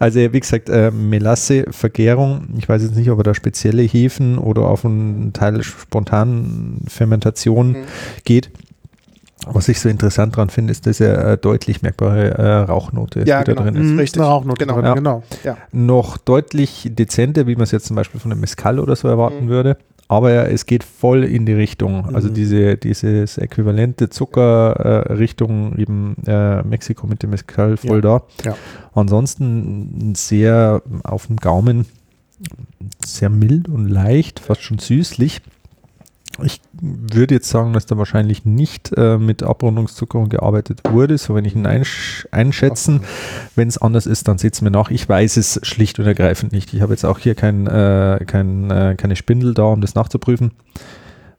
Also 0.00 0.18
wie 0.18 0.40
gesagt, 0.40 0.68
äh, 0.68 0.90
Melasse-Vergärung, 0.90 2.48
ich 2.58 2.68
weiß 2.68 2.82
jetzt 2.82 2.96
nicht, 2.96 3.10
ob 3.10 3.20
er 3.20 3.22
da 3.22 3.34
spezielle 3.34 3.82
Hefen 3.82 4.38
oder 4.38 4.62
auf 4.62 4.84
einen 4.84 5.32
Teil 5.32 5.62
spontanen 5.62 6.84
Fermentation 6.88 7.72
Mhm. 7.72 7.76
geht. 8.24 8.50
Was 9.46 9.68
ich 9.68 9.80
so 9.80 9.88
interessant 9.88 10.36
dran 10.36 10.50
finde, 10.50 10.70
ist, 10.72 10.86
dass 10.86 11.00
er 11.00 11.24
äh, 11.32 11.38
deutlich 11.38 11.82
merkbare 11.82 12.30
äh, 12.38 12.56
Rauchnote 12.62 13.20
Ja, 13.26 13.40
die 13.42 13.44
da 13.46 13.52
genau. 13.54 13.62
drin 13.62 13.74
ist. 13.76 13.80
ist 13.86 13.92
Mhm, 13.92 13.98
richtig. 13.98 14.20
eine 14.22 14.30
Rauchnote 14.30 14.58
Genau. 14.66 14.74
drin, 14.74 14.84
Ja. 14.84 14.94
genau. 14.94 15.22
Noch 15.72 16.18
deutlich 16.18 16.90
dezenter, 16.92 17.46
wie 17.46 17.54
man 17.54 17.62
es 17.64 17.70
jetzt 17.70 17.86
zum 17.86 17.96
Beispiel 17.96 18.20
von 18.20 18.30
einem 18.32 18.40
Mescal 18.42 18.78
oder 18.78 18.96
so 18.96 19.08
erwarten 19.08 19.46
Mhm. 19.46 19.48
würde. 19.48 19.76
Aber 20.08 20.32
ja, 20.32 20.42
es 20.42 20.66
geht 20.66 20.82
voll 20.82 21.22
in 21.22 21.46
die 21.46 21.52
Richtung, 21.52 22.14
also 22.14 22.28
Mhm. 22.28 22.34
diese, 22.34 22.76
dieses 22.76 23.38
äquivalente 23.38 24.10
Zucker 24.10 24.72
äh, 25.08 25.12
Richtung 25.12 25.76
eben 25.78 26.16
äh, 26.26 26.62
Mexiko 26.64 27.06
mit 27.06 27.22
dem 27.22 27.30
Mescal 27.30 27.76
voll 27.76 28.00
da. 28.00 28.22
ja. 28.44 28.56
Ansonsten 28.92 30.14
sehr 30.16 30.82
auf 31.04 31.28
dem 31.28 31.36
Gaumen 31.36 31.86
sehr 33.04 33.28
mild 33.28 33.68
und 33.68 33.88
leicht, 33.88 34.40
fast 34.40 34.62
schon 34.62 34.78
süßlich. 34.78 35.42
Ich 36.44 36.60
würde 36.72 37.34
jetzt 37.34 37.48
sagen, 37.48 37.72
dass 37.72 37.86
da 37.86 37.96
wahrscheinlich 37.98 38.44
nicht 38.44 38.92
äh, 38.96 39.18
mit 39.18 39.42
Abrundungszuckerung 39.42 40.28
gearbeitet 40.28 40.80
wurde, 40.90 41.18
so 41.18 41.34
wenn 41.34 41.44
ich 41.44 41.54
ihn 41.54 41.66
einsch 41.66 42.26
einschätzen. 42.30 43.02
Wenn 43.54 43.68
es 43.68 43.78
anders 43.78 44.06
ist, 44.06 44.28
dann 44.28 44.38
seht 44.38 44.54
es 44.54 44.62
mir 44.62 44.70
nach. 44.70 44.90
Ich 44.90 45.08
weiß 45.08 45.36
es 45.36 45.60
schlicht 45.62 45.98
und 45.98 46.06
ergreifend 46.06 46.52
nicht. 46.52 46.72
Ich 46.74 46.80
habe 46.82 46.92
jetzt 46.92 47.04
auch 47.04 47.18
hier 47.18 47.34
kein, 47.34 47.66
äh, 47.66 48.24
kein, 48.26 48.70
äh, 48.70 48.94
keine 48.96 49.16
Spindel 49.16 49.54
da, 49.54 49.64
um 49.64 49.80
das 49.80 49.94
nachzuprüfen. 49.94 50.52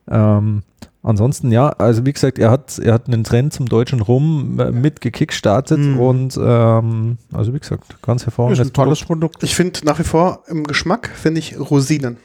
Ähm, 0.10 0.64
ansonsten, 1.04 1.52
ja, 1.52 1.70
also 1.70 2.06
wie 2.06 2.14
gesagt, 2.14 2.40
er 2.40 2.52
hat, 2.52 2.80
er 2.80 2.94
hat 2.94 3.08
einen 3.08 3.24
Trend 3.24 3.54
zum 3.54 3.68
deutschen 3.70 4.02
Rum 4.02 4.60
äh, 4.60 4.72
mit 4.72 5.02
gekickstartet 5.02 5.80
Mhm. 5.80 6.00
und 6.00 6.40
ähm, 6.42 7.18
also 7.32 7.54
wie 7.54 7.60
gesagt, 7.60 8.02
ganz 8.02 8.22
Das 8.22 8.22
ist 8.22 8.26
hervorragendes 8.28 8.68
ein 8.70 8.74
tolles 8.74 9.04
Produkt. 9.04 9.44
Ich 9.44 9.56
finde 9.56 9.80
nach 9.86 10.00
wie 10.00 10.04
vor 10.04 10.44
im 10.48 10.64
Geschmack, 10.64 11.10
finde 11.14 11.40
ich 11.40 11.58
Rosinen. 11.60 12.18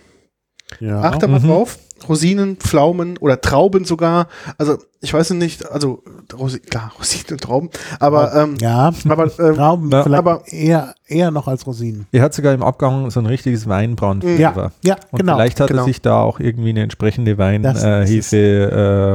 Ja. 0.81 1.03
Achte 1.03 1.29
mal 1.29 1.41
Mhm. 1.41 1.47
drauf. 1.47 1.79
Rosinen, 2.09 2.57
Pflaumen 2.57 3.17
oder 3.19 3.41
Trauben 3.41 3.85
sogar. 3.85 4.29
Also, 4.59 4.79
ich 5.01 5.13
weiß 5.15 5.31
nicht, 5.31 5.71
also, 5.71 6.03
Rosi 6.39 6.61
klar, 6.61 6.93
Rosinen 6.99 7.33
und 7.33 7.41
Trauben. 7.41 7.71
Aber, 8.01 8.35
ähm, 8.35 8.57
ja, 8.61 8.93
aber, 9.09 9.25
ähm, 9.39 9.55
Trauben 9.57 9.91
Ja, 9.91 10.03
vielleicht 10.03 10.19
aber- 10.19 10.43
eher, 10.49 10.95
eher 11.07 11.31
noch 11.31 11.49
als 11.49 11.67
Rosinen. 11.67 12.07
Er 12.13 12.23
hat 12.23 12.35
sogar 12.35 12.53
im 12.55 12.63
Abgang 12.63 13.11
so 13.11 13.21
ein 13.21 13.27
richtiges 13.27 13.69
Weinbraun. 13.69 14.21
Ja, 14.39 14.71
ja, 14.85 14.97
Und 15.11 15.21
genau. 15.21 15.37
vielleicht 15.37 15.59
hat 15.61 15.69
genau. 15.69 15.83
er 15.83 15.85
sich 15.87 16.03
da 16.03 16.21
auch 16.21 16.39
irgendwie 16.39 16.71
eine 16.71 16.83
entsprechende 16.83 17.39
Weinhefe. 17.39 18.05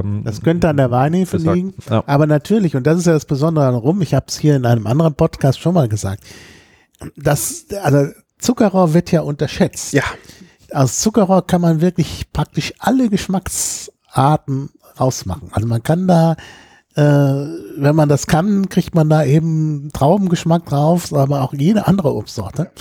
ähm, 0.03 0.21
Das 0.23 0.41
könnte 0.41 0.69
an 0.69 0.77
der 0.77 0.91
Weinhefe 0.91 1.37
gesagt. 1.37 1.55
liegen. 1.55 1.73
Ja. 1.89 2.03
Aber 2.07 2.25
natürlich, 2.27 2.75
und 2.75 2.87
das 2.87 2.97
ist 2.99 3.05
ja 3.05 3.13
das 3.13 3.25
Besondere 3.25 3.67
an 3.67 3.75
Rum, 3.75 4.01
ich 4.01 4.13
habe 4.13 4.25
es 4.27 4.37
hier 4.39 4.55
in 4.55 4.65
einem 4.65 4.87
anderen 4.87 5.13
Podcast 5.13 5.59
schon 5.59 5.73
mal 5.73 5.87
gesagt, 5.87 6.23
das, 7.15 7.65
also 7.83 8.07
Zuckerrohr 8.39 8.93
wird 8.93 9.11
ja 9.11 9.21
unterschätzt. 9.21 9.93
ja, 9.93 10.03
Aus 10.73 10.99
Zuckerrohr 10.99 11.45
kann 11.45 11.61
man 11.61 11.81
wirklich 11.81 12.31
praktisch 12.31 12.73
alle 12.79 13.09
Geschmacksarten 13.09 14.69
rausmachen. 14.99 15.49
Also 15.51 15.67
man 15.67 15.83
kann 15.83 16.07
da, 16.07 16.35
äh, 16.95 17.03
wenn 17.77 17.95
man 17.95 18.09
das 18.09 18.27
kann, 18.27 18.69
kriegt 18.69 18.95
man 18.95 19.09
da 19.09 19.23
eben 19.23 19.89
Traubengeschmack 19.93 20.65
drauf, 20.65 21.13
aber 21.13 21.41
auch 21.41 21.53
jede 21.53 21.87
andere 21.87 22.13
Obstsorte. 22.13 22.71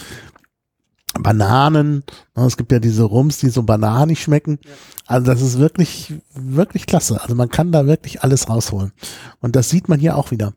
Bananen, 1.19 2.05
ne, 2.37 2.45
es 2.45 2.57
gibt 2.57 2.71
ja 2.71 2.79
diese 2.79 3.03
Rums, 3.03 3.39
die 3.39 3.51
so 3.51 3.65
bananig 3.65 4.23
schmecken. 4.23 4.61
Also 5.07 5.27
das 5.27 5.43
ist 5.43 5.59
wirklich, 5.59 6.15
wirklich 6.35 6.87
klasse. 6.87 7.21
Also 7.21 7.35
man 7.35 7.49
kann 7.49 7.73
da 7.73 7.87
wirklich 7.87 8.23
alles 8.23 8.49
rausholen. 8.49 8.93
Und 9.41 9.57
das 9.57 9.71
sieht 9.71 9.89
man 9.89 9.99
hier 9.99 10.17
auch 10.17 10.31
wieder. 10.31 10.53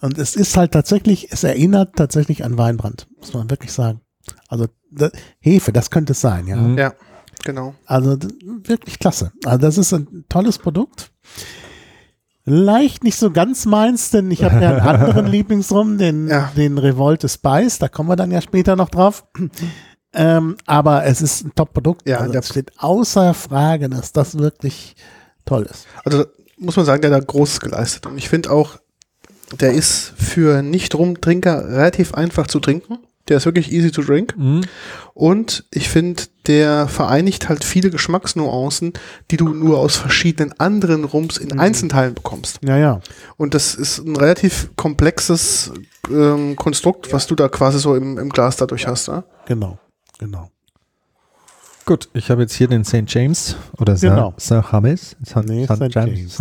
Und 0.00 0.16
es 0.16 0.36
ist 0.36 0.56
halt 0.56 0.72
tatsächlich, 0.72 1.28
es 1.32 1.44
erinnert 1.44 1.96
tatsächlich 1.96 2.44
an 2.44 2.56
Weinbrand, 2.56 3.08
muss 3.18 3.34
man 3.34 3.50
wirklich 3.50 3.72
sagen. 3.72 4.00
Also 4.48 4.68
Hefe, 5.40 5.72
das 5.72 5.90
könnte 5.90 6.12
es 6.12 6.20
sein, 6.20 6.46
ja. 6.46 6.56
Mhm. 6.56 6.78
ja, 6.78 6.92
genau. 7.44 7.74
Also 7.86 8.16
wirklich 8.64 8.98
klasse. 8.98 9.32
Also 9.44 9.58
das 9.58 9.78
ist 9.78 9.92
ein 9.92 10.24
tolles 10.28 10.58
Produkt. 10.58 11.10
Leicht 12.44 13.04
nicht 13.04 13.18
so 13.18 13.30
ganz 13.30 13.66
meins, 13.66 14.10
denn 14.10 14.30
ich 14.30 14.42
habe 14.42 14.60
ja 14.62 14.70
einen 14.70 14.80
anderen 14.80 15.26
Lieblingsrum, 15.30 15.98
den, 15.98 16.26
Ja. 16.28 16.50
den 16.56 16.78
Revolte 16.78 17.28
Spice, 17.28 17.78
da 17.78 17.88
kommen 17.88 18.08
wir 18.08 18.16
dann 18.16 18.30
ja 18.30 18.40
später 18.40 18.76
noch 18.76 18.88
drauf. 18.88 19.24
Ähm, 20.12 20.56
aber 20.66 21.04
es 21.04 21.22
ist 21.22 21.44
ein 21.44 21.52
Top-Produkt. 21.54 22.08
Ja, 22.08 22.18
also 22.18 22.34
es 22.34 22.48
steht 22.48 22.72
außer 22.78 23.34
Frage, 23.34 23.88
dass 23.88 24.12
das 24.12 24.38
wirklich 24.38 24.96
toll 25.44 25.64
ist. 25.70 25.86
Also, 26.04 26.24
muss 26.58 26.76
man 26.76 26.84
sagen, 26.86 27.02
der 27.02 27.12
hat 27.12 27.20
da 27.22 27.24
Großes 27.24 27.60
geleistet. 27.60 28.06
Und 28.06 28.18
ich 28.18 28.28
finde 28.28 28.50
auch, 28.50 28.78
der 29.60 29.72
ist 29.72 30.12
für 30.16 30.62
Nicht-Rumtrinker 30.62 31.68
relativ 31.68 32.14
einfach 32.14 32.46
zu 32.48 32.58
trinken. 32.58 32.98
Der 33.30 33.38
ist 33.38 33.46
wirklich 33.46 33.72
easy 33.72 33.90
to 33.90 34.02
drink. 34.02 34.36
Mhm. 34.36 34.60
Und 35.14 35.64
ich 35.70 35.88
finde, 35.88 36.24
der 36.46 36.88
vereinigt 36.88 37.48
halt 37.48 37.64
viele 37.64 37.90
Geschmacksnuancen, 37.90 38.92
die 39.30 39.36
du 39.38 39.48
nur 39.48 39.78
aus 39.78 39.96
verschiedenen 39.96 40.52
anderen 40.58 41.04
Rums 41.04 41.38
in 41.38 41.48
Mhm. 41.48 41.60
Einzelteilen 41.60 42.14
bekommst. 42.14 42.58
Ja, 42.62 42.76
ja. 42.76 43.00
Und 43.38 43.54
das 43.54 43.74
ist 43.74 43.98
ein 43.98 44.16
relativ 44.16 44.70
komplexes 44.76 45.72
ähm, 46.10 46.56
Konstrukt, 46.56 47.12
was 47.12 47.26
du 47.26 47.34
da 47.34 47.48
quasi 47.48 47.78
so 47.78 47.94
im, 47.94 48.18
im 48.18 48.28
Glas 48.30 48.56
dadurch 48.56 48.86
hast. 48.86 49.08
Ne? 49.08 49.24
Genau, 49.46 49.78
genau. 50.18 50.50
Gut, 51.86 52.08
ich 52.12 52.30
habe 52.30 52.42
jetzt 52.42 52.54
hier 52.54 52.68
den 52.68 52.84
St. 52.84 53.02
James 53.08 53.56
oder 53.78 53.94
Genau. 53.94 54.34
St. 54.38 54.62
James. 54.72 55.16
St. 55.26 55.36
Nee, 55.46 55.64
St. 55.66 55.92
James. 55.94 56.38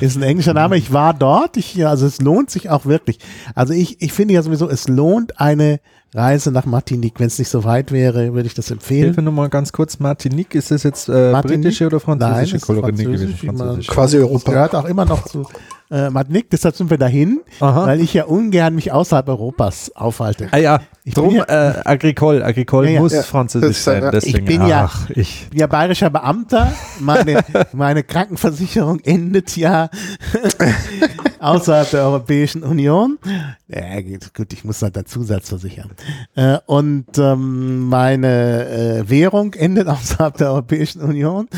Ist 0.00 0.16
ein 0.16 0.22
englischer 0.22 0.54
Name. 0.54 0.76
Ich 0.76 0.92
war 0.92 1.12
dort. 1.12 1.56
Ich, 1.56 1.84
also 1.86 2.06
es 2.06 2.20
lohnt 2.20 2.50
sich 2.50 2.70
auch 2.70 2.86
wirklich. 2.86 3.18
Also 3.54 3.74
ich, 3.74 4.00
ich 4.00 4.12
finde 4.12 4.34
ja 4.34 4.42
sowieso, 4.42 4.68
es 4.70 4.88
lohnt 4.88 5.38
eine 5.40 5.80
Reise 6.14 6.50
nach 6.52 6.66
Martinique. 6.66 7.18
Wenn 7.20 7.26
es 7.26 7.38
nicht 7.38 7.48
so 7.48 7.64
weit 7.64 7.90
wäre, 7.90 8.32
würde 8.34 8.46
ich 8.46 8.54
das 8.54 8.70
empfehlen. 8.70 9.04
Hilfe 9.06 9.22
nur 9.22 9.32
mal 9.32 9.48
ganz 9.48 9.72
kurz, 9.72 9.98
Martinique, 9.98 10.54
ist 10.54 10.70
das 10.70 10.82
jetzt 10.82 11.08
äh, 11.08 11.32
Martinique? 11.32 11.62
britische 11.62 11.86
oder 11.86 12.00
französische 12.00 12.56
Nein, 12.56 12.60
Kolonie 12.82 13.04
gewesen? 13.04 13.34
französisch. 13.36 13.86
Quasi 13.88 14.18
Das 14.18 14.26
Europa. 14.26 14.52
gehört 14.52 14.74
auch 14.74 14.84
immer 14.84 15.04
noch 15.06 15.24
zu 15.24 15.46
äh, 15.90 16.10
Martinique. 16.10 16.48
Deshalb 16.50 16.76
sind 16.76 16.90
wir 16.90 16.98
dahin, 16.98 17.40
Aha. 17.60 17.86
weil 17.86 18.00
ich 18.00 18.12
ja 18.14 18.24
ungern 18.24 18.74
mich 18.74 18.92
außerhalb 18.92 19.26
Europas 19.28 19.90
aufhalte. 19.94 20.48
Ah 20.52 20.58
ja, 20.58 20.80
Ich 21.04 21.14
drum 21.14 21.34
ja- 21.34 21.44
äh, 21.44 21.82
Agricole. 21.84 22.44
Agricole 22.44 22.86
Ja, 22.86 22.92
ja. 22.94 23.00
muss 23.00 23.14
französisch 23.26 23.78
sein. 23.78 24.08
Deswegen, 24.12 24.38
Ich 24.38 24.44
bin 24.44 24.66
ja- 24.68 24.84
ach, 24.84 25.10
ich. 25.10 25.48
Ja 25.52 25.66
bayerischer 25.66 26.10
Beamter. 26.10 26.70
Meine, 27.00 27.40
meine 27.72 28.04
Krankenversicherung 28.04 29.00
endet 29.00 29.56
ja 29.56 29.90
außerhalb 31.40 31.90
der 31.90 32.04
Europäischen 32.04 32.62
Union. 32.62 33.18
Ja, 33.66 34.00
gut, 34.00 34.32
gut, 34.34 34.52
ich 34.52 34.64
muss 34.64 34.80
halt 34.82 34.96
einen 34.96 35.06
Zusatz 35.06 35.48
versichern. 35.48 35.90
Äh, 36.36 36.58
und 36.66 37.06
ähm, 37.18 37.88
meine 37.88 38.68
äh, 39.02 39.10
Währung 39.10 39.54
endet 39.54 39.88
außerhalb 39.88 40.36
der 40.36 40.50
Europäischen 40.52 41.00
Union. 41.02 41.48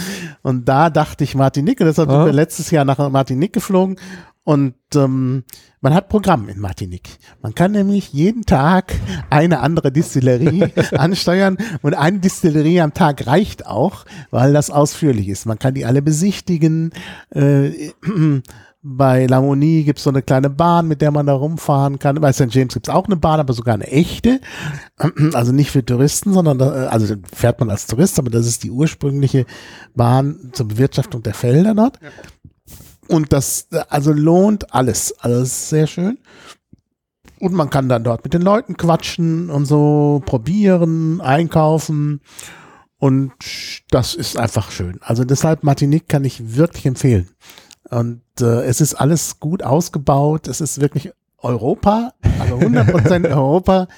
Und 0.43 0.67
da 0.69 0.89
dachte 0.91 1.23
ich 1.25 1.35
Martinique. 1.35 1.81
Und 1.81 1.87
deshalb 1.89 2.09
sind 2.09 2.19
Aha. 2.19 2.27
wir 2.27 2.33
letztes 2.33 2.71
Jahr 2.71 2.85
nach 2.87 3.11
Martinique 3.11 3.53
geflogen. 3.53 3.97
Und 4.45 4.75
ähm, 4.95 5.45
man 5.81 5.95
hat 5.95 6.11
Programm 6.11 6.49
in 6.51 6.61
Martinique. 6.61 7.19
Man 7.43 7.55
kann 7.55 7.73
nämlich 7.73 8.13
jeden 8.13 8.45
Tag 8.45 8.95
eine 9.31 9.61
andere 9.61 9.91
Distillerie 9.91 10.67
ansteuern 10.93 11.57
und 11.81 11.95
eine 11.95 12.19
Distillerie 12.19 12.83
am 12.83 12.93
Tag 12.93 13.27
reicht 13.27 13.67
auch, 13.67 14.05
weil 14.31 14.53
das 14.53 14.71
ausführlich 14.71 15.29
ist. 15.29 15.47
Man 15.47 15.59
kann 15.59 15.75
die 15.75 15.87
alle 15.87 16.03
besichtigen. 16.03 16.93
Äh, 17.31 17.93
bei 18.87 19.25
Lamonie 19.25 19.85
gibt 19.85 19.99
es 19.99 20.05
so 20.05 20.11
eine 20.11 20.21
kleine 20.21 20.51
Bahn, 20.51 20.89
mit 20.89 21.01
der 21.01 21.11
man 21.11 21.25
da 21.25 21.33
rumfahren 21.33 21.99
kann. 21.99 22.21
Bei 22.21 22.35
St. 22.35 22.49
James 22.51 22.75
gibt 22.75 22.87
es 22.87 22.95
auch 22.95 23.07
eine 23.07 23.17
Bahn, 23.17 23.41
aber 23.41 23.55
sogar 23.55 23.75
eine 23.75 23.87
echte. 23.87 24.41
Also 25.33 25.53
nicht 25.53 25.71
für 25.71 25.85
Touristen, 25.85 26.35
sondern 26.35 26.59
da, 26.59 26.89
also 26.89 27.15
fährt 27.33 27.61
man 27.61 27.71
als 27.71 27.87
Tourist, 27.87 28.19
aber 28.19 28.31
das 28.31 28.47
ist 28.47 28.63
die 28.63 28.71
ursprüngliche 28.71 29.47
Bahn 29.95 30.51
zur 30.53 30.69
Bewirtschaftung 30.69 31.23
der 31.23 31.35
Felder 31.35 31.75
dort. 31.75 31.99
Und 33.09 33.33
das 33.33 33.69
also 33.89 34.13
lohnt 34.13 34.75
alles. 34.75 35.15
Also 35.19 35.43
ist 35.43 35.69
sehr 35.69 35.87
schön. 35.87 36.19
Und 37.41 37.53
man 37.53 37.71
kann 37.71 37.89
dann 37.89 38.05
dort 38.05 38.25
mit 38.25 38.33
den 38.33 38.43
Leuten 38.43 38.77
quatschen 38.77 39.51
und 39.51 39.67
so 39.67 40.23
probieren, 40.25 41.21
einkaufen. 41.21 42.21
Und 42.99 43.33
das 43.91 44.15
ist 44.15 44.39
einfach 44.39 44.71
schön. 44.71 44.99
Also 45.03 45.25
deshalb 45.25 45.63
Martinique 45.63 46.09
kann 46.09 46.25
ich 46.25 46.57
wirklich 46.57 46.87
empfehlen. 46.87 47.29
Und 47.91 48.23
äh, 48.41 48.65
es 48.65 48.81
ist 48.81 48.95
alles 48.95 49.41
gut 49.41 49.63
ausgebaut. 49.63 50.49
Es 50.49 50.61
ist 50.61 50.81
wirklich 50.81 51.13
Europa, 51.39 52.15
also 52.39 52.57
100% 52.57 53.29
Europa. 53.29 53.89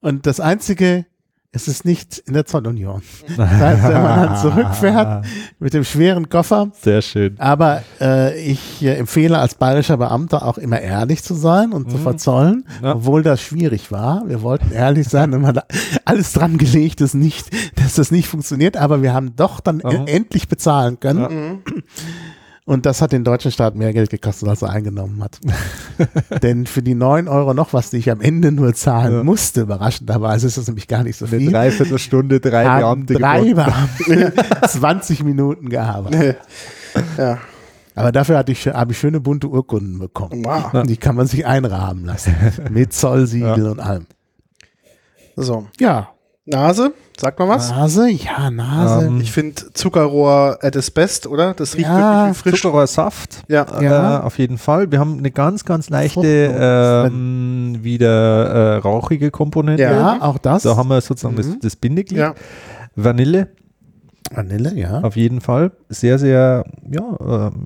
Und 0.00 0.26
das 0.26 0.40
Einzige, 0.40 1.06
es 1.52 1.66
ist 1.66 1.84
nicht 1.84 2.18
in 2.26 2.34
der 2.34 2.46
Zollunion. 2.46 3.02
Das 3.36 3.50
heißt, 3.50 3.82
wenn 3.82 4.02
man 4.02 4.22
dann 4.28 4.36
zurückfährt 4.36 5.26
mit 5.58 5.74
dem 5.74 5.82
schweren 5.84 6.28
Koffer, 6.28 6.70
Sehr 6.80 7.02
schön. 7.02 7.34
aber 7.40 7.82
äh, 8.00 8.38
ich 8.40 8.82
äh, 8.82 8.94
empfehle 8.94 9.36
als 9.38 9.56
bayerischer 9.56 9.96
Beamter 9.96 10.44
auch 10.46 10.58
immer 10.58 10.80
ehrlich 10.80 11.22
zu 11.24 11.34
sein 11.34 11.72
und 11.72 11.90
zu 11.90 11.98
verzollen, 11.98 12.64
Ja. 12.82 12.94
obwohl 12.94 13.22
das 13.24 13.40
schwierig 13.40 13.90
war. 13.90 14.22
Wir 14.28 14.42
wollten 14.42 14.70
ehrlich 14.72 15.08
sein 15.08 15.34
und 15.34 15.42
man 15.42 15.56
hat 15.56 15.66
alles 16.04 16.32
dran 16.32 16.56
gelegt, 16.56 17.00
dass, 17.00 17.14
nicht, 17.14 17.48
dass 17.76 17.94
das 17.96 18.10
nicht 18.12 18.28
funktioniert, 18.28 18.76
aber 18.76 19.02
wir 19.02 19.12
haben 19.12 19.34
doch 19.34 19.58
dann 19.60 19.78
Mhm. 19.78 20.06
e- 20.06 20.10
endlich 20.12 20.46
bezahlen 20.48 21.00
können. 21.00 21.62
Ja. 21.66 21.82
Und 22.70 22.86
das 22.86 23.02
hat 23.02 23.10
den 23.10 23.24
deutschen 23.24 23.50
Staat 23.50 23.74
mehr 23.74 23.92
Geld 23.92 24.10
gekostet, 24.10 24.48
als 24.48 24.62
er 24.62 24.70
eingenommen 24.70 25.24
hat. 25.24 25.40
Denn 26.44 26.66
für 26.66 26.82
die 26.82 26.94
9 26.94 27.26
Euro 27.26 27.52
noch 27.52 27.72
was, 27.72 27.90
die 27.90 27.96
ich 27.96 28.12
am 28.12 28.20
Ende 28.20 28.52
nur 28.52 28.74
zahlen 28.74 29.12
Ja. 29.12 29.24
musste, 29.24 29.62
überraschenderweise 29.62 30.46
ist 30.46 30.56
das 30.56 30.68
nämlich 30.68 30.86
gar 30.86 31.02
nicht 31.02 31.16
so 31.16 31.24
Eine 31.26 31.38
viel. 31.38 31.50
Dreiviertelstunde, 31.50 32.38
drei 32.38 32.62
Beamte 32.78 33.14
drei. 33.14 33.54
Beamte 33.54 34.32
20 34.68 35.24
Minuten 35.24 35.68
gearbeitet. 35.68 36.36
Ja. 37.18 37.38
Aber 37.96 38.12
dafür 38.12 38.38
hatte 38.38 38.52
ich, 38.52 38.68
habe 38.68 38.92
ich 38.92 38.98
schöne 39.00 39.18
bunte 39.18 39.48
Urkunden 39.48 39.98
bekommen. 39.98 40.44
Wow. 40.44 40.84
Die 40.84 40.96
kann 40.96 41.16
man 41.16 41.26
sich 41.26 41.44
einrahmen 41.44 42.04
lassen. 42.04 42.36
Mit 42.70 42.92
Zollsiegel 42.92 43.66
und 43.66 43.80
allem. 43.80 44.06
So. 45.34 45.66
Ja. 45.80 46.10
Nase, 46.46 46.92
sag 47.20 47.38
mal 47.38 47.48
was. 47.48 47.70
Nase, 47.70 48.10
ja, 48.10 48.50
Nase. 48.50 49.06
Ähm, 49.06 49.20
Ich 49.20 49.30
finde 49.32 49.72
Zuckerrohr 49.74 50.58
at 50.62 50.74
its 50.74 50.90
best, 50.90 51.26
oder? 51.26 51.54
Das 51.54 51.74
riecht 51.76 51.86
Ja, 51.86 52.26
wirklich 52.26 52.36
wie 52.46 52.50
frisch. 52.50 52.62
Zuckerrohrsaft. 52.62 53.42
Ja. 53.48 53.66
Ja. 53.80 54.18
Äh, 54.18 54.22
auf 54.22 54.38
jeden 54.38 54.58
Fall. 54.58 54.90
Wir 54.90 54.98
haben 54.98 55.18
eine 55.18 55.30
ganz, 55.30 55.64
ganz 55.64 55.88
leichte, 55.90 56.26
ähm, 56.26 57.78
wieder 57.82 58.46
äh, 58.46 58.76
rauchige 58.78 59.30
Komponente. 59.30 59.82
Ja. 59.82 59.92
ja, 60.16 60.22
auch 60.22 60.38
das. 60.38 60.62
Da 60.64 60.76
haben 60.76 60.88
wir 60.88 61.00
sozusagen 61.00 61.36
das, 61.36 61.46
Mhm. 61.46 61.58
das 61.62 61.76
Bindeglied. 61.76 62.18
Ja. 62.18 62.34
Vanille, 62.96 63.48
Vanille, 64.32 64.74
ja. 64.74 65.00
auf 65.00 65.16
jeden 65.16 65.40
Fall. 65.40 65.72
Sehr, 65.88 66.18
sehr, 66.18 66.64
ja, 66.90 67.16
ähm, 67.48 67.64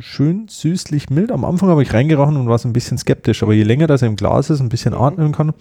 schön 0.00 0.46
süßlich 0.48 1.10
mild. 1.10 1.30
Am 1.30 1.44
Anfang 1.44 1.68
habe 1.68 1.82
ich 1.82 1.92
reingerochen 1.92 2.36
und 2.36 2.48
war 2.48 2.58
so 2.58 2.68
ein 2.68 2.72
bisschen 2.72 2.98
skeptisch, 2.98 3.42
aber 3.42 3.52
je 3.52 3.62
länger 3.62 3.86
das 3.86 4.02
im 4.02 4.16
Glas 4.16 4.50
ist, 4.50 4.60
ein 4.60 4.68
bisschen 4.68 4.94
atmen 4.94 5.32
kann, 5.32 5.52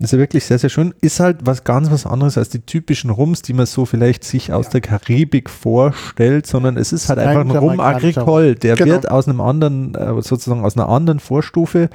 ist 0.00 0.12
er 0.12 0.18
wirklich 0.18 0.44
sehr, 0.44 0.58
sehr 0.58 0.70
schön. 0.70 0.94
Ist 1.00 1.18
halt 1.18 1.38
was 1.42 1.64
ganz 1.64 1.90
was 1.90 2.06
anderes 2.06 2.38
als 2.38 2.50
die 2.50 2.60
typischen 2.60 3.10
Rums, 3.10 3.42
die 3.42 3.52
man 3.52 3.66
so 3.66 3.84
vielleicht 3.84 4.22
sich 4.22 4.52
aus 4.52 4.68
der 4.68 4.80
Karibik 4.80 5.50
vorstellt, 5.50 6.46
sondern 6.46 6.76
es 6.76 6.92
ist 6.92 7.08
halt 7.08 7.18
einfach 7.18 7.40
ein 7.40 7.50
Rum 7.50 7.80
Agricole. 7.80 8.54
Der 8.54 8.76
Genau. 8.76 8.92
wird 8.92 9.10
aus 9.10 9.26
einem 9.26 9.40
anderen, 9.40 9.94
äh, 9.94 10.22
sozusagen 10.22 10.64
aus 10.64 10.76
einer 10.76 10.88
anderen 10.88 11.18
Vorstufe 11.18 11.90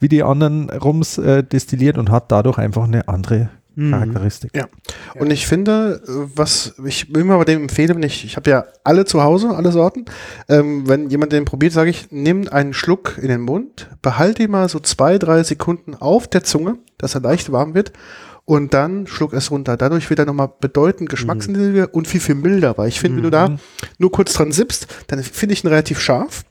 wie 0.00 0.08
die 0.08 0.22
anderen 0.22 0.70
Rums 0.70 1.18
äh, 1.18 1.42
destilliert 1.42 1.98
und 1.98 2.10
hat 2.10 2.32
dadurch 2.32 2.58
einfach 2.58 2.84
eine 2.84 3.08
andere. 3.08 3.50
Charakteristik. 3.76 4.52
Ja. 4.54 4.68
Und 5.18 5.30
ich 5.30 5.46
finde, 5.46 6.02
was 6.06 6.74
ich 6.84 7.12
immer 7.14 7.38
bei 7.38 7.44
dem 7.44 7.62
empfehle, 7.62 7.94
wenn 7.94 8.02
ich, 8.02 8.24
ich 8.24 8.36
habe 8.36 8.50
ja 8.50 8.64
alle 8.84 9.04
zu 9.04 9.22
Hause, 9.22 9.50
alle 9.50 9.72
Sorten. 9.72 10.04
Ähm, 10.48 10.88
wenn 10.88 11.10
jemand 11.10 11.32
den 11.32 11.44
probiert, 11.44 11.72
sage 11.72 11.90
ich, 11.90 12.08
nimm 12.10 12.48
einen 12.48 12.72
Schluck 12.72 13.18
in 13.20 13.28
den 13.28 13.40
Mund, 13.40 13.88
behalte 14.02 14.44
ihn 14.44 14.50
mal 14.50 14.68
so 14.68 14.78
zwei, 14.78 15.18
drei 15.18 15.42
Sekunden 15.42 15.94
auf 15.94 16.28
der 16.28 16.44
Zunge, 16.44 16.78
dass 16.98 17.14
er 17.14 17.20
leicht 17.20 17.50
warm 17.52 17.74
wird. 17.74 17.92
Und 18.46 18.74
dann 18.74 19.06
schluck 19.06 19.32
es 19.32 19.50
runter. 19.50 19.78
Dadurch 19.78 20.10
wird 20.10 20.18
er 20.18 20.26
nochmal 20.26 20.50
bedeutend 20.60 21.08
geschmacksintensiver 21.08 21.94
und 21.94 22.06
viel, 22.06 22.20
viel 22.20 22.34
milder. 22.34 22.76
Weil 22.76 22.88
ich 22.88 23.00
finde, 23.00 23.16
wenn 23.16 23.22
du 23.24 23.30
da 23.30 23.56
nur 23.98 24.12
kurz 24.12 24.34
dran 24.34 24.52
sippst, 24.52 24.86
dann 25.06 25.22
finde 25.22 25.54
ich 25.54 25.64
ihn 25.64 25.68
relativ 25.68 25.98
scharf. 25.98 26.44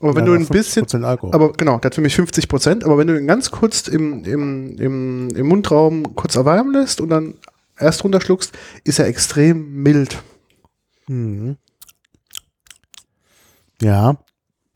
Aber 0.00 0.14
wenn 0.14 0.26
Ja, 0.26 0.32
du 0.32 0.38
ein 0.38 0.46
bisschen, 0.46 0.84
50% 0.84 1.04
Alkohol. 1.04 1.34
aber 1.34 1.52
genau, 1.52 1.78
der 1.78 1.86
hat 1.88 1.94
für 1.94 2.00
mich 2.00 2.14
50 2.14 2.48
Prozent. 2.48 2.84
Aber 2.84 2.98
wenn 2.98 3.06
du 3.06 3.18
ihn 3.18 3.26
ganz 3.26 3.50
kurz 3.50 3.88
im, 3.88 4.24
im, 4.24 4.76
im, 4.78 5.28
im 5.30 5.46
Mundraum 5.46 6.14
kurz 6.14 6.36
erwärmen 6.36 6.72
lässt 6.72 7.00
und 7.00 7.08
dann 7.08 7.34
erst 7.78 8.04
runterschluckst, 8.04 8.52
ist 8.84 8.98
er 8.98 9.06
extrem 9.06 9.82
mild. 9.82 10.22
Mhm. 11.08 11.56
Ja, 13.80 14.18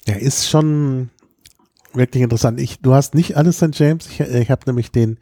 er 0.07 0.21
ist 0.21 0.49
schon 0.49 1.11
wirklich 1.95 2.23
interessant. 2.23 2.61
Ich, 2.61 2.81
du 2.81 2.95
hast 2.95 3.15
nicht 3.15 3.37
alles 3.37 3.57
St. 3.59 3.71
James. 3.79 4.07
Ich, 4.07 4.21
ich 4.21 4.51
habe 4.51 4.63
nämlich 4.67 4.91
den 4.91 5.19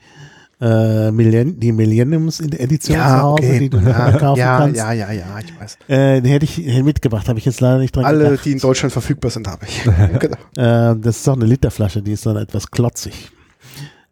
äh, 0.61 1.11
Millenn 1.13 1.61
die 1.61 1.73
Millenniums-Edition 1.73 2.97
zu 2.97 3.05
Hause, 3.05 3.59
die 3.59 3.71
du 3.71 3.79
ja, 3.79 4.13
kaufen 4.19 4.41
ja, 4.41 4.59
kannst. 4.59 4.77
ja, 4.77 4.93
ja, 4.93 5.13
ja, 5.13 5.39
ich 5.39 5.61
weiß. 5.61 5.79
Äh, 5.89 6.21
den 6.21 6.33
hätte 6.33 6.45
ich 6.45 6.83
mitgebracht, 6.83 7.29
habe 7.29 7.39
ich 7.39 7.45
jetzt 7.45 7.61
leider 7.61 7.79
nicht 7.79 7.95
dran 7.95 8.05
Alle, 8.05 8.31
gedacht. 8.31 8.45
die 8.45 8.53
in 8.53 8.59
Deutschland 8.59 8.93
verfügbar 8.93 9.31
sind, 9.31 9.47
habe 9.47 9.67
ich. 9.67 9.85
genau. 10.19 10.37
Äh, 10.57 10.97
das 10.99 11.19
ist 11.19 11.29
auch 11.29 11.37
eine 11.37 11.45
Literflasche, 11.45 12.03
die 12.03 12.13
ist 12.13 12.27
dann 12.27 12.37
etwas 12.37 12.71
klotzig. 12.71 13.31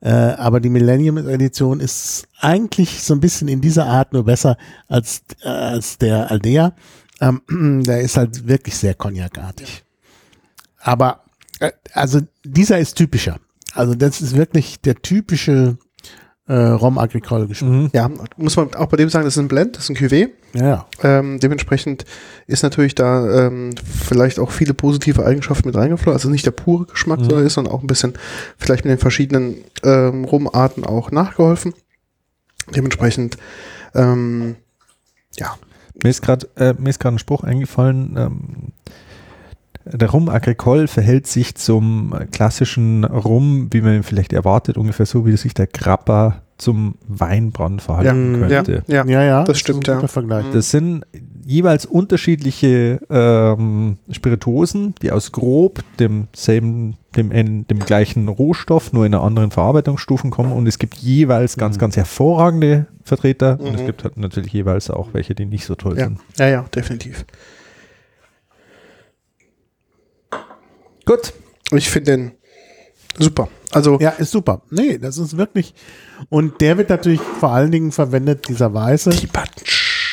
Äh, 0.00 0.10
aber 0.10 0.60
die 0.60 0.68
Millennium-Edition 0.68 1.80
ist 1.80 2.28
eigentlich 2.40 3.02
so 3.02 3.14
ein 3.14 3.20
bisschen 3.20 3.48
in 3.48 3.60
dieser 3.60 3.86
Art 3.86 4.12
nur 4.12 4.24
besser 4.24 4.56
als, 4.88 5.22
äh, 5.42 5.48
als 5.48 5.98
der 5.98 6.30
Aldea. 6.30 6.74
Ähm, 7.20 7.82
der 7.84 8.02
ist 8.02 8.16
halt 8.16 8.46
wirklich 8.46 8.76
sehr 8.76 8.94
cognacartig. 8.94 9.82
Aber, 10.78 11.24
äh, 11.58 11.72
also 11.92 12.20
dieser 12.44 12.78
ist 12.78 12.94
typischer. 12.94 13.40
Also 13.74 13.94
das 13.94 14.20
ist 14.20 14.36
wirklich 14.36 14.80
der 14.80 14.94
typische 14.94 15.76
äh, 16.48 16.54
Rom 16.54 16.98
Agricole 16.98 17.46
Geschmack. 17.48 17.70
Mhm. 17.70 17.90
Ja, 17.92 18.08
muss 18.36 18.56
man 18.56 18.72
auch 18.74 18.86
bei 18.86 18.96
dem 18.96 19.08
sagen, 19.08 19.24
das 19.24 19.34
ist 19.36 19.42
ein 19.42 19.48
Blend, 19.48 19.76
das 19.76 19.84
ist 19.84 19.90
ein 19.90 19.96
Cuvée. 19.96 20.28
Ja, 20.54 20.86
Ähm, 21.02 21.38
dementsprechend 21.40 22.04
ist 22.46 22.62
natürlich 22.62 22.94
da 22.94 23.46
ähm, 23.46 23.74
vielleicht 23.84 24.38
auch 24.38 24.50
viele 24.52 24.72
positive 24.72 25.26
Eigenschaften 25.26 25.68
mit 25.68 25.76
reingeflossen. 25.76 26.12
Also 26.12 26.30
nicht 26.30 26.46
der 26.46 26.52
pure 26.52 26.86
Geschmack, 26.86 27.18
Mhm. 27.20 27.24
sondern 27.24 27.46
ist, 27.46 27.54
sondern 27.54 27.74
auch 27.74 27.80
ein 27.82 27.86
bisschen 27.88 28.14
vielleicht 28.56 28.84
mit 28.84 28.92
den 28.92 28.98
verschiedenen 28.98 29.56
ähm, 29.82 30.24
Rumarten 30.24 30.84
auch 30.84 31.10
nachgeholfen. 31.10 31.74
Dementsprechend, 32.74 33.36
ähm, 33.94 34.56
ja, 35.38 35.56
Mir 36.02 36.10
ist 36.10 36.22
gerade 36.22 36.48
äh, 36.56 36.74
mir 36.78 36.90
ist 36.90 37.00
gerade 37.00 37.16
ein 37.16 37.18
Spruch 37.18 37.42
eingefallen. 37.44 38.14
Ähm, 38.16 38.72
der 39.92 40.10
Rum 40.10 40.28
Agricole 40.28 40.88
verhält 40.88 41.26
sich 41.26 41.54
zum 41.54 42.14
klassischen 42.32 43.04
Rum, 43.04 43.68
wie 43.70 43.80
man 43.80 43.94
ihn 43.96 44.02
vielleicht 44.02 44.32
erwartet, 44.32 44.76
ungefähr 44.76 45.06
so, 45.06 45.24
wie 45.26 45.36
sich 45.36 45.54
der 45.54 45.66
Grappa 45.68 46.42
zum 46.58 46.94
Weinbrand 47.06 47.82
verhalten 47.82 48.40
Ja, 48.40 48.62
könnte. 48.62 48.82
ja, 48.86 49.04
Ja, 49.06 49.22
ja. 49.22 49.44
das 49.44 49.56
ist 49.58 49.60
stimmt, 49.60 49.86
ja. 49.88 50.06
Vergleich. 50.06 50.46
Das 50.52 50.70
sind 50.70 51.04
jeweils 51.44 51.84
unterschiedliche 51.84 52.98
ähm, 53.10 53.98
Spirituosen, 54.10 54.94
die 55.02 55.12
aus 55.12 55.32
grob 55.32 55.80
demselben, 55.98 56.96
dem, 57.14 57.66
dem 57.66 57.78
gleichen 57.80 58.28
Rohstoff, 58.28 58.92
nur 58.94 59.04
in 59.06 59.14
einer 59.14 59.22
anderen 59.22 59.50
Verarbeitungsstufen 59.50 60.30
kommen. 60.30 60.52
Und 60.52 60.66
es 60.66 60.78
gibt 60.78 60.96
jeweils 60.96 61.56
ganz, 61.58 61.76
Mhm. 61.76 61.80
ganz 61.80 61.96
hervorragende 61.98 62.86
Vertreter. 63.04 63.60
Und 63.60 63.74
es 63.74 63.82
Mhm. 63.82 63.86
gibt 63.86 64.04
halt 64.04 64.16
natürlich 64.16 64.52
jeweils 64.52 64.88
auch 64.90 65.08
welche, 65.12 65.34
die 65.34 65.44
nicht 65.44 65.66
so 65.66 65.74
toll 65.74 65.98
Ja. 65.98 66.04
sind. 66.06 66.20
ja, 66.38 66.48
ja, 66.48 66.64
definitiv. 66.74 67.26
Gut. 71.06 71.32
Ich 71.72 71.88
finde 71.88 72.12
den 72.12 72.32
super. 73.18 73.48
Also, 73.72 73.98
Ja, 74.00 74.10
ist 74.10 74.32
super. 74.32 74.62
Nee, 74.70 74.98
das 74.98 75.18
ist 75.18 75.36
wirklich. 75.36 75.74
Und 76.28 76.60
der 76.60 76.76
wird 76.76 76.90
natürlich 76.90 77.20
vor 77.20 77.50
allen 77.52 77.70
Dingen 77.70 77.92
verwendet, 77.92 78.48
dieser 78.48 78.74
Weiße, 78.74 79.10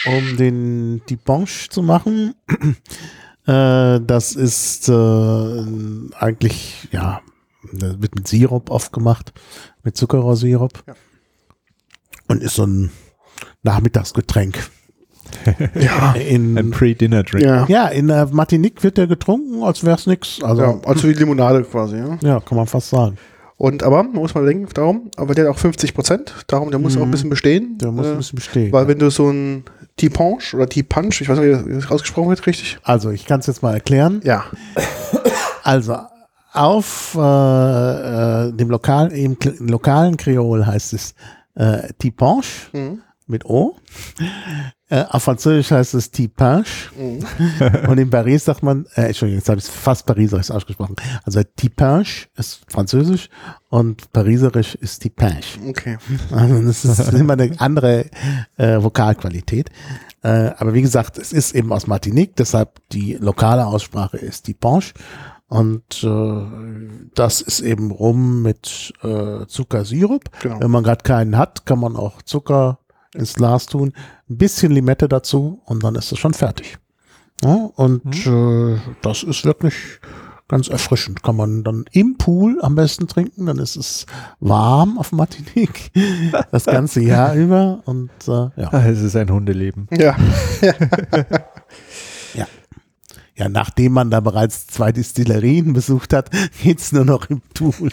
um 0.05 0.37
den 0.37 1.01
die 1.09 1.15
Bonche 1.15 1.69
zu 1.69 1.81
machen. 1.81 2.35
äh, 3.45 3.99
das 4.01 4.35
ist 4.35 4.87
äh, 4.89 5.63
eigentlich, 6.15 6.87
ja, 6.91 7.21
das 7.71 8.01
wird 8.01 8.15
mit 8.15 8.27
Sirup 8.27 8.69
oft 8.69 8.93
gemacht, 8.93 9.33
mit 9.83 9.97
Zuckerrohrsirup. 9.97 10.83
Ja. 10.87 10.95
Und 12.27 12.41
ist 12.41 12.55
so 12.55 12.65
ein 12.65 12.91
Nachmittagsgetränk. 13.63 14.69
Ja, 15.75 16.13
In, 16.13 16.57
Ein 16.57 16.71
Pre-Dinner-Drink. 16.71 17.43
ja. 17.45 17.65
ja, 17.67 17.87
in 17.87 18.07
der 18.07 18.27
Martinique 18.27 18.83
wird 18.83 18.97
der 18.97 19.07
getrunken, 19.07 19.63
als 19.63 19.83
wäre 19.83 19.95
es 19.97 20.07
nix. 20.07 20.41
Also, 20.43 20.61
ja. 20.61 20.71
ja. 20.71 20.79
Also 20.85 21.07
wie 21.07 21.13
Limonade 21.13 21.63
quasi, 21.63 21.97
ja. 22.21 22.39
kann 22.39 22.57
man 22.57 22.67
fast 22.67 22.89
sagen. 22.89 23.17
Und 23.57 23.83
aber, 23.83 24.03
man 24.03 24.13
muss 24.13 24.33
mal 24.35 24.45
denken, 24.45 24.67
darum, 24.73 25.09
aber 25.15 25.35
der 25.35 25.45
hat 25.45 25.55
auch 25.55 25.59
50 25.59 25.93
Prozent, 25.93 26.33
darum, 26.47 26.69
der 26.71 26.79
muss 26.79 26.95
Mhm. 26.95 27.01
auch 27.01 27.05
ein 27.05 27.11
bisschen 27.11 27.29
bestehen. 27.29 27.77
Der 27.77 27.91
muss 27.91 28.07
äh, 28.07 28.11
ein 28.11 28.17
bisschen 28.17 28.35
bestehen. 28.37 28.71
Weil 28.73 28.87
wenn 28.87 28.99
du 28.99 29.09
so 29.09 29.29
ein 29.29 29.63
T-Punch 29.95 30.53
oder 30.55 30.67
T-Punch, 30.67 31.21
ich 31.21 31.29
weiß 31.29 31.37
nicht, 31.39 31.67
wie 31.67 31.73
das 31.73 31.89
ausgesprochen 31.89 32.29
wird, 32.29 32.45
richtig? 32.47 32.79
Also, 32.83 33.11
ich 33.11 33.25
kann 33.25 33.39
es 33.39 33.47
jetzt 33.47 33.61
mal 33.61 33.73
erklären. 33.73 34.21
Ja. 34.23 34.43
Also 35.63 35.95
auf 36.51 37.15
äh, 37.17 37.19
äh, 37.19 38.51
dem 38.53 38.69
lokalen, 38.69 39.11
im, 39.11 39.37
im 39.59 39.67
lokalen 39.67 40.17
Kreol 40.17 40.65
heißt 40.65 40.93
es 40.93 41.15
äh, 41.55 41.87
Tipanche 41.99 42.69
Mhm. 42.73 43.01
Mit 43.33 43.45
O. 43.45 43.75
Äh, 44.89 45.05
auf 45.09 45.23
Französisch 45.23 45.71
heißt 45.71 45.95
es 45.95 46.11
Tipanche. 46.11 46.91
Mhm. 46.95 47.89
Und 47.89 47.97
in 47.97 48.09
Paris 48.09 48.45
sagt 48.45 48.61
man, 48.61 48.85
äh, 48.95 49.07
Entschuldigung, 49.07 49.39
jetzt 49.39 49.49
habe 49.49 49.57
ich 49.57 49.65
es 49.65 49.69
fast 49.71 50.05
pariserisch 50.05 50.51
ausgesprochen. 50.51 50.95
Also 51.23 51.41
Tipanche 51.43 52.27
ist 52.37 52.61
Französisch 52.67 53.29
und 53.69 54.13
pariserisch 54.13 54.75
ist 54.75 54.99
Tipanche. 54.99 55.59
Okay. 55.67 55.97
Also 56.31 56.61
das 56.61 56.85
ist 56.85 57.13
immer 57.13 57.33
eine 57.33 57.59
andere 57.59 58.05
äh, 58.57 58.81
Vokalqualität. 58.81 59.69
Äh, 60.21 60.51
aber 60.57 60.73
wie 60.75 60.83
gesagt, 60.83 61.17
es 61.17 61.33
ist 61.33 61.55
eben 61.55 61.73
aus 61.73 61.87
Martinique, 61.87 62.35
deshalb 62.35 62.79
die 62.89 63.15
lokale 63.15 63.65
Aussprache 63.65 64.17
ist 64.17 64.47
Panche. 64.59 64.93
Und 65.47 66.03
äh, 66.03 67.09
das 67.13 67.41
ist 67.41 67.59
eben 67.61 67.91
rum 67.91 68.41
mit 68.41 68.93
äh, 69.03 69.45
Zuckersirup. 69.45 70.23
Genau. 70.41 70.59
Wenn 70.59 70.71
man 70.71 70.83
gerade 70.83 71.03
keinen 71.03 71.37
hat, 71.37 71.65
kann 71.65 71.79
man 71.79 71.95
auch 71.95 72.21
Zucker 72.23 72.79
ins 73.13 73.35
Glas 73.35 73.67
tun, 73.67 73.93
ein 74.29 74.37
bisschen 74.37 74.71
Limette 74.71 75.07
dazu 75.07 75.61
und 75.65 75.83
dann 75.83 75.95
ist 75.95 76.11
es 76.11 76.19
schon 76.19 76.33
fertig. 76.33 76.77
Ja, 77.43 77.69
und 77.75 78.25
äh, 78.25 78.77
das 79.01 79.23
ist 79.23 79.45
wirklich 79.45 79.73
ganz 80.47 80.67
erfrischend. 80.67 81.23
Kann 81.23 81.35
man 81.35 81.63
dann 81.63 81.85
im 81.91 82.17
Pool 82.17 82.59
am 82.61 82.75
besten 82.75 83.07
trinken, 83.07 83.45
dann 83.47 83.59
ist 83.59 83.75
es 83.75 84.05
warm 84.39 84.97
auf 84.97 85.11
Martinique 85.11 85.91
das 86.51 86.65
ganze 86.65 87.01
Jahr 87.01 87.35
über 87.35 87.81
und 87.85 88.09
äh, 88.27 88.31
ja. 88.61 88.69
Ah, 88.71 88.85
Es 88.85 89.01
ist 89.01 89.15
ein 89.15 89.29
Hundeleben. 89.29 89.87
Ja. 92.35 92.47
ja, 93.35 93.49
nachdem 93.49 93.93
man 93.93 94.09
da 94.09 94.19
bereits 94.21 94.65
zwei 94.67 94.91
Distillerien 94.91 95.73
besucht 95.73 96.13
hat, 96.13 96.29
geht's 96.63 96.91
nur 96.91 97.05
noch 97.05 97.29
im 97.29 97.41
Pool. 97.53 97.89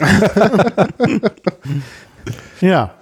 ja. 2.60 2.94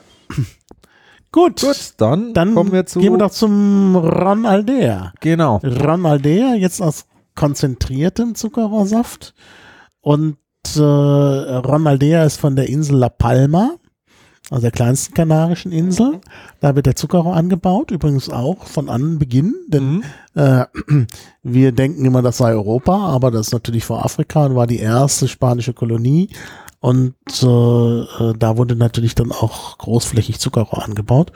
Gut, 1.31 1.61
Gut, 1.61 1.95
dann, 1.99 2.33
dann 2.35 2.55
kommen 2.55 2.73
wir 2.73 2.87
zu. 2.87 3.01
gehen 3.01 3.13
wir 3.13 3.19
doch 3.19 3.31
zum 3.31 3.97
Ron 3.97 4.47
Aldea. 4.47 5.13
genau. 5.21 5.57
Ron 5.59 6.07
Aldea, 6.07 6.55
jetzt 6.55 6.81
aus 6.81 7.05
konzentriertem 7.35 8.35
Zuckerrohrsaft. 8.35 9.35
Und 10.01 10.37
äh, 10.77 10.81
Ron 10.81 11.87
Aldea 11.87 12.25
ist 12.25 12.39
von 12.41 12.57
der 12.57 12.69
Insel 12.69 12.97
La 12.97 13.09
Palma, 13.11 13.73
also 14.51 14.63
der 14.63 14.71
kleinsten 14.71 15.13
kanarischen 15.15 15.71
Insel. 15.71 16.21
Da 16.61 16.75
wird 16.75 16.87
der 16.87 16.97
Zuckerrohr 16.97 17.37
angebaut, 17.37 17.91
übrigens 17.91 18.31
auch 18.31 18.65
von 18.65 18.89
Anbeginn, 18.89 19.55
denn 19.69 19.97
Mhm. 19.97 20.05
äh, 20.35 20.65
wir 21.43 21.73
denken 21.73 22.05
immer, 22.07 22.23
das 22.23 22.39
sei 22.39 22.53
Europa, 22.53 22.97
aber 22.97 23.31
das 23.31 23.49
ist 23.49 23.53
natürlich 23.53 23.85
vor 23.85 24.05
Afrika 24.05 24.47
und 24.47 24.57
war 24.57 24.67
die 24.67 24.79
erste 24.81 25.29
spanische 25.29 25.75
Kolonie. 25.75 26.31
Und 26.81 27.17
äh, 27.43 27.47
äh, 27.47 28.35
da 28.39 28.57
wurde 28.57 28.77
natürlich 28.77 29.15
dann 29.15 29.33
auch 29.33 29.79
großflächig 29.79 30.39
Zuckerrohr 30.39 30.85
angebaut. 30.85 31.33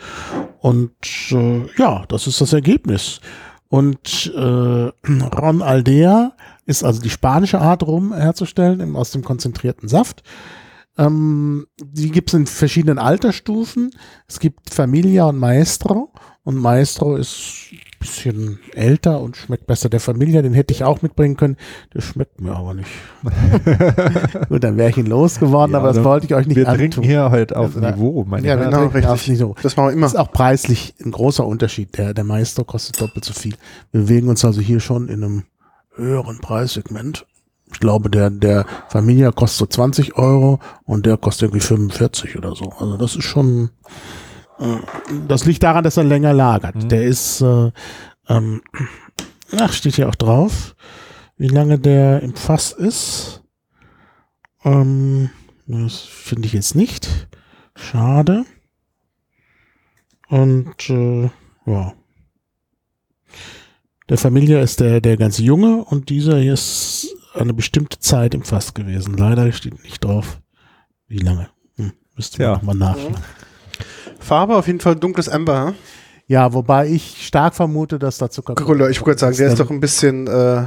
Und 0.60 0.92
äh, 1.30 1.66
ja, 1.76 2.04
das 2.08 2.26
ist 2.26 2.40
das 2.40 2.52
Ergebnis. 2.52 3.20
Und 3.68 4.32
äh, 4.36 4.40
Ron 4.40 5.62
Aldea 5.62 6.36
ist 6.66 6.84
also 6.84 7.00
die 7.00 7.10
spanische 7.10 7.60
Art 7.60 7.82
Rum 7.82 8.12
herzustellen 8.12 8.94
aus 8.94 9.10
dem 9.10 9.24
konzentrierten 9.24 9.88
Saft. 9.88 10.22
Ähm, 10.98 11.66
die 11.82 12.10
gibt 12.10 12.28
es 12.28 12.34
in 12.34 12.46
verschiedenen 12.46 12.98
Altersstufen. 12.98 13.90
Es 14.28 14.38
gibt 14.38 14.72
Familia 14.72 15.24
und 15.24 15.38
Maestro. 15.38 16.12
Und 16.44 16.56
Maestro 16.56 17.16
ist 17.16 17.70
bisschen 18.02 18.58
älter 18.74 19.20
und 19.20 19.36
schmeckt 19.36 19.66
besser. 19.66 19.88
Der 19.88 20.00
Familia, 20.00 20.42
den 20.42 20.52
hätte 20.52 20.74
ich 20.74 20.84
auch 20.84 21.00
mitbringen 21.02 21.36
können. 21.36 21.56
Der 21.94 22.00
schmeckt 22.02 22.40
mir 22.40 22.52
aber 22.54 22.74
nicht. 22.74 22.90
Gut, 24.48 24.62
dann 24.64 24.76
wäre 24.76 24.90
ich 24.90 24.96
ihn 24.98 25.06
losgeworden, 25.06 25.72
Ja, 25.72 25.78
aber 25.78 25.88
das 25.88 25.96
dann- 25.96 26.04
wollte 26.04 26.26
ich 26.26 26.34
euch 26.34 26.46
nicht 26.46 26.56
Wir 26.56 26.68
antun. 26.68 26.78
trinken 26.90 27.02
hier 27.02 27.30
halt 27.30 27.54
auf 27.54 27.74
Ja. 27.80 27.90
Niveau, 27.92 28.24
meine 28.28 28.46
Ja, 28.46 28.56
Genau, 28.56 28.88
trinken 28.88 29.06
auf 29.06 29.14
richtig. 29.14 29.38
Niveau. 29.40 29.54
Das 29.62 29.76
machen 29.76 29.88
wir 29.88 29.92
immer. 29.92 30.06
Ist 30.06 30.18
auch 30.18 30.32
preislich 30.32 30.94
ein 31.04 31.10
großer 31.12 31.46
Unterschied. 31.46 31.96
Der, 31.96 32.14
der 32.14 32.24
Maestro 32.24 32.64
kostet 32.64 33.00
doppelt 33.00 33.24
so 33.24 33.32
viel. 33.32 33.54
Wir 33.92 34.02
bewegen 34.02 34.28
uns 34.28 34.44
also 34.44 34.60
hier 34.60 34.80
schon 34.80 35.08
in 35.08 35.22
einem 35.24 35.42
höheren 35.94 36.38
Preissegment. 36.38 37.26
Ich 37.72 37.80
glaube, 37.80 38.10
der, 38.10 38.28
der 38.30 38.66
Familia 38.88 39.30
kostet 39.32 39.58
so 39.58 39.66
20 39.66 40.16
Euro 40.18 40.58
und 40.84 41.06
der 41.06 41.16
kostet 41.16 41.48
irgendwie 41.48 41.60
45 41.64 42.36
oder 42.36 42.54
so. 42.54 42.70
Also 42.78 42.98
das 42.98 43.16
ist 43.16 43.24
schon, 43.24 43.70
das 45.28 45.44
liegt 45.44 45.62
daran, 45.62 45.84
dass 45.84 45.96
er 45.96 46.04
länger 46.04 46.32
lagert. 46.32 46.76
Mhm. 46.76 46.88
Der 46.88 47.04
ist, 47.04 47.40
äh, 47.40 47.70
ähm, 48.28 48.62
ach, 49.58 49.72
steht 49.72 49.96
hier 49.96 50.08
auch 50.08 50.14
drauf, 50.14 50.74
wie 51.36 51.48
lange 51.48 51.78
der 51.78 52.22
im 52.22 52.34
Fass 52.34 52.72
ist. 52.72 53.42
Ähm, 54.64 55.30
das 55.66 56.00
finde 56.00 56.46
ich 56.46 56.52
jetzt 56.52 56.74
nicht. 56.74 57.28
Schade. 57.74 58.44
Und 60.28 60.88
äh, 60.90 61.30
ja. 61.66 61.92
Der 64.08 64.18
Familie 64.18 64.60
ist 64.60 64.80
der, 64.80 65.00
der 65.00 65.16
ganz 65.16 65.38
junge 65.38 65.84
und 65.84 66.10
dieser 66.10 66.38
hier 66.38 66.54
ist 66.54 67.14
eine 67.34 67.54
bestimmte 67.54 67.98
Zeit 67.98 68.34
im 68.34 68.42
Fass 68.42 68.74
gewesen. 68.74 69.16
Leider 69.16 69.50
steht 69.52 69.82
nicht 69.82 70.04
drauf, 70.04 70.40
wie 71.06 71.18
lange. 71.18 71.48
Hm, 71.76 71.92
müsste 72.16 72.42
Ja. 72.42 72.50
man 72.50 72.58
nochmal 72.58 72.76
nachschauen. 72.94 73.16
Farbe 74.22 74.56
auf 74.56 74.66
jeden 74.66 74.80
Fall 74.80 74.96
dunkles 74.96 75.28
Amber. 75.28 75.66
hm? 75.68 75.74
Ja, 76.28 76.52
wobei 76.54 76.88
ich 76.88 77.26
stark 77.26 77.54
vermute, 77.54 77.98
dass 77.98 78.16
da 78.18 78.30
Zucker. 78.30 78.54
Cola, 78.54 78.88
ich 78.88 79.00
wollte 79.00 79.18
gerade 79.18 79.18
sagen, 79.18 79.36
der 79.36 79.48
ist 79.48 79.60
doch 79.60 79.70
ein 79.70 79.80
bisschen, 79.80 80.26
äh, 80.28 80.62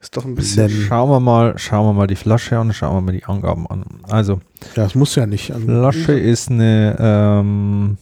ist 0.00 0.16
doch 0.16 0.24
ein 0.24 0.34
bisschen. 0.34 0.68
Denn, 0.68 0.76
Schauen 0.82 1.08
wir 1.08 1.20
mal, 1.20 1.56
schauen 1.58 1.86
wir 1.86 1.92
mal 1.94 2.06
die 2.06 2.16
Flasche 2.16 2.58
an, 2.58 2.72
schauen 2.72 2.96
wir 2.96 3.00
mal 3.00 3.12
die 3.12 3.24
Angaben 3.24 3.66
an. 3.68 3.84
Also, 4.08 4.40
das 4.74 4.94
muss 4.94 5.14
ja 5.14 5.26
nicht. 5.26 5.52
an- 5.54 5.62
Flasche 5.62 6.12
ist 6.18 6.50
eine 6.50 6.96
ähm, 6.98 7.96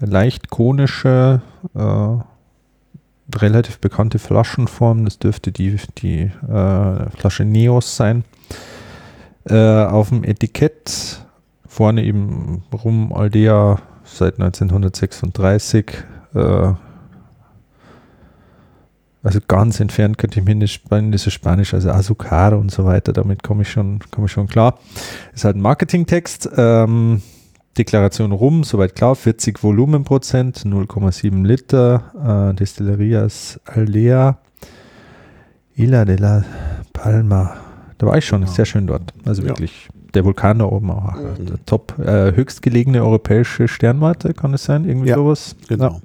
leicht 0.00 0.48
konische, 0.50 1.42
äh, 1.74 3.36
relativ 3.36 3.78
bekannte 3.78 4.18
Flaschenform. 4.18 5.04
Das 5.04 5.18
dürfte 5.18 5.52
die, 5.52 5.76
die 5.98 6.20
äh, 6.48 7.10
Flasche 7.18 7.44
Neos 7.44 7.96
sein. 7.96 8.24
Äh, 9.44 9.56
auf 9.56 10.10
dem 10.10 10.22
Etikett 10.24 11.26
vorne 11.72 12.04
eben 12.04 12.62
rum 12.72 13.12
Aldea 13.14 13.78
seit 14.04 14.34
1936. 14.38 16.04
Äh, 16.34 16.72
also 19.22 19.38
ganz 19.46 19.80
entfernt 19.80 20.18
könnte 20.18 20.40
ich 20.40 20.44
mir 20.44 20.56
das 20.56 21.26
ist 21.26 21.32
Spanisch, 21.32 21.72
also 21.72 21.90
Azucar 21.90 22.58
und 22.58 22.70
so 22.70 22.84
weiter, 22.84 23.12
damit 23.12 23.42
komme 23.42 23.62
ich 23.62 23.70
schon, 23.70 24.00
komme 24.10 24.26
ich 24.26 24.32
schon 24.32 24.48
klar. 24.48 24.78
Ist 25.32 25.44
halt 25.44 25.56
ein 25.56 25.62
Marketingtext. 25.62 26.50
Ähm, 26.56 27.22
Deklaration 27.78 28.32
rum, 28.32 28.64
soweit 28.64 28.94
klar, 28.94 29.14
40 29.14 29.62
Volumenprozent, 29.62 30.66
0,7 30.66 31.46
Liter, 31.46 32.50
äh, 32.50 32.54
Destillerias 32.54 33.58
Aldea, 33.64 34.36
Isla 35.74 36.04
de 36.04 36.16
la 36.16 36.44
Palma. 36.92 37.56
Da 37.96 38.06
war 38.08 38.18
ich 38.18 38.26
schon, 38.26 38.42
Ja. 38.42 38.48
ist 38.48 38.56
sehr 38.56 38.66
schön 38.66 38.86
dort. 38.86 39.14
Also 39.24 39.42
Ja. 39.42 39.54
Der 40.14 40.24
Vulkan 40.24 40.58
da 40.58 40.66
oben 40.66 40.90
auch. 40.90 41.14
Mhm. 41.14 41.46
Der 41.46 41.66
top 41.66 41.98
äh, 41.98 42.34
höchstgelegene 42.34 43.02
europäische 43.02 43.68
Sternwarte, 43.68 44.34
kann 44.34 44.54
es 44.54 44.64
sein? 44.64 44.84
Irgendwie 44.84 45.08
Ja, 45.10 45.16
sowas? 45.16 45.56
Genau. 45.68 46.00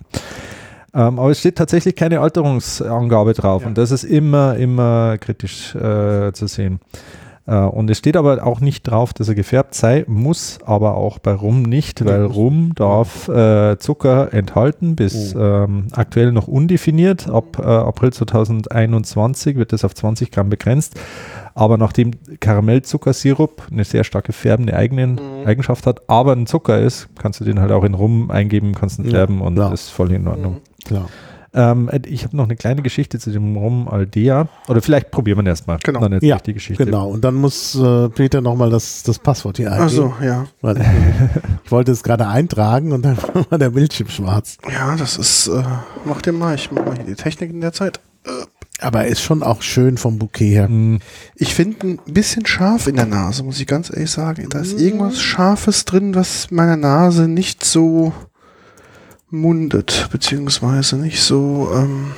Ja. 0.93 1.07
Ähm, 1.07 1.19
aber 1.19 1.29
es 1.31 1.39
steht 1.39 1.57
tatsächlich 1.57 1.95
keine 1.95 2.21
Alterungsangabe 2.21 3.33
drauf 3.33 3.61
Ja. 3.63 3.67
und 3.67 3.77
das 3.77 3.91
ist 3.91 4.03
immer, 4.03 4.55
immer 4.55 5.17
kritisch 5.17 5.75
äh, 5.75 6.31
zu 6.33 6.47
sehen. 6.47 6.79
Äh, 7.45 7.55
und 7.59 7.89
es 7.89 7.97
steht 7.99 8.17
aber 8.17 8.45
auch 8.45 8.61
nicht 8.61 8.83
drauf, 8.83 9.13
dass 9.13 9.27
er 9.29 9.35
gefärbt 9.35 9.75
sei, 9.75 10.05
muss 10.07 10.59
aber 10.65 10.95
auch 10.95 11.19
bei 11.19 11.33
Rum 11.33 11.61
nicht, 11.61 12.03
weil 12.05 12.23
Rum 12.25 12.71
darf 12.75 13.27
äh, 13.29 13.77
Zucker 13.77 14.33
enthalten, 14.33 14.95
bis 14.95 15.35
Oh. 15.35 15.39
ähm, 15.39 15.87
aktuell 15.91 16.31
noch 16.31 16.47
undefiniert. 16.47 17.29
Ab 17.29 17.59
äh, 17.59 17.63
April 17.65 18.11
2021 18.13 19.55
wird 19.57 19.73
das 19.73 19.83
auf 19.85 19.93
20 19.93 20.31
Gramm 20.31 20.49
begrenzt. 20.49 20.95
Aber 21.57 21.77
nachdem 21.77 22.11
Karamellzuckersirup 22.39 23.63
eine 23.71 23.83
sehr 23.83 24.03
starke 24.03 24.31
färbende 24.31 24.75
eigenen, 24.75 25.15
Mhm. 25.15 25.47
Eigenschaft 25.47 25.87
hat, 25.87 26.01
aber 26.07 26.33
ein 26.33 26.45
Zucker 26.45 26.79
ist, 26.79 27.07
kannst 27.17 27.39
du 27.39 27.45
den 27.45 27.59
halt 27.59 27.71
auch 27.71 27.83
in 27.83 27.95
Rum 27.95 28.29
eingeben, 28.29 28.73
kannst 28.75 28.99
ihn 28.99 29.05
Ja, 29.05 29.11
färben 29.11 29.41
und 29.41 29.55
klar. 29.55 29.71
das 29.71 29.85
ist 29.85 29.89
voll 29.89 30.11
in 30.11 30.27
Ordnung. 30.27 30.53
Mhm. 30.53 30.85
Klar. 30.85 31.09
Ähm, 31.53 31.89
ich 32.05 32.23
habe 32.25 32.35
noch 32.37 32.43
eine 32.43 32.55
kleine 32.57 32.83
Geschichte 32.83 33.17
zu 33.17 33.31
dem 33.31 33.55
Rum 33.57 33.87
Aldea. 33.87 34.47
Oder 34.67 34.81
vielleicht 34.81 35.09
probieren 35.09 35.37
wir 35.39 35.43
ihn 35.43 35.47
erstmal. 35.47 35.79
Genau. 35.83 36.01
Dann 36.01 36.19
Ja, 36.21 36.37
die 36.37 36.53
Geschichte. 36.53 36.85
Genau. 36.85 37.07
Und 37.09 37.23
dann 37.23 37.33
muss 37.33 37.73
äh, 37.73 38.09
Peter 38.09 38.41
nochmal 38.41 38.69
das, 38.69 39.01
das 39.01 39.17
Passwort 39.17 39.57
hier 39.57 39.71
eingeben. 39.71 39.83
Also, 39.83 40.13
ja. 40.21 40.45
Weil 40.61 40.77
ich, 40.77 40.87
ich 41.65 41.71
wollte 41.71 41.91
es 41.91 42.03
gerade 42.03 42.27
eintragen 42.27 42.91
und 42.91 43.03
dann 43.03 43.17
war 43.49 43.57
der 43.57 43.71
Bildschirm 43.71 44.09
schwarz. 44.09 44.57
Ja, 44.71 44.95
das 44.95 45.17
ist, 45.17 45.47
äh, 45.47 45.63
mach 46.05 46.21
dir 46.21 46.33
mal, 46.33 46.53
ich 46.53 46.69
mach 46.71 46.85
mal 46.85 46.95
hier 46.95 47.05
die 47.05 47.15
Technik 47.15 47.49
in 47.49 47.61
der 47.61 47.73
Zeit. 47.73 47.99
Aber 48.79 49.01
er 49.01 49.07
ist 49.07 49.21
schon 49.21 49.41
auch 49.41 49.61
schön 49.63 49.97
vom 49.97 50.19
Bouquet 50.19 50.49
her. 50.53 50.69
Mm, 50.69 50.99
Ich 51.35 51.55
finde 51.55 51.87
ein 51.87 51.99
bisschen 52.13 52.45
scharf 52.45 52.87
in 52.87 52.95
der 52.95 53.05
Nase, 53.07 53.43
muss 53.43 53.59
ich 53.59 53.65
ganz 53.67 53.89
ehrlich 53.89 54.11
sagen. 54.11 54.47
Da 54.49 54.59
ist 54.59 54.79
irgendwas 54.79 55.19
Scharfes 55.19 55.85
drin, 55.85 56.13
was 56.13 56.51
meiner 56.51 56.77
Nase 56.77 57.27
nicht 57.27 57.65
so 57.65 58.13
mundet, 59.29 60.07
beziehungsweise 60.11 60.95
nicht 60.97 61.21
so, 61.21 61.69
ähm, 61.73 62.11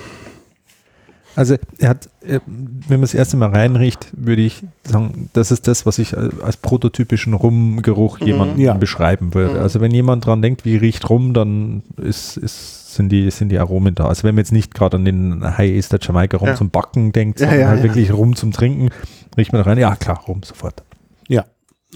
Also 1.40 1.56
er 1.78 1.90
hat, 1.92 2.10
äh, 2.20 2.42
wenn 2.46 3.00
man 3.00 3.02
das 3.02 3.14
erste 3.14 3.38
Mal 3.38 3.52
reinriecht, 3.52 4.10
würde 4.12 4.42
ich 4.42 4.62
sagen, 4.84 5.30
das 5.32 5.52
ist 5.52 5.70
das, 5.70 5.86
was 5.86 5.98
ich 5.98 6.18
als 6.18 6.58
prototypischen 6.58 7.34
Rumgeruch 7.34 8.20
Mhm. 8.20 8.28
jemandem 8.28 8.60
Ja. 8.60 8.74
beschreiben 8.74 9.34
würde. 9.34 9.54
Mhm. 9.54 9.62
Also 9.62 9.80
wenn 9.80 9.92
jemand 9.92 10.26
dran 10.26 10.42
denkt, 10.42 10.66
wie 10.66 10.76
riecht 10.76 11.10
Rum, 11.10 11.34
dann 11.34 11.84
ist, 11.96 12.36
ist, 12.36 12.94
sind, 12.94 13.08
die, 13.10 13.32
sind 13.32 13.50
die 13.50 13.58
Aromen 13.58 13.96
da. 13.96 14.08
Also 14.08 14.24
wenn 14.24 14.36
man 14.36 14.40
jetzt 14.40 14.52
nicht 14.52 14.74
gerade 14.76 14.98
an 14.98 15.06
den 15.06 15.42
High 15.58 15.78
Ester 15.78 15.98
Jamaika 16.02 16.36
Rum 16.36 16.50
Ja. 16.50 16.56
zum 16.56 16.72
Backen 16.72 17.14
denkt, 17.14 17.40
sondern 17.40 17.58
ja, 17.58 17.68
halt 17.70 17.78
ja. 17.78 17.84
wirklich 17.86 18.12
Rum 18.12 18.36
zum 18.36 18.52
Trinken, 18.52 18.90
riecht 19.38 19.54
man 19.54 19.64
da 19.64 19.70
rein, 19.70 19.78
ja 19.78 19.96
klar, 19.96 20.20
Rum 20.28 20.44
sofort. 20.44 20.84
Ja. 21.30 21.46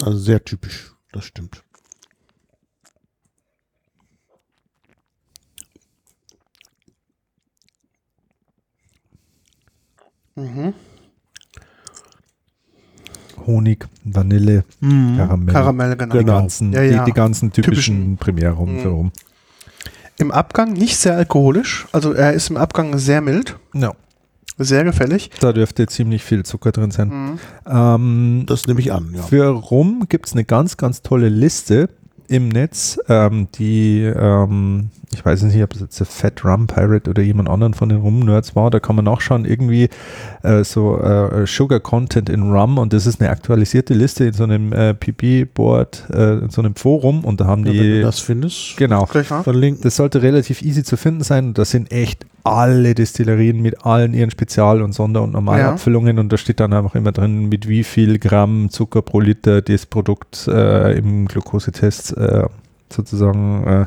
Also 0.01 0.19
sehr 0.19 0.41
typisch. 0.45 0.93
Das 1.11 1.25
stimmt. 1.25 1.63
Mhm. 10.35 10.73
Honig, 13.45 13.87
Vanille, 14.05 14.63
Karamell. 15.17 15.53
Karamell, 15.53 15.95
genau. 15.97 16.17
Die 16.17 16.23
ganzen, 16.25 16.71
Ja, 16.71 16.81
ja. 16.81 16.99
Die, 17.03 17.11
die 17.11 17.15
ganzen 17.15 17.51
typischen, 17.51 17.73
Typischen. 17.95 18.17
Primärrum 18.17 18.75
Mhm. 18.75 18.79
für 18.79 18.87
Rum. 18.89 19.11
Im 20.17 20.31
Abgang 20.31 20.73
nicht 20.73 20.97
sehr 20.97 21.15
alkoholisch, 21.17 21.87
also 21.91 22.13
er 22.13 22.33
ist 22.33 22.49
im 22.51 22.57
Abgang 22.57 22.97
sehr 22.99 23.19
mild, 23.21 23.57
Ja. 23.73 23.93
sehr 24.57 24.83
gefällig. 24.83 25.31
Da 25.39 25.51
dürfte 25.51 25.87
ziemlich 25.87 26.23
viel 26.23 26.43
Zucker 26.43 26.71
drin 26.71 26.91
sein. 26.91 27.09
Mhm. 27.09 27.39
Ähm, 27.67 28.43
Das 28.45 28.67
nehme 28.67 28.79
ich 28.79 28.93
an, 28.93 29.11
ja. 29.13 29.23
Für 29.23 29.47
Rum 29.49 30.05
gibt 30.07 30.27
es 30.27 30.33
eine 30.33 30.45
ganz, 30.45 30.77
ganz 30.77 31.01
tolle 31.01 31.29
Liste 31.29 31.89
im 32.27 32.49
Netz, 32.49 32.99
ähm, 33.09 33.47
die, 33.55 34.01
ähm, 34.01 34.89
ich 35.13 35.23
weiß 35.23 35.43
nicht, 35.43 35.61
ob 35.63 35.73
es 35.73 35.81
jetzt 35.81 35.99
der 35.99 36.07
Fat 36.07 36.43
Rum 36.43 36.67
Pirate 36.67 37.09
oder 37.09 37.21
jemand 37.21 37.49
anderen 37.49 37.73
von 37.73 37.89
den 37.89 37.99
Rum-Nerds 37.99 38.55
war, 38.55 38.71
da 38.71 38.79
kann 38.79 38.95
man 38.95 39.05
nachschauen, 39.05 39.45
irgendwie 39.45 39.89
äh, 40.43 40.63
so 40.63 40.99
äh, 40.99 41.45
Sugar 41.45 41.79
Content 41.79 42.29
in 42.29 42.51
Rum 42.51 42.77
und 42.77 42.93
das 42.93 43.05
ist 43.05 43.21
eine 43.21 43.29
aktualisierte 43.29 43.93
Liste 43.93 44.25
in 44.25 44.33
so 44.33 44.43
einem 44.43 44.73
äh, 44.73 44.93
PP-Board, 44.93 46.07
äh, 46.13 46.33
in 46.39 46.49
so 46.49 46.61
einem 46.61 46.75
Forum 46.75 47.23
und 47.23 47.41
da 47.41 47.45
haben 47.45 47.65
ja 47.65 47.71
die, 47.73 48.01
das 48.01 48.19
findest, 48.19 48.77
genau, 48.77 49.05
verlinken. 49.05 49.83
das 49.83 49.95
sollte 49.95 50.21
relativ 50.21 50.61
easy 50.61 50.83
zu 50.83 50.97
finden 50.97 51.23
sein. 51.23 51.47
Und 51.47 51.57
das 51.57 51.71
sind 51.71 51.91
echt 51.91 52.25
alle 52.43 52.93
Destillerien 52.93 53.61
mit 53.61 53.85
allen 53.85 54.13
ihren 54.13 54.29
Spezial- 54.29 54.81
und 54.81 54.93
Sonder- 54.93 55.21
und 55.21 55.31
Normalabfüllungen. 55.31 56.19
Und 56.19 56.31
da 56.31 56.37
steht 56.37 56.59
dann 56.59 56.73
einfach 56.73 56.95
immer 56.95 57.11
drin, 57.11 57.47
mit 57.47 57.67
wie 57.69 57.83
viel 57.83 58.19
Gramm 58.19 58.69
Zucker 58.69 59.01
pro 59.01 59.21
Liter 59.21 59.61
das 59.61 59.85
Produkt 59.85 60.47
äh, 60.47 60.97
im 60.97 61.27
Glukosetest 61.27 62.17
äh, 62.17 62.47
sozusagen 62.91 63.63
äh, 63.65 63.85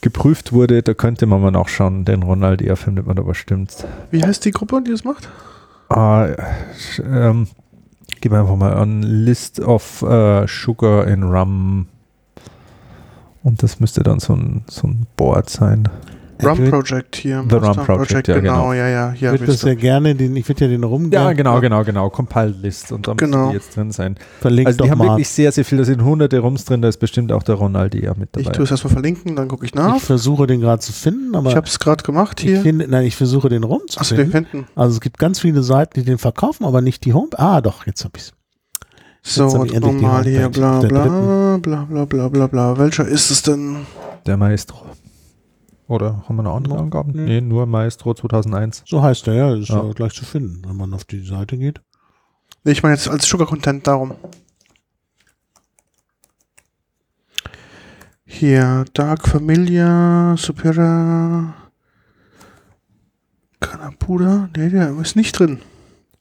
geprüft 0.00 0.52
wurde. 0.52 0.82
Da 0.82 0.94
könnte 0.94 1.26
man 1.26 1.40
mal 1.40 1.52
nachschauen. 1.52 2.04
Den 2.04 2.24
Ronald, 2.24 2.60
der 2.60 2.76
findet 2.76 3.06
man 3.06 3.16
da 3.16 3.22
bestimmt. 3.22 3.86
Wie 4.10 4.24
heißt 4.24 4.44
die 4.44 4.50
Gruppe, 4.50 4.82
die 4.84 4.90
das 4.90 5.04
macht? 5.04 5.28
Ah, 5.88 6.28
ähm, 7.04 7.46
gib 8.20 8.32
einfach 8.32 8.56
mal 8.56 8.74
an 8.74 9.02
List 9.02 9.60
of 9.60 10.02
äh, 10.02 10.46
Sugar 10.48 11.06
in 11.06 11.22
Rum. 11.22 11.86
Und 13.42 13.62
das 13.62 13.80
müsste 13.80 14.02
dann 14.02 14.18
so 14.20 14.34
ein, 14.34 14.64
so 14.68 14.86
ein 14.86 15.06
Board 15.16 15.48
sein. 15.48 15.88
Rum 16.48 16.64
ich 16.64 16.70
Project 16.70 17.16
hier. 17.16 17.44
The 17.48 17.56
Rum 17.56 17.76
Project, 17.76 18.28
ja, 18.28 18.34
genau, 18.40 18.52
genau. 18.70 18.72
ja, 18.72 18.88
ja. 18.88 19.10
Hier 19.12 19.30
würde 19.32 19.42
hab 19.44 19.48
ich's 19.50 19.60
das 19.62 19.68
ja 19.68 19.74
gerne, 19.74 20.14
den, 20.14 20.36
ich 20.36 20.48
würde 20.48 20.64
ja 20.64 20.70
den 20.70 20.84
rum 20.84 21.04
Ja, 21.12 21.26
gern- 21.32 21.36
genau, 21.36 21.60
genau, 21.60 21.84
genau. 21.84 22.10
Compiled 22.10 22.62
List 22.62 22.92
und 22.92 23.06
da 23.08 23.14
müssen 23.14 23.30
Genau. 23.32 23.48
die 23.50 23.54
jetzt 23.54 23.76
drin 23.76 23.90
sein. 23.92 24.16
Verlinkt 24.40 24.66
Also 24.68 24.76
die 24.78 24.82
doch 24.84 24.90
haben 24.90 24.98
mal. 24.98 25.08
wirklich 25.10 25.28
sehr, 25.28 25.52
sehr 25.52 25.64
viel. 25.64 25.78
Da 25.78 25.84
sind 25.84 26.02
hunderte 26.02 26.38
Rums 26.38 26.64
drin. 26.64 26.82
Da 26.82 26.88
ist 26.88 26.98
bestimmt 26.98 27.32
auch 27.32 27.42
der 27.42 27.54
Ronaldi 27.56 28.04
ja 28.04 28.14
mit 28.14 28.30
Ich 28.36 28.44
dabei. 28.44 28.56
tue 28.56 28.64
es 28.64 28.70
erstmal 28.70 28.92
verlinken, 28.92 29.36
dann 29.36 29.48
gucke 29.48 29.64
ich 29.64 29.70
Ich 29.72 29.74
nach. 29.74 29.98
versuche 30.00 30.46
den 30.46 30.60
gerade 30.60 30.80
zu 30.80 30.92
finden, 30.92 31.34
aber 31.34 31.50
Ich 31.50 31.56
habe 31.56 31.66
es 31.66 31.78
gerade 31.78 32.02
gemacht 32.02 32.40
ich 32.40 32.46
hier. 32.50 32.60
finde, 32.62 32.86
nein, 32.88 33.04
ich 33.06 33.16
versuche 33.16 33.48
den 33.48 33.64
rum 33.64 33.80
zu 33.88 34.00
Achso, 34.00 34.14
den 34.16 34.30
finden. 34.30 34.48
finden. 34.50 34.66
Also 34.74 34.94
es 34.94 35.00
gibt 35.00 35.18
ganz 35.18 35.40
viele 35.40 35.62
Seiten, 35.62 36.00
die 36.00 36.04
den 36.04 36.18
verkaufen, 36.18 36.64
aber 36.64 36.80
nicht 36.80 37.04
die 37.04 37.12
Home. 37.14 37.28
Ah, 37.36 37.60
doch, 37.60 37.86
jetzt 37.86 38.04
habe 38.04 38.12
ich 38.16 38.22
es. 38.22 38.32
So, 39.22 39.64
ich 39.66 39.78
nochmal 39.78 40.24
hier, 40.24 40.48
bla 40.48 40.80
der 40.80 40.88
bla, 40.88 41.58
bla 41.58 41.84
bla 41.84 42.04
bla 42.06 42.28
bla 42.28 42.46
bla. 42.46 42.78
Welcher 42.78 43.06
ist 43.06 43.30
es 43.30 43.42
denn? 43.42 43.84
Der 44.26 44.38
Maestro. 44.38 44.86
Oder 45.90 46.22
haben 46.28 46.36
wir 46.36 46.44
noch 46.44 46.54
andere 46.54 46.74
No. 46.76 46.80
Angaben? 46.82 47.10
Nee. 47.12 47.24
Nee, 47.24 47.40
nur 47.40 47.66
Maestro 47.66 48.14
2001. 48.14 48.84
So 48.86 49.02
heißt 49.02 49.26
er, 49.26 49.34
ja, 49.34 49.54
ist 49.56 49.70
Ja. 49.70 49.82
gleich 49.92 50.12
zu 50.14 50.24
finden, 50.24 50.62
wenn 50.64 50.76
man 50.76 50.94
auf 50.94 51.04
die 51.04 51.26
Seite 51.26 51.58
geht. 51.58 51.80
Nee, 52.62 52.70
ich 52.72 52.82
meine 52.84 52.94
jetzt 52.94 53.08
als 53.08 53.26
Sugar 53.26 53.48
Content 53.48 53.84
darum. 53.88 54.12
Hier, 58.24 58.84
Dark 58.94 59.26
Familia, 59.26 60.36
Supera, 60.38 61.54
Canapuda. 63.58 64.48
Nee, 64.56 64.70
der 64.70 64.96
ist 65.00 65.16
nicht 65.16 65.36
drin. 65.38 65.58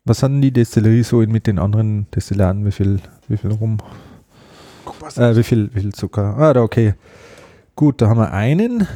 Was 0.06 0.24
hatten 0.24 0.42
die 0.42 0.52
Destillerie 0.52 1.04
so 1.04 1.18
mit 1.20 1.46
den 1.46 1.60
anderen 1.60 2.08
Destillanten? 2.10 2.66
Wie 2.66 2.72
viel, 2.72 3.00
wie 3.28 3.38
viel 3.38 3.52
rum? 3.52 3.78
Guck 4.86 5.00
was. 5.02 5.18
Äh, 5.20 5.36
wie 5.36 5.44
viel, 5.44 5.70
wie 5.76 5.82
viel 5.82 5.94
Zucker? 5.94 6.36
Ah, 6.38 6.54
da 6.54 6.64
okay. 6.64 6.96
Gut, 7.76 8.02
da 8.02 8.08
haben 8.10 8.18
wir 8.20 8.34
einen. 8.34 8.88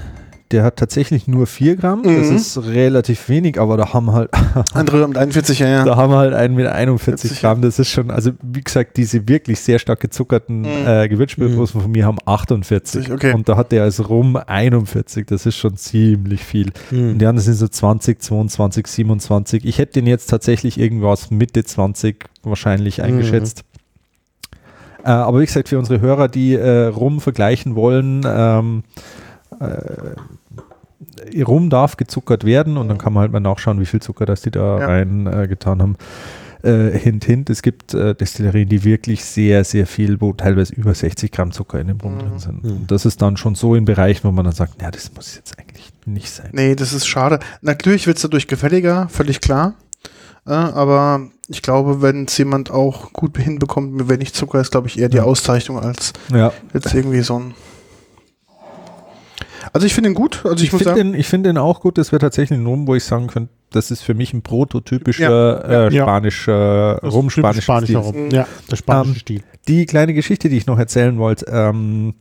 Der 0.53 0.63
hat 0.63 0.77
tatsächlich 0.77 1.27
nur 1.27 1.47
4 1.47 1.75
Gramm. 1.75 2.03
Das 2.03 2.29
Mhm. 2.29 2.35
ist 2.37 2.57
relativ 2.63 3.27
wenig, 3.27 3.59
aber 3.59 3.75
da 3.75 3.91
haben 3.91 4.11
halt 4.13 4.29
Andere 4.73 5.07
mit 5.07 5.17
41, 5.17 5.59
ja, 5.59 5.67
ja. 5.67 5.83
Da 5.83 5.95
haben 5.97 6.13
wir 6.13 6.17
halt 6.19 6.33
einen 6.33 6.55
mit 6.55 6.67
41 6.67 7.31
40, 7.31 7.41
Gramm. 7.41 7.61
Das 7.61 7.79
ist 7.79 7.89
schon, 7.89 8.11
also 8.11 8.31
wie 8.41 8.61
gesagt, 8.61 8.95
diese 8.97 9.27
wirklich 9.27 9.59
sehr 9.59 9.79
stark 9.79 9.99
gezuckerten 9.99 10.61
Mhm. 10.61 10.67
äh, 10.87 11.09
Gewürzspirituosen 11.09 11.81
von 11.81 11.91
mir 11.91 12.05
haben 12.05 12.17
48. 12.25 13.11
Okay. 13.11 13.33
Und 13.33 13.49
da 13.49 13.57
hat 13.57 13.71
der 13.71 13.83
als 13.83 14.07
Rum 14.07 14.37
41. 14.37 15.25
Das 15.27 15.45
ist 15.45 15.57
schon 15.57 15.75
ziemlich 15.75 16.43
viel. 16.43 16.71
Hm. 16.89 17.11
Und 17.13 17.17
die 17.19 17.25
anderen 17.25 17.43
sind 17.45 17.55
so 17.55 17.67
20, 17.67 18.21
22, 18.21 18.85
27. 18.87 19.65
Ich 19.65 19.79
hätte 19.79 19.93
den 19.93 20.05
jetzt 20.07 20.27
tatsächlich 20.27 20.79
irgendwas 20.79 21.31
Mitte 21.31 21.63
20 21.63 22.25
wahrscheinlich 22.43 22.99
Mhm. 22.99 23.03
eingeschätzt. 23.05 23.63
Äh, 25.03 25.09
aber 25.09 25.41
wie 25.41 25.45
gesagt, 25.45 25.67
für 25.69 25.79
unsere 25.79 25.99
Hörer, 25.99 26.27
die 26.29 26.53
äh, 26.53 26.85
Rum 26.85 27.19
vergleichen 27.19 27.75
wollen, 27.75 28.21
ähm, 28.25 28.83
äh, 29.59 29.65
Rum 31.45 31.69
darf 31.69 31.97
gezuckert 31.97 32.43
werden 32.45 32.77
und 32.77 32.87
dann 32.89 32.97
kann 32.97 33.13
man 33.13 33.21
halt 33.21 33.31
mal 33.31 33.39
nachschauen, 33.39 33.79
wie 33.79 33.85
viel 33.85 34.01
Zucker 34.01 34.25
das 34.25 34.41
die 34.41 34.51
da 34.51 34.79
Ja. 34.79 34.85
rein 34.87 35.27
äh, 35.27 35.47
getan 35.47 35.81
haben. 35.81 35.95
Äh, 36.63 36.97
hint, 36.97 37.25
hint, 37.25 37.49
es 37.49 37.61
gibt 37.61 37.93
äh, 37.93 38.15
Destillerien, 38.15 38.69
die 38.69 38.85
wirklich 38.85 39.25
sehr, 39.25 39.65
sehr 39.65 39.85
viel, 39.85 40.21
wo 40.21 40.31
teilweise 40.31 40.73
über 40.73 40.93
60 40.93 41.29
Gramm 41.31 41.51
Zucker 41.51 41.79
in 41.81 41.87
dem 41.87 41.99
Rum 41.99 42.15
Mhm. 42.15 42.19
drin 42.19 42.39
sind. 42.39 42.63
Mhm. 42.63 42.71
Und 42.71 42.91
das 42.91 43.05
ist 43.05 43.21
dann 43.21 43.35
schon 43.35 43.55
so 43.55 43.75
in 43.75 43.83
Bereichen, 43.83 44.25
wo 44.25 44.31
man 44.31 44.45
dann 44.45 44.53
sagt, 44.53 44.81
ja, 44.81 44.89
das 44.89 45.11
muss 45.13 45.35
jetzt 45.35 45.59
eigentlich 45.59 45.91
nicht 46.05 46.29
sein. 46.29 46.49
Nee, 46.53 46.75
das 46.75 46.93
ist 46.93 47.05
schade. 47.05 47.39
Natürlich 47.61 48.07
wird 48.07 48.15
es 48.15 48.23
dadurch 48.23 48.47
gefälliger, 48.47 49.09
völlig 49.09 49.41
klar. 49.41 49.73
Äh, 50.47 50.51
aber 50.53 51.27
ich 51.49 51.61
glaube, 51.61 52.01
wenn 52.01 52.25
es 52.25 52.37
jemand 52.37 52.71
auch 52.71 53.11
gut 53.11 53.37
hinbekommt, 53.37 53.93
mit 53.93 54.07
wenig 54.09 54.33
Zucker, 54.33 54.61
ist, 54.61 54.71
glaube 54.71 54.87
ich, 54.87 54.97
eher 54.99 55.09
die 55.09 55.17
Ja. 55.17 55.23
Auszeichnung 55.23 55.79
als 55.79 56.13
Ja, 56.33 56.53
jetzt 56.73 56.93
irgendwie 56.93 57.21
so 57.21 57.39
ein. 57.39 57.53
Also 59.71 59.85
ich 59.87 59.93
finde 59.93 60.09
ihn 60.09 60.15
gut. 60.15 60.41
Also 60.43 60.55
ich, 60.63 60.73
Ich 60.73 60.83
finde 60.83 61.17
ich 61.17 61.27
find 61.27 61.57
auch 61.57 61.79
gut. 61.79 61.97
Das 61.97 62.11
wäre 62.11 62.19
tatsächlich 62.19 62.59
ein 62.59 62.65
Rum, 62.65 62.87
wo 62.87 62.95
ich 62.95 63.03
sagen 63.03 63.27
könnte, 63.27 63.49
das 63.71 63.89
ist 63.91 64.01
für 64.01 64.13
mich 64.13 64.33
ein 64.33 64.41
prototypischer 64.41 65.87
äh, 65.89 65.93
Ja. 65.95 66.03
spanischer 66.03 66.99
ist 67.01 67.13
Rum, 67.13 67.29
spanischer 67.29 67.61
spanischer 67.61 68.03
Stil. 68.03 68.21
Rum. 68.23 68.29
Ja, 68.31 68.47
der 68.69 68.75
spanische 68.75 69.11
Ähm, 69.11 69.19
Stil. 69.19 69.43
Die 69.67 69.85
kleine 69.85 70.13
Geschichte, 70.13 70.49
die 70.49 70.57
ich 70.57 70.67
noch 70.67 70.77
erzählen 70.77 71.17
wollte, 71.17 71.45
ähm, 71.49 72.15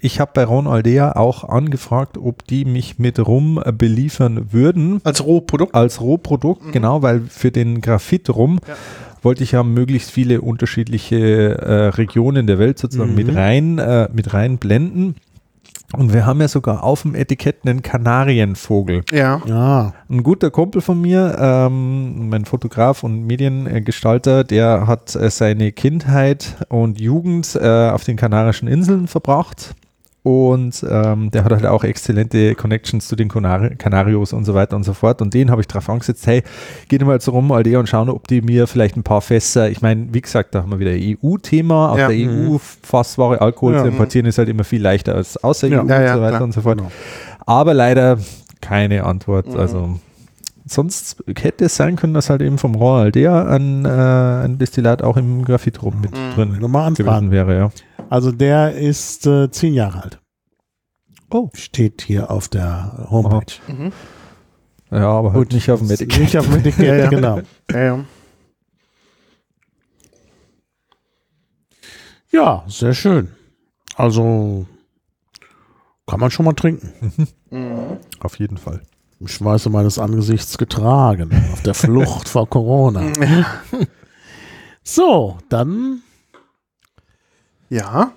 ich 0.00 0.20
habe 0.20 0.30
bei 0.34 0.44
Ron 0.44 0.66
Aldea 0.66 1.16
auch 1.16 1.42
angefragt, 1.44 2.18
ob 2.18 2.44
die 2.46 2.64
mich 2.64 2.98
mit 2.98 3.18
Rum 3.18 3.60
äh, 3.64 3.72
beliefern 3.72 4.52
würden. 4.52 5.00
als 5.04 5.24
Rohprodukt. 5.24 5.74
Als 5.74 6.00
Rohprodukt, 6.00 6.72
genau, 6.72 7.02
weil 7.02 7.22
für 7.28 7.50
den 7.50 7.80
Graphit 7.80 8.28
rum 8.30 8.58
Ja. 8.66 8.74
wollte 9.22 9.42
ich 9.42 9.52
ja 9.52 9.62
möglichst 9.62 10.10
viele 10.10 10.40
unterschiedliche 10.42 11.58
äh, 11.58 11.72
Regionen 11.88 12.46
der 12.46 12.58
Welt 12.58 12.78
sozusagen 12.78 13.10
Mhm. 13.10 13.16
mit 13.16 13.34
rein, 13.34 13.78
äh, 13.78 14.08
mit 14.12 14.34
rein 14.34 14.58
blenden. 14.58 15.16
Und 15.92 16.12
wir 16.12 16.26
haben 16.26 16.40
ja 16.40 16.48
sogar 16.48 16.82
auf 16.82 17.02
dem 17.02 17.14
Etikett 17.14 17.58
einen 17.64 17.82
Kanarienvogel. 17.82 19.02
Ja. 19.12 19.40
Ja, 19.46 19.94
Ein 20.08 20.22
guter 20.22 20.50
Kumpel 20.50 20.80
von 20.80 21.00
mir, 21.00 21.36
ähm, 21.38 22.28
mein 22.28 22.44
Fotograf 22.44 23.04
und 23.04 23.26
Mediengestalter, 23.26 24.44
der 24.44 24.86
hat 24.86 25.14
äh, 25.14 25.30
seine 25.30 25.72
Kindheit 25.72 26.56
und 26.68 27.00
Jugend 27.00 27.54
äh, 27.60 27.90
auf 27.90 28.04
den 28.04 28.16
Kanarischen 28.16 28.68
Inseln 28.68 29.06
verbracht. 29.06 29.74
Und 30.26 30.84
ähm, 30.90 31.30
der 31.30 31.44
hat 31.44 31.52
halt 31.52 31.66
auch 31.66 31.84
exzellente 31.84 32.56
Connections 32.56 33.06
zu 33.06 33.14
den 33.14 33.28
Kanari 33.28 33.76
Kanarios 33.76 34.32
und 34.32 34.44
so 34.44 34.54
weiter 34.54 34.74
und 34.74 34.82
so 34.82 34.92
fort. 34.92 35.22
Und 35.22 35.32
den 35.34 35.52
habe 35.52 35.60
ich 35.60 35.68
drauf 35.68 35.88
angesetzt, 35.88 36.26
hey, 36.26 36.42
geh 36.88 36.98
mal 36.98 37.12
jetzt 37.12 37.28
rum, 37.28 37.52
Aldea, 37.52 37.78
und 37.78 37.88
schauen, 37.88 38.08
ob 38.08 38.26
die 38.26 38.40
mir 38.42 38.66
vielleicht 38.66 38.96
ein 38.96 39.04
paar 39.04 39.20
Fässer, 39.20 39.70
ich 39.70 39.82
meine, 39.82 40.08
wie 40.10 40.20
gesagt, 40.20 40.52
da 40.56 40.62
haben 40.62 40.72
wir 40.72 40.80
wieder 40.80 40.90
EU-Thema. 40.90 41.92
Aus 41.92 41.98
Ja. 42.00 42.08
der 42.08 42.16
EU 42.16 42.58
Fassware 42.58 43.40
Alkohol 43.40 43.74
Ja. 43.74 43.82
zu 43.82 43.86
importieren 43.86 44.26
ist 44.26 44.38
halt 44.38 44.48
immer 44.48 44.64
viel 44.64 44.82
leichter 44.82 45.14
als 45.14 45.36
außer. 45.44 45.68
EU 45.68 45.70
Ja, 45.70 46.02
ja, 46.02 46.14
und 46.14 46.16
so 46.16 46.22
weiter 46.22 46.28
klar. 46.30 46.42
und 46.42 46.52
so 46.54 46.60
fort. 46.60 46.78
genau. 46.78 46.90
Aber 47.46 47.72
leider 47.72 48.18
keine 48.60 49.04
Antwort. 49.04 49.46
Mhm. 49.46 49.56
Also 49.60 50.00
sonst 50.66 51.22
hätte 51.38 51.66
es 51.66 51.76
sein 51.76 51.96
können, 51.96 52.14
dass 52.14 52.28
halt 52.30 52.42
eben 52.42 52.58
vom 52.58 52.74
Royal 52.74 53.04
Aldea 53.06 53.46
ein, 53.48 53.84
äh, 53.84 53.88
ein 53.88 54.58
Destillat 54.58 55.02
auch 55.02 55.16
im 55.16 55.44
Graphitrum 55.44 56.00
mit 56.00 56.10
Mhm. 56.12 56.34
drin 56.34 56.58
Nochmal 56.60 56.92
gewesen 56.92 57.30
wäre, 57.30 57.56
ja. 57.56 57.70
Also 58.10 58.32
der 58.32 58.74
ist 58.74 59.26
äh, 59.26 59.50
zehn 59.50 59.74
Jahre 59.74 60.02
alt. 60.02 60.20
Oh. 61.30 61.50
Steht 61.54 62.02
hier 62.02 62.30
auf 62.30 62.48
der 62.48 63.06
Homepage. 63.10 63.54
Mhm. 63.68 63.92
Ja, 64.90 65.08
aber 65.08 65.32
halt 65.32 65.52
nicht 65.52 65.68
auf 65.70 65.80
dem 65.80 65.90
Etikett. 65.90 66.20
Nicht 66.20 66.38
auf 66.38 66.46
dem 66.46 66.56
Etikett, 66.60 66.86
Ja, 66.86 66.94
ja. 66.96 67.08
genau. 67.08 67.40
Ja, 67.72 67.80
ja. 67.80 68.04
Ja, 72.32 72.64
sehr 72.68 72.94
schön. 72.94 73.32
Also 73.96 74.66
kann 76.06 76.20
man 76.20 76.30
schon 76.30 76.44
mal 76.44 76.52
trinken. 76.54 76.92
Mhm. 77.50 77.98
Auf 78.18 78.40
jeden 78.40 78.58
Fall. 78.58 78.82
Im 79.18 79.28
Schweiße 79.28 79.70
meines 79.70 79.98
Angesichts 79.98 80.58
getragen. 80.58 81.30
Auf 81.52 81.62
der 81.62 81.74
Flucht 81.74 82.28
vor 82.28 82.48
Corona. 82.48 83.02
So, 84.88 85.38
dann 85.48 86.02
Ja. 87.68 88.12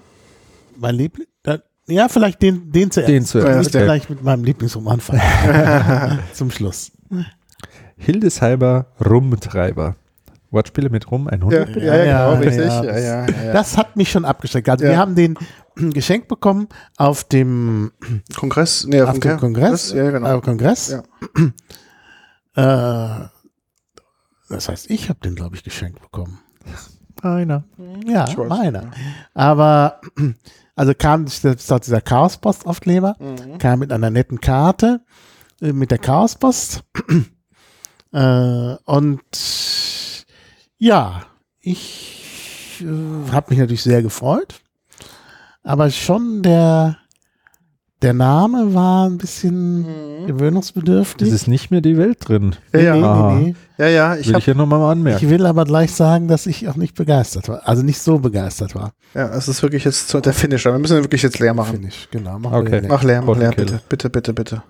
mein 0.77 0.95
Liebling. 0.95 1.26
Ja, 1.88 2.07
vielleicht 2.07 2.43
den, 2.43 2.71
den 2.71 2.91
zuerst. 2.91 3.09
Den 3.09 3.26
zuerst, 3.26 3.69
Ich 3.69 3.73
ja. 3.73 3.80
vielleicht 3.81 4.11
mit 4.11 4.21
meinem 4.23 4.43
Lieblingsrum 4.43 4.88
anfangen. 4.88 5.19
Zum 6.34 6.51
Schluss. 6.51 6.91
Hildesheimer 7.97 8.85
Rumtreiber. 9.03 9.95
Wortspiele 10.51 10.91
mit 10.91 11.09
Rum, 11.09 11.27
ein 11.27 11.39
Ja, 11.39 11.45
Hund. 11.65 11.76
ja, 11.77 11.81
ja, 11.95 12.05
Ja, 12.05 12.30
genau, 12.35 12.43
richtig. 12.45 12.65
ja. 12.67 12.84
Ja, 12.84 12.97
ja, 12.99 13.26
ja. 13.45 13.53
Das 13.53 13.76
hat 13.77 13.95
mich 13.95 14.11
schon 14.11 14.26
abgeschreckt. 14.26 14.69
Also 14.69 14.85
Ja. 14.85 14.91
wir 14.91 14.97
haben 14.99 15.15
den 15.15 15.35
geschenkt 15.93 16.27
bekommen 16.27 16.68
auf 16.97 17.23
dem, 17.23 17.91
Kongress, 18.35 18.85
nee, 18.85 19.01
auf, 19.01 19.10
auf 19.10 19.19
dem 19.19 19.38
Kongress. 19.38 19.91
Ja, 19.93 20.10
genau. 20.11 20.41
Kongress. 20.41 20.89
Ja. 20.89 21.03
Äh, 22.56 23.27
das 24.49 24.68
heißt, 24.68 24.89
ich 24.89 25.07
habe 25.10 25.19
den, 25.19 25.35
glaube 25.35 25.56
ich, 25.56 25.64
geschenkt 25.64 26.01
bekommen. 26.01 26.39
Einer. 27.22 27.64
Ja, 28.06 28.26
meiner. 28.47 28.91
Aber 29.34 30.01
also 30.76 30.93
kam 30.97 31.27
dort 31.43 31.85
dieser 31.85 32.01
Chaospost-Aufkleber, 32.01 33.15
Mhm. 33.19 33.60
kam 33.60 33.80
mit 33.80 33.91
einer 33.93 34.10
netten 34.10 34.41
Karte 34.41 35.06
äh, 35.61 35.72
mit 35.73 35.91
der 35.91 35.99
Chaospost. 35.99 36.84
äh, 38.14 38.76
und 38.85 40.26
ja, 40.77 41.23
ich 41.60 42.81
äh, 42.84 43.31
habe 43.31 43.47
mich 43.51 43.60
natürlich 43.60 43.84
sehr 43.84 44.01
gefreut. 44.01 44.61
Aber 45.69 45.91
schon 45.91 46.41
der, 46.41 46.97
der 48.01 48.13
Name 48.13 48.73
war 48.73 49.07
ein 49.07 49.19
bisschen 49.19 49.81
Mhm. 49.81 50.25
gewöhnungsbedürftig. 50.27 51.27
Es 51.27 51.33
ist 51.33 51.47
nicht 51.47 51.69
mehr 51.69 51.81
die 51.81 51.95
Welt 51.95 52.17
drin. 52.27 52.55
Ja, 52.73 52.79
ja. 52.79 52.95
Nee, 52.95 53.03
Ah. 53.03 53.33
nee, 53.35 53.43
nee. 53.45 53.55
Ja, 53.77 53.87
ja, 53.87 54.15
ich 54.15 54.25
Will 54.27 54.33
habe 54.33 54.39
ich 54.39 54.45
hier 54.45 54.55
nochmal 54.55 54.81
anmerken. 54.91 55.23
Ich 55.23 55.29
will 55.29 55.45
aber 55.45 55.65
gleich 55.65 55.91
sagen, 55.91 56.27
dass 56.27 56.47
ich 56.47 56.67
auch 56.67 56.75
nicht 56.75 56.95
begeistert 56.95 57.49
war. 57.49 57.67
Also 57.67 57.83
nicht 57.83 57.99
so 58.01 58.17
begeistert 58.17 58.73
war. 58.73 58.93
Ja, 59.13 59.29
es 59.29 59.47
ist 59.47 59.61
wirklich 59.61 59.83
jetzt 59.83 60.11
der 60.13 60.33
Finisher. 60.33 60.71
Wir 60.71 60.79
müssen 60.79 60.97
wirklich 61.03 61.21
jetzt 61.21 61.37
leer 61.37 61.53
machen. 61.53 61.75
Finish, 61.75 62.07
genau. 62.09 62.39
Mach 62.39 62.51
Okay. 62.53 62.81
wir 62.81 62.89
Mach 62.89 63.03
leer, 63.03 63.21
mach 63.21 63.37
leer, 63.37 63.51
bitte. 63.51 63.79
Bitte, 63.89 64.09
bitte, 64.09 64.33
bitte. 64.33 64.63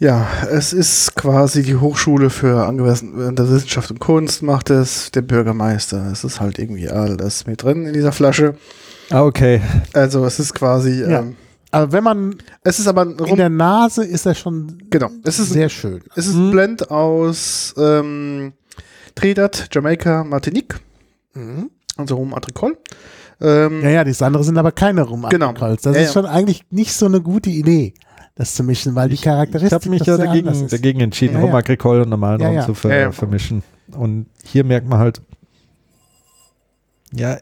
Ja, 0.00 0.28
es 0.50 0.72
ist 0.72 1.16
quasi 1.16 1.62
die 1.62 1.74
Hochschule 1.76 2.30
für 2.30 2.64
angewandte 2.66 3.50
Wissenschaft 3.50 3.90
und 3.90 3.98
Kunst, 3.98 4.42
macht 4.42 4.70
es 4.70 5.10
der 5.10 5.22
Bürgermeister. 5.22 6.10
Es 6.12 6.22
ist 6.22 6.40
halt 6.40 6.58
irgendwie 6.60 6.88
alles 6.88 7.46
mit 7.46 7.62
drin 7.64 7.84
in 7.84 7.92
dieser 7.94 8.12
Flasche. 8.12 8.54
Ah, 9.10 9.24
okay. 9.24 9.60
Also 9.94 10.24
es 10.24 10.38
ist 10.38 10.54
quasi, 10.54 11.00
Ja. 11.02 11.20
ähm, 11.20 11.36
Aber 11.72 11.90
wenn 11.92 12.04
man 12.04 12.36
es 12.62 12.78
ist 12.78 12.86
aber 12.86 13.02
in 13.02 13.18
Rum, 13.18 13.36
der 13.36 13.48
Nase 13.48 14.04
ist 14.04 14.24
er 14.24 14.34
schon 14.34 14.78
genau, 14.88 15.10
es 15.24 15.38
ist, 15.38 15.50
sehr 15.50 15.68
schön. 15.68 16.00
es 16.14 16.26
ist 16.26 16.34
Mhm. 16.36 16.46
ein 16.46 16.50
Blend 16.52 16.90
aus 16.90 17.74
ähm, 17.76 18.52
Trinidad, 19.16 19.68
Jamaika, 19.72 20.22
Martinique, 20.24 20.80
Mhm. 21.34 21.70
also 21.96 22.14
Rum 22.16 22.32
Agricole. 22.34 22.76
Ähm, 23.40 23.82
Ja, 23.82 23.90
ja, 23.90 24.04
die 24.04 24.14
anderen 24.24 24.44
sind 24.46 24.56
aber 24.58 24.72
keine 24.72 25.02
rum 25.02 25.26
Genau. 25.28 25.52
Das 25.52 25.84
Ja, 25.84 25.90
ist 25.92 25.98
ja. 25.98 26.12
schon 26.12 26.26
eigentlich 26.26 26.62
nicht 26.70 26.92
so 26.94 27.06
eine 27.06 27.20
gute 27.20 27.50
Idee, 27.50 27.94
das 28.38 28.54
zu 28.54 28.62
mischen, 28.62 28.94
weil 28.94 29.08
die 29.10 29.16
Ich 29.16 29.22
Charakteristik 29.22 29.72
habe 29.72 29.90
mich 29.90 30.06
ja 30.06 30.16
dagegen, 30.16 30.68
dagegen 30.68 31.00
entschieden, 31.00 31.34
Ja, 31.34 31.40
Rum 31.40 31.50
ja. 31.50 31.56
Agricole 31.56 32.02
und 32.02 32.08
normalen 32.08 32.40
Ja, 32.40 32.46
Rum 32.48 32.56
ja. 32.56 32.64
zu 32.64 32.72
ver 32.74 32.90
Ja, 32.90 32.96
ja. 33.00 33.12
vermischen. 33.12 33.62
Und 33.92 34.26
hier 34.44 34.64
merkt 34.64 34.88
man 34.88 34.98
halt, 35.00 35.20
ja, 37.12 37.38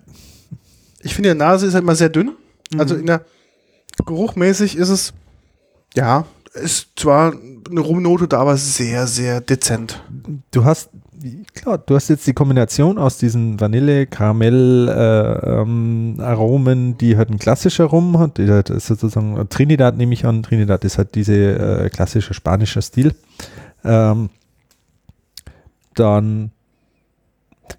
Ich 1.03 1.15
finde, 1.15 1.33
die 1.33 1.39
Nase 1.39 1.67
ist 1.67 1.75
halt 1.75 1.85
immer 1.85 1.95
sehr 1.95 2.09
dünn. 2.09 2.33
Also 2.79 2.95
Mhm. 2.95 3.01
in 3.01 3.07
der 3.07 3.25
geruchmäßig 4.05 4.77
ist 4.77 4.89
es, 4.89 5.13
ja, 5.95 6.27
ist 6.55 6.89
zwar 6.97 7.33
eine 7.71 7.81
Rumnote 7.81 8.27
da, 8.27 8.41
aber 8.41 8.57
sehr, 8.57 9.07
sehr 9.07 9.41
dezent. 9.41 10.03
du 10.51 10.65
hast, 10.65 10.89
klar, 11.55 11.79
du 11.79 11.95
hast 11.95 12.09
jetzt 12.09 12.27
die 12.27 12.33
Kombination 12.33 12.99
aus 12.99 13.19
diesen 13.19 13.61
Vanille, 13.61 14.07
Karamell, 14.07 14.89
äh, 14.89 15.61
ähm, 15.61 16.17
Aromen, 16.21 16.97
die 16.99 17.17
halt 17.17 17.31
ein 17.31 17.39
klassischer 17.39 17.85
Rum 17.85 18.19
hat. 18.19 18.39
Die 18.39 18.49
halt 18.51 18.71
ist 18.71 18.87
sozusagen 18.87 19.49
Trinidad 19.49 19.97
nehme 19.97 20.13
ich 20.15 20.25
an. 20.27 20.43
Trinidad 20.43 20.85
ist 20.85 20.99
halt 20.99 21.15
diese 21.15 21.35
äh, 21.35 21.89
klassische 21.91 22.35
spanische 22.35 22.83
Stil. 22.83 23.15
Ähm, 23.85 24.31
dann 25.95 26.51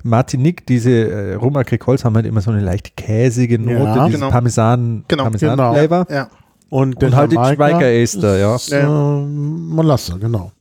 Martinique, 0.04 0.66
diese 0.66 0.92
äh, 0.92 1.34
Rum 1.36 1.56
Agricoles 1.56 2.04
haben 2.06 2.16
halt 2.16 2.26
immer 2.26 2.42
so 2.42 2.52
eine 2.52 2.62
leicht 2.62 2.98
käsige 2.98 3.60
Note, 3.60 3.74
Ja. 3.76 4.06
dieses 4.06 4.20
Genau. 4.20 4.32
Parmesan, 4.32 5.06
Genau. 5.08 5.24
Parmesan-Flavor. 5.24 6.08
Ja. 6.10 6.28
Und, 6.70 7.02
Und 7.02 7.16
halt 7.16 7.32
den 7.32 7.36
Jamaika 7.38 7.56
Schweiger 7.56 7.92
Ester, 7.94 8.38
ja. 8.38 8.58
Ja, 8.68 8.78
ja. 8.80 9.20
Äh, 9.20 9.26
Molasse, 9.26 10.20
genau. 10.20 10.52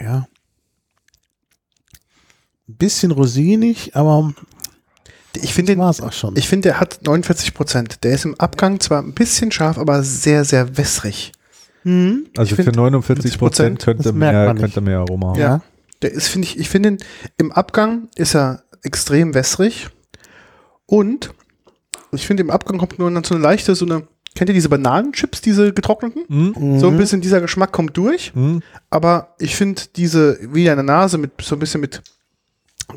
Ja. 0.00 0.26
Ein 2.68 2.76
bisschen 2.76 3.10
rosinig, 3.10 3.94
aber 3.94 4.32
Ich 5.34 5.52
finde 5.52 5.72
den, 5.72 5.78
war 5.80 5.90
es 5.90 6.00
auch 6.00 6.12
schon. 6.12 6.36
ich 6.36 6.48
finde, 6.48 6.68
der 6.70 6.80
hat 6.80 7.00
49 7.02 7.54
Prozent. 7.54 8.04
Der 8.04 8.12
ist 8.12 8.24
im 8.24 8.38
Abgang 8.40 8.80
zwar 8.80 9.02
ein 9.02 9.12
bisschen 9.12 9.52
scharf, 9.52 9.78
aber 9.78 10.02
sehr, 10.02 10.44
sehr 10.44 10.76
wässrig. 10.76 11.32
Hm? 11.82 12.26
Also 12.36 12.52
Ich 12.52 12.56
für 12.56 12.64
find, 12.64 12.76
49 12.76 13.38
Prozent 13.38 13.82
könnte 13.82 14.12
mehr, 14.12 14.54
könnte 14.54 14.80
mehr 14.80 15.00
Aroma 15.00 15.28
haben. 15.28 15.40
Ja. 15.40 15.62
Der 16.02 16.12
ist, 16.12 16.28
finde 16.28 16.48
ich, 16.48 16.58
ich 16.58 16.68
finde 16.68 16.96
im 17.36 17.52
Abgang 17.52 18.08
ist 18.16 18.34
er 18.34 18.64
extrem 18.82 19.34
wässrig. 19.34 19.88
Und 20.86 21.34
ich 22.12 22.26
finde, 22.26 22.42
im 22.42 22.50
Abgang 22.50 22.78
kommt 22.78 22.98
nur 22.98 23.10
so 23.24 23.34
eine 23.34 23.42
leichte, 23.42 23.74
so 23.74 23.84
eine, 23.84 24.06
kennt 24.34 24.50
ihr 24.50 24.54
diese 24.54 24.68
Bananenchips, 24.68 25.40
diese 25.40 25.72
getrockneten? 25.72 26.24
Hm? 26.28 26.78
So 26.80 26.88
ein 26.88 26.94
Mhm. 26.94 26.98
bisschen 26.98 27.20
dieser 27.20 27.40
Geschmack 27.40 27.72
kommt 27.72 27.96
durch. 27.96 28.32
Hm? 28.34 28.62
Aber 28.90 29.34
ich 29.38 29.56
finde 29.56 29.82
diese, 29.96 30.38
wie 30.52 30.68
eine 30.70 30.82
Nase, 30.82 31.18
mit 31.18 31.32
so 31.42 31.54
ein 31.56 31.58
bisschen 31.58 31.80
mit 31.80 32.02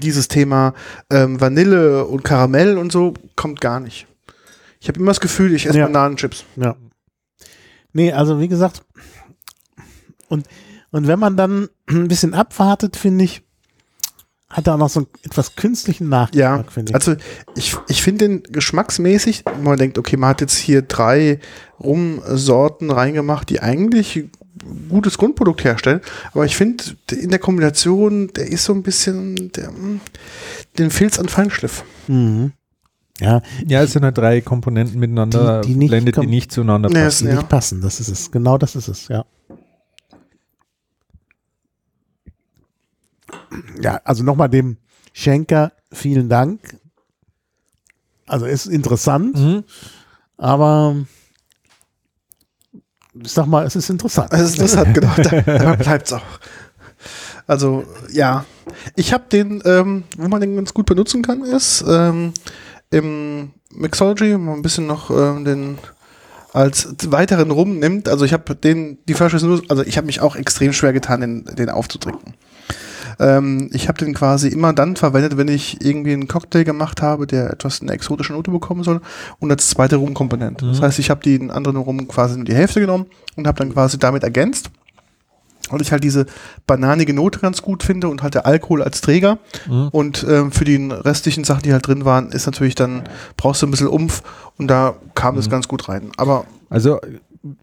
dieses 0.02 0.28
Thema 0.28 0.74
ähm, 1.10 1.40
Vanille 1.40 2.06
und 2.06 2.24
Karamell 2.24 2.78
und 2.78 2.92
so, 2.92 3.14
kommt 3.36 3.62
gar 3.62 3.80
nicht. 3.80 4.08
Ich 4.80 4.88
habe 4.90 5.00
immer 5.00 5.12
das 5.12 5.20
Gefühl, 5.22 5.54
ich 5.56 5.66
esse 5.66 5.78
Ja. 5.80 5.86
Bananenchips. 5.86 6.44
Ja. 6.56 6.76
Nee, 7.94 8.12
also 8.12 8.40
wie 8.40 8.48
gesagt, 8.48 8.84
und, 10.28 10.46
und 10.92 11.08
wenn 11.08 11.20
man 11.20 11.38
dann 11.38 11.70
ein 11.88 12.08
bisschen 12.08 12.34
abwartet, 12.34 12.96
finde 12.98 13.24
ich, 13.24 13.44
hat 14.50 14.66
er 14.68 14.76
auch 14.76 14.78
noch 14.78 14.90
so 14.90 15.02
einen 15.02 15.08
etwas 15.24 15.56
künstlichen 15.56 16.08
Nachgeschmack, 16.10 16.66
Ja, 16.66 16.72
finde 16.72 16.92
ich. 16.92 16.96
also 16.96 17.16
ich, 17.56 17.76
ich 17.90 18.02
finde 18.02 18.28
den 18.30 18.44
geschmacksmäßig, 18.44 19.44
wenn 19.46 19.64
man 19.64 19.78
denkt, 19.78 19.98
okay, 19.98 20.16
man 20.18 20.30
hat 20.30 20.42
jetzt 20.42 20.56
hier 20.56 20.82
drei 20.84 21.40
Rumsorten 21.82 22.90
reingemacht, 22.92 23.50
die 23.50 23.60
eigentlich 23.62 24.26
gutes 24.90 25.18
Grundprodukt 25.18 25.64
herstellen, 25.64 26.02
aber 26.34 26.46
ich 26.46 26.56
finde 26.56 26.84
in 27.12 27.30
der 27.30 27.40
Kombination, 27.40 28.30
der 28.36 28.48
ist 28.48 28.64
so 28.64 28.74
ein 28.74 28.84
bisschen, 28.84 29.52
der, 29.52 29.70
mm, 29.72 30.00
den 30.78 30.92
Filz 30.92 31.20
an 31.20 31.28
Feinschliff. 31.30 31.84
mhm. 32.08 32.54
Ja, 33.20 33.42
Ja, 33.68 33.82
es 33.82 33.94
sind 33.94 34.04
halt 34.04 34.16
drei 34.16 34.42
Komponenten 34.42 35.00
miteinander, 35.00 35.62
Die- 35.62 35.70
die 35.70 35.76
nicht 35.76 35.90
blendet, 35.90 36.18
die 36.18 36.28
nicht 36.28 36.52
zueinander 36.52 36.88
passen. 36.90 37.26
die 37.26 37.32
Ja. 37.32 37.38
nicht 37.38 37.50
passen, 37.50 37.82
das 37.82 38.00
ist 38.00 38.10
es. 38.10 38.30
Genau 38.30 38.60
das 38.60 38.76
ist 38.76 38.88
es, 38.88 39.08
ja. 39.08 39.26
Ja, 43.82 44.02
also 44.04 44.24
nochmal 44.24 44.50
dem 44.50 44.78
Schenker 45.14 45.72
vielen 45.92 46.30
Dank. 46.30 46.60
Also 48.26 48.46
ist 48.46 48.66
interessant, 48.68 49.36
Mhm. 49.38 49.64
aber 50.38 50.96
ich 53.24 53.32
sag 53.32 53.46
mal, 53.48 53.66
es 53.66 53.76
ist 53.76 53.90
interessant. 53.90 54.32
Also 54.32 54.62
das 54.62 54.76
hat 54.78 54.94
genau, 54.94 55.14
da, 55.16 55.42
dabei 55.42 55.76
bleibt 55.78 56.08
es 56.08 56.14
auch. 56.14 56.22
Also 57.48 57.86
ja, 58.12 58.46
ich 58.96 59.14
habe 59.14 59.24
den, 59.32 59.62
ähm, 59.66 60.04
wo 60.18 60.28
man 60.28 60.42
den 60.42 60.56
ganz 60.56 60.74
gut 60.74 60.86
benutzen 60.86 61.22
kann, 61.24 61.42
ist 61.44 61.84
ähm, 61.88 62.34
im 62.92 63.52
Mixology, 63.74 64.34
wo 64.34 64.38
man 64.40 64.56
ein 64.56 64.62
bisschen 64.62 64.88
noch 64.88 65.10
ähm, 65.10 65.46
den 65.46 65.78
als 66.54 66.90
weiteren 67.08 67.52
Rum 67.52 67.80
nimmt. 67.80 68.10
Also 68.10 68.26
ich 68.26 68.34
habe 68.34 68.56
den, 68.56 68.98
die 69.08 69.14
Flasche 69.14 69.38
ist 69.38 69.44
nur, 69.44 69.62
also 69.70 69.84
ich 69.84 69.96
habe 69.98 70.08
mich 70.08 70.20
auch 70.22 70.36
extrem 70.36 70.74
schwer 70.74 70.92
getan, 70.94 71.22
den, 71.22 71.46
den 71.46 71.70
aufzutrinken. 71.70 72.34
Ähm, 73.20 73.70
ich 73.74 73.88
habe 73.88 73.98
den 74.04 74.14
quasi 74.14 74.48
immer 74.50 74.74
dann 74.74 74.96
verwendet, 74.96 75.38
wenn 75.38 75.48
ich 75.48 75.84
irgendwie 75.84 76.14
einen 76.14 76.28
Cocktail 76.28 76.64
gemacht 76.64 77.02
habe, 77.02 77.26
der 77.28 77.50
etwas 77.52 77.82
eine 77.82 77.92
exotische 77.92 78.34
Note 78.34 78.52
bekommen 78.52 78.84
soll 78.84 79.02
und 79.40 79.52
als 79.52 79.70
zweite 79.70 79.96
Rumkomponente. 79.98 80.66
Das 80.68 80.80
Mhm. 80.80 80.84
heißt, 80.84 81.00
ich 81.00 81.10
habe 81.10 81.22
den 81.24 81.50
anderen 81.52 81.78
Rum 81.78 82.08
quasi 82.08 82.36
nur 82.36 82.46
die 82.46 82.56
Hälfte 82.56 82.80
genommen 82.80 83.08
und 83.36 83.48
habe 83.48 83.58
dann 83.58 83.74
quasi 83.74 83.98
damit 83.98 84.24
ergänzt. 84.24 84.70
Weil 85.70 85.82
ich 85.82 85.92
halt 85.92 86.02
diese 86.06 86.28
bananige 86.66 87.14
Note 87.14 87.40
ganz 87.40 87.62
gut 87.62 87.84
finde 87.84 88.08
und 88.08 88.24
halt 88.24 88.36
der 88.36 88.46
Alkohol 88.46 88.82
als 88.82 89.02
Träger. 89.02 89.38
Mhm. 89.68 89.90
Und 89.92 90.26
ähm, 90.30 90.54
für 90.54 90.64
die 90.64 90.78
restlichen 90.78 91.44
Sachen, 91.44 91.64
die 91.64 91.74
halt 91.74 91.86
drin 91.88 92.06
waren, 92.06 92.30
ist 92.32 92.46
natürlich 92.46 92.76
dann, 92.76 93.04
brauchst 93.36 93.62
du 93.62 93.68
ein 93.68 93.72
bisschen 93.72 93.88
Umf 93.88 94.24
und 94.58 94.70
da 94.70 94.96
kam 95.14 95.36
das 95.36 95.48
Mhm. 95.48 95.52
ganz 95.52 95.68
gut 95.68 95.90
rein. 95.90 96.12
Aber 96.16 96.46
Also 96.70 97.00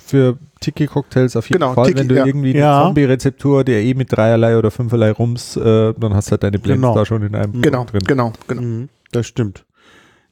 für 0.04 0.38
Tiki-Cocktails 0.60 1.36
auf 1.36 1.48
jeden 1.48 1.60
Genau, 1.60 1.74
Fall, 1.74 1.86
Tiki, 1.86 1.98
wenn 2.00 2.08
du 2.08 2.14
ja. 2.16 2.26
irgendwie 2.26 2.56
Ja. 2.56 2.76
eine 2.78 2.84
Zombie-Rezeptur, 2.86 3.64
der 3.64 3.82
eh 3.82 3.94
mit 3.94 4.12
dreierlei 4.12 4.56
oder 4.58 4.70
fünferlei 4.70 5.10
Rums, 5.12 5.56
äh, 5.56 5.92
dann 5.98 6.14
hast 6.14 6.28
du 6.28 6.32
halt 6.32 6.42
deine 6.42 6.58
Blends 6.58 6.82
Genau. 6.82 6.94
da 6.94 7.04
schon 7.04 7.22
in 7.22 7.34
einem 7.34 7.60
genau, 7.62 7.84
drin. 7.84 8.00
genau, 8.06 8.32
genau. 8.48 8.62
Mhm, 8.62 8.88
das 9.12 9.26
stimmt. 9.26 9.64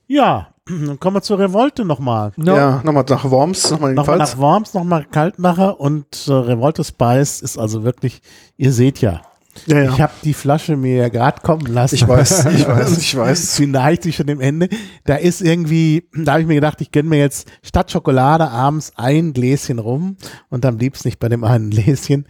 Ja, 0.07 0.49
dann 0.67 0.99
kommen 1.01 1.17
wir 1.17 1.23
zur 1.23 1.39
Revolte 1.39 1.85
nochmal. 1.85 2.33
No. 2.37 2.55
Ja, 2.57 2.81
nochmal 2.85 3.05
nach 3.09 3.31
Worms, 3.31 3.71
nochmal 3.71 3.95
Nochmal 3.95 4.19
nach 4.19 4.37
Worms, 4.39 4.75
nochmal 4.75 5.05
Kaltmacher 5.11 5.81
und 5.81 6.07
äh, 6.29 6.33
Revolte 6.33 6.85
Spice 6.85 7.41
ist 7.43 7.59
also 7.59 7.85
wirklich, 7.85 8.21
ihr 8.57 8.73
seht 8.73 9.01
ja, 9.01 9.23
Ja, 9.67 9.83
ja. 9.83 9.93
ich 9.93 10.01
habe 10.01 10.13
die 10.25 10.35
Flasche 10.35 10.77
mir 10.77 10.97
ja 10.97 11.09
gerade 11.09 11.41
kommen 11.43 11.67
lassen. 11.67 11.95
Ich 11.95 12.07
weiß, 12.07 12.47
ich 12.47 12.67
weiß, 12.67 12.97
ich 12.99 13.17
weiß. 13.17 13.57
Sie 13.57 13.67
neigt 13.67 14.03
sich 14.03 14.17
schon 14.17 14.27
dem 14.27 14.41
Ende. 14.41 14.69
Da 15.05 15.17
ist 15.17 15.41
irgendwie, 15.41 16.09
da 16.15 16.33
habe 16.33 16.43
ich 16.43 16.49
mir 16.49 16.55
gedacht, 16.55 16.81
ich 16.81 16.91
gönne 16.91 17.09
mir 17.09 17.19
jetzt 17.19 17.51
statt 17.63 17.91
Schokolade 17.91 18.49
abends 18.49 18.93
ein 18.97 19.33
Gläschen 19.33 19.79
rum 19.79 20.17
und 20.49 20.65
am 20.65 20.79
liebsten 20.79 21.09
nicht 21.09 21.19
bei 21.19 21.29
dem 21.29 21.45
einen 21.45 21.71
Gläschen. 21.71 22.27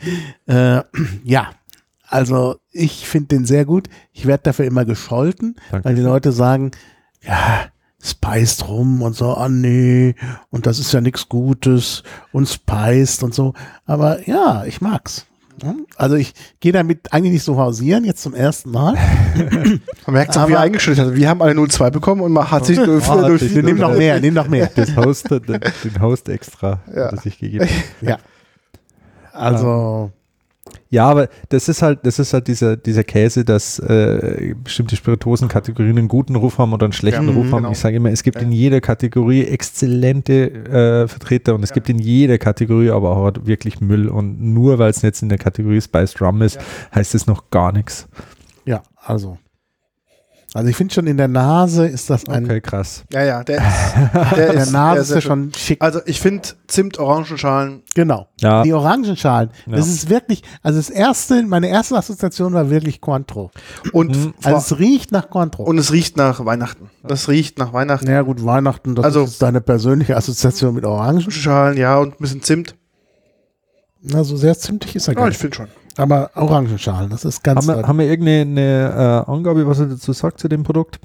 Äh, 0.47 0.83
ja, 1.25 1.51
also 2.09 2.57
ich 2.71 3.09
finde 3.09 3.29
den 3.29 3.47
sehr 3.47 3.65
gut. 3.65 3.89
Ich 4.13 4.27
werde 4.27 4.43
dafür 4.43 4.67
immer 4.67 4.85
gescholten, 4.85 5.57
Danke. 5.71 5.89
weil 5.89 5.95
die 5.95 6.03
Leute 6.03 6.33
sagen, 6.33 6.73
ja, 7.23 7.67
spiced 8.03 8.69
rum 8.69 9.01
und 9.01 9.15
so, 9.15 9.35
ah 9.35 9.49
nee, 9.49 10.17
und 10.51 10.67
das 10.67 10.81
ist 10.81 10.93
ja 10.93 11.01
nichts 11.01 11.29
Gutes 11.29 12.03
und 12.33 12.49
spiced 12.49 13.23
und 13.23 13.33
so. 13.33 13.55
Aber 13.87 14.29
ja, 14.29 14.65
ich 14.65 14.81
mag's. 14.81 15.27
Hm? 15.63 15.87
Also 15.97 16.17
ich 16.17 16.35
gehe 16.61 16.73
damit 16.73 17.13
eigentlich 17.13 17.33
nicht 17.35 17.45
so 17.45 17.57
hausieren, 17.57 18.05
jetzt 18.05 18.23
zum 18.23 18.35
ersten 18.35 18.71
Mal. 18.71 18.95
Man 20.07 20.15
merkt 20.15 20.37
auch, 20.37 20.49
wie 20.49 20.53
er 20.55 20.61
eingestellt 20.61 20.99
hat. 20.99 21.15
Wir 21.15 21.29
haben 21.29 21.41
alle 21.41 21.53
0,2 21.53 21.91
bekommen 21.91 22.21
und 22.21 22.33
man 22.33 22.51
hat 22.51 22.67
sich 22.67 22.79
durch, 22.79 23.09
Ah, 23.09 23.27
durch 23.29 23.41
sich- 23.43 23.55
Nimm 23.55 23.79
noch 23.79 23.97
mehr, 23.97 24.21
nimm 24.21 24.35
noch 24.35 24.49
mehr. 24.49 24.71
Das 24.75 24.97
Host, 24.97 25.31
den, 25.31 25.43
den 25.47 26.01
Host 26.03 26.29
extra, 26.29 26.81
Ja. 26.95 27.05
hat 27.07 27.13
er 27.13 27.19
sich 27.21 27.39
gegeben. 27.39 27.69
Ja. 28.01 28.19
Also, 29.33 30.11
Ja, 30.93 31.09
aber 31.09 31.29
das 31.49 31.71
ist 31.71 31.81
halt, 31.81 32.01
das 32.05 32.19
ist 32.19 32.35
halt 32.35 32.49
dieser, 32.49 32.77
dieser 32.77 33.03
Käse, 33.03 33.47
dass 33.47 33.79
äh, 33.79 34.55
bestimmte 34.63 34.95
Spirituosenkategorien 34.95 35.97
einen 35.97 36.07
guten 36.09 36.37
Ruf 36.37 36.59
haben 36.59 36.75
oder 36.75 36.85
einen 36.85 36.93
schlechten 36.93 37.29
Ja, 37.29 37.35
Ruf 37.35 37.47
mhm, 37.47 37.53
haben. 37.53 37.63
genau. 37.63 37.73
Ich 37.73 37.79
sage 37.79 37.97
immer, 37.97 38.11
es 38.11 38.23
gibt 38.23 38.37
Ja. 38.37 38.43
in 38.43 38.53
jeder 38.53 38.83
Kategorie 38.83 39.43
exzellente 39.47 40.51
äh, 40.53 41.09
Vertreter 41.09 41.55
und 41.55 41.63
es 41.63 41.73
gibt 41.73 41.89
in 41.89 41.99
jeder 41.99 42.37
Kategorie 42.37 42.91
aber 42.91 43.17
auch 43.17 43.25
halt 43.25 43.47
wirklich 43.47 43.81
Müll. 43.81 44.07
Und 44.09 44.43
nur 44.43 44.79
weil 44.79 44.91
es 44.91 45.01
jetzt 45.01 45.23
in 45.23 45.31
der 45.31 45.39
Kategorie 45.39 45.81
Spiced 45.81 46.21
Rum 46.21 46.43
ist, 46.43 46.59
heißt 46.95 47.15
es 47.15 47.27
noch 47.27 47.49
gar 47.49 47.73
nichts. 47.73 48.07
ja, 48.67 48.83
also. 49.03 49.39
Also 50.55 50.69
ich 50.69 50.77
finde 50.77 50.93
schon 50.93 51.07
in 51.07 51.17
der 51.17 51.29
Nase 51.29 51.87
ist 51.87 52.11
das 52.11 52.29
ein, 52.29 52.45
Okay, 52.45 52.61
krass. 52.61 53.05
Ja, 53.11 53.25
ja, 53.25 53.43
der 53.43 53.57
ist, 53.57 54.37
der 54.37 54.47
in 54.51 54.53
der 54.55 54.63
ist, 54.65 54.71
Nase 54.73 54.95
der 54.95 55.03
ist 55.03 55.11
ja 55.11 55.21
schön. 55.23 55.29
schon 55.31 55.53
schick. 55.57 55.81
Also 55.83 56.01
ich 56.05 56.21
finde 56.21 56.47
Zimt-Orangenschalen 56.67 57.83
Genau. 57.95 58.29
Ja, 58.41 58.63
Die 58.63 58.73
Orangenschalen. 58.75 59.49
Das 59.67 59.87
Ja. 59.87 59.93
ist 59.95 60.11
wirklich, 60.11 60.43
also 60.63 60.79
das 60.79 60.91
erste, 60.91 61.43
meine 61.45 61.69
erste 61.69 61.97
Assoziation 61.97 62.53
war 62.53 62.69
wirklich 62.69 63.01
Cointreau. 63.01 63.51
und, 63.95 64.15
Mhm. 64.17 64.35
Also 64.43 64.59
es 64.75 64.79
riecht 64.79 65.11
nach 65.11 65.31
Cointreau. 65.31 65.65
und 65.65 65.79
es 65.79 65.91
riecht 65.91 66.19
nach 66.19 66.45
Weihnachten. 66.45 66.91
Das 67.03 67.29
riecht 67.31 67.59
nach 67.59 67.73
Weihnachten. 67.73 68.05
naja 68.07 68.21
gut, 68.23 68.45
Weihnachten, 68.45 68.95
das 68.95 69.07
Also- 69.07 69.25
ist 69.25 69.41
deine 69.41 69.63
persönliche 69.63 70.17
Assoziation 70.17 70.75
mit 70.75 70.85
Orangen. 70.85 71.31
Schalen, 71.31 71.79
ja, 71.79 71.97
und 71.97 72.15
ein 72.15 72.19
bisschen 72.21 72.43
Zimt. 72.43 72.75
Also 74.13 74.37
sehr 74.37 74.59
zimtig 74.59 74.97
ist 74.97 75.09
er 75.09 75.15
Ja, 75.15 75.21
gar 75.21 75.29
ich 75.29 75.35
nicht. 75.35 75.41
finde 75.41 75.57
schon. 75.57 75.69
Aber 75.97 76.31
Orangenschalen, 76.35 77.11
das 77.11 77.25
ist 77.25 77.45
ganz 77.45 77.69
haben 77.69 77.79
wir, 77.79 77.87
haben 77.87 77.99
wir 77.99 78.07
irgendeine 78.07 79.25
äh, 79.27 79.31
Angabe, 79.31 79.67
was 79.67 79.81
er 79.81 79.87
dazu 79.87 80.13
sagt 80.13 80.41
zu 80.41 80.49
dem 80.49 80.63
Produkt? 80.63 81.01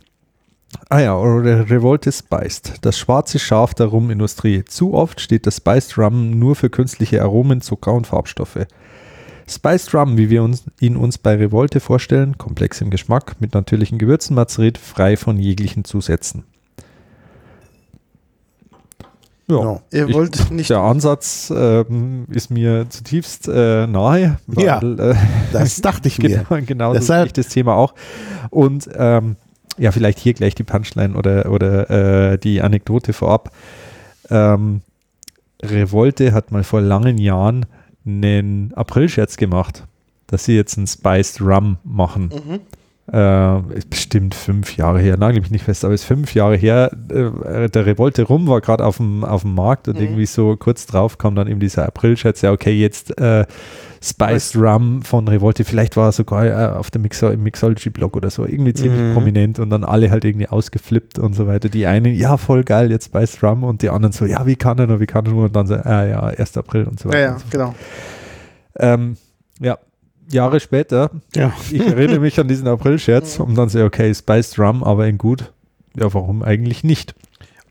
Ah 0.90 1.00
ja, 1.00 1.18
oder 1.18 1.70
Revolte 1.70 2.12
Spiced. 2.12 2.74
Das 2.82 2.98
schwarze 2.98 3.40
Schaf 3.40 3.74
der 3.74 3.88
Rumindustrie. 3.88 4.66
Zu 4.66 4.94
oft 4.94 5.22
steht 5.22 5.46
das 5.46 5.58
Spiced 5.58 5.98
Rum 5.98 6.32
nur 6.40 6.56
für 6.56 6.70
künstliche 6.70 7.22
Aromen, 7.22 7.62
Zucker 7.62 7.94
und 7.94 8.08
Farbstoffe. 8.08 8.68
Spiced 9.50 9.94
Rum, 9.94 10.18
wie 10.18 10.30
wir 10.30 10.44
uns, 10.44 10.66
ihn 10.80 10.98
uns 10.98 11.18
bei 11.18 11.36
Revolte 11.36 11.80
vorstellen, 11.80 12.38
komplex 12.38 12.82
im 12.82 12.90
Geschmack, 12.90 13.38
mit 13.40 13.54
natürlichen 13.54 13.98
Gewürzen 13.98 14.36
mazeriert, 14.36 14.78
frei 14.78 15.16
von 15.16 15.38
jeglichen 15.40 15.86
Zusätzen. 15.86 16.44
Ja, 19.50 19.56
Ja. 19.64 19.80
Ihr 19.92 20.08
Ich- 20.10 20.14
wollt 20.16 20.52
nicht. 20.52 20.70
der 20.70 20.80
Ansatz 20.80 21.52
ähm, 21.56 22.26
ist 22.30 22.50
mir 22.52 22.90
zutiefst 22.90 23.48
äh, 23.48 23.88
nahe, 23.88 24.40
weil 24.48 24.66
Ja. 24.66 24.80
äh, 24.82 25.16
das 25.54 25.80
dachte 25.82 26.08
ich 26.10 26.18
mir. 26.22 26.44
Genau, 26.50 26.62
genau 26.66 26.94
so 26.96 27.00
sehe 27.02 27.26
ich 27.26 27.34
das 27.34 27.48
Thema 27.48 27.76
auch. 27.76 27.94
Und 28.50 28.90
ähm, 28.96 29.36
ja, 29.78 29.92
vielleicht 29.92 30.20
hier 30.20 30.34
gleich 30.34 30.56
die 30.56 30.64
Punchline 30.64 31.16
oder, 31.16 31.52
oder 31.52 32.32
äh, 32.34 32.38
die 32.38 32.62
Anekdote 32.62 33.14
vorab. 33.14 33.52
Ähm, 34.30 34.82
Revolte 35.64 36.34
hat 36.34 36.52
mal 36.52 36.64
vor 36.64 36.82
langen 36.82 37.18
Jahren 37.18 37.66
einen 38.06 38.74
Aprilscherz 38.76 39.38
gemacht, 39.38 39.86
dass 40.28 40.46
sie 40.46 40.56
jetzt 40.56 40.78
einen 40.78 40.88
Spiced 40.88 41.42
Rum 41.42 41.78
machen. 41.84 42.32
Mhm. 42.34 42.60
Äh, 43.12 43.60
ist 43.78 43.90
bestimmt 43.90 44.36
fünf 44.36 44.76
Jahre 44.76 45.00
her, 45.00 45.16
nagel 45.16 45.40
mich 45.40 45.50
nicht 45.50 45.64
fest, 45.64 45.86
aber 45.86 45.94
ist 45.94 46.04
fünf 46.04 46.34
Jahre 46.34 46.58
her. 46.58 46.92
Äh, 47.10 47.70
der 47.70 47.86
Revolte 47.86 48.24
Rum 48.24 48.48
war 48.48 48.60
gerade 48.60 48.84
auf 48.84 48.98
dem, 48.98 49.24
auf 49.24 49.44
dem 49.44 49.56
Markt 49.56 49.88
und 49.88 49.96
Mhm. 49.96 50.02
irgendwie 50.04 50.26
so 50.26 50.58
kurz 50.58 50.86
drauf 50.88 51.18
kam 51.18 51.34
dann 51.34 51.48
eben 51.48 51.62
dieser 51.62 51.86
April-Scherz, 51.86 52.42
ja, 52.42 52.52
okay, 52.52 52.74
jetzt 52.74 53.18
äh, 53.18 53.46
Spiced 54.04 54.58
Rum 54.58 55.04
von 55.04 55.26
Revolte, 55.28 55.64
vielleicht 55.64 55.96
war 55.96 56.10
er 56.10 56.12
sogar 56.12 56.46
äh, 56.46 56.78
auf 56.78 56.92
dem 56.92 57.04
Mixo 57.04 57.30
im 57.30 57.44
Mixology-Blog 57.44 58.18
oder 58.18 58.30
so, 58.30 58.46
irgendwie 58.46 58.74
ziemlich 58.74 59.02
Mhm. 59.02 59.14
prominent 59.14 59.60
und 59.60 59.70
dann 59.70 59.86
alle 59.86 60.12
halt 60.12 60.26
irgendwie 60.26 60.50
ausgeflippt 60.50 61.18
und 61.18 61.34
so 61.34 61.48
weiter. 61.48 61.70
Die 61.70 61.86
einen, 61.88 62.14
ja, 62.14 62.36
voll 62.36 62.66
geil, 62.66 62.92
jetzt 62.92 63.06
Spiced 63.06 63.42
Rum 63.42 63.64
und 63.64 63.84
die 63.84 63.90
anderen 63.90 64.12
so, 64.12 64.26
ja, 64.26 64.46
wie 64.46 64.58
kann 64.58 64.78
er 64.80 64.88
nur, 64.88 65.00
wie 65.00 65.06
kann 65.08 65.26
er 65.26 65.32
nur 65.32 65.46
und 65.46 65.56
dann 65.56 65.66
so, 65.66 65.76
ah 65.76 66.04
ja, 66.06 66.24
1. 66.24 66.58
April 66.58 66.84
und 66.84 67.00
so 67.00 67.08
Ja, 67.10 67.14
weiter. 67.16 67.24
ja, 67.26 67.32
und 67.36 67.40
so 67.40 67.46
genau. 67.50 67.76
Ähm, 68.80 69.18
ja, 69.62 69.78
Jahre 70.30 70.60
später, 70.60 71.12
Ja. 71.36 71.54
ich 71.72 71.80
erinnere 71.86 72.20
mich 72.20 72.40
an 72.40 72.48
diesen 72.48 72.68
April-Scherz 72.68 73.40
und 73.40 73.56
dann 73.56 73.70
so, 73.70 73.84
okay, 73.84 74.14
Spiced 74.14 74.60
Rum, 74.60 74.84
aber 74.84 75.08
in 75.08 75.18
gut. 75.18 75.52
Ja, 75.96 76.14
warum 76.14 76.44
eigentlich 76.44 76.84
nicht? 76.84 77.16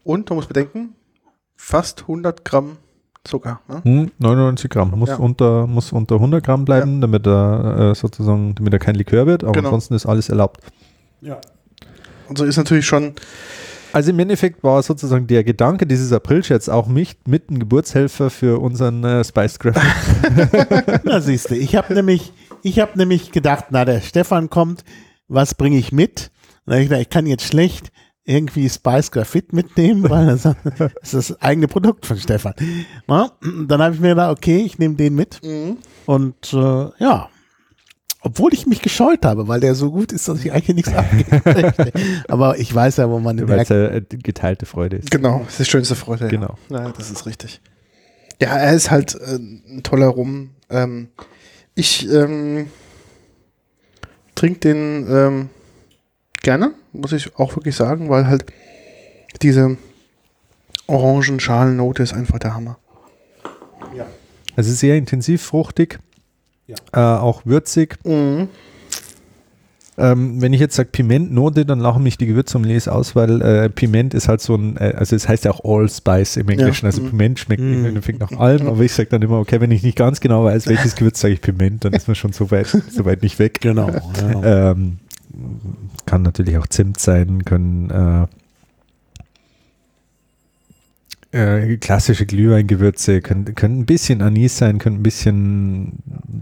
Und 0.05 0.29
man 0.31 0.37
muss 0.37 0.47
bedenken, 0.47 0.95
fast 1.57 2.03
100 2.03 2.45
Gramm 2.45 2.79
Zucker. 3.25 3.61
Ne? 3.69 3.81
Hm, 3.83 4.11
99 4.19 4.71
Gramm. 4.71 4.93
Muss, 4.97 5.09
Ja. 5.09 5.17
unter, 5.17 5.67
muss 5.67 5.93
unter 5.93 6.15
100 6.21 6.45
Gramm 6.45 6.65
bleiben, 6.65 7.01
damit 7.01 7.27
er 7.27 7.91
äh, 7.91 7.95
sozusagen, 7.97 8.55
damit 8.55 8.73
er 8.73 8.79
kein 8.79 8.95
Likör 8.95 9.27
wird, 9.27 9.43
aber 9.43 9.53
Genau. 9.53 9.69
ansonsten 9.69 9.95
ist 9.95 10.07
alles 10.07 10.29
erlaubt. 10.29 10.61
Und 12.29 12.39
so 12.39 12.45
ist 12.45 12.57
natürlich 12.57 12.87
schon, 12.87 13.15
Also 13.93 14.11
im 14.11 14.19
Endeffekt 14.19 14.63
war 14.63 14.83
sozusagen 14.83 15.27
der 15.27 15.43
Gedanke 15.43 15.87
dieses 15.87 16.13
April-Scherz 16.13 16.69
auch 16.69 16.87
mich 16.87 17.17
mit 17.27 17.51
ein 17.51 17.59
Geburtshelfer 17.59 18.29
für 18.31 18.61
unseren 18.61 19.03
äh, 19.05 19.25
Spiced 19.25 19.59
Graphic. 19.59 21.01
Na 21.05 21.21
siehst 21.21 21.51
du, 21.51 21.55
ich 21.57 21.75
habe 21.77 21.95
nämlich, 21.95 22.33
ich 22.67 22.81
habe 22.81 22.99
nämlich 22.99 23.31
gedacht, 23.31 23.67
na 23.71 23.85
der 23.85 24.01
Stefan 24.01 24.51
kommt, 24.51 24.85
was 25.29 25.55
bringe 25.55 25.79
ich 25.79 25.93
mit? 25.93 26.31
Und 26.65 26.75
ich 26.75 26.89
gedacht, 26.89 27.03
ich 27.03 27.11
kann 27.11 27.27
jetzt 27.27 27.45
schlecht 27.45 27.93
irgendwie 28.25 28.69
Spice 28.69 29.13
Graphit 29.13 29.53
mitnehmen, 29.53 30.11
weil 30.11 30.27
das, 30.27 30.43
das 30.79 30.93
ist 31.03 31.31
das 31.31 31.43
eigene 31.43 31.69
Produkt 31.69 32.07
von 32.07 32.19
Stefan. 32.19 32.55
Na, 33.07 33.31
dann 33.69 33.81
habe 33.81 33.95
ich 33.95 34.01
mir 34.01 34.11
gedacht, 34.11 34.37
okay, 34.37 34.59
ich 34.59 34.79
nehme 34.79 34.97
den 34.97 35.15
mit. 35.15 35.41
Und 36.07 36.53
äh, 36.53 36.89
ja, 36.99 37.29
obwohl 38.21 38.53
ich 38.53 38.67
mich 38.67 38.83
gescheut 38.83 39.25
habe, 39.25 39.47
weil 39.47 39.61
der 39.61 39.77
so 39.77 39.93
gut 39.93 40.11
ist, 40.11 40.27
dass 40.27 40.45
ich 40.45 40.53
eigentlich 40.53 40.75
nichts 40.75 40.93
abgeben 40.93 41.43
möchte. 41.45 41.93
Aber 42.27 42.59
ich 42.59 42.75
weiß 42.75 42.97
ja, 42.97 43.09
wo 43.09 43.21
man 43.21 43.37
den 43.37 43.49
Weil 43.49 43.61
es 43.61 43.71
Werk 43.71 44.13
äh, 44.13 44.17
geteilte 44.17 44.67
Freude 44.67 44.97
ist. 44.97 45.13
Genau, 45.13 45.43
das 45.45 45.61
ist 45.61 45.61
die 45.61 45.71
schönste 45.71 45.95
Freude. 45.95 46.27
Genau. 46.27 46.57
Ja, 46.69 46.87
ja 46.87 46.93
das 46.97 47.13
ist 47.13 47.27
richtig. 47.27 47.61
Ja, 48.43 48.57
er 48.57 48.75
ist 48.75 48.91
halt 48.91 49.15
äh, 49.15 49.37
ein 49.37 49.83
toller 49.85 50.09
Rum. 50.09 50.51
Ähm, 50.69 51.11
ich 51.77 52.11
ähm, 52.11 52.69
trinke 54.35 54.59
den 54.61 55.07
ähm, 55.09 55.51
gerne, 56.43 56.73
muss 56.93 57.13
ich 57.13 57.37
auch 57.37 57.55
wirklich 57.55 57.77
sagen, 57.77 58.09
weil 58.09 58.27
halt 58.27 58.47
diese 59.43 59.77
Orangenschalennote 60.89 62.03
ist 62.03 62.15
einfach 62.15 62.39
der 62.39 62.55
Hammer. 62.55 62.79
Also 64.57 64.73
sehr 64.73 64.97
intensiv 64.97 65.43
fruchtig, 65.43 65.99
äh, 66.93 66.99
auch 66.99 67.43
würzig. 67.45 67.99
Mhm. 68.05 68.49
Ähm, 69.99 70.43
wenn 70.43 70.53
ich 70.53 70.61
jetzt 70.61 70.77
sage 70.77 70.91
Pimentnote, 70.93 71.65
dann 71.65 71.81
lachen 71.81 72.03
mich 72.03 72.19
die 72.19 72.27
Gewürzsommeliers 72.27 72.87
aus, 72.87 73.17
weil 73.17 73.41
äh, 73.41 73.69
Piment 73.71 74.13
ist 74.13 74.29
halt 74.29 74.43
so 74.43 74.55
ein, 74.55 74.77
äh, 74.77 74.93
also 74.97 75.17
es 75.17 75.27
heißt 75.27 75.47
ja 75.47 75.51
auch 75.53 75.65
Allspice 75.65 76.37
im 76.37 76.49
Englischen, 76.51 76.85
Ja. 76.85 76.91
also 76.91 77.03
Mhm. 77.03 77.11
Piment 77.11 77.39
schmeckt 77.39 77.63
Mhm. 77.63 77.73
im 77.73 77.85
Endeffekt 77.87 78.21
nach 78.21 78.31
allem, 78.33 78.67
aber 78.69 78.81
ich 78.83 78.93
sage 78.93 79.09
dann 79.09 79.23
immer, 79.23 79.39
okay, 79.39 79.61
wenn 79.61 79.71
ich 79.71 79.83
nicht 79.83 79.97
ganz 79.97 80.21
genau 80.21 80.45
weiß, 80.45 80.67
welches 80.69 80.97
Gewürz 80.97 81.21
sage 81.21 81.35
ich 81.35 81.41
Piment, 81.41 81.85
dann 81.87 81.95
ist 81.95 82.09
man 82.09 82.15
schon 82.15 82.33
so 82.33 82.51
weit, 82.51 82.67
so 82.67 83.05
weit 83.07 83.23
nicht 83.23 83.39
weg. 83.39 83.61
Genau. 83.63 83.89
Ja. 83.89 84.73
Ähm, 84.73 84.99
kann 86.07 86.23
natürlich 86.23 86.57
auch 86.59 86.67
Zimt 86.67 86.99
sein, 87.01 87.45
können 87.45 87.91
äh, 87.91 88.27
äh, 91.37 91.77
klassische 91.77 92.25
Glühweingewürze, 92.27 93.21
können, 93.21 93.55
können 93.55 93.81
ein 93.81 93.87
bisschen 93.87 94.23
Anis 94.23 94.57
sein, 94.59 94.79
können 94.79 94.97
ein 94.97 95.03
bisschen 95.03 95.93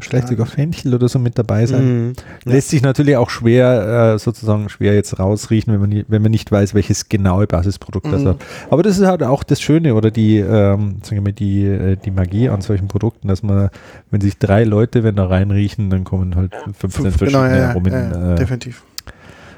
vielleicht 0.00 0.28
sogar 0.28 0.46
Fenchel 0.46 0.94
oder 0.94 1.08
so 1.08 1.18
mit 1.18 1.36
dabei 1.38 1.66
sein. 1.66 2.06
Mhm. 2.08 2.12
Lässt 2.44 2.68
sich 2.70 2.82
natürlich 2.82 3.16
auch 3.16 3.30
schwer, 3.30 4.14
äh, 4.14 4.18
sozusagen 4.18 4.68
schwer 4.68 4.94
jetzt 4.94 5.18
rausriechen, 5.18 5.72
wenn 5.72 5.80
man, 5.80 5.90
nie, 5.90 6.04
wenn 6.08 6.22
man 6.22 6.30
nicht 6.30 6.50
weiß, 6.52 6.74
welches 6.74 7.08
genaue 7.08 7.46
Basisprodukt 7.46 8.06
das 8.12 8.22
Mhm. 8.22 8.28
hat. 8.28 8.36
Aber 8.70 8.82
das 8.82 8.98
ist 8.98 9.06
halt 9.06 9.22
auch 9.22 9.42
das 9.42 9.60
Schöne 9.60 9.94
oder 9.94 10.10
die, 10.10 10.38
ähm, 10.38 10.96
sagen 11.02 11.16
wir 11.16 11.20
mal, 11.22 11.32
die, 11.32 11.64
äh, 11.64 11.96
die 11.96 12.10
Magie 12.10 12.48
an 12.48 12.60
solchen 12.60 12.88
Produkten, 12.88 13.28
dass 13.28 13.42
man, 13.42 13.70
wenn 14.10 14.20
sich 14.20 14.38
drei 14.38 14.64
Leute, 14.64 15.02
wenn 15.04 15.16
da 15.16 15.26
reinriechen, 15.26 15.90
dann 15.90 16.04
kommen 16.04 16.36
halt 16.36 16.54
15 16.54 16.90
Fünf, 16.90 17.16
verschiedene 17.16 17.44
genau, 17.48 17.54
ja, 17.54 17.62
ja, 17.62 17.70
Aromen, 17.70 17.92
ja, 17.92 18.32
äh, 18.32 18.36
definitiv. 18.36 18.84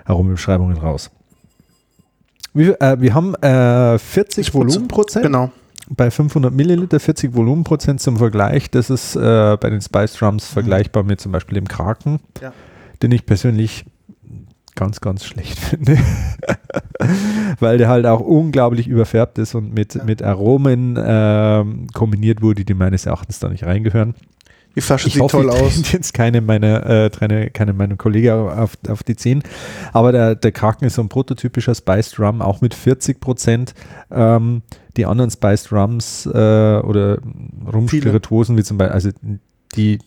Aromenbeschreibungen 0.05 0.77
raus. 0.77 1.11
Wir, 2.57 2.81
äh, 2.81 3.01
wir 3.01 3.15
haben 3.15 3.35
äh, 3.37 3.99
40 3.99 4.47
Ich 4.49 4.53
putze. 4.53 4.67
Volumenprozent 4.69 5.25
Genau. 5.27 5.51
bei 5.89 6.11
500 6.11 6.53
Milliliter, 6.53 6.99
40 7.01 7.35
Volumenprozent 7.35 8.01
zum 8.01 8.17
Vergleich. 8.17 8.71
Das 8.71 8.91
ist 8.91 9.15
äh, 9.17 9.57
bei 9.61 9.71
den 9.71 9.81
Spice 9.81 10.15
Drums 10.15 10.47
vergleichbar 10.47 11.03
mit 11.05 11.21
zum 11.21 11.33
Beispiel 11.33 11.57
dem 11.57 11.69
Kraken, 11.69 12.21
Ja. 12.41 12.53
den 13.03 13.13
ich 13.13 13.27
persönlich 13.27 13.85
ganz, 14.75 15.01
ganz 15.01 15.25
schlecht 15.25 15.59
finde. 15.61 15.99
Weil 17.61 17.79
der 17.79 17.89
halt 17.89 18.07
auch 18.07 18.21
unglaublich 18.21 18.89
überfärbt 18.89 19.39
ist 19.39 19.55
und 19.55 19.73
mit, 19.73 19.95
Ja. 19.95 20.05
mit 20.05 20.23
Aromen 20.23 20.99
ähm, 21.03 21.87
kombiniert 21.95 22.43
wurde, 22.43 22.65
die 22.65 22.75
meines 22.75 23.07
Erachtens 23.07 23.39
da 23.39 23.49
nicht 23.49 23.65
reingehören. 23.65 24.15
Die 24.77 24.83
Flasche 24.83 25.09
Ich 25.09 25.15
sieht 25.15 25.23
hoffe, 25.23 25.39
toll 25.39 25.47
ich 25.47 25.61
aus. 25.61 25.93
jetzt 25.93 26.13
keine 26.13 26.43
meiner, 26.43 26.87
äh, 27.07 27.11
keine, 27.11 27.51
keine 27.51 27.73
meiner 27.73 27.97
Kollegen 27.97 28.31
auf, 28.31 28.77
auf 28.89 29.03
die 29.03 29.17
10. 29.17 29.43
Aber 29.93 30.13
der, 30.13 30.35
der 30.35 30.53
Kraken 30.53 30.85
ist 30.85 30.95
so 30.97 31.03
ein 31.03 31.09
prototypischer 31.09 31.75
Spice 31.75 32.19
Rum, 32.21 32.43
auch 32.43 32.61
mit 32.61 32.75
40 32.75 33.19
Prozent. 33.19 33.75
Ähm, 34.11 34.63
die 34.99 35.07
anderen 35.07 35.31
Spice 35.31 35.73
Rums 35.73 36.27
äh, 36.27 36.29
oder 36.29 37.19
Rumspirituosen, 37.73 38.57
wie 38.57 38.63
zum 38.63 38.77
Beispiel, 38.77 38.95
also 38.95 39.11
die 39.77 39.99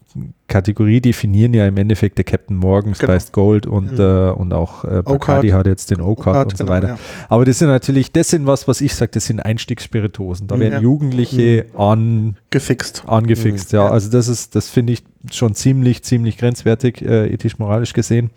Kategorie 0.47 0.99
definieren 0.99 1.53
ja 1.53 1.67
im 1.67 1.77
Endeffekt 1.77 2.17
der 2.17 2.25
Captain 2.25 2.57
Morgan, 2.57 2.93
Genau. 2.93 3.13
Spiced 3.13 3.31
Gold 3.31 3.67
und, 3.67 3.93
Mhm. 3.93 3.99
äh, 3.99 4.29
und 4.31 4.51
auch 4.53 4.83
äh, 4.83 5.03
Bacardi 5.03 5.49
hat 5.49 5.67
jetzt 5.67 5.91
den 5.91 6.01
Oak 6.01 6.25
Art, 6.27 6.51
und 6.51 6.57
so 6.57 6.63
genau, 6.65 6.75
weiter. 6.75 6.87
ja. 6.89 6.99
Aber 7.29 7.45
das 7.45 7.59
sind 7.59 7.67
natürlich, 7.67 8.11
das 8.11 8.29
sind 8.29 8.47
was, 8.47 8.67
was 8.67 8.81
ich 8.81 8.95
sage, 8.95 9.11
das 9.13 9.25
sind 9.25 9.39
Einstiegsspirituosen. 9.39 10.47
Da 10.47 10.55
Mhm. 10.55 10.59
werden 10.61 10.73
Ja. 10.73 10.79
Jugendliche 10.81 11.65
an 11.77 12.35
Gefixt. 12.49 13.03
angefixt, 13.07 13.71
ja. 13.71 13.85
Ja. 13.85 13.91
Also 13.91 14.09
das 14.09 14.27
ist, 14.27 14.55
das 14.55 14.69
finde 14.69 14.93
ich 14.93 15.03
schon 15.31 15.53
ziemlich, 15.53 16.03
ziemlich 16.03 16.37
grenzwertig, 16.37 17.01
äh, 17.03 17.27
ethisch-moralisch 17.31 17.93
gesehen. 17.93 18.31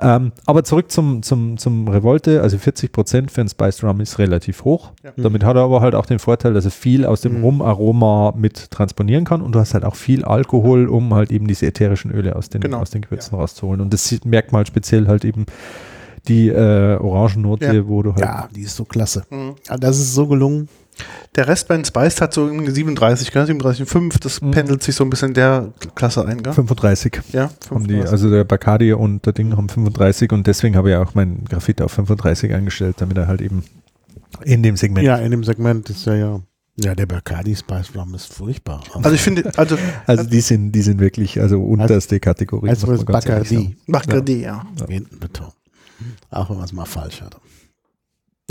Ähm, 0.00 0.30
aber 0.46 0.62
zurück 0.62 0.92
zum, 0.92 1.22
zum, 1.22 1.56
zum 1.58 1.88
Revolte, 1.88 2.40
also 2.42 2.56
40 2.56 2.92
Prozent 2.92 3.30
für 3.32 3.40
ein 3.40 3.48
Spice 3.48 3.82
Rum 3.82 4.00
ist 4.00 4.18
relativ 4.18 4.64
hoch. 4.64 4.92
Ja. 5.02 5.10
Damit 5.16 5.42
hat 5.44 5.56
er 5.56 5.62
aber 5.62 5.80
halt 5.80 5.94
auch 5.96 6.06
den 6.06 6.20
Vorteil, 6.20 6.54
dass 6.54 6.64
er 6.64 6.70
viel 6.70 7.04
aus 7.04 7.20
dem 7.22 7.38
Mhm. 7.38 7.44
Rumaroma 7.44 8.32
mit 8.36 8.70
transponieren 8.70 9.24
kann 9.24 9.42
und 9.42 9.52
du 9.54 9.58
hast 9.58 9.74
halt 9.74 9.84
auch 9.84 9.96
viel 9.96 10.24
Alkohol, 10.24 10.86
um 10.88 11.14
halt 11.14 11.32
eben 11.32 11.48
diese 11.48 11.66
ätherischen 11.66 12.12
Öle 12.12 12.36
aus 12.36 12.48
den, 12.48 12.60
Genau. 12.60 12.78
aus 12.78 12.90
den 12.90 13.02
Gewürzen 13.02 13.36
rauszuholen. 13.36 13.80
Und 13.80 13.92
das 13.92 14.14
merkt 14.24 14.52
man 14.52 14.58
halt 14.58 14.68
speziell 14.68 15.08
halt 15.08 15.24
eben 15.24 15.46
die 16.28 16.48
äh, 16.48 16.96
Orangennote, 16.96 17.64
Ja. 17.74 17.88
wo 17.88 18.02
du 18.02 18.10
halt 18.10 18.20
ja, 18.20 18.48
die 18.54 18.62
ist 18.62 18.76
so 18.76 18.84
klasse. 18.84 19.24
Mhm. 19.30 19.54
Das 19.80 19.98
ist 19.98 20.14
so 20.14 20.26
gelungen. 20.28 20.68
Der 21.36 21.46
Rest 21.46 21.68
bei 21.68 21.76
den 21.76 21.84
Spice 21.84 22.20
hat 22.20 22.34
so 22.34 22.46
irgendwie 22.46 22.70
37, 22.72 23.30
gell? 23.32 23.44
37,5. 23.44 24.18
Das 24.20 24.40
Mhm. 24.40 24.50
pendelt 24.50 24.82
sich 24.82 24.94
so 24.96 25.04
ein 25.04 25.10
bisschen 25.10 25.28
in 25.28 25.34
der 25.34 25.72
Klasse 25.94 26.24
ein, 26.26 26.42
gell? 26.42 26.52
35. 26.52 27.20
Ja, 27.32 27.50
Haben 27.70 27.86
die, 27.86 27.94
35. 27.94 28.10
also 28.10 28.30
der 28.30 28.44
Bacardi 28.44 28.92
und 28.92 29.24
der 29.26 29.32
Ding 29.34 29.56
haben 29.56 29.68
35 29.68 30.32
und 30.32 30.46
deswegen 30.46 30.74
habe 30.76 30.90
ich 30.90 30.96
auch 30.96 31.14
mein 31.14 31.44
Graphit 31.44 31.80
auf 31.82 31.92
35 31.92 32.52
eingestellt, 32.52 32.96
damit 32.98 33.16
er 33.18 33.28
halt 33.28 33.40
eben 33.40 33.62
in 34.44 34.62
dem 34.62 34.76
Segment. 34.76 35.06
Ja, 35.06 35.16
in 35.16 35.30
dem 35.30 35.44
Segment 35.44 35.88
ist 35.90 36.04
ja 36.06 36.14
ja. 36.14 36.40
Ja, 36.80 36.94
der 36.94 37.06
Bacardi 37.06 37.56
Spice 37.56 37.90
Rum 37.96 38.14
ist 38.14 38.32
furchtbar. 38.32 38.82
Also 38.94 39.10
ich 39.10 39.20
finde, 39.20 39.50
also 39.58 39.76
Also 40.06 40.22
die 40.22 40.40
sind, 40.40 40.70
die 40.70 40.82
sind 40.82 41.00
wirklich, 41.00 41.40
also 41.40 41.60
unterste 41.60 42.20
Kategorie. 42.20 42.68
also 42.70 42.86
Bacardi. 43.04 43.76
Bacardi, 43.88 44.42
ja. 44.42 44.64
Hinten 44.88 45.18
betont. 45.18 45.54
Auch 46.30 46.48
wenn 46.50 46.56
man 46.56 46.66
es 46.66 46.72
mal 46.72 46.84
falsch 46.84 47.20
hat. 47.20 47.36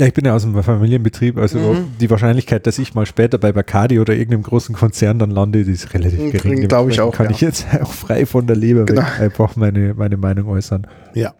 Ja, 0.00 0.06
ich 0.06 0.14
bin 0.14 0.24
ja 0.24 0.34
aus 0.34 0.44
einem 0.44 0.62
Familienbetrieb, 0.62 1.36
also 1.38 1.58
Mhm. 1.58 1.96
die 2.00 2.08
Wahrscheinlichkeit, 2.08 2.66
dass 2.68 2.78
ich 2.78 2.94
mal 2.94 3.04
später 3.04 3.36
bei 3.38 3.50
Bacardi 3.52 3.98
oder 3.98 4.12
irgendeinem 4.14 4.44
großen 4.44 4.72
Konzern 4.74 5.18
dann 5.18 5.30
lande, 5.32 5.64
die 5.64 5.72
ist 5.72 5.92
relativ 5.92 6.30
gering. 6.30 6.68
glaub 6.68 6.88
ich 6.88 7.00
auch, 7.00 7.12
Kann 7.12 7.26
ja. 7.26 7.32
ich 7.32 7.40
jetzt 7.40 7.66
auch 7.82 7.92
frei 7.92 8.24
von 8.24 8.46
der 8.46 8.54
Leber 8.54 8.84
Genau. 8.84 9.00
weg 9.02 9.20
einfach 9.20 9.56
meine, 9.56 9.94
meine 9.94 10.16
Meinung 10.16 10.48
äußern. 10.48 10.86
Ja. 11.14 11.34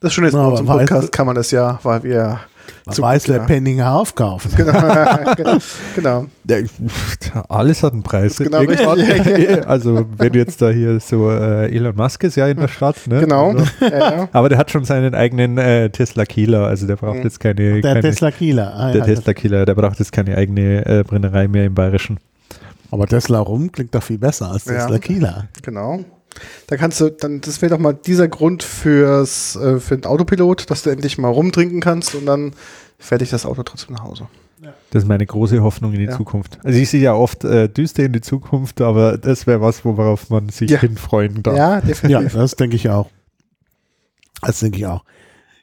Das 0.00 0.14
Schöne 0.14 0.28
ist, 0.28 0.32
bei 0.32 0.40
unserem 0.42 0.66
weiß- 0.66 0.78
Podcast 0.78 1.12
kann 1.12 1.26
man 1.26 1.34
das 1.36 1.50
ja, 1.50 1.78
weil 1.82 2.02
wir 2.02 2.40
Man 2.86 2.94
Zum 2.94 3.04
weiß, 3.04 3.28
wer. 3.28 3.40
Penninger 3.40 3.92
aufkauft. 3.92 4.48
genau, 4.56 4.72
genau, 5.36 5.58
genau. 5.94 6.26
Alles 7.48 7.82
hat 7.82 7.92
einen 7.92 8.02
Preis. 8.02 8.36
Genau, 8.36 8.58
also 9.66 10.06
wenn 10.16 10.34
jetzt 10.34 10.60
da 10.62 10.70
hier 10.70 10.98
so 11.00 11.30
äh, 11.30 11.74
Elon 11.74 11.94
Musk 11.96 12.24
ist 12.24 12.36
ja 12.36 12.46
in 12.48 12.56
der 12.58 12.68
Stadt, 12.68 12.96
ne? 13.06 13.20
Genau. 13.20 13.50
Also, 13.50 13.64
Ja, 13.80 13.88
ja. 13.88 14.28
aber 14.32 14.48
der 14.48 14.58
hat 14.58 14.70
schon 14.70 14.84
seinen 14.84 15.14
eigenen 15.14 15.58
äh, 15.58 15.90
Tesla 15.90 16.24
Kieler, 16.24 16.66
also 16.66 16.86
der 16.86 16.96
braucht 16.96 17.18
Mhm. 17.18 17.22
jetzt 17.24 17.40
keine, 17.40 17.80
Der 17.80 17.94
keine 17.94 18.00
Tesla 18.00 18.30
Kieler. 18.30 18.74
Ah, 18.74 18.92
der 18.92 19.00
ja, 19.00 19.06
Tesla 19.06 19.32
Kieler, 19.34 19.66
der 19.66 19.74
braucht 19.74 19.98
jetzt 19.98 20.12
keine 20.12 20.36
eigene 20.36 20.84
äh, 20.86 21.04
Brennerei 21.04 21.48
mehr 21.48 21.66
im 21.66 21.74
Bayerischen. 21.74 22.18
Aber 22.90 23.06
Tesla 23.06 23.38
rum 23.40 23.70
klingt 23.70 23.94
doch 23.94 24.02
viel 24.02 24.18
besser 24.18 24.50
als 24.50 24.64
Ja. 24.64 24.72
Tesla 24.74 24.98
Kieler. 24.98 25.48
Genau. 25.62 26.00
Da 26.68 26.76
kannst 26.76 27.00
du, 27.00 27.10
dann, 27.10 27.40
das 27.40 27.60
wäre 27.62 27.70
doch 27.70 27.78
mal 27.78 27.92
dieser 27.92 28.28
Grund 28.28 28.62
fürs, 28.62 29.56
äh, 29.56 29.80
für 29.80 29.96
den 29.96 30.06
Autopilot, 30.06 30.70
dass 30.70 30.82
du 30.82 30.90
endlich 30.90 31.18
mal 31.18 31.28
rumtrinken 31.28 31.80
kannst 31.80 32.14
und 32.14 32.26
dann 32.26 32.52
fährt 32.98 33.20
dich 33.20 33.30
das 33.30 33.46
Auto 33.46 33.62
trotzdem 33.62 33.94
nach 33.96 34.04
Hause. 34.04 34.28
Das 34.90 35.04
ist 35.04 35.08
meine 35.08 35.24
große 35.24 35.62
Hoffnung 35.62 35.92
in 35.94 36.00
die 36.00 36.04
Ja. 36.06 36.16
Zukunft. 36.16 36.58
Also 36.64 36.78
ich 36.78 36.90
sehe 36.90 37.00
ja 37.00 37.14
oft 37.14 37.44
äh, 37.44 37.68
düster 37.68 38.04
in 38.04 38.12
die 38.12 38.20
Zukunft, 38.20 38.80
aber 38.82 39.16
das 39.16 39.46
wäre 39.46 39.60
was, 39.62 39.84
worauf 39.84 40.28
man 40.30 40.50
sich 40.50 40.70
Ja. 40.70 40.80
hinfreuen 40.80 41.42
darf. 41.42 41.56
Ja, 41.56 41.74
Ja, 41.76 41.80
definitiv. 41.80 42.32
das 42.34 42.56
denke 42.56 42.76
ich 42.76 42.88
auch. 42.90 43.08
Das 44.42 44.60
denke 44.60 44.78
ich 44.78 44.86
auch. 44.86 45.04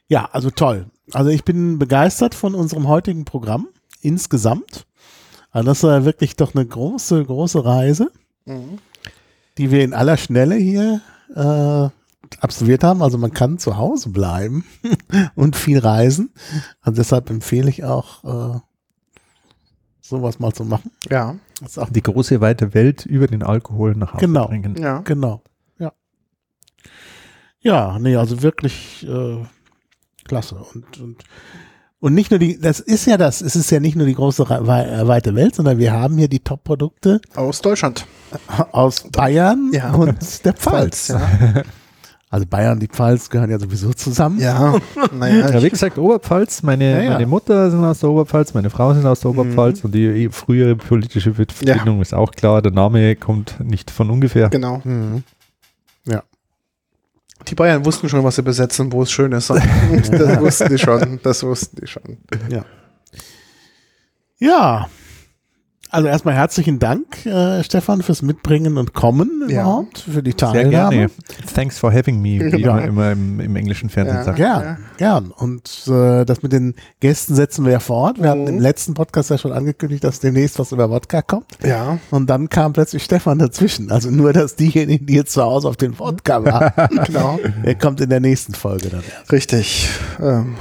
Ja, 0.08 0.28
also 0.32 0.50
toll. 0.50 0.86
Also 1.12 1.30
ich 1.30 1.44
bin 1.44 1.78
begeistert 1.78 2.34
von 2.34 2.54
unserem 2.54 2.88
heutigen 2.88 3.24
Programm 3.24 3.68
insgesamt. 4.02 4.86
Also 5.50 5.66
das 5.68 5.82
war 5.82 6.04
wirklich 6.04 6.36
doch 6.36 6.54
eine 6.54 6.66
große, 6.66 7.24
große 7.24 7.64
Reise, 7.64 8.10
Mhm. 8.46 8.78
Die 9.58 9.70
wir 9.70 9.82
in 9.84 9.92
aller 9.94 10.16
Schnelle 10.16 10.54
hier 10.54 11.00
äh, 11.34 11.88
absolviert 12.40 12.84
haben. 12.84 13.02
Also 13.02 13.18
man 13.18 13.32
kann 13.32 13.58
zu 13.58 13.76
Hause 13.76 14.10
bleiben 14.10 14.64
und 15.34 15.56
viel 15.56 15.78
reisen. 15.78 16.30
Und 16.84 16.96
deshalb 16.98 17.28
empfehle 17.30 17.68
ich 17.68 17.84
auch, 17.84 18.54
äh, 18.56 18.60
sowas 20.00 20.38
mal 20.38 20.52
zu 20.52 20.64
machen. 20.64 20.90
Ja, 21.10 21.36
Das 21.60 21.72
ist 21.72 21.78
auch 21.78 21.90
Die 21.90 22.02
große 22.02 22.40
weite 22.40 22.72
Welt 22.72 23.04
über 23.04 23.26
den 23.26 23.42
Alkohol 23.42 23.94
nach 23.94 24.14
Hause 24.14 24.24
Genau. 24.26 24.46
bringen. 24.48 24.76
ja. 24.76 25.00
Genau, 25.00 25.42
ja. 25.78 25.92
Ja, 27.60 27.98
nee, 27.98 28.16
also 28.16 28.42
wirklich 28.42 29.06
äh, 29.06 29.42
klasse. 30.24 30.54
Und, 30.74 30.98
und, 31.00 31.24
und 32.00 32.14
nicht 32.14 32.30
nur 32.30 32.38
die, 32.38 32.60
das 32.60 32.80
ist 32.80 33.06
ja 33.06 33.16
das, 33.16 33.40
es 33.40 33.56
ist 33.56 33.70
ja 33.70 33.80
nicht 33.80 33.96
nur 33.96 34.06
die 34.06 34.14
große 34.14 34.42
äh, 34.44 35.06
weite 35.08 35.34
Welt, 35.34 35.54
sondern 35.54 35.78
wir 35.78 35.92
haben 35.92 36.16
hier 36.18 36.28
die 36.28 36.40
Top-Produkte 36.40 37.20
Aus 37.34 37.60
Deutschland. 37.60 38.06
aus 38.72 39.04
Bayern 39.10 39.70
Ja. 39.72 39.92
und 39.94 40.44
der 40.44 40.52
Pfalz. 40.54 41.08
ja. 41.08 41.20
Also 42.30 42.44
Bayern 42.44 42.74
und 42.74 42.80
die 42.80 42.88
Pfalz 42.88 43.30
gehören 43.30 43.50
ja 43.50 43.58
sowieso 43.58 43.90
zusammen. 43.94 44.38
Ja, 44.38 44.74
naja. 45.18 45.48
Ja, 45.50 45.62
wie 45.62 45.70
gesagt, 45.70 45.96
Oberpfalz, 45.96 46.62
meine, 46.62 46.90
Ja, 46.96 47.02
ja. 47.02 47.10
meine 47.12 47.26
Mutter 47.26 47.70
sind 47.70 47.82
aus 47.82 48.00
der 48.00 48.10
Oberpfalz, 48.10 48.52
meine 48.52 48.68
Frau 48.68 48.92
sind 48.92 49.06
aus 49.06 49.20
der 49.20 49.30
Oberpfalz 49.30 49.82
und 49.82 49.94
die 49.94 50.28
frühere 50.30 50.76
politische 50.76 51.32
Verbindung 51.32 52.02
ist 52.02 52.12
auch 52.12 52.30
klar. 52.32 52.60
Der 52.60 52.72
Name 52.72 53.16
kommt 53.16 53.56
nicht 53.60 53.90
von 53.90 54.10
ungefähr. 54.10 54.50
genau. 54.50 54.82
Mhm. 54.84 55.22
Die 57.48 57.54
Bayern 57.54 57.84
wussten 57.84 58.08
schon, 58.08 58.22
was 58.24 58.36
sie 58.36 58.42
besetzen, 58.42 58.92
wo 58.92 59.02
es 59.02 59.10
schön 59.10 59.32
ist. 59.32 59.50
das 59.50 60.40
wussten 60.40 60.68
die 60.68 60.78
schon. 60.78 61.20
Das 61.22 61.42
wussten 61.42 61.76
die 61.80 61.86
schon. 61.86 62.18
Ja. 64.38 64.88
Also 65.90 66.06
erstmal 66.08 66.34
herzlichen 66.34 66.78
Dank, 66.78 67.24
äh, 67.24 67.64
Stefan, 67.64 68.02
fürs 68.02 68.20
Mitbringen 68.20 68.76
und 68.76 68.92
Kommen 68.92 69.44
Ja. 69.48 69.62
überhaupt, 69.62 69.98
für 70.00 70.22
die 70.22 70.32
Sehr 70.32 70.36
Teilnahme. 70.36 70.90
gerne. 70.96 71.10
Thanks 71.54 71.78
for 71.78 71.90
having 71.92 72.20
me, 72.20 72.40
wie 72.52 72.60
Ja. 72.60 72.74
man 72.74 72.84
immer 72.84 73.12
im, 73.12 73.40
im 73.40 73.56
englischen 73.56 73.88
Fernsehen 73.88 74.16
Ja. 74.18 74.24
sagt. 74.24 74.36
Gern, 74.36 74.62
Ja. 74.62 74.76
gern. 74.98 75.30
Und 75.30 75.84
äh, 75.88 76.26
das 76.26 76.42
mit 76.42 76.52
den 76.52 76.74
Gästen 77.00 77.34
setzen 77.34 77.64
wir 77.64 77.72
ja 77.72 77.80
fort. 77.80 78.20
Wir 78.22 78.28
hatten 78.28 78.42
Mhm. 78.42 78.48
im 78.48 78.58
letzten 78.60 78.92
Podcast 78.92 79.30
ja 79.30 79.38
schon 79.38 79.52
angekündigt, 79.52 80.04
dass 80.04 80.20
demnächst 80.20 80.58
was 80.58 80.72
über 80.72 80.90
Wodka 80.90 81.22
kommt. 81.22 81.46
Ja. 81.64 81.98
Und 82.10 82.28
dann 82.28 82.50
kam 82.50 82.74
plötzlich 82.74 83.02
Stefan 83.02 83.38
dazwischen. 83.38 83.90
Also 83.90 84.10
nur, 84.10 84.34
dass 84.34 84.56
diejenigen, 84.56 85.06
die 85.06 85.14
jetzt 85.14 85.32
zu 85.32 85.42
Hause 85.42 85.68
auf 85.68 85.76
den 85.78 85.98
Wodka 85.98 86.44
waren, 86.44 87.00
Genau. 87.06 87.38
der 87.64 87.74
kommt 87.76 88.02
in 88.02 88.10
der 88.10 88.20
nächsten 88.20 88.52
Folge 88.52 88.90
dann 88.90 89.02
erst. 89.18 89.32
Richtig. 89.32 89.88
Ähm, 90.20 90.56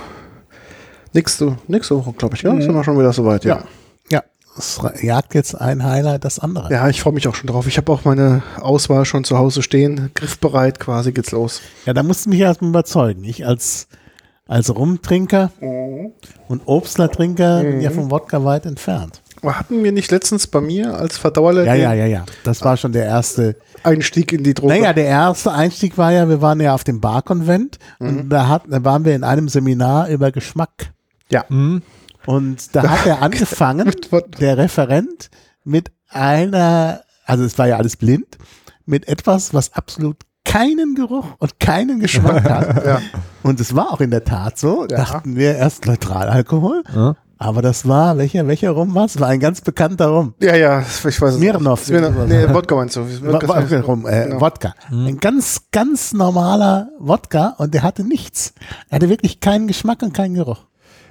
nächste, 1.13 1.57
nächste 1.67 1.97
Woche, 1.97 2.13
glaube 2.13 2.35
ich, 2.35 2.43
ja? 2.43 2.51
Sind 2.61 2.73
wir 2.73 2.83
schon 2.85 2.97
wieder 2.97 3.11
soweit, 3.11 3.43
ja. 3.43 3.55
Ja, 3.57 3.63
es 4.57 4.79
jagt 5.01 5.33
jetzt 5.33 5.55
ein 5.55 5.83
Highlight 5.83 6.25
das 6.25 6.39
andere. 6.39 6.71
Ja, 6.71 6.87
ich 6.89 7.01
freue 7.01 7.13
mich 7.13 7.27
auch 7.27 7.35
schon 7.35 7.47
drauf. 7.47 7.67
Ich 7.67 7.77
habe 7.77 7.91
auch 7.91 8.05
meine 8.05 8.41
Auswahl 8.59 9.05
schon 9.05 9.23
zu 9.23 9.37
Hause 9.37 9.61
stehen. 9.61 10.11
Griffbereit 10.15 10.79
quasi 10.79 11.11
geht's 11.11 11.31
los. 11.31 11.61
Ja, 11.85 11.93
da 11.93 12.03
musst 12.03 12.25
du 12.25 12.29
mich 12.29 12.39
erstmal 12.39 12.69
überzeugen. 12.69 13.23
Ich 13.23 13.45
als, 13.45 13.87
als 14.47 14.73
Rumtrinker 14.75 15.51
und 16.47 16.61
Obstlertrinker 16.65 17.61
bin 17.63 17.81
ja 17.81 17.91
vom 17.91 18.11
Wodka 18.11 18.43
weit 18.43 18.65
entfernt. 18.65 19.21
Hatten 19.43 19.83
wir 19.83 19.91
nicht 19.91 20.09
letztens 20.11 20.47
bei 20.47 20.61
mir 20.61 20.95
als 20.95 21.17
Verdauerler 21.17 21.63
Ja, 21.63 21.75
ja, 21.75 21.93
ja, 21.93 22.05
ja. 22.05 22.25
Das 22.43 22.63
war 22.63 22.75
schon 22.75 22.91
der 22.91 23.05
erste. 23.05 23.55
Einstieg 23.83 24.33
in 24.33 24.43
die 24.43 24.55
Droge? 24.55 24.73
Naja, 24.73 24.93
der 24.93 25.05
erste 25.05 25.51
Einstieg 25.51 25.97
war 25.97 26.11
ja, 26.11 26.27
wir 26.27 26.41
waren 26.41 26.59
ja 26.59 26.73
auf 26.73 26.83
dem 26.83 26.99
Barkonvent 26.99 27.77
und 27.99 28.29
da, 28.29 28.47
hat, 28.47 28.63
da 28.67 28.83
waren 28.83 29.05
wir 29.05 29.15
in 29.15 29.23
einem 29.23 29.47
Seminar 29.47 30.09
über 30.09 30.31
Geschmack. 30.31 30.91
ja. 31.29 31.45
Hm? 31.49 31.81
Und 32.27 32.75
da 32.75 32.83
hat 32.87 33.05
er 33.07 33.21
angefangen, 33.23 33.91
der 34.39 34.57
Referent, 34.59 35.29
mit 35.63 35.91
einer, 36.09 37.01
also 37.25 37.43
es 37.43 37.57
war 37.57 37.67
ja 37.67 37.77
alles 37.77 37.97
blind, 37.97 38.37
mit 38.85 39.07
etwas, 39.07 39.53
was 39.55 39.73
absolut 39.73 40.17
keinen 40.45 40.95
Geruch 40.95 41.25
und 41.39 41.59
keinen 41.59 41.99
Geschmack 41.99 42.43
hat. 42.49 42.85
Ja. 42.85 43.01
Und 43.43 43.59
es 43.59 43.75
war 43.75 43.91
auch 43.91 43.99
in 44.01 44.11
der 44.11 44.23
Tat 44.23 44.57
so, 44.59 44.83
Ja. 44.83 44.97
dachten 44.97 45.35
wir 45.35 45.55
erst 45.55 45.85
Neutralalkohol, 45.87 46.83
Ja. 46.95 47.15
aber 47.37 47.61
das 47.61 47.85
war, 47.87 48.17
welcher, 48.17 48.47
welcher 48.47 48.71
Rum 48.71 48.95
war 48.95 49.05
es? 49.05 49.19
War 49.19 49.27
ein 49.27 49.41
ganz 49.41 49.59
bekannter 49.59 50.07
Rum. 50.07 50.35
ja, 50.41 50.55
ja, 50.55 50.79
ich 50.81 51.03
weiß 51.05 51.21
es 51.21 51.35
Smirnoff. 51.35 51.83
Smirnoff. 51.85 52.27
Nee, 52.27 52.47
Wodka 52.53 52.75
meinst 52.75 52.95
du? 52.95 53.01
Wa- 53.23 53.79
Rum, 53.81 54.05
äh, 54.07 54.25
Genau. 54.27 54.39
Wodka. 54.41 54.73
Ein 54.89 55.17
ganz, 55.19 55.63
ganz 55.73 56.13
normaler 56.13 56.89
Wodka 56.99 57.55
und 57.57 57.73
der 57.73 57.83
hatte 57.83 58.05
nichts. 58.05 58.53
Er 58.89 58.95
hatte 58.97 59.09
wirklich 59.09 59.41
keinen 59.41 59.67
Geschmack 59.67 60.01
und 60.01 60.13
keinen 60.13 60.35
Geruch. 60.35 60.65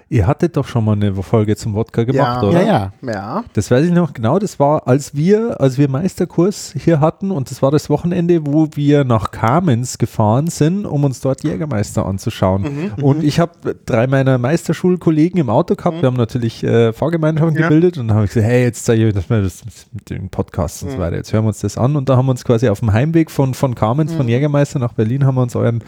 Ihr 0.09 0.29
hattet 0.29 0.57
doch 0.57 0.69
schon 0.69 0.85
mal 0.85 0.93
eine 0.93 1.13
Folge 1.21 1.57
zum 1.57 1.75
Wodka 1.75 2.05
gemacht, 2.05 2.41
Ja. 2.43 2.49
oder? 2.49 2.63
Ja, 2.63 2.93
ja. 3.03 3.13
Ja. 3.13 3.45
Das 3.55 3.73
weiß 3.73 3.87
ich 3.87 3.91
noch 3.93 4.13
genau. 4.13 4.39
Das 4.39 4.61
war, 4.61 4.87
als 4.87 5.17
wir, 5.17 5.61
als 5.61 5.79
wir 5.79 5.89
Meisterkurs 5.89 6.75
hier 6.79 7.01
hatten 7.01 7.33
und 7.33 7.51
das 7.51 7.61
war 7.61 7.73
das 7.73 7.91
Wochenende, 7.91 8.47
wo 8.47 8.69
wir 8.77 9.03
nach 9.03 9.33
Kamenz 9.33 9.99
gefahren 9.99 10.47
sind, 10.47 10.87
um 10.87 11.03
uns 11.03 11.21
dort 11.21 11.43
Jägermeister 11.43 12.07
anzuschauen. 12.07 12.93
Und 13.03 13.25
ich 13.25 13.41
habe 13.41 13.75
drei 13.85 14.07
meiner 14.07 14.39
Meisterschulkollegen 14.39 15.41
im 15.41 15.51
Auto 15.51 15.75
gehabt. 15.75 16.01
Wir 16.03 16.07
haben 16.07 16.17
natürlich 16.17 16.63
äh, 16.63 16.93
Fahrgemeinschaften 16.93 17.57
Ja. 17.57 17.63
gebildet 17.69 17.99
und 17.99 18.07
dann 18.07 18.15
habe 18.17 18.27
ich 18.27 18.33
gesagt, 18.33 18.47
hey, 18.49 18.63
jetzt 18.63 18.85
zeige 18.85 19.03
ich 19.03 19.09
euch 19.09 19.15
das 19.15 19.29
mal 19.29 19.43
das 19.43 19.65
mit 19.93 20.09
den 20.09 20.29
Podcasts 20.29 20.85
und 20.85 20.91
so 20.93 20.99
weiter. 20.99 21.17
Jetzt 21.17 21.33
hören 21.33 21.43
wir 21.43 21.49
uns 21.49 21.59
das 21.59 21.77
an 21.77 21.97
und 21.97 22.09
da 22.09 22.17
haben 22.17 22.27
wir 22.27 22.31
uns 22.31 22.45
quasi 22.45 22.69
auf 22.69 22.79
dem 22.79 22.93
Heimweg 22.93 23.29
von, 23.29 23.55
von 23.55 23.75
Kamenz, 23.75 24.13
von 24.15 24.29
Jägermeister 24.29 24.79
nach 24.79 24.93
Berlin, 24.93 25.27
haben 25.27 25.35
wir 25.35 25.43
uns 25.43 25.57
euren 25.57 25.83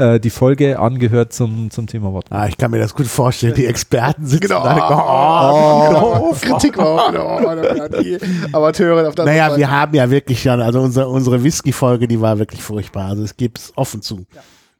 äh, 0.00 0.18
die 0.20 0.30
Folge 0.30 0.78
angehört 0.78 1.32
zum, 1.32 1.70
zum 1.70 1.86
Thema 1.86 2.12
Wodka. 2.12 2.34
Ah, 2.34 2.46
ich 2.48 2.56
kann 2.56 2.70
mir 2.70 2.78
das 2.78 2.94
gut 2.94 3.06
vorstellen. 3.06 3.54
Die 3.54 3.66
Experten 3.66 4.26
sitzen 4.26 4.48
Genau. 4.48 4.64
da. 4.64 5.50
Oh, 5.52 6.30
Oh, 6.30 6.34
Kritik 6.40 6.76
war. 6.78 7.08
Oh, 7.08 7.12
da 7.12 7.22
waren 7.78 7.92
die 8.02 8.18
Amateure 8.52 9.08
auf 9.08 9.14
der 9.14 9.24
Naja, 9.26 9.44
anderen 9.44 9.60
wir 9.60 9.66
Seite. 9.66 9.76
haben 9.80 9.94
ja 9.94 10.10
wirklich 10.10 10.42
schon, 10.42 10.60
also 10.60 10.80
unsere, 10.80 11.08
unsere 11.08 11.42
Whisky-Folge, 11.44 12.08
die 12.08 12.20
war 12.20 12.38
wirklich 12.38 12.62
furchtbar. 12.62 13.06
Also 13.10 13.22
es 13.22 13.36
gibt 13.36 13.58
es 13.58 13.72
offen 13.76 14.02
zu. 14.02 14.26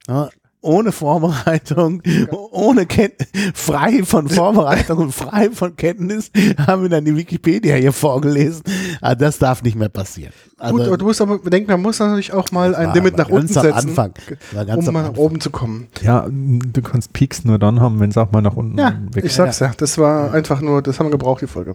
Ja, 0.09 0.28
ohne 0.62 0.92
Vorbereitung, 0.92 2.02
ohne 2.50 2.86
Ken 2.86 3.12
frei 3.54 4.02
von 4.04 4.28
Vorbereitung 4.28 4.98
und 4.98 5.12
frei 5.12 5.50
von 5.50 5.76
Kenntnis 5.76 6.30
haben 6.66 6.82
wir 6.82 6.88
dann 6.88 7.04
die 7.04 7.16
Wikipedia 7.16 7.76
hier 7.76 7.92
vorgelesen. 7.92 8.62
Ah, 9.00 9.14
das 9.14 9.38
darf 9.38 9.62
nicht 9.62 9.76
mehr 9.76 9.88
passieren. 9.88 10.32
Also, 10.58 10.76
Gut, 10.76 10.86
aber 10.86 10.98
du 10.98 11.06
musst 11.06 11.22
aber 11.22 11.38
bedenken, 11.38 11.70
man 11.70 11.80
muss 11.80 11.98
natürlich 11.98 12.34
auch 12.34 12.52
mal 12.52 12.74
ein 12.74 12.92
Limit 12.92 13.16
nach 13.16 13.30
unten 13.30 13.48
setzen, 13.48 13.72
Anfang. 13.72 14.12
Um 14.52 14.86
am 14.88 14.94
mal 14.94 15.02
nach 15.04 15.16
oben 15.16 15.40
zu 15.40 15.50
kommen. 15.50 15.88
Ja, 16.02 16.26
du 16.28 16.82
kannst 16.82 17.14
Peaks 17.14 17.44
nur 17.44 17.58
dann 17.58 17.80
haben, 17.80 17.98
wenn 17.98 18.10
es 18.10 18.18
auch 18.18 18.30
mal 18.30 18.42
nach 18.42 18.56
unten 18.56 18.78
Ja, 18.78 18.98
weg 19.12 19.24
Ich 19.24 19.32
sag's 19.32 19.60
ja, 19.60 19.72
das 19.76 19.96
war 19.96 20.34
einfach 20.34 20.60
nur, 20.60 20.82
das 20.82 20.98
haben 20.98 21.06
wir 21.06 21.12
gebraucht, 21.12 21.40
die 21.40 21.46
Folge. 21.46 21.72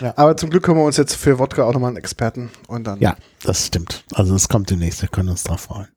Ja. 0.00 0.14
Aber 0.16 0.36
zum 0.38 0.48
Glück 0.48 0.66
haben 0.66 0.76
wir 0.76 0.84
uns 0.84 0.96
jetzt 0.96 1.14
für 1.14 1.38
Wodka 1.38 1.64
auch 1.64 1.74
nochmal 1.74 1.88
einen 1.88 1.98
Experten 1.98 2.50
und 2.68 2.86
dann. 2.86 3.00
Ja, 3.00 3.16
das 3.44 3.66
stimmt. 3.66 4.04
Also 4.14 4.34
es 4.34 4.48
kommt 4.48 4.70
demnächst, 4.70 5.02
wir 5.02 5.10
können 5.10 5.28
uns 5.28 5.44
drauf 5.44 5.60
freuen. 5.60 5.88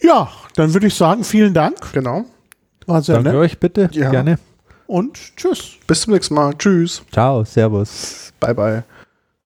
Ja, 0.00 0.28
dann 0.56 0.72
würde 0.74 0.86
ich 0.86 0.94
sagen, 0.94 1.24
vielen 1.24 1.54
Dank. 1.54 1.92
Genau. 1.92 2.24
War 2.86 3.02
sehr 3.02 3.16
Danke 3.16 3.30
nett. 3.30 3.38
euch 3.38 3.58
bitte. 3.58 3.88
Ja. 3.92 4.10
Gerne. 4.10 4.38
Und 4.86 5.18
tschüss. 5.36 5.72
Bis 5.86 6.02
zum 6.02 6.12
nächsten 6.12 6.34
Mal. 6.34 6.54
Tschüss. 6.58 7.02
Ciao, 7.10 7.44
Servus. 7.44 8.32
Bye, 8.40 8.54
bye. 8.54 8.84